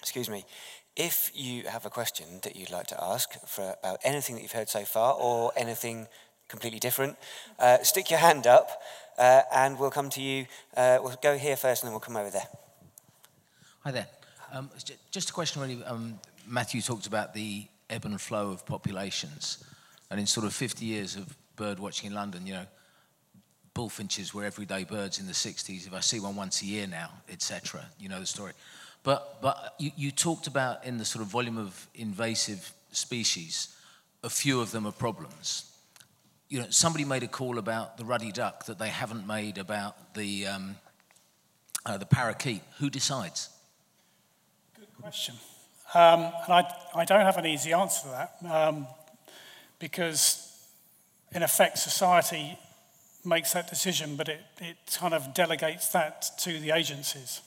excuse 0.00 0.28
me. 0.28 0.44
If 0.94 1.30
you 1.34 1.62
have 1.68 1.86
a 1.86 1.90
question 1.90 2.26
that 2.42 2.54
you'd 2.54 2.70
like 2.70 2.86
to 2.88 3.02
ask 3.02 3.32
for 3.46 3.74
about 3.82 3.98
anything 4.04 4.36
that 4.36 4.42
you've 4.42 4.52
heard 4.52 4.68
so 4.68 4.84
far 4.84 5.14
or 5.14 5.50
anything 5.56 6.06
completely 6.48 6.78
different, 6.78 7.16
uh, 7.58 7.78
stick 7.78 8.10
your 8.10 8.18
hand 8.18 8.46
up 8.46 8.82
uh, 9.18 9.42
and 9.52 9.78
we'll 9.78 9.90
come 9.90 10.10
to 10.10 10.22
you. 10.22 10.46
Uh, 10.76 10.98
we'll 11.02 11.16
go 11.22 11.36
here 11.36 11.56
first 11.56 11.82
and 11.82 11.88
then 11.88 11.92
we'll 11.92 12.00
come 12.00 12.16
over 12.16 12.30
there. 12.30 12.48
Hi 13.80 13.90
there. 13.90 14.06
Um, 14.52 14.70
just 15.10 15.30
a 15.30 15.32
question, 15.32 15.62
really. 15.62 15.82
Um, 15.84 16.18
Matthew 16.46 16.80
talked 16.80 17.06
about 17.06 17.34
the 17.34 17.66
ebb 17.88 18.04
and 18.04 18.20
flow 18.20 18.50
of 18.50 18.66
populations. 18.66 19.64
And 20.10 20.20
in 20.20 20.26
sort 20.26 20.46
of 20.46 20.52
50 20.52 20.84
years 20.84 21.16
of 21.16 21.34
bird 21.56 21.78
watching 21.78 22.08
in 22.08 22.14
London, 22.14 22.46
you 22.46 22.54
know, 22.54 22.66
bullfinches 23.74 24.34
were 24.34 24.44
everyday 24.44 24.84
birds 24.84 25.18
in 25.18 25.26
the 25.26 25.32
60s. 25.32 25.86
If 25.86 25.94
I 25.94 26.00
see 26.00 26.20
one 26.20 26.36
once 26.36 26.62
a 26.62 26.66
year 26.66 26.86
now, 26.86 27.10
etc., 27.30 27.86
you 27.98 28.08
know 28.08 28.20
the 28.20 28.26
story. 28.26 28.52
But, 29.02 29.40
but 29.40 29.74
you, 29.78 29.90
you 29.96 30.10
talked 30.10 30.46
about 30.46 30.84
in 30.84 30.98
the 30.98 31.04
sort 31.04 31.24
of 31.24 31.30
volume 31.30 31.58
of 31.58 31.88
invasive 31.94 32.72
species, 32.92 33.74
a 34.22 34.30
few 34.30 34.60
of 34.60 34.70
them 34.70 34.86
are 34.86 34.92
problems. 34.92 35.71
You 36.52 36.58
know, 36.58 36.66
somebody 36.68 37.06
made 37.06 37.22
a 37.22 37.28
call 37.28 37.56
about 37.56 37.96
the 37.96 38.04
ruddy 38.04 38.30
duck 38.30 38.66
that 38.66 38.78
they 38.78 38.90
haven't 38.90 39.26
made 39.26 39.56
about 39.56 40.12
the, 40.12 40.48
um, 40.48 40.76
uh, 41.86 41.96
the 41.96 42.04
parakeet. 42.04 42.60
Who 42.78 42.90
decides? 42.90 43.48
Good 44.78 44.88
question. 45.00 45.34
Um, 45.94 46.20
and 46.20 46.52
I, 46.52 46.74
I 46.94 47.06
don't 47.06 47.22
have 47.24 47.38
an 47.38 47.46
easy 47.46 47.72
answer 47.72 48.02
to 48.02 48.08
that 48.10 48.52
um, 48.52 48.86
because, 49.78 50.68
in 51.34 51.42
effect, 51.42 51.78
society 51.78 52.58
makes 53.24 53.54
that 53.54 53.70
decision, 53.70 54.16
but 54.16 54.28
it, 54.28 54.42
it 54.60 54.76
kind 54.98 55.14
of 55.14 55.32
delegates 55.32 55.88
that 55.92 56.32
to 56.40 56.60
the 56.60 56.72
agencies. 56.72 57.40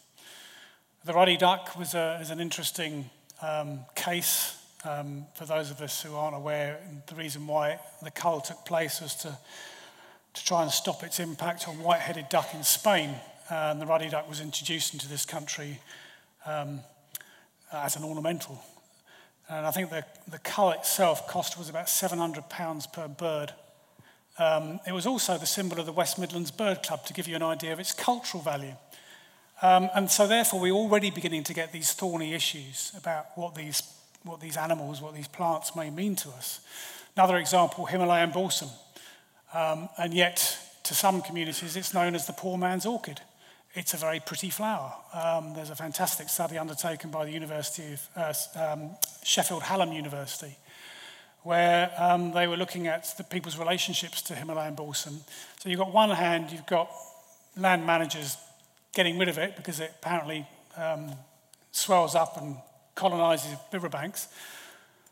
The 1.04 1.14
ruddy 1.14 1.38
duck 1.38 1.78
was, 1.78 1.94
a, 1.94 2.18
is 2.20 2.32
an 2.32 2.40
interesting 2.40 3.12
um, 3.40 3.82
case 3.94 4.58
um, 4.86 5.26
for 5.34 5.46
those 5.46 5.72
of 5.72 5.82
us 5.82 6.02
who 6.02 6.16
aren't 6.16 6.36
aware. 6.36 6.80
The 7.08 7.16
reason 7.16 7.48
why 7.48 7.80
the 8.04 8.12
cull 8.12 8.42
took 8.42 8.66
place 8.66 9.02
was 9.02 9.16
to, 9.16 9.38
to 10.34 10.46
try 10.46 10.62
and 10.62 10.72
stop 10.72 11.04
its 11.04 11.20
impact 11.20 11.68
on 11.68 11.80
white 11.80 12.02
headed 12.02 12.30
duck 12.30 12.54
in 12.54 12.64
Spain. 12.64 13.16
Uh, 13.50 13.70
and 13.72 13.82
the 13.82 13.86
ruddy 13.86 14.10
duck 14.10 14.28
was 14.30 14.42
introduced 14.42 14.94
into 14.94 15.08
this 15.08 15.26
country 15.26 15.80
um, 16.46 16.80
as 17.74 17.96
an 17.96 18.04
ornamental. 18.04 18.64
And 19.50 19.66
I 19.66 19.72
think 19.72 19.90
the, 19.90 20.04
the 20.28 20.40
cull 20.40 20.72
itself 20.72 21.28
cost 21.28 21.58
was 21.58 21.70
about 21.70 21.86
£700 21.86 22.94
per 22.94 23.08
bird. 23.08 23.54
Um, 24.38 24.80
it 24.88 24.92
was 24.92 25.06
also 25.06 25.38
the 25.38 25.46
symbol 25.46 25.80
of 25.80 25.86
the 25.86 25.92
West 25.92 26.20
Midlands 26.20 26.52
Bird 26.52 26.84
Club 26.84 27.06
to 27.06 27.14
give 27.14 27.28
you 27.28 27.36
an 27.36 27.44
idea 27.44 27.72
of 27.72 27.80
its 27.80 27.94
cultural 27.94 28.42
value. 28.42 28.74
Um, 29.62 29.90
and 29.96 30.12
so, 30.12 30.28
therefore, 30.28 30.60
we're 30.60 30.74
already 30.74 31.12
beginning 31.12 31.44
to 31.46 31.54
get 31.54 31.72
these 31.72 31.94
thorny 31.94 32.34
issues 32.34 32.92
about 32.98 33.28
what 33.36 33.56
these, 33.56 33.82
what 34.26 34.42
these 34.42 34.58
animals, 34.58 35.02
what 35.02 35.16
these 35.16 35.28
plants 35.28 35.76
may 35.76 35.90
mean 35.90 36.16
to 36.18 36.30
us. 36.30 36.60
Another 37.16 37.38
example 37.38 37.86
Himalayan 37.86 38.32
balsam. 38.32 38.70
Um, 39.54 39.88
and 39.98 40.14
yet, 40.14 40.58
to 40.84 40.94
some 40.94 41.22
communities, 41.22 41.78
it's 41.78 41.94
known 41.94 42.16
as 42.16 42.28
the 42.28 42.34
poor 42.34 42.58
man's 42.58 42.86
orchid 42.86 43.22
it's 43.76 43.94
a 43.94 43.98
very 43.98 44.22
pretty 44.22 44.50
flower. 44.50 44.94
Um, 45.14 45.54
there's 45.54 45.70
a 45.70 45.76
fantastic 45.76 46.30
study 46.30 46.58
undertaken 46.58 47.12
by 47.12 47.26
the 47.26 47.32
University 47.32 47.94
of 47.94 48.10
uh, 48.16 48.74
um, 48.74 48.92
Sheffield 49.24 49.64
Hallam 49.64 49.92
University, 49.92 50.56
where 51.44 51.92
um, 51.98 52.32
they 52.32 52.48
were 52.48 52.56
looking 52.56 52.88
at 52.88 53.14
the 53.18 53.24
people's 53.24 53.58
relationships 53.58 54.22
to 54.24 54.36
Himalayan 54.36 54.76
balsam. 54.76 55.20
So 55.60 55.70
you've 55.70 55.80
got 55.80 55.94
one 55.94 56.10
hand, 56.10 56.52
you've 56.52 56.66
got 56.66 56.90
land 57.58 57.86
managers 57.86 58.38
getting 58.94 59.20
rid 59.20 59.28
of 59.28 59.38
it 59.38 59.58
because 59.58 59.82
it 59.82 59.92
apparently 60.02 60.48
um, 60.78 61.12
swells 61.74 62.16
up 62.16 62.38
and 62.42 62.56
colonizes 62.96 63.56
riverbanks. 63.72 64.28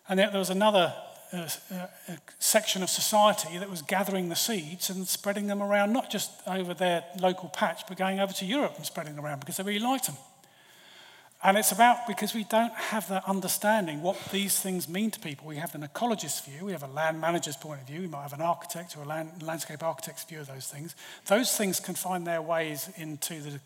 And 0.10 0.20
yet 0.20 0.32
there 0.32 0.40
was 0.40 0.50
another 0.50 0.94
uh, 1.34 1.38
a, 1.38 1.74
a, 1.74 1.78
uh, 1.78 1.88
uh, 2.10 2.16
section 2.38 2.84
of 2.84 2.90
society 2.90 3.58
that 3.58 3.70
was 3.70 3.82
gathering 3.82 4.30
the 4.30 4.36
seeds 4.36 4.90
and 4.90 5.08
spreading 5.08 5.48
them 5.48 5.64
around, 5.64 5.92
not 5.92 6.12
just 6.12 6.32
over 6.46 6.74
their 6.74 7.04
local 7.20 7.50
patch, 7.50 7.82
but 7.88 7.98
going 7.98 8.20
over 8.20 8.32
to 8.34 8.46
Europe 8.46 8.74
and 8.76 8.86
spreading 8.86 9.16
them 9.16 9.26
around 9.26 9.40
because 9.40 9.58
they 9.58 9.64
really 9.64 9.80
liked 9.80 10.06
them. 10.06 10.16
And 11.44 11.58
it's 11.58 11.74
about 11.74 12.08
because 12.08 12.34
we 12.34 12.46
don't 12.46 12.74
have 12.74 13.10
that 13.10 13.28
understanding 13.28 14.02
what 14.02 14.18
these 14.32 14.60
things 14.60 14.88
mean 14.88 15.12
to 15.12 15.20
people. 15.20 15.46
We 15.46 15.58
have 15.58 15.76
an 15.76 15.82
ecologist's 15.82 16.42
view, 16.42 16.66
we 16.66 16.72
have 16.72 16.84
a 16.84 16.88
land 16.88 17.20
manager's 17.20 17.58
point 17.58 17.82
of 17.82 17.88
view, 17.88 18.02
we 18.02 18.08
might 18.08 18.22
have 18.22 18.34
an 18.34 18.42
architect 18.42 18.96
or 18.96 19.04
a 19.04 19.08
land, 19.08 19.44
landscape 19.44 19.84
architect's 19.84 20.24
view 20.24 20.40
of 20.40 20.48
those 20.48 20.68
things. 20.68 20.96
Those 21.26 21.58
things 21.58 21.82
can 21.82 21.96
find 21.96 22.26
their 22.26 22.42
ways 22.42 22.90
into 22.96 23.42
the 23.42 23.60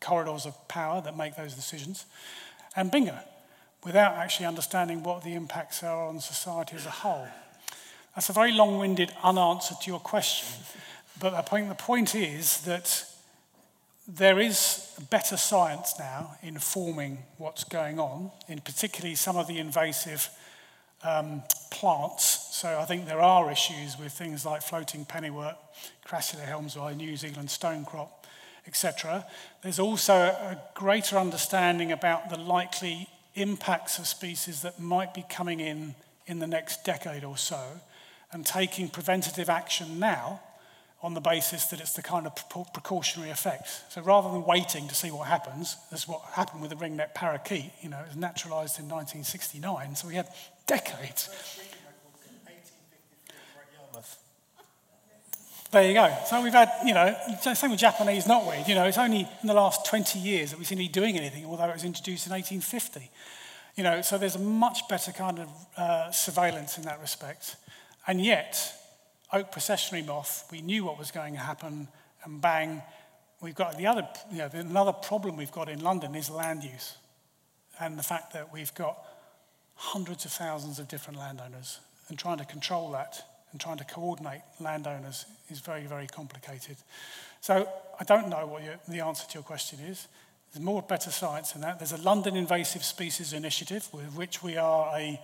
corridors 0.00 0.44
of 0.44 0.68
power 0.68 1.00
that 1.02 1.16
make 1.16 1.36
those 1.36 1.54
decisions. 1.54 2.06
And 2.74 2.90
bingo, 2.90 3.16
without 3.84 4.14
actually 4.14 4.46
understanding 4.46 5.02
what 5.02 5.22
the 5.22 5.34
impacts 5.34 5.82
are 5.82 6.08
on 6.08 6.20
society 6.20 6.76
as 6.76 6.86
a 6.86 6.90
whole. 6.90 7.28
That's 8.14 8.30
a 8.30 8.32
very 8.32 8.52
long 8.52 8.78
winded 8.78 9.12
unanswer 9.22 9.74
to 9.82 9.90
your 9.90 10.00
question. 10.00 10.48
But 11.20 11.30
the 11.30 11.42
point, 11.42 11.68
the 11.68 11.74
point 11.74 12.14
is 12.14 12.60
that 12.62 13.04
there 14.06 14.38
is 14.38 14.90
better 15.10 15.36
science 15.36 15.94
now 15.98 16.36
informing 16.42 17.18
what's 17.38 17.64
going 17.64 17.98
on, 17.98 18.30
in 18.48 18.60
particularly 18.60 19.14
some 19.14 19.36
of 19.36 19.46
the 19.46 19.58
invasive 19.58 20.28
um, 21.02 21.42
plants. 21.70 22.48
So 22.52 22.78
I 22.78 22.84
think 22.84 23.06
there 23.06 23.20
are 23.20 23.50
issues 23.50 23.98
with 23.98 24.12
things 24.12 24.44
like 24.44 24.62
floating 24.62 25.04
pennywort, 25.04 25.56
Crassula 26.06 26.46
helmsii, 26.46 26.96
New 26.96 27.16
Zealand 27.16 27.48
stonecrop, 27.48 28.10
etc. 28.66 29.26
There's 29.62 29.78
also 29.78 30.14
a 30.14 30.58
greater 30.74 31.16
understanding 31.18 31.92
about 31.92 32.30
the 32.30 32.38
likely 32.38 33.08
impacts 33.34 33.98
of 33.98 34.06
species 34.06 34.62
that 34.62 34.78
might 34.80 35.14
be 35.14 35.24
coming 35.28 35.60
in 35.60 35.94
in 36.26 36.38
the 36.38 36.46
next 36.46 36.84
decade 36.84 37.24
or 37.24 37.36
so 37.36 37.62
and 38.32 38.44
taking 38.44 38.88
preventative 38.88 39.48
action 39.48 39.98
now 39.98 40.40
on 41.02 41.12
the 41.12 41.20
basis 41.20 41.66
that 41.66 41.80
it's 41.80 41.92
the 41.92 42.02
kind 42.02 42.26
of 42.26 42.34
precautionary 42.72 43.30
effect. 43.30 43.68
So 43.90 44.00
rather 44.00 44.30
than 44.30 44.44
waiting 44.44 44.88
to 44.88 44.94
see 44.94 45.10
what 45.10 45.28
happens, 45.28 45.76
that's 45.90 46.08
what 46.08 46.22
happened 46.32 46.62
with 46.62 46.70
the 46.70 46.76
ringneck 46.76 47.12
parakeet. 47.14 47.70
You 47.82 47.90
know, 47.90 48.00
it 48.00 48.08
was 48.08 48.16
naturalized 48.16 48.78
in 48.78 48.88
1969, 48.88 49.96
so 49.96 50.08
we 50.08 50.14
had 50.14 50.28
decades. 50.66 51.28
There 55.74 55.88
you 55.88 55.94
go. 55.94 56.16
So 56.26 56.40
we've 56.40 56.52
had, 56.52 56.70
you 56.84 56.94
know, 56.94 57.16
same 57.40 57.72
with 57.72 57.80
Japanese 57.80 58.26
knotweed. 58.26 58.68
You 58.68 58.76
know, 58.76 58.84
it's 58.84 58.96
only 58.96 59.28
in 59.42 59.48
the 59.48 59.54
last 59.54 59.84
20 59.86 60.20
years 60.20 60.50
that 60.50 60.56
we've 60.56 60.68
seen 60.68 60.80
it 60.80 60.92
doing 60.92 61.18
anything, 61.18 61.44
although 61.46 61.64
it 61.64 61.74
was 61.74 61.82
introduced 61.82 62.28
in 62.28 62.32
1850. 62.32 63.10
You 63.74 63.82
know, 63.82 64.00
so 64.00 64.16
there's 64.16 64.36
a 64.36 64.38
much 64.38 64.86
better 64.88 65.10
kind 65.10 65.40
of 65.40 65.48
uh, 65.76 66.12
surveillance 66.12 66.78
in 66.78 66.84
that 66.84 67.00
respect. 67.00 67.56
And 68.06 68.24
yet, 68.24 68.72
oak 69.32 69.50
processionary 69.50 70.06
moth, 70.06 70.46
we 70.52 70.60
knew 70.60 70.84
what 70.84 70.96
was 70.96 71.10
going 71.10 71.34
to 71.34 71.40
happen, 71.40 71.88
and 72.22 72.40
bang, 72.40 72.80
we've 73.42 73.56
got 73.56 73.76
the 73.76 73.88
other, 73.88 74.06
you 74.30 74.38
know, 74.38 74.50
another 74.52 74.92
problem 74.92 75.36
we've 75.36 75.50
got 75.50 75.68
in 75.68 75.80
London 75.80 76.14
is 76.14 76.30
land 76.30 76.62
use. 76.62 76.98
And 77.80 77.98
the 77.98 78.04
fact 78.04 78.32
that 78.34 78.52
we've 78.52 78.72
got 78.76 78.96
hundreds 79.74 80.24
of 80.24 80.30
thousands 80.30 80.78
of 80.78 80.86
different 80.86 81.18
landowners, 81.18 81.80
and 82.08 82.16
trying 82.16 82.38
to 82.38 82.44
control 82.44 82.92
that 82.92 83.24
and 83.54 83.60
trying 83.60 83.78
to 83.78 83.84
coordinate 83.84 84.40
landowners 84.58 85.26
is 85.48 85.60
very, 85.60 85.86
very 85.86 86.08
complicated. 86.08 86.76
So 87.40 87.68
I 88.00 88.02
don't 88.02 88.28
know 88.28 88.48
what 88.48 88.64
your, 88.64 88.74
the 88.88 88.98
answer 88.98 89.28
to 89.28 89.34
your 89.34 89.44
question 89.44 89.78
is. 89.78 90.08
There's 90.52 90.64
more 90.64 90.82
better 90.82 91.12
science 91.12 91.52
than 91.52 91.62
that. 91.62 91.78
There's 91.78 91.92
a 91.92 92.02
London 92.02 92.34
Invasive 92.34 92.82
Species 92.82 93.32
Initiative, 93.32 93.88
with 93.92 94.06
which 94.16 94.42
we 94.42 94.56
are 94.56 94.92
a 94.98 95.20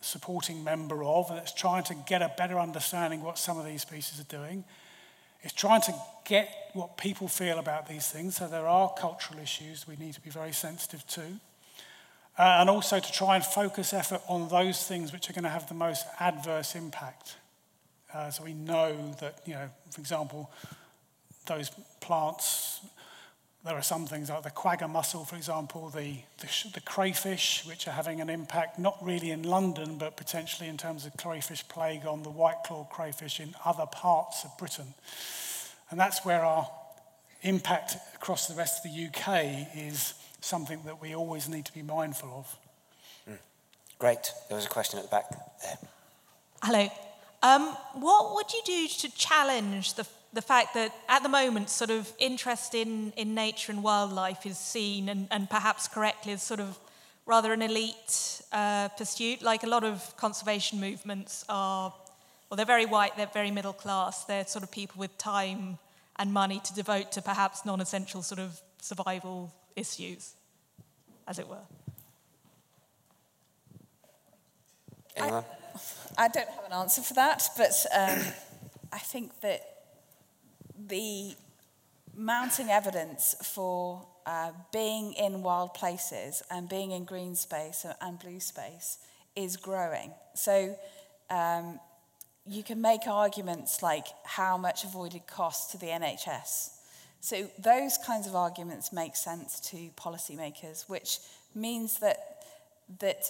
supporting 0.00 0.64
member 0.64 1.04
of, 1.04 1.30
and 1.30 1.38
it's 1.38 1.54
trying 1.54 1.84
to 1.84 1.94
get 2.08 2.20
a 2.20 2.32
better 2.36 2.58
understanding 2.58 3.22
what 3.22 3.38
some 3.38 3.60
of 3.60 3.64
these 3.64 3.82
species 3.82 4.18
are 4.18 4.36
doing. 4.36 4.64
It's 5.42 5.54
trying 5.54 5.82
to 5.82 5.94
get 6.24 6.48
what 6.72 6.96
people 6.96 7.28
feel 7.28 7.60
about 7.60 7.88
these 7.88 8.08
things. 8.08 8.38
So 8.38 8.48
there 8.48 8.66
are 8.66 8.92
cultural 8.98 9.38
issues 9.38 9.86
we 9.86 9.94
need 9.94 10.14
to 10.14 10.20
be 10.20 10.30
very 10.30 10.52
sensitive 10.52 11.06
to. 11.10 11.22
Uh, 12.36 12.58
and 12.58 12.68
also 12.68 12.98
to 12.98 13.12
try 13.12 13.36
and 13.36 13.44
focus 13.44 13.92
effort 13.92 14.20
on 14.26 14.48
those 14.48 14.82
things 14.82 15.12
which 15.12 15.30
are 15.30 15.32
going 15.32 15.44
to 15.44 15.48
have 15.48 15.68
the 15.68 15.74
most 15.74 16.06
adverse 16.18 16.74
impact. 16.74 17.36
Uh, 18.12 18.30
so 18.30 18.42
we 18.42 18.54
know 18.54 19.14
that, 19.20 19.40
you 19.44 19.54
know, 19.54 19.68
for 19.90 20.00
example, 20.00 20.50
those 21.46 21.70
plants, 22.00 22.80
there 23.64 23.74
are 23.74 23.82
some 23.82 24.06
things 24.06 24.30
like 24.30 24.42
the 24.42 24.50
quagga 24.50 24.88
mussel, 24.88 25.24
for 25.24 25.36
example, 25.36 25.90
the, 25.90 26.16
the, 26.38 26.70
the, 26.74 26.80
crayfish, 26.80 27.64
which 27.66 27.86
are 27.86 27.92
having 27.92 28.20
an 28.20 28.30
impact 28.30 28.78
not 28.78 28.96
really 29.02 29.30
in 29.30 29.42
London, 29.42 29.98
but 29.98 30.16
potentially 30.16 30.68
in 30.68 30.78
terms 30.78 31.04
of 31.04 31.16
crayfish 31.16 31.66
plague 31.68 32.06
on 32.06 32.22
the 32.22 32.30
white 32.30 32.62
claw 32.64 32.84
crayfish 32.84 33.40
in 33.40 33.54
other 33.64 33.84
parts 33.86 34.44
of 34.44 34.56
Britain. 34.56 34.94
And 35.90 36.00
that's 36.00 36.24
where 36.24 36.42
our 36.44 36.68
impact 37.42 37.96
across 38.14 38.46
the 38.46 38.54
rest 38.54 38.84
of 38.84 38.90
the 38.90 39.06
UK 39.06 39.68
is 39.76 40.14
something 40.40 40.80
that 40.84 41.00
we 41.00 41.14
always 41.14 41.48
need 41.48 41.64
to 41.66 41.72
be 41.72 41.82
mindful 41.82 42.30
of. 42.30 42.56
Mm. 43.34 43.38
Great. 43.98 44.32
There 44.48 44.56
was 44.56 44.66
a 44.66 44.70
question 44.70 44.98
at 44.98 45.04
the 45.04 45.10
back 45.10 45.30
there. 45.30 45.78
Hello. 46.62 46.88
Um, 47.42 47.76
what 47.94 48.34
would 48.34 48.52
you 48.52 48.60
do 48.64 48.88
to 48.88 49.14
challenge 49.14 49.94
the, 49.94 50.06
the 50.32 50.42
fact 50.42 50.74
that 50.74 50.92
at 51.08 51.22
the 51.22 51.28
moment, 51.28 51.70
sort 51.70 51.90
of 51.90 52.12
interest 52.18 52.74
in, 52.74 53.12
in 53.16 53.34
nature 53.34 53.70
and 53.70 53.82
wildlife 53.82 54.44
is 54.44 54.58
seen, 54.58 55.08
and, 55.08 55.28
and 55.30 55.48
perhaps 55.48 55.86
correctly, 55.86 56.32
as 56.32 56.42
sort 56.42 56.60
of 56.60 56.78
rather 57.26 57.52
an 57.52 57.62
elite 57.62 58.42
uh, 58.52 58.88
pursuit? 58.88 59.42
Like 59.42 59.62
a 59.62 59.68
lot 59.68 59.84
of 59.84 60.16
conservation 60.16 60.80
movements 60.80 61.44
are, 61.48 61.94
well, 62.50 62.56
they're 62.56 62.66
very 62.66 62.86
white, 62.86 63.16
they're 63.16 63.26
very 63.32 63.52
middle 63.52 63.72
class, 63.72 64.24
they're 64.24 64.46
sort 64.46 64.64
of 64.64 64.72
people 64.72 64.98
with 64.98 65.16
time 65.18 65.78
and 66.16 66.32
money 66.32 66.60
to 66.64 66.74
devote 66.74 67.12
to 67.12 67.22
perhaps 67.22 67.64
non 67.64 67.80
essential 67.80 68.22
sort 68.22 68.40
of 68.40 68.60
survival 68.80 69.52
issues, 69.76 70.34
as 71.28 71.38
it 71.38 71.46
were. 71.46 71.56
Anyone? 75.16 75.44
I, 76.16 76.28
don't 76.28 76.48
have 76.48 76.64
an 76.66 76.72
answer 76.72 77.02
for 77.02 77.14
that, 77.14 77.48
but 77.56 77.86
um, 77.94 78.18
I 78.92 78.98
think 78.98 79.40
that 79.40 79.62
the 80.88 81.34
mounting 82.16 82.68
evidence 82.68 83.34
for 83.42 84.06
uh, 84.26 84.50
being 84.72 85.12
in 85.14 85.42
wild 85.42 85.74
places 85.74 86.42
and 86.50 86.68
being 86.68 86.90
in 86.90 87.04
green 87.04 87.34
space 87.34 87.86
and 88.00 88.18
blue 88.18 88.40
space 88.40 88.98
is 89.36 89.56
growing. 89.56 90.12
So 90.34 90.76
um, 91.30 91.80
you 92.46 92.62
can 92.62 92.80
make 92.80 93.06
arguments 93.06 93.82
like 93.82 94.06
how 94.24 94.56
much 94.56 94.84
avoided 94.84 95.26
cost 95.26 95.70
to 95.72 95.78
the 95.78 95.86
NHS. 95.86 96.70
So 97.20 97.48
those 97.58 97.98
kinds 97.98 98.26
of 98.26 98.34
arguments 98.34 98.92
make 98.92 99.16
sense 99.16 99.60
to 99.70 99.90
policymakers, 99.96 100.88
which 100.88 101.18
means 101.54 101.98
that 101.98 102.44
that 103.00 103.24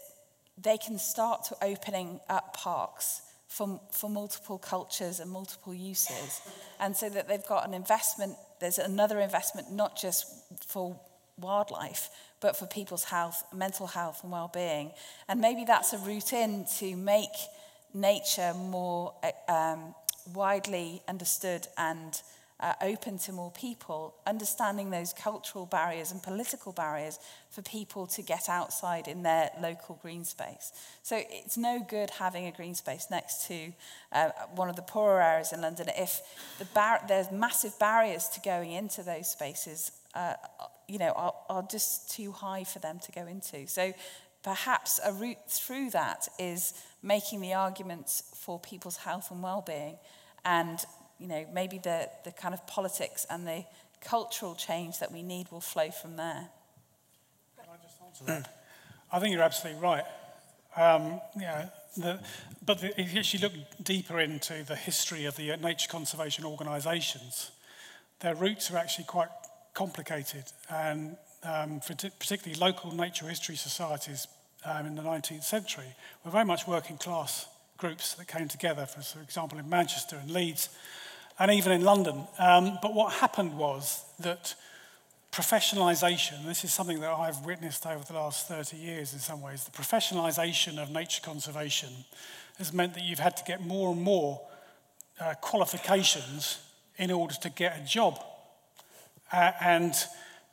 they 0.60 0.76
can 0.76 0.98
start 0.98 1.44
to 1.44 1.56
opening 1.62 2.20
up 2.28 2.56
parks 2.56 3.22
for, 3.48 3.80
for 3.90 4.10
multiple 4.10 4.59
cultures 4.59 5.20
and 5.20 5.30
multiple 5.30 5.74
uses. 5.74 6.40
And 6.80 6.97
so 6.97 7.09
that 7.09 7.28
they've 7.28 7.47
got 7.47 7.66
an 7.66 7.74
investment, 7.74 8.36
there's 8.60 8.78
another 8.78 9.20
investment 9.20 9.72
not 9.72 9.97
just 9.97 10.26
for 10.66 10.98
wildlife, 11.39 12.10
but 12.40 12.56
for 12.56 12.66
people's 12.66 13.05
health, 13.05 13.44
mental 13.55 13.86
health 13.86 14.22
and 14.22 14.32
well-being. 14.32 14.93
And 15.28 15.40
maybe 15.40 15.64
that's 15.64 15.93
a 15.93 15.98
route 15.98 16.32
in 16.32 16.66
to 16.78 16.97
make 16.97 17.30
nature 17.94 18.52
more 18.55 19.14
um, 19.48 19.94
widely 20.35 21.02
understood 21.09 21.66
and 21.76 22.20
uh, 22.60 22.72
open 22.82 23.18
to 23.18 23.32
more 23.32 23.52
people, 23.52 24.14
understanding 24.26 24.90
those 24.90 25.12
cultural 25.12 25.64
barriers 25.64 26.10
and 26.10 26.22
political 26.22 26.72
barriers 26.72 27.18
for 27.51 27.62
people 27.62 28.06
to 28.06 28.22
get 28.22 28.48
outside 28.48 29.06
in 29.06 29.22
their 29.22 29.51
local 29.60 29.98
green 30.02 30.24
space. 30.24 30.72
So 31.02 31.20
it's 31.30 31.56
no 31.56 31.85
good 31.89 32.10
having 32.10 32.47
a 32.47 32.52
green 32.52 32.74
space 32.74 33.06
next 33.10 33.47
to 33.47 33.72
uh, 34.12 34.30
one 34.55 34.68
of 34.68 34.76
the 34.76 34.82
poorer 34.82 35.22
areas 35.22 35.52
in 35.52 35.60
London 35.60 35.89
if 35.97 36.20
the 36.59 36.64
bar- 36.66 37.02
there's 37.06 37.30
massive 37.30 37.78
barriers 37.78 38.28
to 38.28 38.40
going 38.40 38.72
into 38.72 39.02
those 39.02 39.30
spaces, 39.30 39.93
uh, 40.14 40.35
you 40.89 40.98
know, 40.98 41.12
are, 41.12 41.35
are 41.48 41.62
just 41.70 42.10
too 42.10 42.32
high 42.32 42.64
for 42.64 42.80
them 42.80 42.98
to 42.98 43.12
go 43.12 43.26
into. 43.26 43.68
So 43.68 43.93
perhaps 44.43 44.98
a 45.05 45.12
route 45.12 45.48
through 45.48 45.90
that 45.90 46.26
is 46.39 46.74
making 47.02 47.40
the 47.40 47.55
arguments 47.55 48.24
for 48.35 48.59
people's 48.59 48.97
health 48.97 49.30
and 49.30 49.43
well-being 49.43 49.97
and 50.44 50.85
you 51.19 51.27
know, 51.27 51.47
maybe 51.53 51.78
the, 51.78 52.09
the 52.24 52.31
kind 52.31 52.55
of 52.55 52.66
politics 52.66 53.27
and 53.31 53.47
the 53.47 53.65
cultural 54.01 54.55
change 54.55 54.99
that 55.01 55.12
we 55.12 55.23
need 55.23 55.51
will 55.51 55.61
flow 55.61 55.90
from 55.90 56.16
there. 56.16 56.49
Can 57.57 57.66
I 57.70 57.82
just 57.82 57.97
answer 58.05 58.24
that? 58.24 58.55
I 59.12 59.19
think 59.19 59.35
you're 59.35 59.43
absolutely 59.43 59.82
right. 59.82 60.05
Um, 60.77 61.20
yeah, 61.39 61.70
the, 61.97 62.20
but 62.65 62.81
the, 62.81 63.01
if 63.01 63.12
you 63.12 63.19
actually 63.19 63.40
look 63.40 63.53
deeper 63.82 64.20
into 64.20 64.62
the 64.65 64.77
history 64.77 65.24
of 65.24 65.36
the 65.36 65.57
nature 65.57 65.89
conservation 65.89 66.45
organisations, 66.45 67.51
their 68.20 68.35
roots 68.35 68.70
are 68.70 68.77
actually 68.77 69.07
quite 69.07 69.28
complicated. 69.74 70.45
And 70.70 71.16
um, 71.43 71.81
particularly 71.81 72.59
local 72.61 72.95
nature 72.95 73.27
history 73.27 73.57
societies 73.57 74.27
um, 74.65 74.86
in 74.86 74.95
the 74.95 75.03
19th 75.03 75.45
century 75.45 75.95
were 76.24 76.31
very 76.31 76.45
much 76.45 76.66
working 76.66 76.99
class 76.99 77.47
groups 77.77 78.15
that 78.15 78.27
came 78.27 78.49
together, 78.49 78.86
for, 78.86 79.01
for 79.01 79.20
example, 79.20 79.59
in 79.59 79.69
Manchester 79.69 80.16
and 80.20 80.31
Leeds, 80.31 80.69
and 81.39 81.51
even 81.51 81.73
in 81.73 81.82
London. 81.82 82.27
Um, 82.39 82.78
but 82.82 82.94
what 82.94 83.15
happened 83.15 83.56
was 83.56 84.05
that 84.20 84.55
professionalisation, 85.32 86.44
this 86.47 86.65
is 86.65 86.73
something 86.73 87.01
that 87.01 87.10
I've 87.10 87.44
witnessed 87.44 87.86
over 87.86 88.05
the 88.05 88.15
last 88.15 88.48
30 88.48 88.77
years 88.77 89.12
in 89.12 89.19
some 89.19 89.40
ways, 89.40 89.65
the 89.65 89.70
professionalisation 89.70 90.82
of 90.82 90.90
nature 90.90 91.20
conservation 91.23 91.90
has 92.59 92.73
meant 92.73 92.94
that 92.94 93.05
you've 93.05 93.20
had 93.20 93.36
to 93.36 93.44
get 93.44 93.65
more 93.65 93.93
and 93.93 94.02
more 94.02 94.40
uh, 95.20 95.35
qualifications 95.40 96.59
in 96.97 97.10
order 97.10 97.35
to 97.43 97.51
get 97.51 97.81
a 97.81 97.85
job. 97.85 98.20
Uh, 99.32 99.52
and 99.60 99.94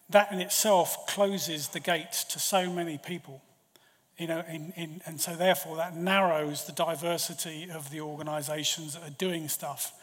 that 0.09 0.31
in 0.31 0.39
itself 0.39 1.07
closes 1.07 1.69
the 1.69 1.79
gates 1.79 2.23
to 2.25 2.39
so 2.39 2.71
many 2.71 2.97
people. 2.97 3.41
You 4.17 4.27
know, 4.27 4.43
in, 4.47 4.71
in, 4.77 5.01
and 5.05 5.19
so 5.19 5.35
therefore 5.35 5.77
that 5.77 5.95
narrows 5.95 6.65
the 6.65 6.71
diversity 6.71 7.69
of 7.73 7.89
the 7.89 8.01
organisations 8.01 8.93
that 8.93 9.03
are 9.03 9.15
doing 9.17 9.49
stuff. 9.49 9.93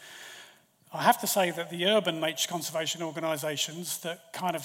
I 0.95 1.01
have 1.01 1.19
to 1.21 1.27
say 1.27 1.49
that 1.49 1.71
the 1.71 1.85
urban 1.87 2.19
nature 2.19 2.47
conservation 2.47 3.01
organisations 3.01 3.97
that 3.99 4.31
kind 4.31 4.55
of 4.55 4.63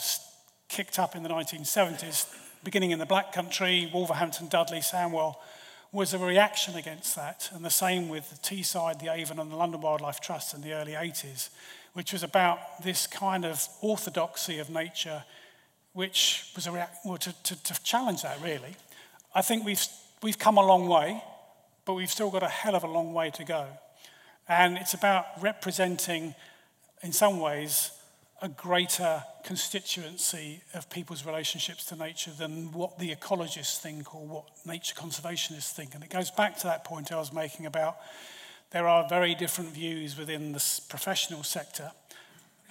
kicked 0.69 0.99
up 0.99 1.17
in 1.17 1.23
the 1.23 1.31
1970s, 1.31 2.27
beginning 2.63 2.91
in 2.91 2.99
the 2.99 3.07
Black 3.07 3.33
Country, 3.33 3.91
Wolverhampton, 3.95 4.49
Dudley, 4.49 4.81
Sandwell, 4.81 5.37
was 5.91 6.13
a 6.13 6.19
reaction 6.19 6.77
against 6.77 7.17
that. 7.17 7.49
And 7.55 7.65
the 7.65 7.71
same 7.71 8.11
with 8.11 8.29
the 8.29 8.37
Teesside, 8.37 9.01
the 9.01 9.11
Avon, 9.11 9.39
and 9.39 9.51
the 9.51 9.57
London 9.57 9.81
Wildlife 9.81 10.21
Trust 10.21 10.53
in 10.53 10.61
the 10.61 10.75
early 10.75 10.93
80s, 10.93 11.49
which 11.95 12.13
was 12.13 12.23
about 12.23 12.83
this 12.83 13.07
kind 13.07 13.47
of 13.47 13.67
orthodoxy 13.81 14.59
of 14.59 14.69
nature, 14.69 15.25
which 15.95 16.53
was 16.55 16.67
a 16.67 16.71
react- 16.71 17.07
well, 17.07 17.17
to, 17.17 17.33
to, 17.43 17.63
to 17.63 17.83
challenge 17.85 18.21
that, 18.21 18.39
really. 18.43 18.77
I 19.35 19.41
think 19.41 19.65
we've, 19.65 19.83
we've 20.23 20.39
come 20.39 20.59
a 20.59 20.67
long 20.67 20.89
way, 20.89 21.23
but 21.87 21.95
we've 21.95 22.11
still 22.11 22.31
got 22.31 22.43
a 22.43 22.49
hell 22.49 22.77
of 22.77 22.85
a 22.85 22.87
long 22.87 23.15
way 23.15 23.31
to 23.31 23.45
go. 23.45 23.67
And 24.49 24.79
it's 24.79 24.95
about 24.95 25.27
representing, 25.41 26.35
in 27.03 27.13
some 27.13 27.39
ways, 27.39 27.91
a 28.41 28.49
greater 28.49 29.23
constituency 29.45 30.63
of 30.75 30.89
people's 30.91 31.27
relationships 31.27 31.85
to 31.87 31.97
nature 31.97 32.31
than 32.31 32.73
what 32.73 32.99
the 32.99 33.15
ecologists 33.15 33.79
think 33.79 34.15
or 34.15 34.27
what 34.27 34.45
nature 34.65 34.95
conservationists 34.95 35.73
think. 35.73 35.95
And 35.95 36.03
it 36.03 36.11
goes 36.11 36.31
back 36.31 36.57
to 36.59 36.65
that 36.65 36.85
point 36.85 37.13
I 37.13 37.17
was 37.17 37.33
making 37.33 37.67
about 37.67 37.97
there 38.71 38.87
are 38.87 39.09
very 39.09 39.35
different 39.35 39.71
views 39.71 40.19
within 40.19 40.53
the 40.53 40.81
professional 40.89 41.43
sector. 41.43 41.91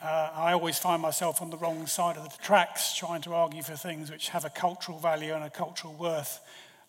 Uh, 0.01 0.29
I 0.33 0.53
always 0.53 0.77
find 0.77 1.01
myself 1.01 1.41
on 1.41 1.49
the 1.49 1.57
wrong 1.57 1.87
side 1.87 2.17
of 2.17 2.23
the 2.23 2.43
tracks 2.43 2.95
trying 2.95 3.21
to 3.23 3.33
argue 3.33 3.63
for 3.63 3.75
things 3.75 4.11
which 4.11 4.29
have 4.29 4.45
a 4.45 4.49
cultural 4.51 4.99
value 4.99 5.33
and 5.33 5.43
a 5.43 5.49
cultural 5.49 5.95
worth. 5.95 6.39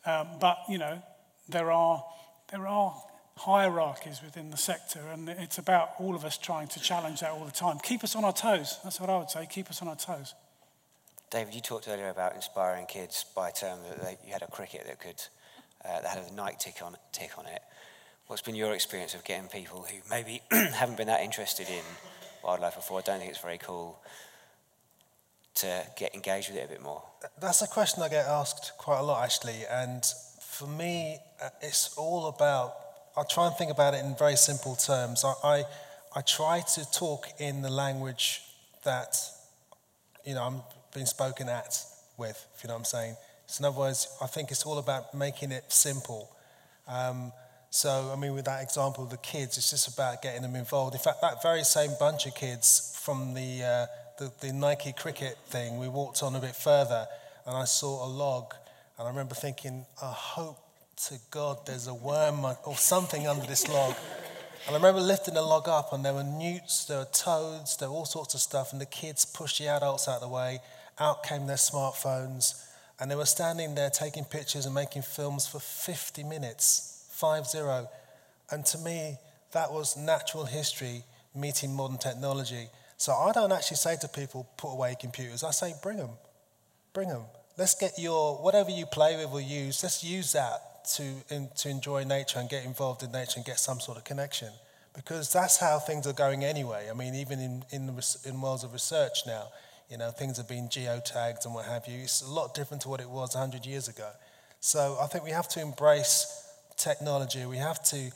Um, 0.05 0.28
but, 0.40 0.59
you 0.69 0.77
know, 0.77 1.02
there 1.48 1.70
are, 1.70 2.05
there 2.51 2.66
are 2.66 2.94
hierarchies 3.39 4.20
within 4.23 4.51
the 4.51 4.56
sector, 4.56 5.01
and 5.12 5.28
it's 5.28 5.59
about 5.59 5.90
all 5.98 6.15
of 6.15 6.24
us 6.24 6.36
trying 6.36 6.69
to 6.69 6.81
challenge 6.81 7.20
that 7.20 7.31
all 7.31 7.44
the 7.44 7.51
time. 7.51 7.78
Keep 7.82 8.05
us 8.05 8.15
on 8.15 8.24
our 8.24 8.32
toes. 8.32 8.78
That's 8.85 9.01
what 9.01 9.10
I 9.10 9.19
would 9.19 9.31
say. 9.31 9.47
Keep 9.51 9.70
us 9.70 9.81
on 9.82 9.89
our 9.89 9.97
toes. 9.97 10.35
David, 11.31 11.55
you 11.55 11.60
talked 11.60 11.89
earlier 11.89 12.09
about 12.09 12.35
inspiring 12.35 12.86
kids 12.86 13.24
by 13.36 13.51
term 13.51 13.78
that 13.89 14.02
they, 14.02 14.19
you 14.27 14.32
had 14.32 14.43
a 14.43 14.47
cricket 14.47 14.86
that 14.86 14.98
could 14.98 15.23
uh, 15.85 16.01
that 16.01 16.06
had 16.06 16.31
a 16.31 16.35
Nike 16.35 16.56
tick 16.59 16.82
on 16.82 16.97
tick 17.12 17.39
on 17.39 17.47
it. 17.47 17.62
What's 18.27 18.43
been 18.43 18.55
your 18.55 18.74
experience 18.74 19.15
of 19.15 19.24
getting 19.24 19.48
people 19.48 19.86
who 19.89 19.98
maybe 20.10 20.43
haven't 20.51 20.97
been 20.97 21.06
that 21.06 21.23
interested 21.23 21.69
in 21.69 21.82
wildlife 22.43 22.77
before? 22.77 22.98
I 22.98 23.02
don't 23.02 23.19
think 23.19 23.31
it's 23.31 23.40
very 23.40 23.59
cool 23.59 24.01
to 25.56 25.82
get 25.97 26.15
engaged 26.15 26.51
with 26.51 26.59
it 26.59 26.65
a 26.65 26.69
bit 26.69 26.82
more. 26.82 27.02
That's 27.40 27.62
a 27.62 27.66
question 27.66 28.02
I 28.02 28.09
get 28.09 28.27
asked 28.27 28.73
quite 28.78 29.01
a 29.01 29.02
lot, 29.02 29.24
actually. 29.24 29.65
And 29.70 30.05
for 30.40 30.66
me, 30.66 31.19
uh, 31.43 31.51
it's 31.60 31.97
all 31.97 32.27
about. 32.28 32.74
I 33.18 33.24
try 33.24 33.46
and 33.48 33.56
think 33.56 33.72
about 33.72 33.94
it 33.94 34.04
in 34.04 34.14
very 34.16 34.36
simple 34.36 34.76
terms. 34.76 35.24
I, 35.24 35.34
I, 35.42 35.64
I 36.14 36.20
try 36.20 36.60
to 36.74 36.90
talk 36.92 37.26
in 37.38 37.62
the 37.62 37.70
language 37.70 38.42
that 38.84 39.16
you 40.24 40.34
know 40.34 40.42
I'm 40.42 40.62
being 40.94 41.06
spoken 41.06 41.48
at 41.48 41.82
with, 42.16 42.46
if 42.54 42.62
you 42.62 42.68
know 42.68 42.74
what 42.74 42.80
I'm 42.80 42.84
saying. 42.84 43.16
So 43.46 43.62
in 43.62 43.68
other 43.68 43.78
words, 43.78 44.08
I 44.22 44.26
think 44.26 44.50
it's 44.50 44.64
all 44.64 44.78
about 44.78 45.14
making 45.14 45.52
it 45.52 45.72
simple. 45.72 46.30
Um, 46.86 47.32
so, 47.70 48.10
I 48.12 48.18
mean, 48.18 48.34
with 48.34 48.44
that 48.46 48.62
example 48.62 49.04
of 49.04 49.10
the 49.10 49.18
kids, 49.18 49.58
it's 49.58 49.70
just 49.70 49.92
about 49.92 50.22
getting 50.22 50.42
them 50.42 50.54
involved. 50.54 50.94
In 50.94 51.00
fact, 51.00 51.20
that 51.20 51.42
very 51.42 51.64
same 51.64 51.90
bunch 51.98 52.26
of 52.26 52.34
kids 52.34 52.98
from 53.02 53.34
the, 53.34 53.62
uh, 53.62 53.86
the, 54.18 54.32
the, 54.40 54.52
Nike 54.52 54.92
cricket 54.92 55.36
thing, 55.46 55.78
we 55.78 55.88
walked 55.88 56.22
on 56.22 56.34
a 56.34 56.40
bit 56.40 56.56
further 56.56 57.06
and 57.46 57.56
I 57.56 57.64
saw 57.64 58.06
a 58.06 58.08
log. 58.08 58.54
And 58.98 59.06
I 59.06 59.10
remember 59.10 59.34
thinking, 59.34 59.84
I 60.02 60.12
hope 60.12 60.58
to 61.06 61.18
God 61.30 61.66
there's 61.66 61.86
a 61.86 61.94
worm 61.94 62.44
or 62.64 62.76
something 62.76 63.26
under 63.26 63.46
this 63.46 63.68
log. 63.68 63.94
And 64.66 64.74
I 64.74 64.78
remember 64.78 65.00
lifting 65.00 65.34
the 65.34 65.42
log 65.42 65.68
up 65.68 65.92
and 65.92 66.04
there 66.04 66.14
were 66.14 66.24
newts, 66.24 66.84
there 66.84 66.98
were 66.98 67.08
toads, 67.12 67.76
there 67.76 67.88
were 67.88 67.94
all 67.94 68.04
sorts 68.04 68.34
of 68.34 68.40
stuff. 68.40 68.72
And 68.72 68.80
the 68.80 68.86
kids 68.86 69.24
pushed 69.24 69.58
the 69.58 69.68
adults 69.68 70.08
out 70.08 70.16
of 70.16 70.20
the 70.22 70.28
way 70.28 70.60
out 71.00 71.22
came 71.22 71.46
their 71.46 71.56
smartphones, 71.56 72.64
and 73.00 73.10
they 73.10 73.14
were 73.14 73.26
standing 73.26 73.74
there 73.74 73.90
taking 73.90 74.24
pictures 74.24 74.66
and 74.66 74.74
making 74.74 75.02
films 75.02 75.46
for 75.46 75.60
50 75.60 76.24
minutes, 76.24 77.06
five 77.10 77.46
zero. 77.46 77.88
And 78.50 78.64
to 78.66 78.78
me, 78.78 79.18
that 79.52 79.72
was 79.72 79.96
natural 79.96 80.44
history 80.44 81.04
meeting 81.34 81.74
modern 81.74 81.98
technology. 81.98 82.68
So 82.96 83.12
I 83.12 83.32
don't 83.32 83.52
actually 83.52 83.76
say 83.76 83.96
to 84.00 84.08
people, 84.08 84.48
put 84.56 84.72
away 84.72 84.96
computers. 85.00 85.44
I 85.44 85.52
say, 85.52 85.74
bring 85.82 85.98
them, 85.98 86.10
bring 86.92 87.08
them. 87.08 87.22
Let's 87.56 87.74
get 87.74 87.98
your, 87.98 88.36
whatever 88.36 88.70
you 88.70 88.86
play 88.86 89.16
with 89.16 89.32
or 89.32 89.40
use, 89.40 89.82
let's 89.82 90.02
use 90.02 90.32
that 90.32 90.67
to, 90.96 91.02
in, 91.30 91.48
to 91.56 91.68
enjoy 91.68 92.05
nature 92.05 92.38
and 92.38 92.48
get 92.48 92.64
involved 92.64 93.02
in 93.02 93.12
nature 93.12 93.34
and 93.36 93.44
get 93.44 93.59
some 93.59 93.80
sort 93.80 93.98
of 93.98 94.05
connection. 94.05 94.48
Because 94.94 95.32
that's 95.32 95.59
how 95.59 95.78
things 95.78 96.06
are 96.06 96.12
going 96.12 96.44
anyway. 96.44 96.88
I 96.90 96.94
mean, 96.94 97.14
even 97.14 97.38
in, 97.38 97.64
in, 97.70 98.00
in 98.24 98.40
worlds 98.40 98.64
of 98.64 98.72
research 98.72 99.18
now, 99.26 99.48
you 99.90 99.96
know, 99.96 100.10
things 100.10 100.36
have 100.36 100.48
been 100.48 100.68
geotagged 100.68 101.44
and 101.44 101.55
what 101.55 101.64
have 101.64 101.86
you. 101.86 102.00
It's 102.00 102.22
a 102.22 102.30
lot 102.30 102.55
different 102.55 102.82
to 102.82 102.88
what 102.88 103.00
it 103.00 103.09
was 103.09 103.34
100 103.34 103.64
years 103.64 103.88
ago. 103.88 104.10
So 104.60 104.98
I 105.00 105.06
think 105.06 105.24
we 105.24 105.30
have 105.30 105.48
to 105.50 105.60
embrace 105.60 106.46
technology. 106.76 107.46
We 107.46 107.59
have 107.59 107.82
to 107.84 108.10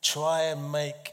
try 0.00 0.42
and 0.44 0.72
make, 0.72 1.12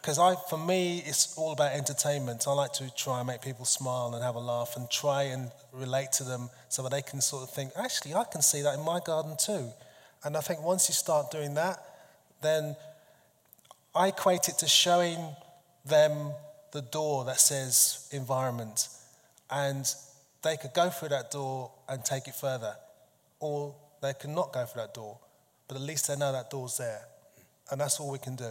because 0.00 0.18
I, 0.18 0.34
for 0.48 0.58
me, 0.58 1.02
it's 1.04 1.36
all 1.36 1.52
about 1.52 1.72
entertainment. 1.72 2.46
I 2.48 2.52
like 2.52 2.72
to 2.74 2.94
try 2.94 3.18
and 3.18 3.26
make 3.26 3.42
people 3.42 3.64
smile 3.64 4.12
and 4.14 4.22
have 4.22 4.34
a 4.34 4.40
laugh 4.40 4.74
and 4.76 4.90
try 4.90 5.24
and 5.24 5.50
relate 5.72 6.12
to 6.12 6.24
them 6.24 6.50
so 6.68 6.82
that 6.82 6.90
they 6.90 7.02
can 7.02 7.20
sort 7.20 7.42
of 7.42 7.50
think, 7.50 7.72
actually, 7.76 8.14
I 8.14 8.24
can 8.24 8.42
see 8.42 8.62
that 8.62 8.74
in 8.74 8.84
my 8.84 9.00
garden 9.00 9.36
too. 9.38 9.70
And 10.26 10.36
I 10.36 10.40
think 10.40 10.60
once 10.60 10.88
you 10.88 10.94
start 10.94 11.30
doing 11.30 11.54
that, 11.54 11.78
then 12.42 12.74
I 13.94 14.08
equate 14.08 14.48
it 14.48 14.58
to 14.58 14.66
showing 14.66 15.18
them 15.84 16.32
the 16.72 16.82
door 16.82 17.24
that 17.26 17.38
says 17.38 18.08
environment 18.10 18.88
and 19.48 19.86
they 20.42 20.56
could 20.56 20.74
go 20.74 20.90
through 20.90 21.10
that 21.10 21.30
door 21.30 21.70
and 21.88 22.04
take 22.04 22.26
it 22.26 22.34
further, 22.34 22.74
or 23.38 23.72
they 24.02 24.14
could 24.14 24.30
not 24.30 24.52
go 24.52 24.64
through 24.64 24.82
that 24.82 24.94
door, 24.94 25.16
but 25.68 25.76
at 25.76 25.82
least 25.82 26.08
they 26.08 26.16
know 26.16 26.32
that 26.32 26.50
door's 26.50 26.76
there, 26.76 27.02
and 27.70 27.80
that's 27.80 28.00
all 28.00 28.10
we 28.10 28.18
can 28.18 28.34
do. 28.34 28.50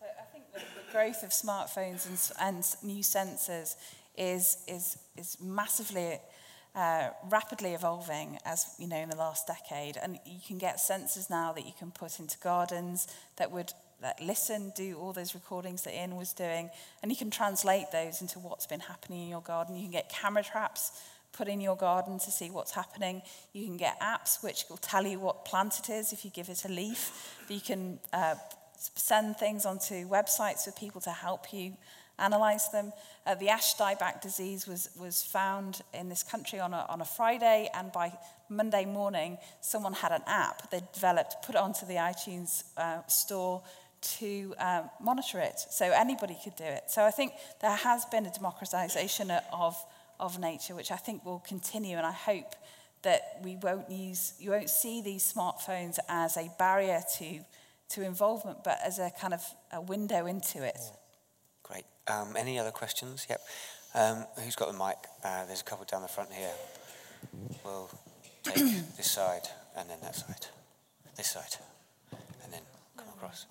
So 0.00 0.06
I 0.06 0.24
think 0.32 0.44
the, 0.54 0.60
the 0.60 0.90
growth 0.90 1.22
of 1.22 1.30
smartphones 1.30 2.06
and, 2.08 2.54
and 2.56 2.64
new 2.82 3.02
sensors 3.02 3.76
is, 4.16 4.56
is, 4.66 4.96
is 5.18 5.36
massively 5.38 6.18
uh, 6.74 7.10
rapidly 7.30 7.74
evolving 7.74 8.38
as 8.44 8.74
you 8.78 8.88
know 8.88 8.96
in 8.96 9.08
the 9.08 9.16
last 9.16 9.46
decade 9.46 9.96
and 9.96 10.18
you 10.26 10.40
can 10.46 10.58
get 10.58 10.78
sensors 10.78 11.30
now 11.30 11.52
that 11.52 11.64
you 11.64 11.72
can 11.78 11.90
put 11.90 12.18
into 12.18 12.36
gardens 12.38 13.06
that 13.36 13.50
would 13.50 13.72
that 14.04 14.20
listen, 14.20 14.70
do 14.76 14.98
all 14.98 15.14
those 15.14 15.34
recordings 15.34 15.82
that 15.82 15.94
Ian 15.94 16.16
was 16.16 16.34
doing, 16.34 16.68
and 17.02 17.10
you 17.10 17.16
can 17.16 17.30
translate 17.30 17.86
those 17.90 18.20
into 18.20 18.38
what's 18.38 18.66
been 18.66 18.80
happening 18.80 19.22
in 19.22 19.28
your 19.28 19.40
garden. 19.40 19.76
You 19.76 19.82
can 19.82 19.92
get 19.92 20.10
camera 20.10 20.42
traps 20.42 20.92
put 21.32 21.48
in 21.48 21.60
your 21.60 21.76
garden 21.76 22.18
to 22.18 22.30
see 22.30 22.50
what's 22.50 22.72
happening. 22.72 23.22
You 23.52 23.64
can 23.64 23.76
get 23.76 23.98
apps 24.00 24.42
which 24.42 24.64
will 24.68 24.76
tell 24.76 25.06
you 25.06 25.18
what 25.18 25.44
plant 25.44 25.78
it 25.78 25.90
is 25.90 26.12
if 26.12 26.24
you 26.24 26.30
give 26.30 26.48
it 26.48 26.64
a 26.64 26.68
leaf. 26.68 27.34
You 27.48 27.60
can 27.60 27.98
uh, 28.12 28.34
send 28.76 29.38
things 29.38 29.64
onto 29.64 30.08
websites 30.08 30.64
for 30.64 30.72
people 30.72 31.00
to 31.00 31.10
help 31.10 31.52
you 31.52 31.72
analyze 32.18 32.68
them. 32.70 32.92
Uh, 33.26 33.34
the 33.34 33.48
ash 33.48 33.74
dieback 33.76 34.20
disease 34.20 34.66
was, 34.66 34.90
was 34.98 35.22
found 35.22 35.82
in 35.92 36.08
this 36.08 36.22
country 36.22 36.60
on 36.60 36.72
a, 36.72 36.86
on 36.88 37.00
a 37.00 37.04
Friday, 37.04 37.68
and 37.74 37.92
by 37.92 38.12
Monday 38.48 38.84
morning, 38.84 39.38
someone 39.60 39.94
had 39.94 40.12
an 40.12 40.22
app 40.26 40.70
they 40.70 40.82
developed, 40.92 41.36
put 41.44 41.54
it 41.54 41.60
onto 41.60 41.86
the 41.86 41.94
iTunes 41.94 42.64
uh, 42.76 43.04
store 43.06 43.62
to 44.04 44.54
um, 44.58 44.90
monitor 45.00 45.40
it. 45.40 45.58
So 45.70 45.86
anybody 45.86 46.36
could 46.42 46.56
do 46.56 46.64
it. 46.64 46.84
So 46.88 47.04
I 47.04 47.10
think 47.10 47.32
there 47.60 47.74
has 47.74 48.04
been 48.04 48.26
a 48.26 48.32
democratization 48.32 49.30
of, 49.52 49.76
of 50.20 50.38
nature, 50.38 50.74
which 50.74 50.92
I 50.92 50.96
think 50.96 51.24
will 51.24 51.40
continue. 51.40 51.96
And 51.96 52.06
I 52.06 52.12
hope 52.12 52.54
that 53.02 53.38
we 53.42 53.56
won't 53.56 53.90
use, 53.90 54.34
you 54.38 54.50
won't 54.50 54.70
see 54.70 55.00
these 55.00 55.30
smartphones 55.32 55.98
as 56.08 56.36
a 56.36 56.50
barrier 56.58 57.00
to, 57.18 57.40
to 57.90 58.02
involvement, 58.02 58.64
but 58.64 58.78
as 58.84 58.98
a 58.98 59.10
kind 59.18 59.34
of 59.34 59.42
a 59.72 59.80
window 59.80 60.26
into 60.26 60.62
it. 60.62 60.78
Great. 60.78 61.03
Um, 62.06 62.36
any 62.36 62.58
other 62.58 62.70
questions? 62.70 63.26
Yep. 63.28 63.40
Um, 63.94 64.26
who's 64.42 64.56
got 64.56 64.70
the 64.70 64.78
mic? 64.78 64.96
Uh, 65.24 65.46
there's 65.46 65.60
a 65.60 65.64
couple 65.64 65.84
down 65.84 66.02
the 66.02 66.08
front 66.08 66.32
here. 66.32 66.52
We'll 67.64 67.90
take 68.42 68.54
this 68.96 69.10
side 69.10 69.48
and 69.76 69.88
then 69.88 69.98
that 70.02 70.16
side. 70.16 70.46
This 71.16 71.30
side. 71.30 71.56
And 72.42 72.52
then 72.52 72.60
come 72.96 73.08
across. 73.16 73.46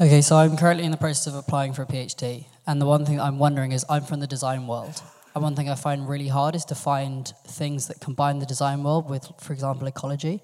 Okay, 0.00 0.20
so 0.20 0.36
I'm 0.36 0.56
currently 0.56 0.84
in 0.84 0.90
the 0.90 0.96
process 0.96 1.26
of 1.26 1.34
applying 1.34 1.72
for 1.72 1.82
a 1.82 1.86
PhD, 1.86 2.44
and 2.68 2.80
the 2.80 2.86
one 2.86 3.04
thing 3.04 3.20
I'm 3.20 3.38
wondering 3.38 3.72
is 3.72 3.84
I'm 3.88 4.04
from 4.04 4.20
the 4.20 4.28
design 4.28 4.66
world. 4.66 5.02
And 5.34 5.42
one 5.42 5.56
thing 5.56 5.68
I 5.68 5.74
find 5.74 6.08
really 6.08 6.28
hard 6.28 6.54
is 6.54 6.64
to 6.66 6.74
find 6.74 7.32
things 7.46 7.88
that 7.88 8.00
combine 8.00 8.38
the 8.38 8.46
design 8.46 8.82
world 8.82 9.08
with, 9.08 9.28
for 9.40 9.52
example, 9.52 9.86
ecology. 9.86 10.42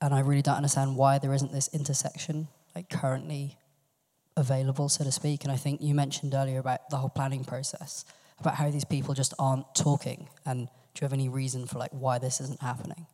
And 0.00 0.14
I 0.14 0.20
really 0.20 0.42
don't 0.42 0.56
understand 0.56 0.96
why 0.96 1.18
there 1.18 1.34
isn't 1.34 1.52
this 1.52 1.68
intersection 1.72 2.48
like 2.74 2.88
currently 2.88 3.56
available, 4.36 4.88
so 4.88 5.04
to 5.04 5.12
speak. 5.12 5.44
And 5.44 5.52
I 5.52 5.56
think 5.56 5.80
you 5.80 5.94
mentioned 5.94 6.34
earlier 6.34 6.58
about 6.58 6.90
the 6.90 6.96
whole 6.96 7.08
planning 7.08 7.44
process, 7.44 8.04
about 8.38 8.54
how 8.54 8.70
these 8.70 8.84
people 8.84 9.14
just 9.14 9.34
aren't 9.38 9.74
talking. 9.74 10.28
And 10.44 10.66
do 10.66 11.00
you 11.00 11.04
have 11.04 11.12
any 11.12 11.28
reason 11.28 11.66
for 11.66 11.78
like 11.78 11.90
why 11.92 12.18
this 12.18 12.40
isn't 12.40 12.60
happening? 12.60 13.06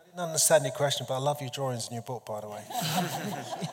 I 0.00 0.04
didn't 0.04 0.20
understand 0.20 0.64
your 0.64 0.72
question, 0.72 1.06
but 1.08 1.16
I 1.16 1.18
love 1.18 1.40
your 1.40 1.50
drawings 1.50 1.88
in 1.88 1.94
your 1.94 2.02
book, 2.02 2.24
by 2.26 2.40
the 2.40 2.48
way. 2.48 2.62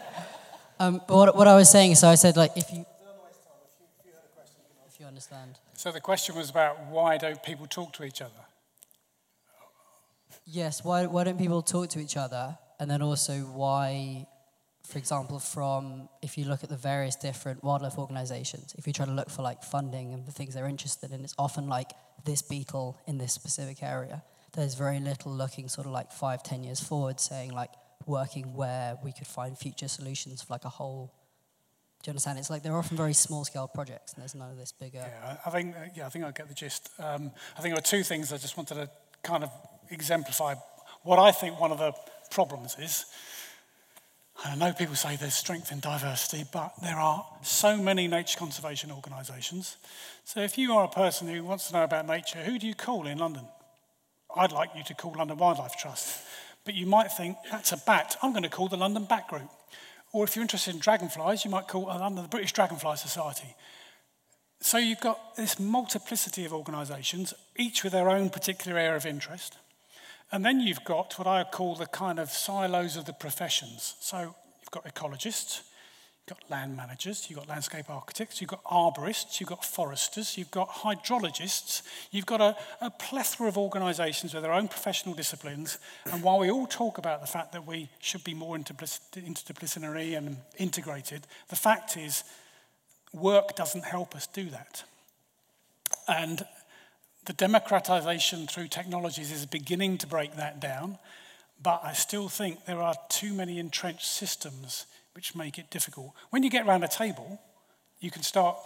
um, 0.79 1.01
but 1.07 1.15
what, 1.15 1.35
what 1.35 1.47
I 1.47 1.55
was 1.55 1.69
saying, 1.69 1.95
so 1.95 2.07
I 2.07 2.15
said, 2.15 2.37
like, 2.37 2.51
if 2.55 2.71
you, 2.71 2.85
if 4.87 4.99
you 4.99 5.05
understand. 5.05 5.59
So 5.75 5.91
the 5.91 6.01
question 6.01 6.35
was 6.35 6.49
about 6.49 6.87
why 6.87 7.17
don't 7.17 7.41
people 7.43 7.67
talk 7.67 7.93
to 7.93 8.03
each 8.03 8.21
other? 8.21 8.31
Yes, 10.45 10.83
why, 10.83 11.05
why 11.05 11.23
don't 11.23 11.37
people 11.37 11.61
talk 11.61 11.89
to 11.89 11.99
each 11.99 12.17
other? 12.17 12.57
And 12.79 12.91
then 12.91 13.01
also 13.01 13.39
why, 13.39 14.27
for 14.93 14.99
example, 14.99 15.39
from 15.39 16.07
if 16.21 16.37
you 16.37 16.45
look 16.45 16.63
at 16.63 16.69
the 16.69 16.77
various 16.77 17.15
different 17.15 17.63
wildlife 17.63 17.97
organizations, 17.97 18.73
if 18.77 18.87
you 18.87 18.93
try 18.93 19.05
to 19.05 19.11
look 19.11 19.29
for 19.29 19.41
like 19.41 19.63
funding 19.63 20.13
and 20.13 20.25
the 20.25 20.31
things 20.31 20.53
they're 20.53 20.67
interested 20.67 21.11
in, 21.11 21.23
it's 21.23 21.35
often 21.37 21.67
like 21.67 21.91
this 22.23 22.41
beetle 22.41 22.97
in 23.07 23.17
this 23.17 23.33
specific 23.33 23.83
area 23.83 24.23
there's 24.53 24.75
very 24.75 24.99
little 24.99 25.31
looking 25.31 25.67
sort 25.67 25.87
of 25.87 25.93
like 25.93 26.11
five, 26.11 26.43
ten 26.43 26.63
years 26.63 26.79
forward, 26.79 27.19
saying 27.19 27.51
like 27.51 27.71
working 28.05 28.53
where 28.53 28.97
we 29.03 29.11
could 29.11 29.27
find 29.27 29.57
future 29.57 29.87
solutions 29.87 30.41
for 30.41 30.53
like 30.53 30.65
a 30.65 30.69
whole. 30.69 31.11
Do 32.03 32.09
you 32.09 32.11
understand? 32.11 32.37
It's 32.37 32.49
like 32.49 32.63
they're 32.63 32.77
often 32.77 32.97
very 32.97 33.13
small 33.13 33.45
scale 33.45 33.67
projects, 33.67 34.13
and 34.13 34.21
there's 34.21 34.35
none 34.35 34.51
of 34.51 34.57
this 34.57 34.71
bigger. 34.71 34.99
Yeah, 34.99 35.37
I 35.45 35.49
think 35.49 35.75
yeah, 35.95 36.05
I 36.05 36.09
think 36.09 36.25
I 36.25 36.31
get 36.31 36.47
the 36.47 36.53
gist. 36.53 36.89
Um, 36.99 37.31
I 37.57 37.61
think 37.61 37.73
there 37.73 37.79
are 37.79 37.81
two 37.81 38.03
things 38.03 38.31
I 38.31 38.37
just 38.37 38.57
wanted 38.57 38.75
to 38.75 38.89
kind 39.23 39.43
of 39.43 39.49
exemplify. 39.89 40.55
What 41.03 41.19
I 41.19 41.31
think 41.31 41.59
one 41.59 41.71
of 41.71 41.79
the 41.79 41.93
problems 42.29 42.75
is, 42.79 43.05
And 44.43 44.51
I 44.51 44.67
know 44.67 44.73
people 44.73 44.95
say 44.95 45.15
there's 45.15 45.35
strength 45.35 45.71
in 45.71 45.79
diversity, 45.79 46.43
but 46.51 46.73
there 46.81 46.97
are 46.97 47.25
so 47.43 47.77
many 47.77 48.07
nature 48.07 48.37
conservation 48.37 48.91
organisations. 48.91 49.77
So 50.25 50.41
if 50.41 50.57
you 50.57 50.73
are 50.73 50.83
a 50.83 50.89
person 50.89 51.29
who 51.29 51.43
wants 51.43 51.67
to 51.67 51.73
know 51.73 51.83
about 51.83 52.07
nature, 52.07 52.39
who 52.39 52.59
do 52.59 52.67
you 52.67 52.75
call 52.75 53.07
in 53.07 53.19
London? 53.19 53.47
I'd 54.35 54.51
like 54.51 54.71
you 54.75 54.83
to 54.83 54.93
call 54.93 55.13
London 55.17 55.37
Wildlife 55.37 55.77
Trust. 55.77 56.21
But 56.65 56.75
you 56.75 56.85
might 56.85 57.11
think, 57.11 57.37
that's 57.49 57.71
a 57.71 57.77
bat. 57.77 58.17
I'm 58.21 58.31
going 58.31 58.43
to 58.43 58.49
call 58.49 58.67
the 58.67 58.77
London 58.77 59.05
Bat 59.05 59.27
Group. 59.29 59.49
Or 60.11 60.25
if 60.25 60.35
you're 60.35 60.43
interested 60.43 60.73
in 60.73 60.79
dragonflies, 60.79 61.45
you 61.45 61.51
might 61.51 61.67
call 61.67 61.89
uh, 61.89 61.99
London 61.99 62.23
the 62.23 62.29
British 62.29 62.51
Dragonfly 62.51 62.97
Society. 62.97 63.55
So 64.59 64.77
you've 64.77 65.01
got 65.01 65.35
this 65.35 65.59
multiplicity 65.59 66.45
of 66.45 66.53
organisations, 66.53 67.33
each 67.57 67.83
with 67.83 67.93
their 67.93 68.09
own 68.09 68.29
particular 68.29 68.77
area 68.77 68.95
of 68.95 69.05
interest. 69.05 69.57
And 70.33 70.43
then 70.43 70.59
you've 70.59 70.83
got 70.83 71.13
what 71.19 71.27
I 71.27 71.43
call 71.43 71.75
the 71.75 71.85
kind 71.85 72.19
of 72.19 72.31
silos 72.31 72.97
of 72.97 73.05
the 73.05 73.13
professions. 73.13 73.93
So 73.99 74.17
you've 74.61 74.71
got 74.71 74.83
ecologists, 74.83 75.61
you've 76.17 76.39
got 76.39 76.49
land 76.49 76.75
managers, 76.75 77.27
you've 77.29 77.37
got 77.37 77.47
landscape 77.47 77.87
architects, 77.87 78.41
you've 78.41 78.49
got 78.49 78.63
arborists, 78.63 79.39
you've 79.39 79.49
got 79.49 79.63
foresters, 79.63 80.35
you've 80.35 80.49
got 80.49 80.69
hydrologists, 80.69 81.83
you've 82.09 82.25
got 82.25 82.41
a, 82.41 82.57
a 82.81 82.89
plethora 82.89 83.47
of 83.47 83.59
organisations 83.59 84.33
with 84.33 84.41
their 84.41 84.53
own 84.53 84.67
professional 84.67 85.13
disciplines. 85.13 85.77
And 86.11 86.23
while 86.23 86.39
we 86.39 86.49
all 86.49 86.65
talk 86.65 86.97
about 86.97 87.21
the 87.21 87.27
fact 87.27 87.51
that 87.51 87.67
we 87.67 87.89
should 87.99 88.23
be 88.23 88.33
more 88.33 88.57
interdisciplinary 88.57 90.17
and 90.17 90.37
integrated, 90.57 91.27
the 91.49 91.55
fact 91.55 91.95
is 91.95 92.23
work 93.13 93.55
doesn't 93.55 93.85
help 93.85 94.15
us 94.15 94.25
do 94.25 94.49
that. 94.49 94.83
And 96.07 96.43
the 97.25 97.33
democratization 97.33 98.47
through 98.47 98.67
technologies 98.67 99.31
is 99.31 99.45
beginning 99.45 99.97
to 99.99 100.07
break 100.07 100.35
that 100.35 100.59
down, 100.59 100.97
but 101.61 101.81
I 101.83 101.93
still 101.93 102.27
think 102.27 102.65
there 102.65 102.81
are 102.81 102.95
too 103.09 103.33
many 103.33 103.59
entrenched 103.59 104.05
systems 104.05 104.85
which 105.13 105.35
make 105.35 105.57
it 105.57 105.69
difficult. 105.69 106.13
When 106.31 106.43
you 106.43 106.49
get 106.49 106.67
around 106.67 106.83
a 106.83 106.87
table, 106.87 107.39
you 107.99 108.11
can 108.11 108.23
start 108.23 108.57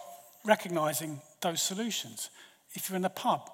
recognizing 0.45 1.21
those 1.41 1.61
solutions. 1.61 2.29
If 2.73 2.89
you're 2.89 2.97
in 2.97 3.05
a 3.05 3.09
pub, 3.09 3.49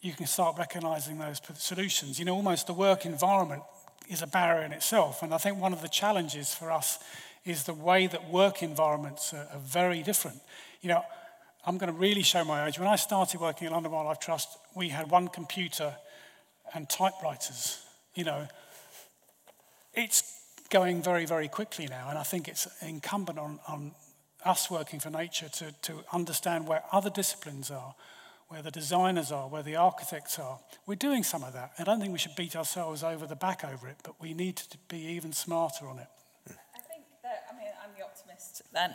you 0.00 0.12
can 0.12 0.26
start 0.26 0.56
recognizing 0.58 1.18
those 1.18 1.40
solutions. 1.54 2.18
You 2.18 2.24
know, 2.24 2.34
almost 2.34 2.66
the 2.66 2.74
work 2.74 3.04
environment 3.04 3.62
is 4.08 4.22
a 4.22 4.26
barrier 4.26 4.64
in 4.64 4.72
itself. 4.72 5.22
And 5.22 5.34
I 5.34 5.38
think 5.38 5.60
one 5.60 5.72
of 5.72 5.82
the 5.82 5.88
challenges 5.88 6.54
for 6.54 6.70
us 6.70 6.98
is 7.44 7.64
the 7.64 7.74
way 7.74 8.06
that 8.06 8.30
work 8.30 8.62
environments 8.62 9.32
are, 9.32 9.48
are 9.52 9.60
very 9.60 10.02
different. 10.02 10.40
You 10.80 10.90
know, 10.90 11.04
I'm 11.68 11.76
going 11.76 11.92
to 11.92 11.98
really 11.98 12.22
show 12.22 12.44
my 12.44 12.66
age. 12.66 12.78
When 12.78 12.88
I 12.88 12.96
started 12.96 13.42
working 13.42 13.66
at 13.66 13.74
London 13.74 13.92
Wildlife 13.92 14.20
Trust, 14.20 14.56
we 14.74 14.88
had 14.88 15.10
one 15.10 15.28
computer 15.28 15.94
and 16.72 16.88
typewriters. 16.88 17.84
You 18.14 18.24
know, 18.24 18.48
it's 19.92 20.46
going 20.70 21.02
very, 21.02 21.26
very 21.26 21.46
quickly 21.46 21.86
now, 21.86 22.08
and 22.08 22.18
I 22.18 22.22
think 22.22 22.48
it's 22.48 22.66
incumbent 22.80 23.38
on, 23.38 23.60
on 23.68 23.92
us 24.46 24.70
working 24.70 24.98
for 24.98 25.10
nature 25.10 25.50
to, 25.50 25.72
to 25.82 26.02
understand 26.10 26.66
where 26.66 26.84
other 26.90 27.10
disciplines 27.10 27.70
are, 27.70 27.94
where 28.48 28.62
the 28.62 28.70
designers 28.70 29.30
are, 29.30 29.46
where 29.46 29.62
the 29.62 29.76
architects 29.76 30.38
are. 30.38 30.60
We're 30.86 30.94
doing 30.94 31.22
some 31.22 31.44
of 31.44 31.52
that. 31.52 31.72
I 31.78 31.84
don't 31.84 32.00
think 32.00 32.12
we 32.14 32.18
should 32.18 32.34
beat 32.34 32.56
ourselves 32.56 33.02
over 33.02 33.26
the 33.26 33.36
back 33.36 33.62
over 33.62 33.88
it, 33.88 33.96
but 34.04 34.14
we 34.22 34.32
need 34.32 34.56
to 34.56 34.78
be 34.88 35.00
even 35.00 35.34
smarter 35.34 35.86
on 35.86 35.98
it 35.98 36.08
then 38.72 38.94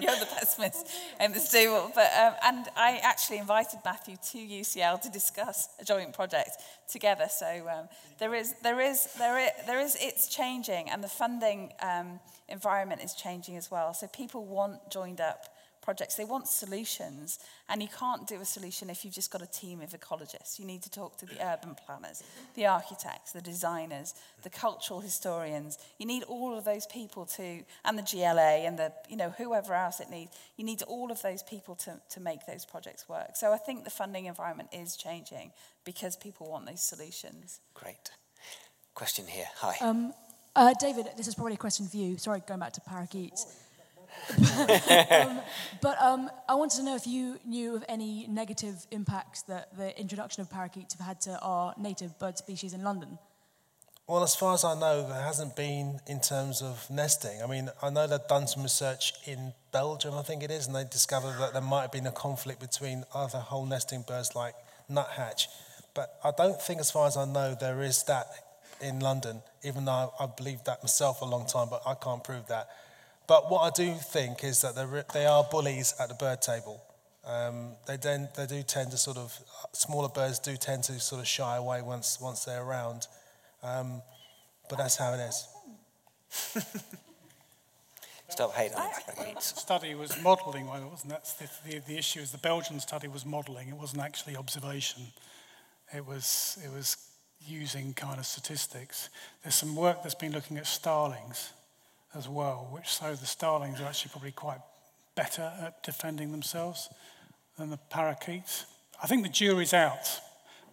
you're 0.00 0.16
the 0.20 0.26
pessimist 0.26 0.88
in 1.20 1.32
this 1.32 1.50
table. 1.50 1.90
But 1.94 2.10
um, 2.18 2.34
and 2.42 2.66
I 2.76 3.00
actually 3.02 3.38
invited 3.38 3.80
Matthew 3.84 4.16
to 4.30 4.38
UCL 4.38 5.00
to 5.02 5.10
discuss 5.10 5.68
a 5.80 5.84
joint 5.84 6.12
project 6.12 6.62
together. 6.90 7.26
So 7.28 7.68
um, 7.68 7.88
there 8.18 8.34
is 8.34 8.54
there 8.62 8.80
is 8.80 9.12
there 9.18 9.38
is 9.38 9.50
there 9.66 9.80
is 9.80 9.96
it's 10.00 10.28
changing, 10.28 10.90
and 10.90 11.02
the 11.02 11.08
funding 11.08 11.72
um, 11.82 12.20
environment 12.48 13.02
is 13.02 13.14
changing 13.14 13.56
as 13.56 13.70
well. 13.70 13.94
So 13.94 14.06
people 14.08 14.44
want 14.44 14.90
joined 14.90 15.20
up 15.20 15.46
projects. 15.82 16.14
They 16.14 16.24
want 16.24 16.48
solutions, 16.48 17.38
and 17.68 17.82
you 17.82 17.88
can't 17.88 18.26
do 18.26 18.40
a 18.40 18.44
solution 18.44 18.88
if 18.88 19.04
you've 19.04 19.14
just 19.14 19.30
got 19.30 19.42
a 19.42 19.46
team 19.46 19.82
of 19.82 19.90
ecologists. 19.90 20.58
You 20.58 20.64
need 20.64 20.82
to 20.82 20.90
talk 20.90 21.18
to 21.18 21.26
the 21.26 21.44
urban 21.44 21.76
planners, 21.86 22.22
the 22.54 22.66
architects, 22.66 23.32
the 23.32 23.42
designers, 23.42 24.14
the 24.42 24.50
cultural 24.50 25.00
historians. 25.00 25.78
You 25.98 26.06
need 26.06 26.22
all 26.22 26.56
of 26.56 26.64
those 26.64 26.86
people 26.86 27.26
to, 27.26 27.64
and 27.84 27.98
the 27.98 28.02
GLA 28.02 28.64
and 28.66 28.78
the, 28.78 28.92
you 29.08 29.16
know, 29.16 29.30
whoever 29.30 29.74
else 29.74 30.00
it 30.00 30.08
needs. 30.08 30.30
You 30.56 30.64
need 30.64 30.82
all 30.82 31.10
of 31.10 31.20
those 31.22 31.42
people 31.42 31.74
to, 31.76 32.00
to 32.10 32.20
make 32.20 32.46
those 32.46 32.64
projects 32.64 33.08
work. 33.08 33.36
So 33.36 33.52
I 33.52 33.58
think 33.58 33.84
the 33.84 33.90
funding 33.90 34.26
environment 34.26 34.70
is 34.72 34.96
changing 34.96 35.52
because 35.84 36.16
people 36.16 36.48
want 36.48 36.66
those 36.66 36.82
solutions. 36.82 37.60
Great. 37.74 38.10
Question 38.94 39.26
here. 39.26 39.46
Hi. 39.56 39.74
Um, 39.80 40.14
uh, 40.54 40.74
David, 40.78 41.06
this 41.16 41.26
is 41.26 41.34
probably 41.34 41.54
a 41.54 41.58
question 41.58 41.86
for 41.86 41.96
you. 41.96 42.18
Sorry, 42.18 42.42
going 42.46 42.60
back 42.60 42.74
to 42.74 42.80
parakeets 42.82 43.46
um, 44.30 45.40
but 45.80 46.00
um, 46.00 46.30
I 46.48 46.54
wanted 46.54 46.76
to 46.76 46.84
know 46.84 46.94
if 46.94 47.06
you 47.06 47.38
knew 47.44 47.74
of 47.74 47.84
any 47.88 48.26
negative 48.28 48.86
impacts 48.90 49.42
that 49.42 49.76
the 49.76 49.98
introduction 49.98 50.42
of 50.42 50.50
parakeets 50.50 50.94
have 50.94 51.06
had 51.06 51.20
to 51.22 51.38
our 51.40 51.74
native 51.78 52.18
bird 52.18 52.38
species 52.38 52.72
in 52.72 52.82
London. 52.82 53.18
Well, 54.08 54.24
as 54.24 54.34
far 54.34 54.52
as 54.54 54.64
I 54.64 54.78
know, 54.78 55.06
there 55.06 55.22
hasn't 55.22 55.54
been 55.54 56.00
in 56.06 56.20
terms 56.20 56.60
of 56.60 56.86
nesting. 56.90 57.42
I 57.42 57.46
mean, 57.46 57.70
I 57.80 57.88
know 57.88 58.06
they've 58.06 58.28
done 58.28 58.46
some 58.48 58.62
research 58.62 59.14
in 59.26 59.54
Belgium, 59.72 60.14
I 60.14 60.22
think 60.22 60.42
it 60.42 60.50
is, 60.50 60.66
and 60.66 60.74
they 60.74 60.84
discovered 60.84 61.38
that 61.38 61.52
there 61.52 61.62
might 61.62 61.82
have 61.82 61.92
been 61.92 62.06
a 62.06 62.12
conflict 62.12 62.60
between 62.60 63.04
other 63.14 63.38
hole 63.38 63.64
nesting 63.64 64.02
birds 64.02 64.34
like 64.34 64.54
nuthatch. 64.88 65.48
But 65.94 66.18
I 66.24 66.32
don't 66.36 66.60
think, 66.60 66.80
as 66.80 66.90
far 66.90 67.06
as 67.06 67.16
I 67.16 67.24
know, 67.24 67.56
there 67.58 67.82
is 67.82 68.02
that 68.04 68.26
in 68.80 68.98
London, 69.00 69.42
even 69.62 69.84
though 69.84 70.12
I, 70.18 70.24
I 70.24 70.26
believed 70.26 70.66
that 70.66 70.82
myself 70.82 71.22
a 71.22 71.24
long 71.24 71.46
time, 71.46 71.68
but 71.70 71.82
I 71.86 71.94
can't 71.94 72.24
prove 72.24 72.48
that. 72.48 72.68
But 73.26 73.50
what 73.50 73.60
I 73.60 73.70
do 73.70 73.94
think 73.94 74.44
is 74.44 74.60
that 74.62 74.74
they 75.12 75.26
are 75.26 75.44
bullies 75.44 75.94
at 76.00 76.08
the 76.08 76.14
bird 76.14 76.42
table. 76.42 76.82
Um, 77.24 77.76
they, 77.86 77.96
then, 77.96 78.28
they 78.36 78.46
do 78.46 78.62
tend 78.62 78.90
to 78.90 78.96
sort 78.96 79.16
of, 79.16 79.38
smaller 79.72 80.08
birds 80.08 80.40
do 80.40 80.56
tend 80.56 80.84
to 80.84 80.98
sort 80.98 81.20
of 81.20 81.26
shy 81.26 81.56
away 81.56 81.80
once, 81.82 82.20
once 82.20 82.44
they're 82.44 82.62
around. 82.62 83.06
Um, 83.62 84.02
but 84.68 84.76
that's 84.78 84.96
how 84.96 85.14
it 85.14 85.20
is. 85.20 85.48
Stop 88.28 88.54
hating 88.54 88.76
on 88.76 88.90
The 89.34 89.40
study 89.40 89.94
was 89.94 90.20
modelling, 90.22 90.66
well, 90.66 90.88
wasn't 90.90 91.12
that 91.12 91.32
the, 91.38 91.70
the, 91.70 91.78
the 91.86 91.98
issue 91.98 92.20
is 92.20 92.32
the 92.32 92.38
Belgian 92.38 92.80
study 92.80 93.06
was 93.06 93.26
modelling, 93.26 93.68
it 93.68 93.76
wasn't 93.76 94.02
actually 94.02 94.36
observation. 94.36 95.02
It 95.94 96.06
was, 96.06 96.58
it 96.64 96.72
was 96.72 96.96
using 97.46 97.92
kind 97.92 98.18
of 98.18 98.24
statistics. 98.24 99.10
There's 99.42 99.54
some 99.54 99.76
work 99.76 100.02
that's 100.02 100.14
been 100.14 100.32
looking 100.32 100.56
at 100.56 100.66
starlings 100.66 101.52
as 102.14 102.28
well, 102.28 102.68
which 102.70 102.88
so 102.88 103.14
the 103.14 103.26
starlings 103.26 103.80
are 103.80 103.84
actually 103.84 104.10
probably 104.10 104.32
quite 104.32 104.60
better 105.14 105.52
at 105.60 105.82
defending 105.82 106.32
themselves 106.32 106.88
than 107.58 107.70
the 107.70 107.78
parakeets. 107.90 108.66
I 109.02 109.06
think 109.06 109.22
the 109.22 109.28
jury's 109.28 109.74
out, 109.74 110.20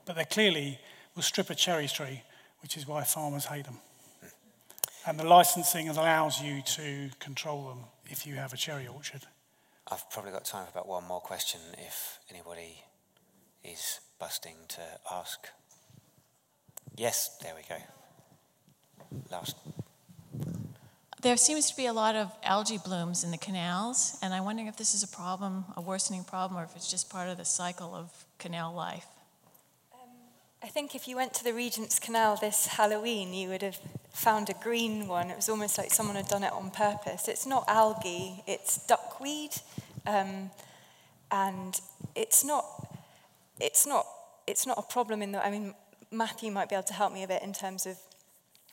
but 0.06 0.16
they 0.16 0.26
clearly 0.26 0.80
will 1.16 1.24
strip 1.24 1.50
a 1.50 1.56
cherry 1.56 1.88
tree, 1.88 2.24
which 2.62 2.78
is 2.78 2.88
why 2.88 3.04
farmers 3.04 3.46
hate 3.46 3.66
them. 3.66 3.80
And 5.06 5.20
the 5.20 5.24
licensing 5.24 5.90
allows 5.90 6.42
you 6.42 6.62
to 6.62 7.10
control 7.20 7.68
them 7.70 7.80
if 8.06 8.28
you 8.28 8.36
have 8.36 8.54
a 8.54 8.58
cherry 8.58 8.88
orchard. 8.88 9.22
I've 9.92 10.10
probably 10.12 10.32
got 10.32 10.46
time 10.46 10.66
for 10.66 10.72
about 10.72 10.88
one 10.88 11.06
more 11.06 11.22
question 11.22 11.60
if 11.78 12.20
anybody 12.30 12.84
is 13.64 14.00
busting 14.20 14.56
to 14.70 14.82
ask. 15.12 15.40
Yes, 16.96 17.38
there 17.42 17.54
we 17.56 17.64
go. 17.68 17.82
Last. 19.32 19.56
There 21.22 21.36
seems 21.36 21.70
to 21.70 21.76
be 21.76 21.86
a 21.86 21.92
lot 21.92 22.16
of 22.16 22.32
algae 22.44 22.78
blooms 22.78 23.26
in 23.26 23.32
the 23.32 23.38
canals, 23.38 24.18
and 24.22 24.34
I'm 24.34 24.46
wondering 24.46 24.68
if 24.70 24.78
this 24.78 24.96
is 24.96 25.04
a 25.04 25.08
problem, 25.08 25.66
a 25.76 25.82
worsening 25.82 26.24
problem, 26.24 26.58
or 26.58 26.64
if 26.64 26.74
it's 26.78 26.90
just 26.90 27.10
part 27.10 27.28
of 27.28 27.36
the 27.36 27.44
cycle 27.44 27.94
of 27.94 28.10
canal 28.38 28.74
life. 28.74 29.06
Um, 29.92 30.08
I 30.64 30.68
think 30.68 30.96
if 30.96 31.10
you 31.10 31.18
went 31.18 31.34
to 31.34 31.44
the 31.44 31.54
Regent's 31.54 32.00
Canal 32.00 32.38
this 32.38 32.68
Halloween, 32.68 33.34
you 33.34 33.50
would 33.50 33.62
have 33.64 33.78
found 34.14 34.50
a 34.50 34.54
green 34.64 35.10
one. 35.10 35.30
It 35.30 35.36
was 35.36 35.50
almost 35.50 35.78
like 35.78 35.92
someone 35.92 36.16
had 36.16 36.30
done 36.30 36.44
it 36.46 36.54
on 36.54 36.72
purpose. 36.72 37.28
It's 37.28 37.46
not 37.46 37.66
algae, 37.68 38.42
it's 38.48 38.78
duckweed, 38.88 39.52
um, 40.08 40.52
and 41.32 41.82
it's 42.16 42.46
not, 42.46 42.66
it's 43.60 43.86
not, 43.86 44.08
it's 44.48 44.66
not 44.66 44.78
a 44.78 44.84
problem 44.84 45.22
in 45.22 45.34
the. 45.34 45.46
I 45.46 45.52
mean, 45.52 45.74
Matthew 46.12 46.50
might 46.50 46.70
be 46.70 46.76
able 46.76 46.84
to 46.84 46.94
help 46.94 47.12
me 47.12 47.24
a 47.24 47.28
bit 47.28 47.44
in 47.44 47.52
terms 47.52 47.86
of 47.86 47.98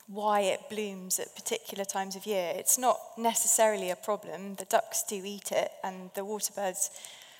why 0.07 0.39
it 0.41 0.69
blooms 0.69 1.19
at 1.19 1.35
particular 1.35 1.83
times 1.83 2.15
of 2.15 2.25
year. 2.25 2.53
It's 2.55 2.77
not 2.77 2.99
necessarily 3.17 3.89
a 3.89 3.95
problem. 3.95 4.55
The 4.55 4.65
ducks 4.65 5.03
do 5.03 5.21
eat 5.23 5.51
it, 5.51 5.71
and 5.83 6.09
the 6.15 6.21
waterbirds, 6.21 6.89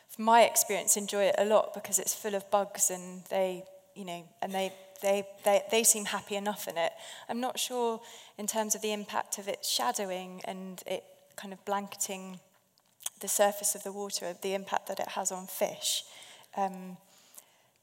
from 0.09 0.25
my 0.25 0.43
experience, 0.43 0.97
enjoy 0.97 1.23
it 1.23 1.35
a 1.37 1.45
lot 1.45 1.73
because 1.73 1.97
it's 1.97 2.13
full 2.13 2.35
of 2.35 2.49
bugs 2.51 2.89
and 2.89 3.23
they, 3.29 3.63
you 3.95 4.05
know, 4.05 4.23
and 4.41 4.53
they, 4.53 4.73
they, 5.01 5.25
they, 5.45 5.61
they 5.71 5.83
seem 5.83 6.05
happy 6.05 6.35
enough 6.35 6.67
in 6.67 6.77
it. 6.77 6.91
I'm 7.29 7.39
not 7.39 7.57
sure 7.57 8.01
in 8.37 8.47
terms 8.47 8.75
of 8.75 8.81
the 8.81 8.91
impact 8.91 9.37
of 9.37 9.47
it 9.47 9.65
shadowing 9.65 10.41
and 10.43 10.83
it 10.85 11.03
kind 11.37 11.53
of 11.53 11.63
blanketing 11.65 12.39
the 13.21 13.27
surface 13.27 13.75
of 13.75 13.83
the 13.83 13.91
water, 13.91 14.35
the 14.41 14.53
impact 14.53 14.87
that 14.87 14.99
it 14.99 15.09
has 15.09 15.31
on 15.31 15.47
fish. 15.47 16.03
Um, 16.55 16.97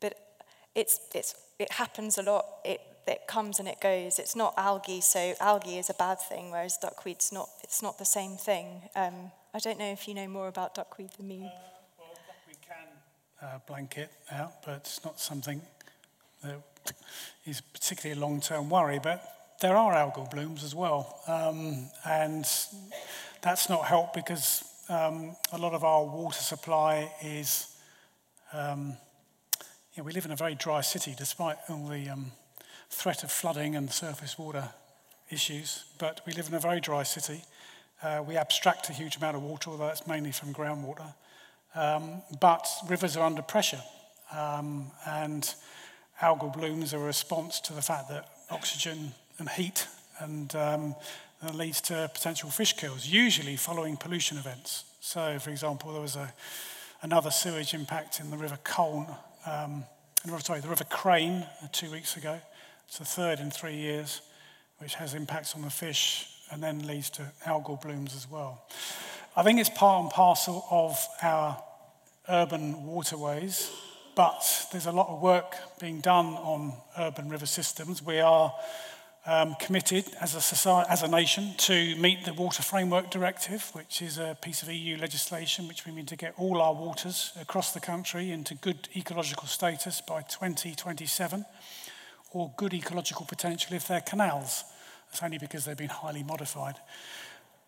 but 0.01 0.15
it's, 0.75 1.01
it's, 1.15 1.35
it 1.59 1.73
happens 1.73 2.19
a 2.19 2.23
lot. 2.23 2.45
It 2.65 2.81
that 3.07 3.27
comes 3.27 3.59
and 3.59 3.69
it 3.69 3.81
goes. 3.81 4.19
It's 4.19 4.37
not 4.37 4.55
algae, 4.57 5.01
so 5.01 5.35
algae 5.41 5.79
is 5.79 5.91
a 5.91 5.95
bad 5.95 6.21
thing, 6.21 6.51
whereas 6.51 6.79
duckweed's 6.79 7.33
not. 7.33 7.49
It's 7.63 7.83
not 7.83 7.99
the 7.99 8.05
same 8.05 8.37
thing. 8.37 8.83
Um, 8.97 9.31
I 9.53 9.59
don't 9.59 9.79
know 9.79 9.91
if 9.91 10.09
you 10.09 10.15
know 10.15 10.27
more 10.27 10.49
about 10.49 10.75
duckweed 10.75 11.11
than 11.17 11.29
me. 11.29 11.45
Uh, 11.45 11.51
well, 11.99 12.09
duckweed 12.27 12.59
can 12.67 13.49
uh, 13.49 13.59
blanket 13.67 14.11
out, 14.31 14.65
but 14.65 14.77
it's 14.77 15.05
not 15.05 15.21
something 15.21 15.61
that 16.43 16.61
is 17.45 17.61
particularly 17.61 18.21
a 18.21 18.25
long-term 18.25 18.71
worry. 18.71 18.99
But 19.03 19.23
there 19.61 19.77
are 19.77 19.95
algal 19.95 20.31
blooms 20.31 20.65
as 20.65 20.75
well, 20.75 21.21
um, 21.27 21.89
and 22.07 22.45
that's 23.43 23.69
not 23.69 23.85
helped 23.85 24.15
because 24.15 24.65
um, 24.89 25.37
a 25.53 25.59
lot 25.59 25.75
of 25.75 25.85
our 25.85 26.05
water 26.05 26.41
supply 26.41 27.11
is. 27.23 27.69
Um, 28.53 28.97
you 29.95 30.03
know, 30.03 30.07
we 30.07 30.13
live 30.13 30.25
in 30.25 30.33
a 30.33 30.37
very 30.37 30.57
dry 30.57 30.81
city, 30.81 31.15
despite 31.17 31.57
all 31.69 31.87
the 31.87 32.09
um, 32.09 32.33
threat 32.95 33.25
of 33.25 33.31
flooding 33.31 33.77
and 33.77 33.91
surface 33.91 34.39
water 34.39 34.71
issues. 35.31 35.85
But 35.99 36.21
we 36.27 36.33
live 36.33 36.49
in 36.49 36.55
a 36.55 36.61
very 36.61 36.81
dry 36.81 37.03
city. 37.03 37.43
Uh, 38.03 38.23
we 38.27 38.37
abstract 38.37 38.89
a 38.89 38.93
huge 38.93 39.17
amount 39.17 39.37
of 39.37 39.43
water, 39.43 39.71
although 39.71 39.89
it's 39.89 40.07
mainly 40.07 40.33
from 40.33 40.53
groundwater. 40.53 41.15
Um, 41.75 42.23
but 42.41 42.67
rivers 42.89 43.17
are 43.17 43.27
under 43.27 43.43
pressure, 43.43 43.83
um, 44.33 44.91
and 45.07 45.55
algal 46.23 46.53
blooms 46.53 46.95
are 46.95 46.99
a 46.99 47.05
response 47.05 47.61
to 47.61 47.73
the 47.73 47.83
fact 47.83 48.09
that 48.11 48.29
oxygen 48.51 49.13
and 49.39 49.49
heat 49.49 49.89
and 50.21 50.55
um, 50.55 50.95
leads 51.53 51.81
to 51.83 52.09
potential 52.15 52.49
fish 52.51 52.75
kills, 52.75 53.07
usually 53.07 53.57
following 53.57 53.97
pollution 53.97 54.39
events. 54.39 54.85
So, 55.01 55.39
for 55.41 55.51
example, 55.51 55.93
there 55.93 56.01
was 56.01 56.15
a, 56.15 56.33
another 57.03 57.33
sewage 57.33 57.75
impact 57.75 58.21
in 58.21 58.31
the 58.31 58.37
River 58.37 58.59
Colne 58.63 59.09
um, 59.47 59.85
sorry, 60.41 60.61
the 60.61 60.69
River 60.69 60.85
Crane 60.85 61.47
uh, 61.63 61.67
two 61.73 61.91
weeks 61.91 62.17
ago. 62.17 62.41
It's 62.95 63.01
the 63.01 63.23
third 63.23 63.41
in 63.41 63.51
three 63.51 63.75
years, 63.75 64.21
which 64.79 64.95
has 64.95 65.15
impacts 65.15 65.57
on 65.57 65.63
the 65.63 65.71
fish 65.71 66.29
and 66.53 66.63
then 66.63 66.87
leads 66.87 67.11
to 67.11 67.25
algal 67.45 67.83
blooms 67.83 68.15
as 68.15 68.31
well. 68.31 68.69
I 69.35 69.43
think 69.43 69.59
it's 69.59 69.69
part 69.69 70.05
and 70.05 70.13
parcel 70.13 70.65
of 70.71 71.05
our 71.21 71.61
urban 72.29 72.87
waterways, 72.87 73.73
but 74.15 74.69
there's 74.71 74.87
a 74.87 74.93
lot 74.93 75.09
of 75.09 75.21
work 75.21 75.57
being 75.81 76.03
done 76.03 76.35
on 76.35 76.73
urban 76.97 77.29
river 77.29 77.47
systems. 77.47 78.01
We 78.01 78.21
are 78.21 78.55
um, 79.27 79.57
committed 79.59 80.05
as 80.21 80.37
a, 80.37 80.41
society, 80.41 80.89
as 80.89 81.03
a 81.03 81.09
nation 81.09 81.55
to 81.57 81.97
meet 81.97 82.25
the 82.25 82.33
Water 82.33 82.63
Framework 82.63 83.11
Directive, 83.11 83.71
which 83.73 84.03
is 84.03 84.19
a 84.19 84.39
piece 84.41 84.63
of 84.63 84.71
EU 84.71 84.99
legislation 84.99 85.67
which 85.67 85.85
we 85.85 85.91
mean 85.91 86.07
to 86.07 86.17
get 86.17 86.35
all 86.37 86.63
our 86.63 86.75
waters 86.75 87.33
across 87.41 87.73
the 87.73 87.81
country 87.81 88.31
into 88.31 88.55
good 88.55 88.89
ecological 88.95 89.49
status 89.49 90.01
by 90.01 90.23
2027, 90.23 91.45
or 92.35 92.53
good 92.57 92.75
ecological 92.75 93.25
potential 93.25 93.75
if 93.75 93.89
they're 93.89 94.01
canals. 94.01 94.65
That's 95.07 95.23
only 95.23 95.39
because 95.39 95.65
they've 95.65 95.77
been 95.77 95.89
highly 95.89 96.25
modified. 96.25 96.75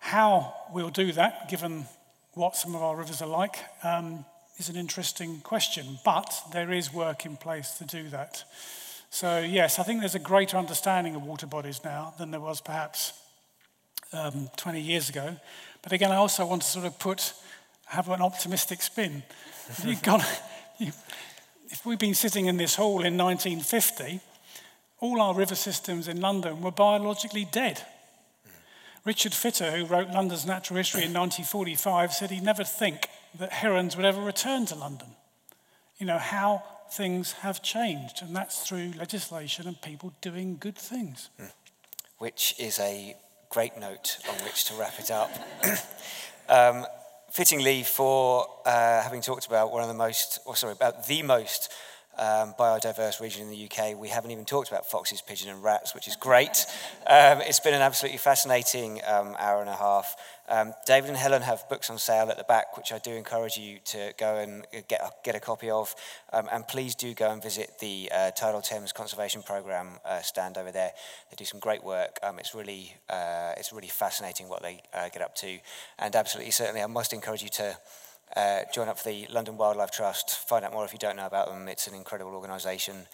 How 0.01 0.55
we'll 0.73 0.91
do 0.91 1.13
that, 1.13 1.49
given 1.49 1.87
what 2.35 2.57
some 2.57 2.75
of 2.75 2.83
our 2.83 2.97
rivers 2.97 3.23
are 3.23 3.29
like, 3.29 3.57
um, 3.85 4.25
is 4.59 4.69
an 4.69 4.77
interesting 4.77 5.41
question, 5.41 5.99
but 6.05 6.35
there 6.53 6.73
is 6.73 6.93
work 6.93 7.25
in 7.25 7.37
place 7.37 7.73
to 7.79 7.85
do 7.85 8.09
that. 8.09 8.45
So, 9.09 9.39
yes, 9.39 9.79
I 9.79 9.85
think 9.85 10.01
there's 10.01 10.17
a 10.17 10.19
greater 10.19 10.57
understanding 10.57 11.15
of 11.15 11.23
water 11.23 11.47
bodies 11.47 11.81
now 11.85 12.15
than 12.19 12.33
there 12.33 12.41
was 12.41 12.61
perhaps 12.61 13.13
um, 14.13 14.51
20 14.57 14.81
years 14.81 15.09
ago. 15.09 15.37
But 15.81 15.93
again, 15.93 16.11
I 16.11 16.17
also 16.17 16.45
want 16.45 16.63
to 16.63 16.69
sort 16.69 16.87
of 16.87 16.99
put, 16.99 17.35
have 17.87 18.09
an 18.09 18.21
optimistic 18.21 18.83
spin. 18.83 19.23
You've 19.85 20.03
got, 20.03 20.25
you, 20.79 20.91
if 21.69 21.87
we've 21.87 21.99
been 21.99 22.15
sitting 22.15 22.47
in 22.47 22.57
this 22.57 22.75
hall 22.75 23.05
in 23.05 23.17
1950, 23.17 24.21
all 25.01 25.21
our 25.21 25.35
river 25.35 25.55
systems 25.55 26.09
in 26.09 26.21
London 26.21 26.63
were 26.63 26.71
biologically 26.71 27.47
dead. 27.51 27.85
Richard 29.05 29.35
Fitter, 29.35 29.71
who 29.71 29.85
wrote 29.85 30.11
London's 30.11 30.47
Natural 30.47 30.79
History 30.79 31.03
in 31.05 31.13
1945, 31.13 32.13
said 32.13 32.31
he'd 32.31 32.43
never 32.43 32.65
think 32.65 33.09
that 33.39 33.53
herons 33.53 33.97
would 33.97 34.07
ever 34.07 34.21
return 34.21 34.67
to 34.67 34.75
London. 34.75 35.09
You 35.99 36.07
know, 36.07 36.19
how 36.19 36.65
things 36.91 37.33
have 37.33 37.63
changed, 37.63 38.23
and 38.23 38.35
that's 38.35 38.67
through 38.67 38.93
legislation 38.99 39.69
and 39.69 39.81
people 39.81 40.13
doing 40.21 40.57
good 40.59 40.77
things. 40.77 41.31
Which 42.19 42.55
is 42.59 42.79
a 42.81 43.17
great 43.51 43.79
note 43.79 44.19
on 44.29 44.35
which 44.45 44.65
to 44.65 44.75
wrap 44.75 44.99
it 44.99 45.11
up. 45.11 45.31
um, 46.49 46.85
fittingly, 47.31 47.83
for 47.83 48.47
uh, 48.65 49.03
having 49.03 49.21
talked 49.21 49.47
about 49.47 49.73
one 49.73 49.83
of 49.83 49.89
the 49.89 49.95
most, 49.95 50.41
or 50.47 50.57
sorry, 50.57 50.73
about 50.73 51.07
the 51.07 51.23
most 51.23 51.73
um, 52.19 52.55
biodiverse 52.59 53.21
region 53.21 53.43
in 53.43 53.51
the 53.51 53.65
UK. 53.65 53.99
We 53.99 54.09
haven't 54.09 54.31
even 54.31 54.45
talked 54.45 54.69
about 54.69 54.87
foxes, 54.87 55.23
pigeons, 55.23 55.51
and 55.51 55.63
rats, 55.63 55.95
which 55.95 56.09
is 56.09 56.17
great. 56.17 56.67
Um, 57.07 57.41
it's 57.41 57.61
been 57.61 57.75
an 57.75 57.83
absolutely 57.83 58.19
fascinating 58.19 59.01
um, 59.07 59.37
hour 59.39 59.61
and 59.61 59.71
a 59.71 59.77
half. 59.77 60.17
Um, 60.49 60.75
David 60.87 61.09
and 61.09 61.17
Helen 61.17 61.43
have 61.43 61.69
books 61.69 61.91
on 61.91 61.99
sale 61.99 62.31
at 62.31 62.37
the 62.37 62.45
back, 62.45 62.77
which 62.77 62.93
I 62.93 62.99
do 62.99 63.13
encourage 63.13 63.57
you 63.57 63.79
to 63.87 64.15
go 64.17 64.37
and 64.37 64.65
get 64.89 65.01
a, 65.01 65.11
get 65.25 65.35
a 65.35 65.41
copy 65.41 65.71
of. 65.71 65.95
Um, 66.33 66.49
and 66.53 66.67
please 66.67 66.95
do 66.95 67.15
go 67.15 67.31
and 67.31 67.43
visit 67.43 67.79
the 67.81 68.11
uh, 68.15 68.31
Tidal 68.31 68.61
Thames 68.61 68.93
Conservation 68.93 69.43
Programme 69.43 69.99
uh, 70.05 70.21
stand 70.21 70.57
over 70.57 70.71
there. 70.71 70.93
They 71.31 71.37
do 71.37 71.45
some 71.45 71.61
great 71.61 71.83
work. 71.83 72.19
Um, 72.23 72.39
it's 72.39 72.55
really 72.55 72.95
uh, 73.09 73.53
it's 73.57 73.73
really 73.73 73.89
fascinating 73.89 74.49
what 74.49 74.63
they 74.63 74.83
uh, 74.95 75.09
get 75.09 75.23
up 75.23 75.35
to. 75.37 75.59
And 75.99 76.15
absolutely, 76.15 76.53
certainly, 76.53 76.83
I 76.83 76.87
must 76.87 77.13
encourage 77.13 77.43
you 77.43 77.49
to 77.51 77.77
uh, 78.35 78.61
join 78.73 78.89
up 78.89 78.99
for 78.99 79.09
the 79.09 79.27
London 79.31 79.57
Wildlife 79.57 79.91
Trust. 79.91 80.31
Find 80.49 80.65
out 80.65 80.73
more 80.73 80.85
if 80.85 80.93
you 80.93 80.99
don't 80.99 81.17
know 81.17 81.27
about 81.27 81.49
them. 81.49 81.69
It's 81.69 81.87
an 81.87 81.95
incredible 81.95 82.35
organisation. 82.35 83.07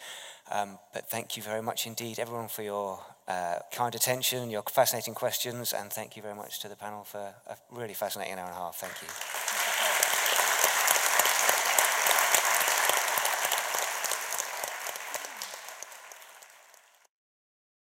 Um, 0.51 0.78
but 0.93 1.09
thank 1.09 1.36
you 1.36 1.43
very 1.43 1.62
much 1.62 1.86
indeed, 1.86 2.18
everyone, 2.18 2.48
for 2.48 2.62
your 2.62 3.01
uh, 3.28 3.59
kind 3.70 3.94
attention, 3.94 4.51
your 4.51 4.62
fascinating 4.62 5.14
questions, 5.14 5.72
and 5.72 5.93
thank 5.93 6.16
you 6.16 6.22
very 6.22 6.34
much 6.34 6.60
to 6.60 6.68
the 6.68 6.76
panel 6.76 7.05
for 7.05 7.34
a 7.47 7.56
really 7.70 7.94
fascinating 7.94 8.34
hour 8.34 8.47
and 8.47 8.55
a 8.55 8.59
half. 8.59 8.76
Thank 8.76 8.94
you. 9.02 9.61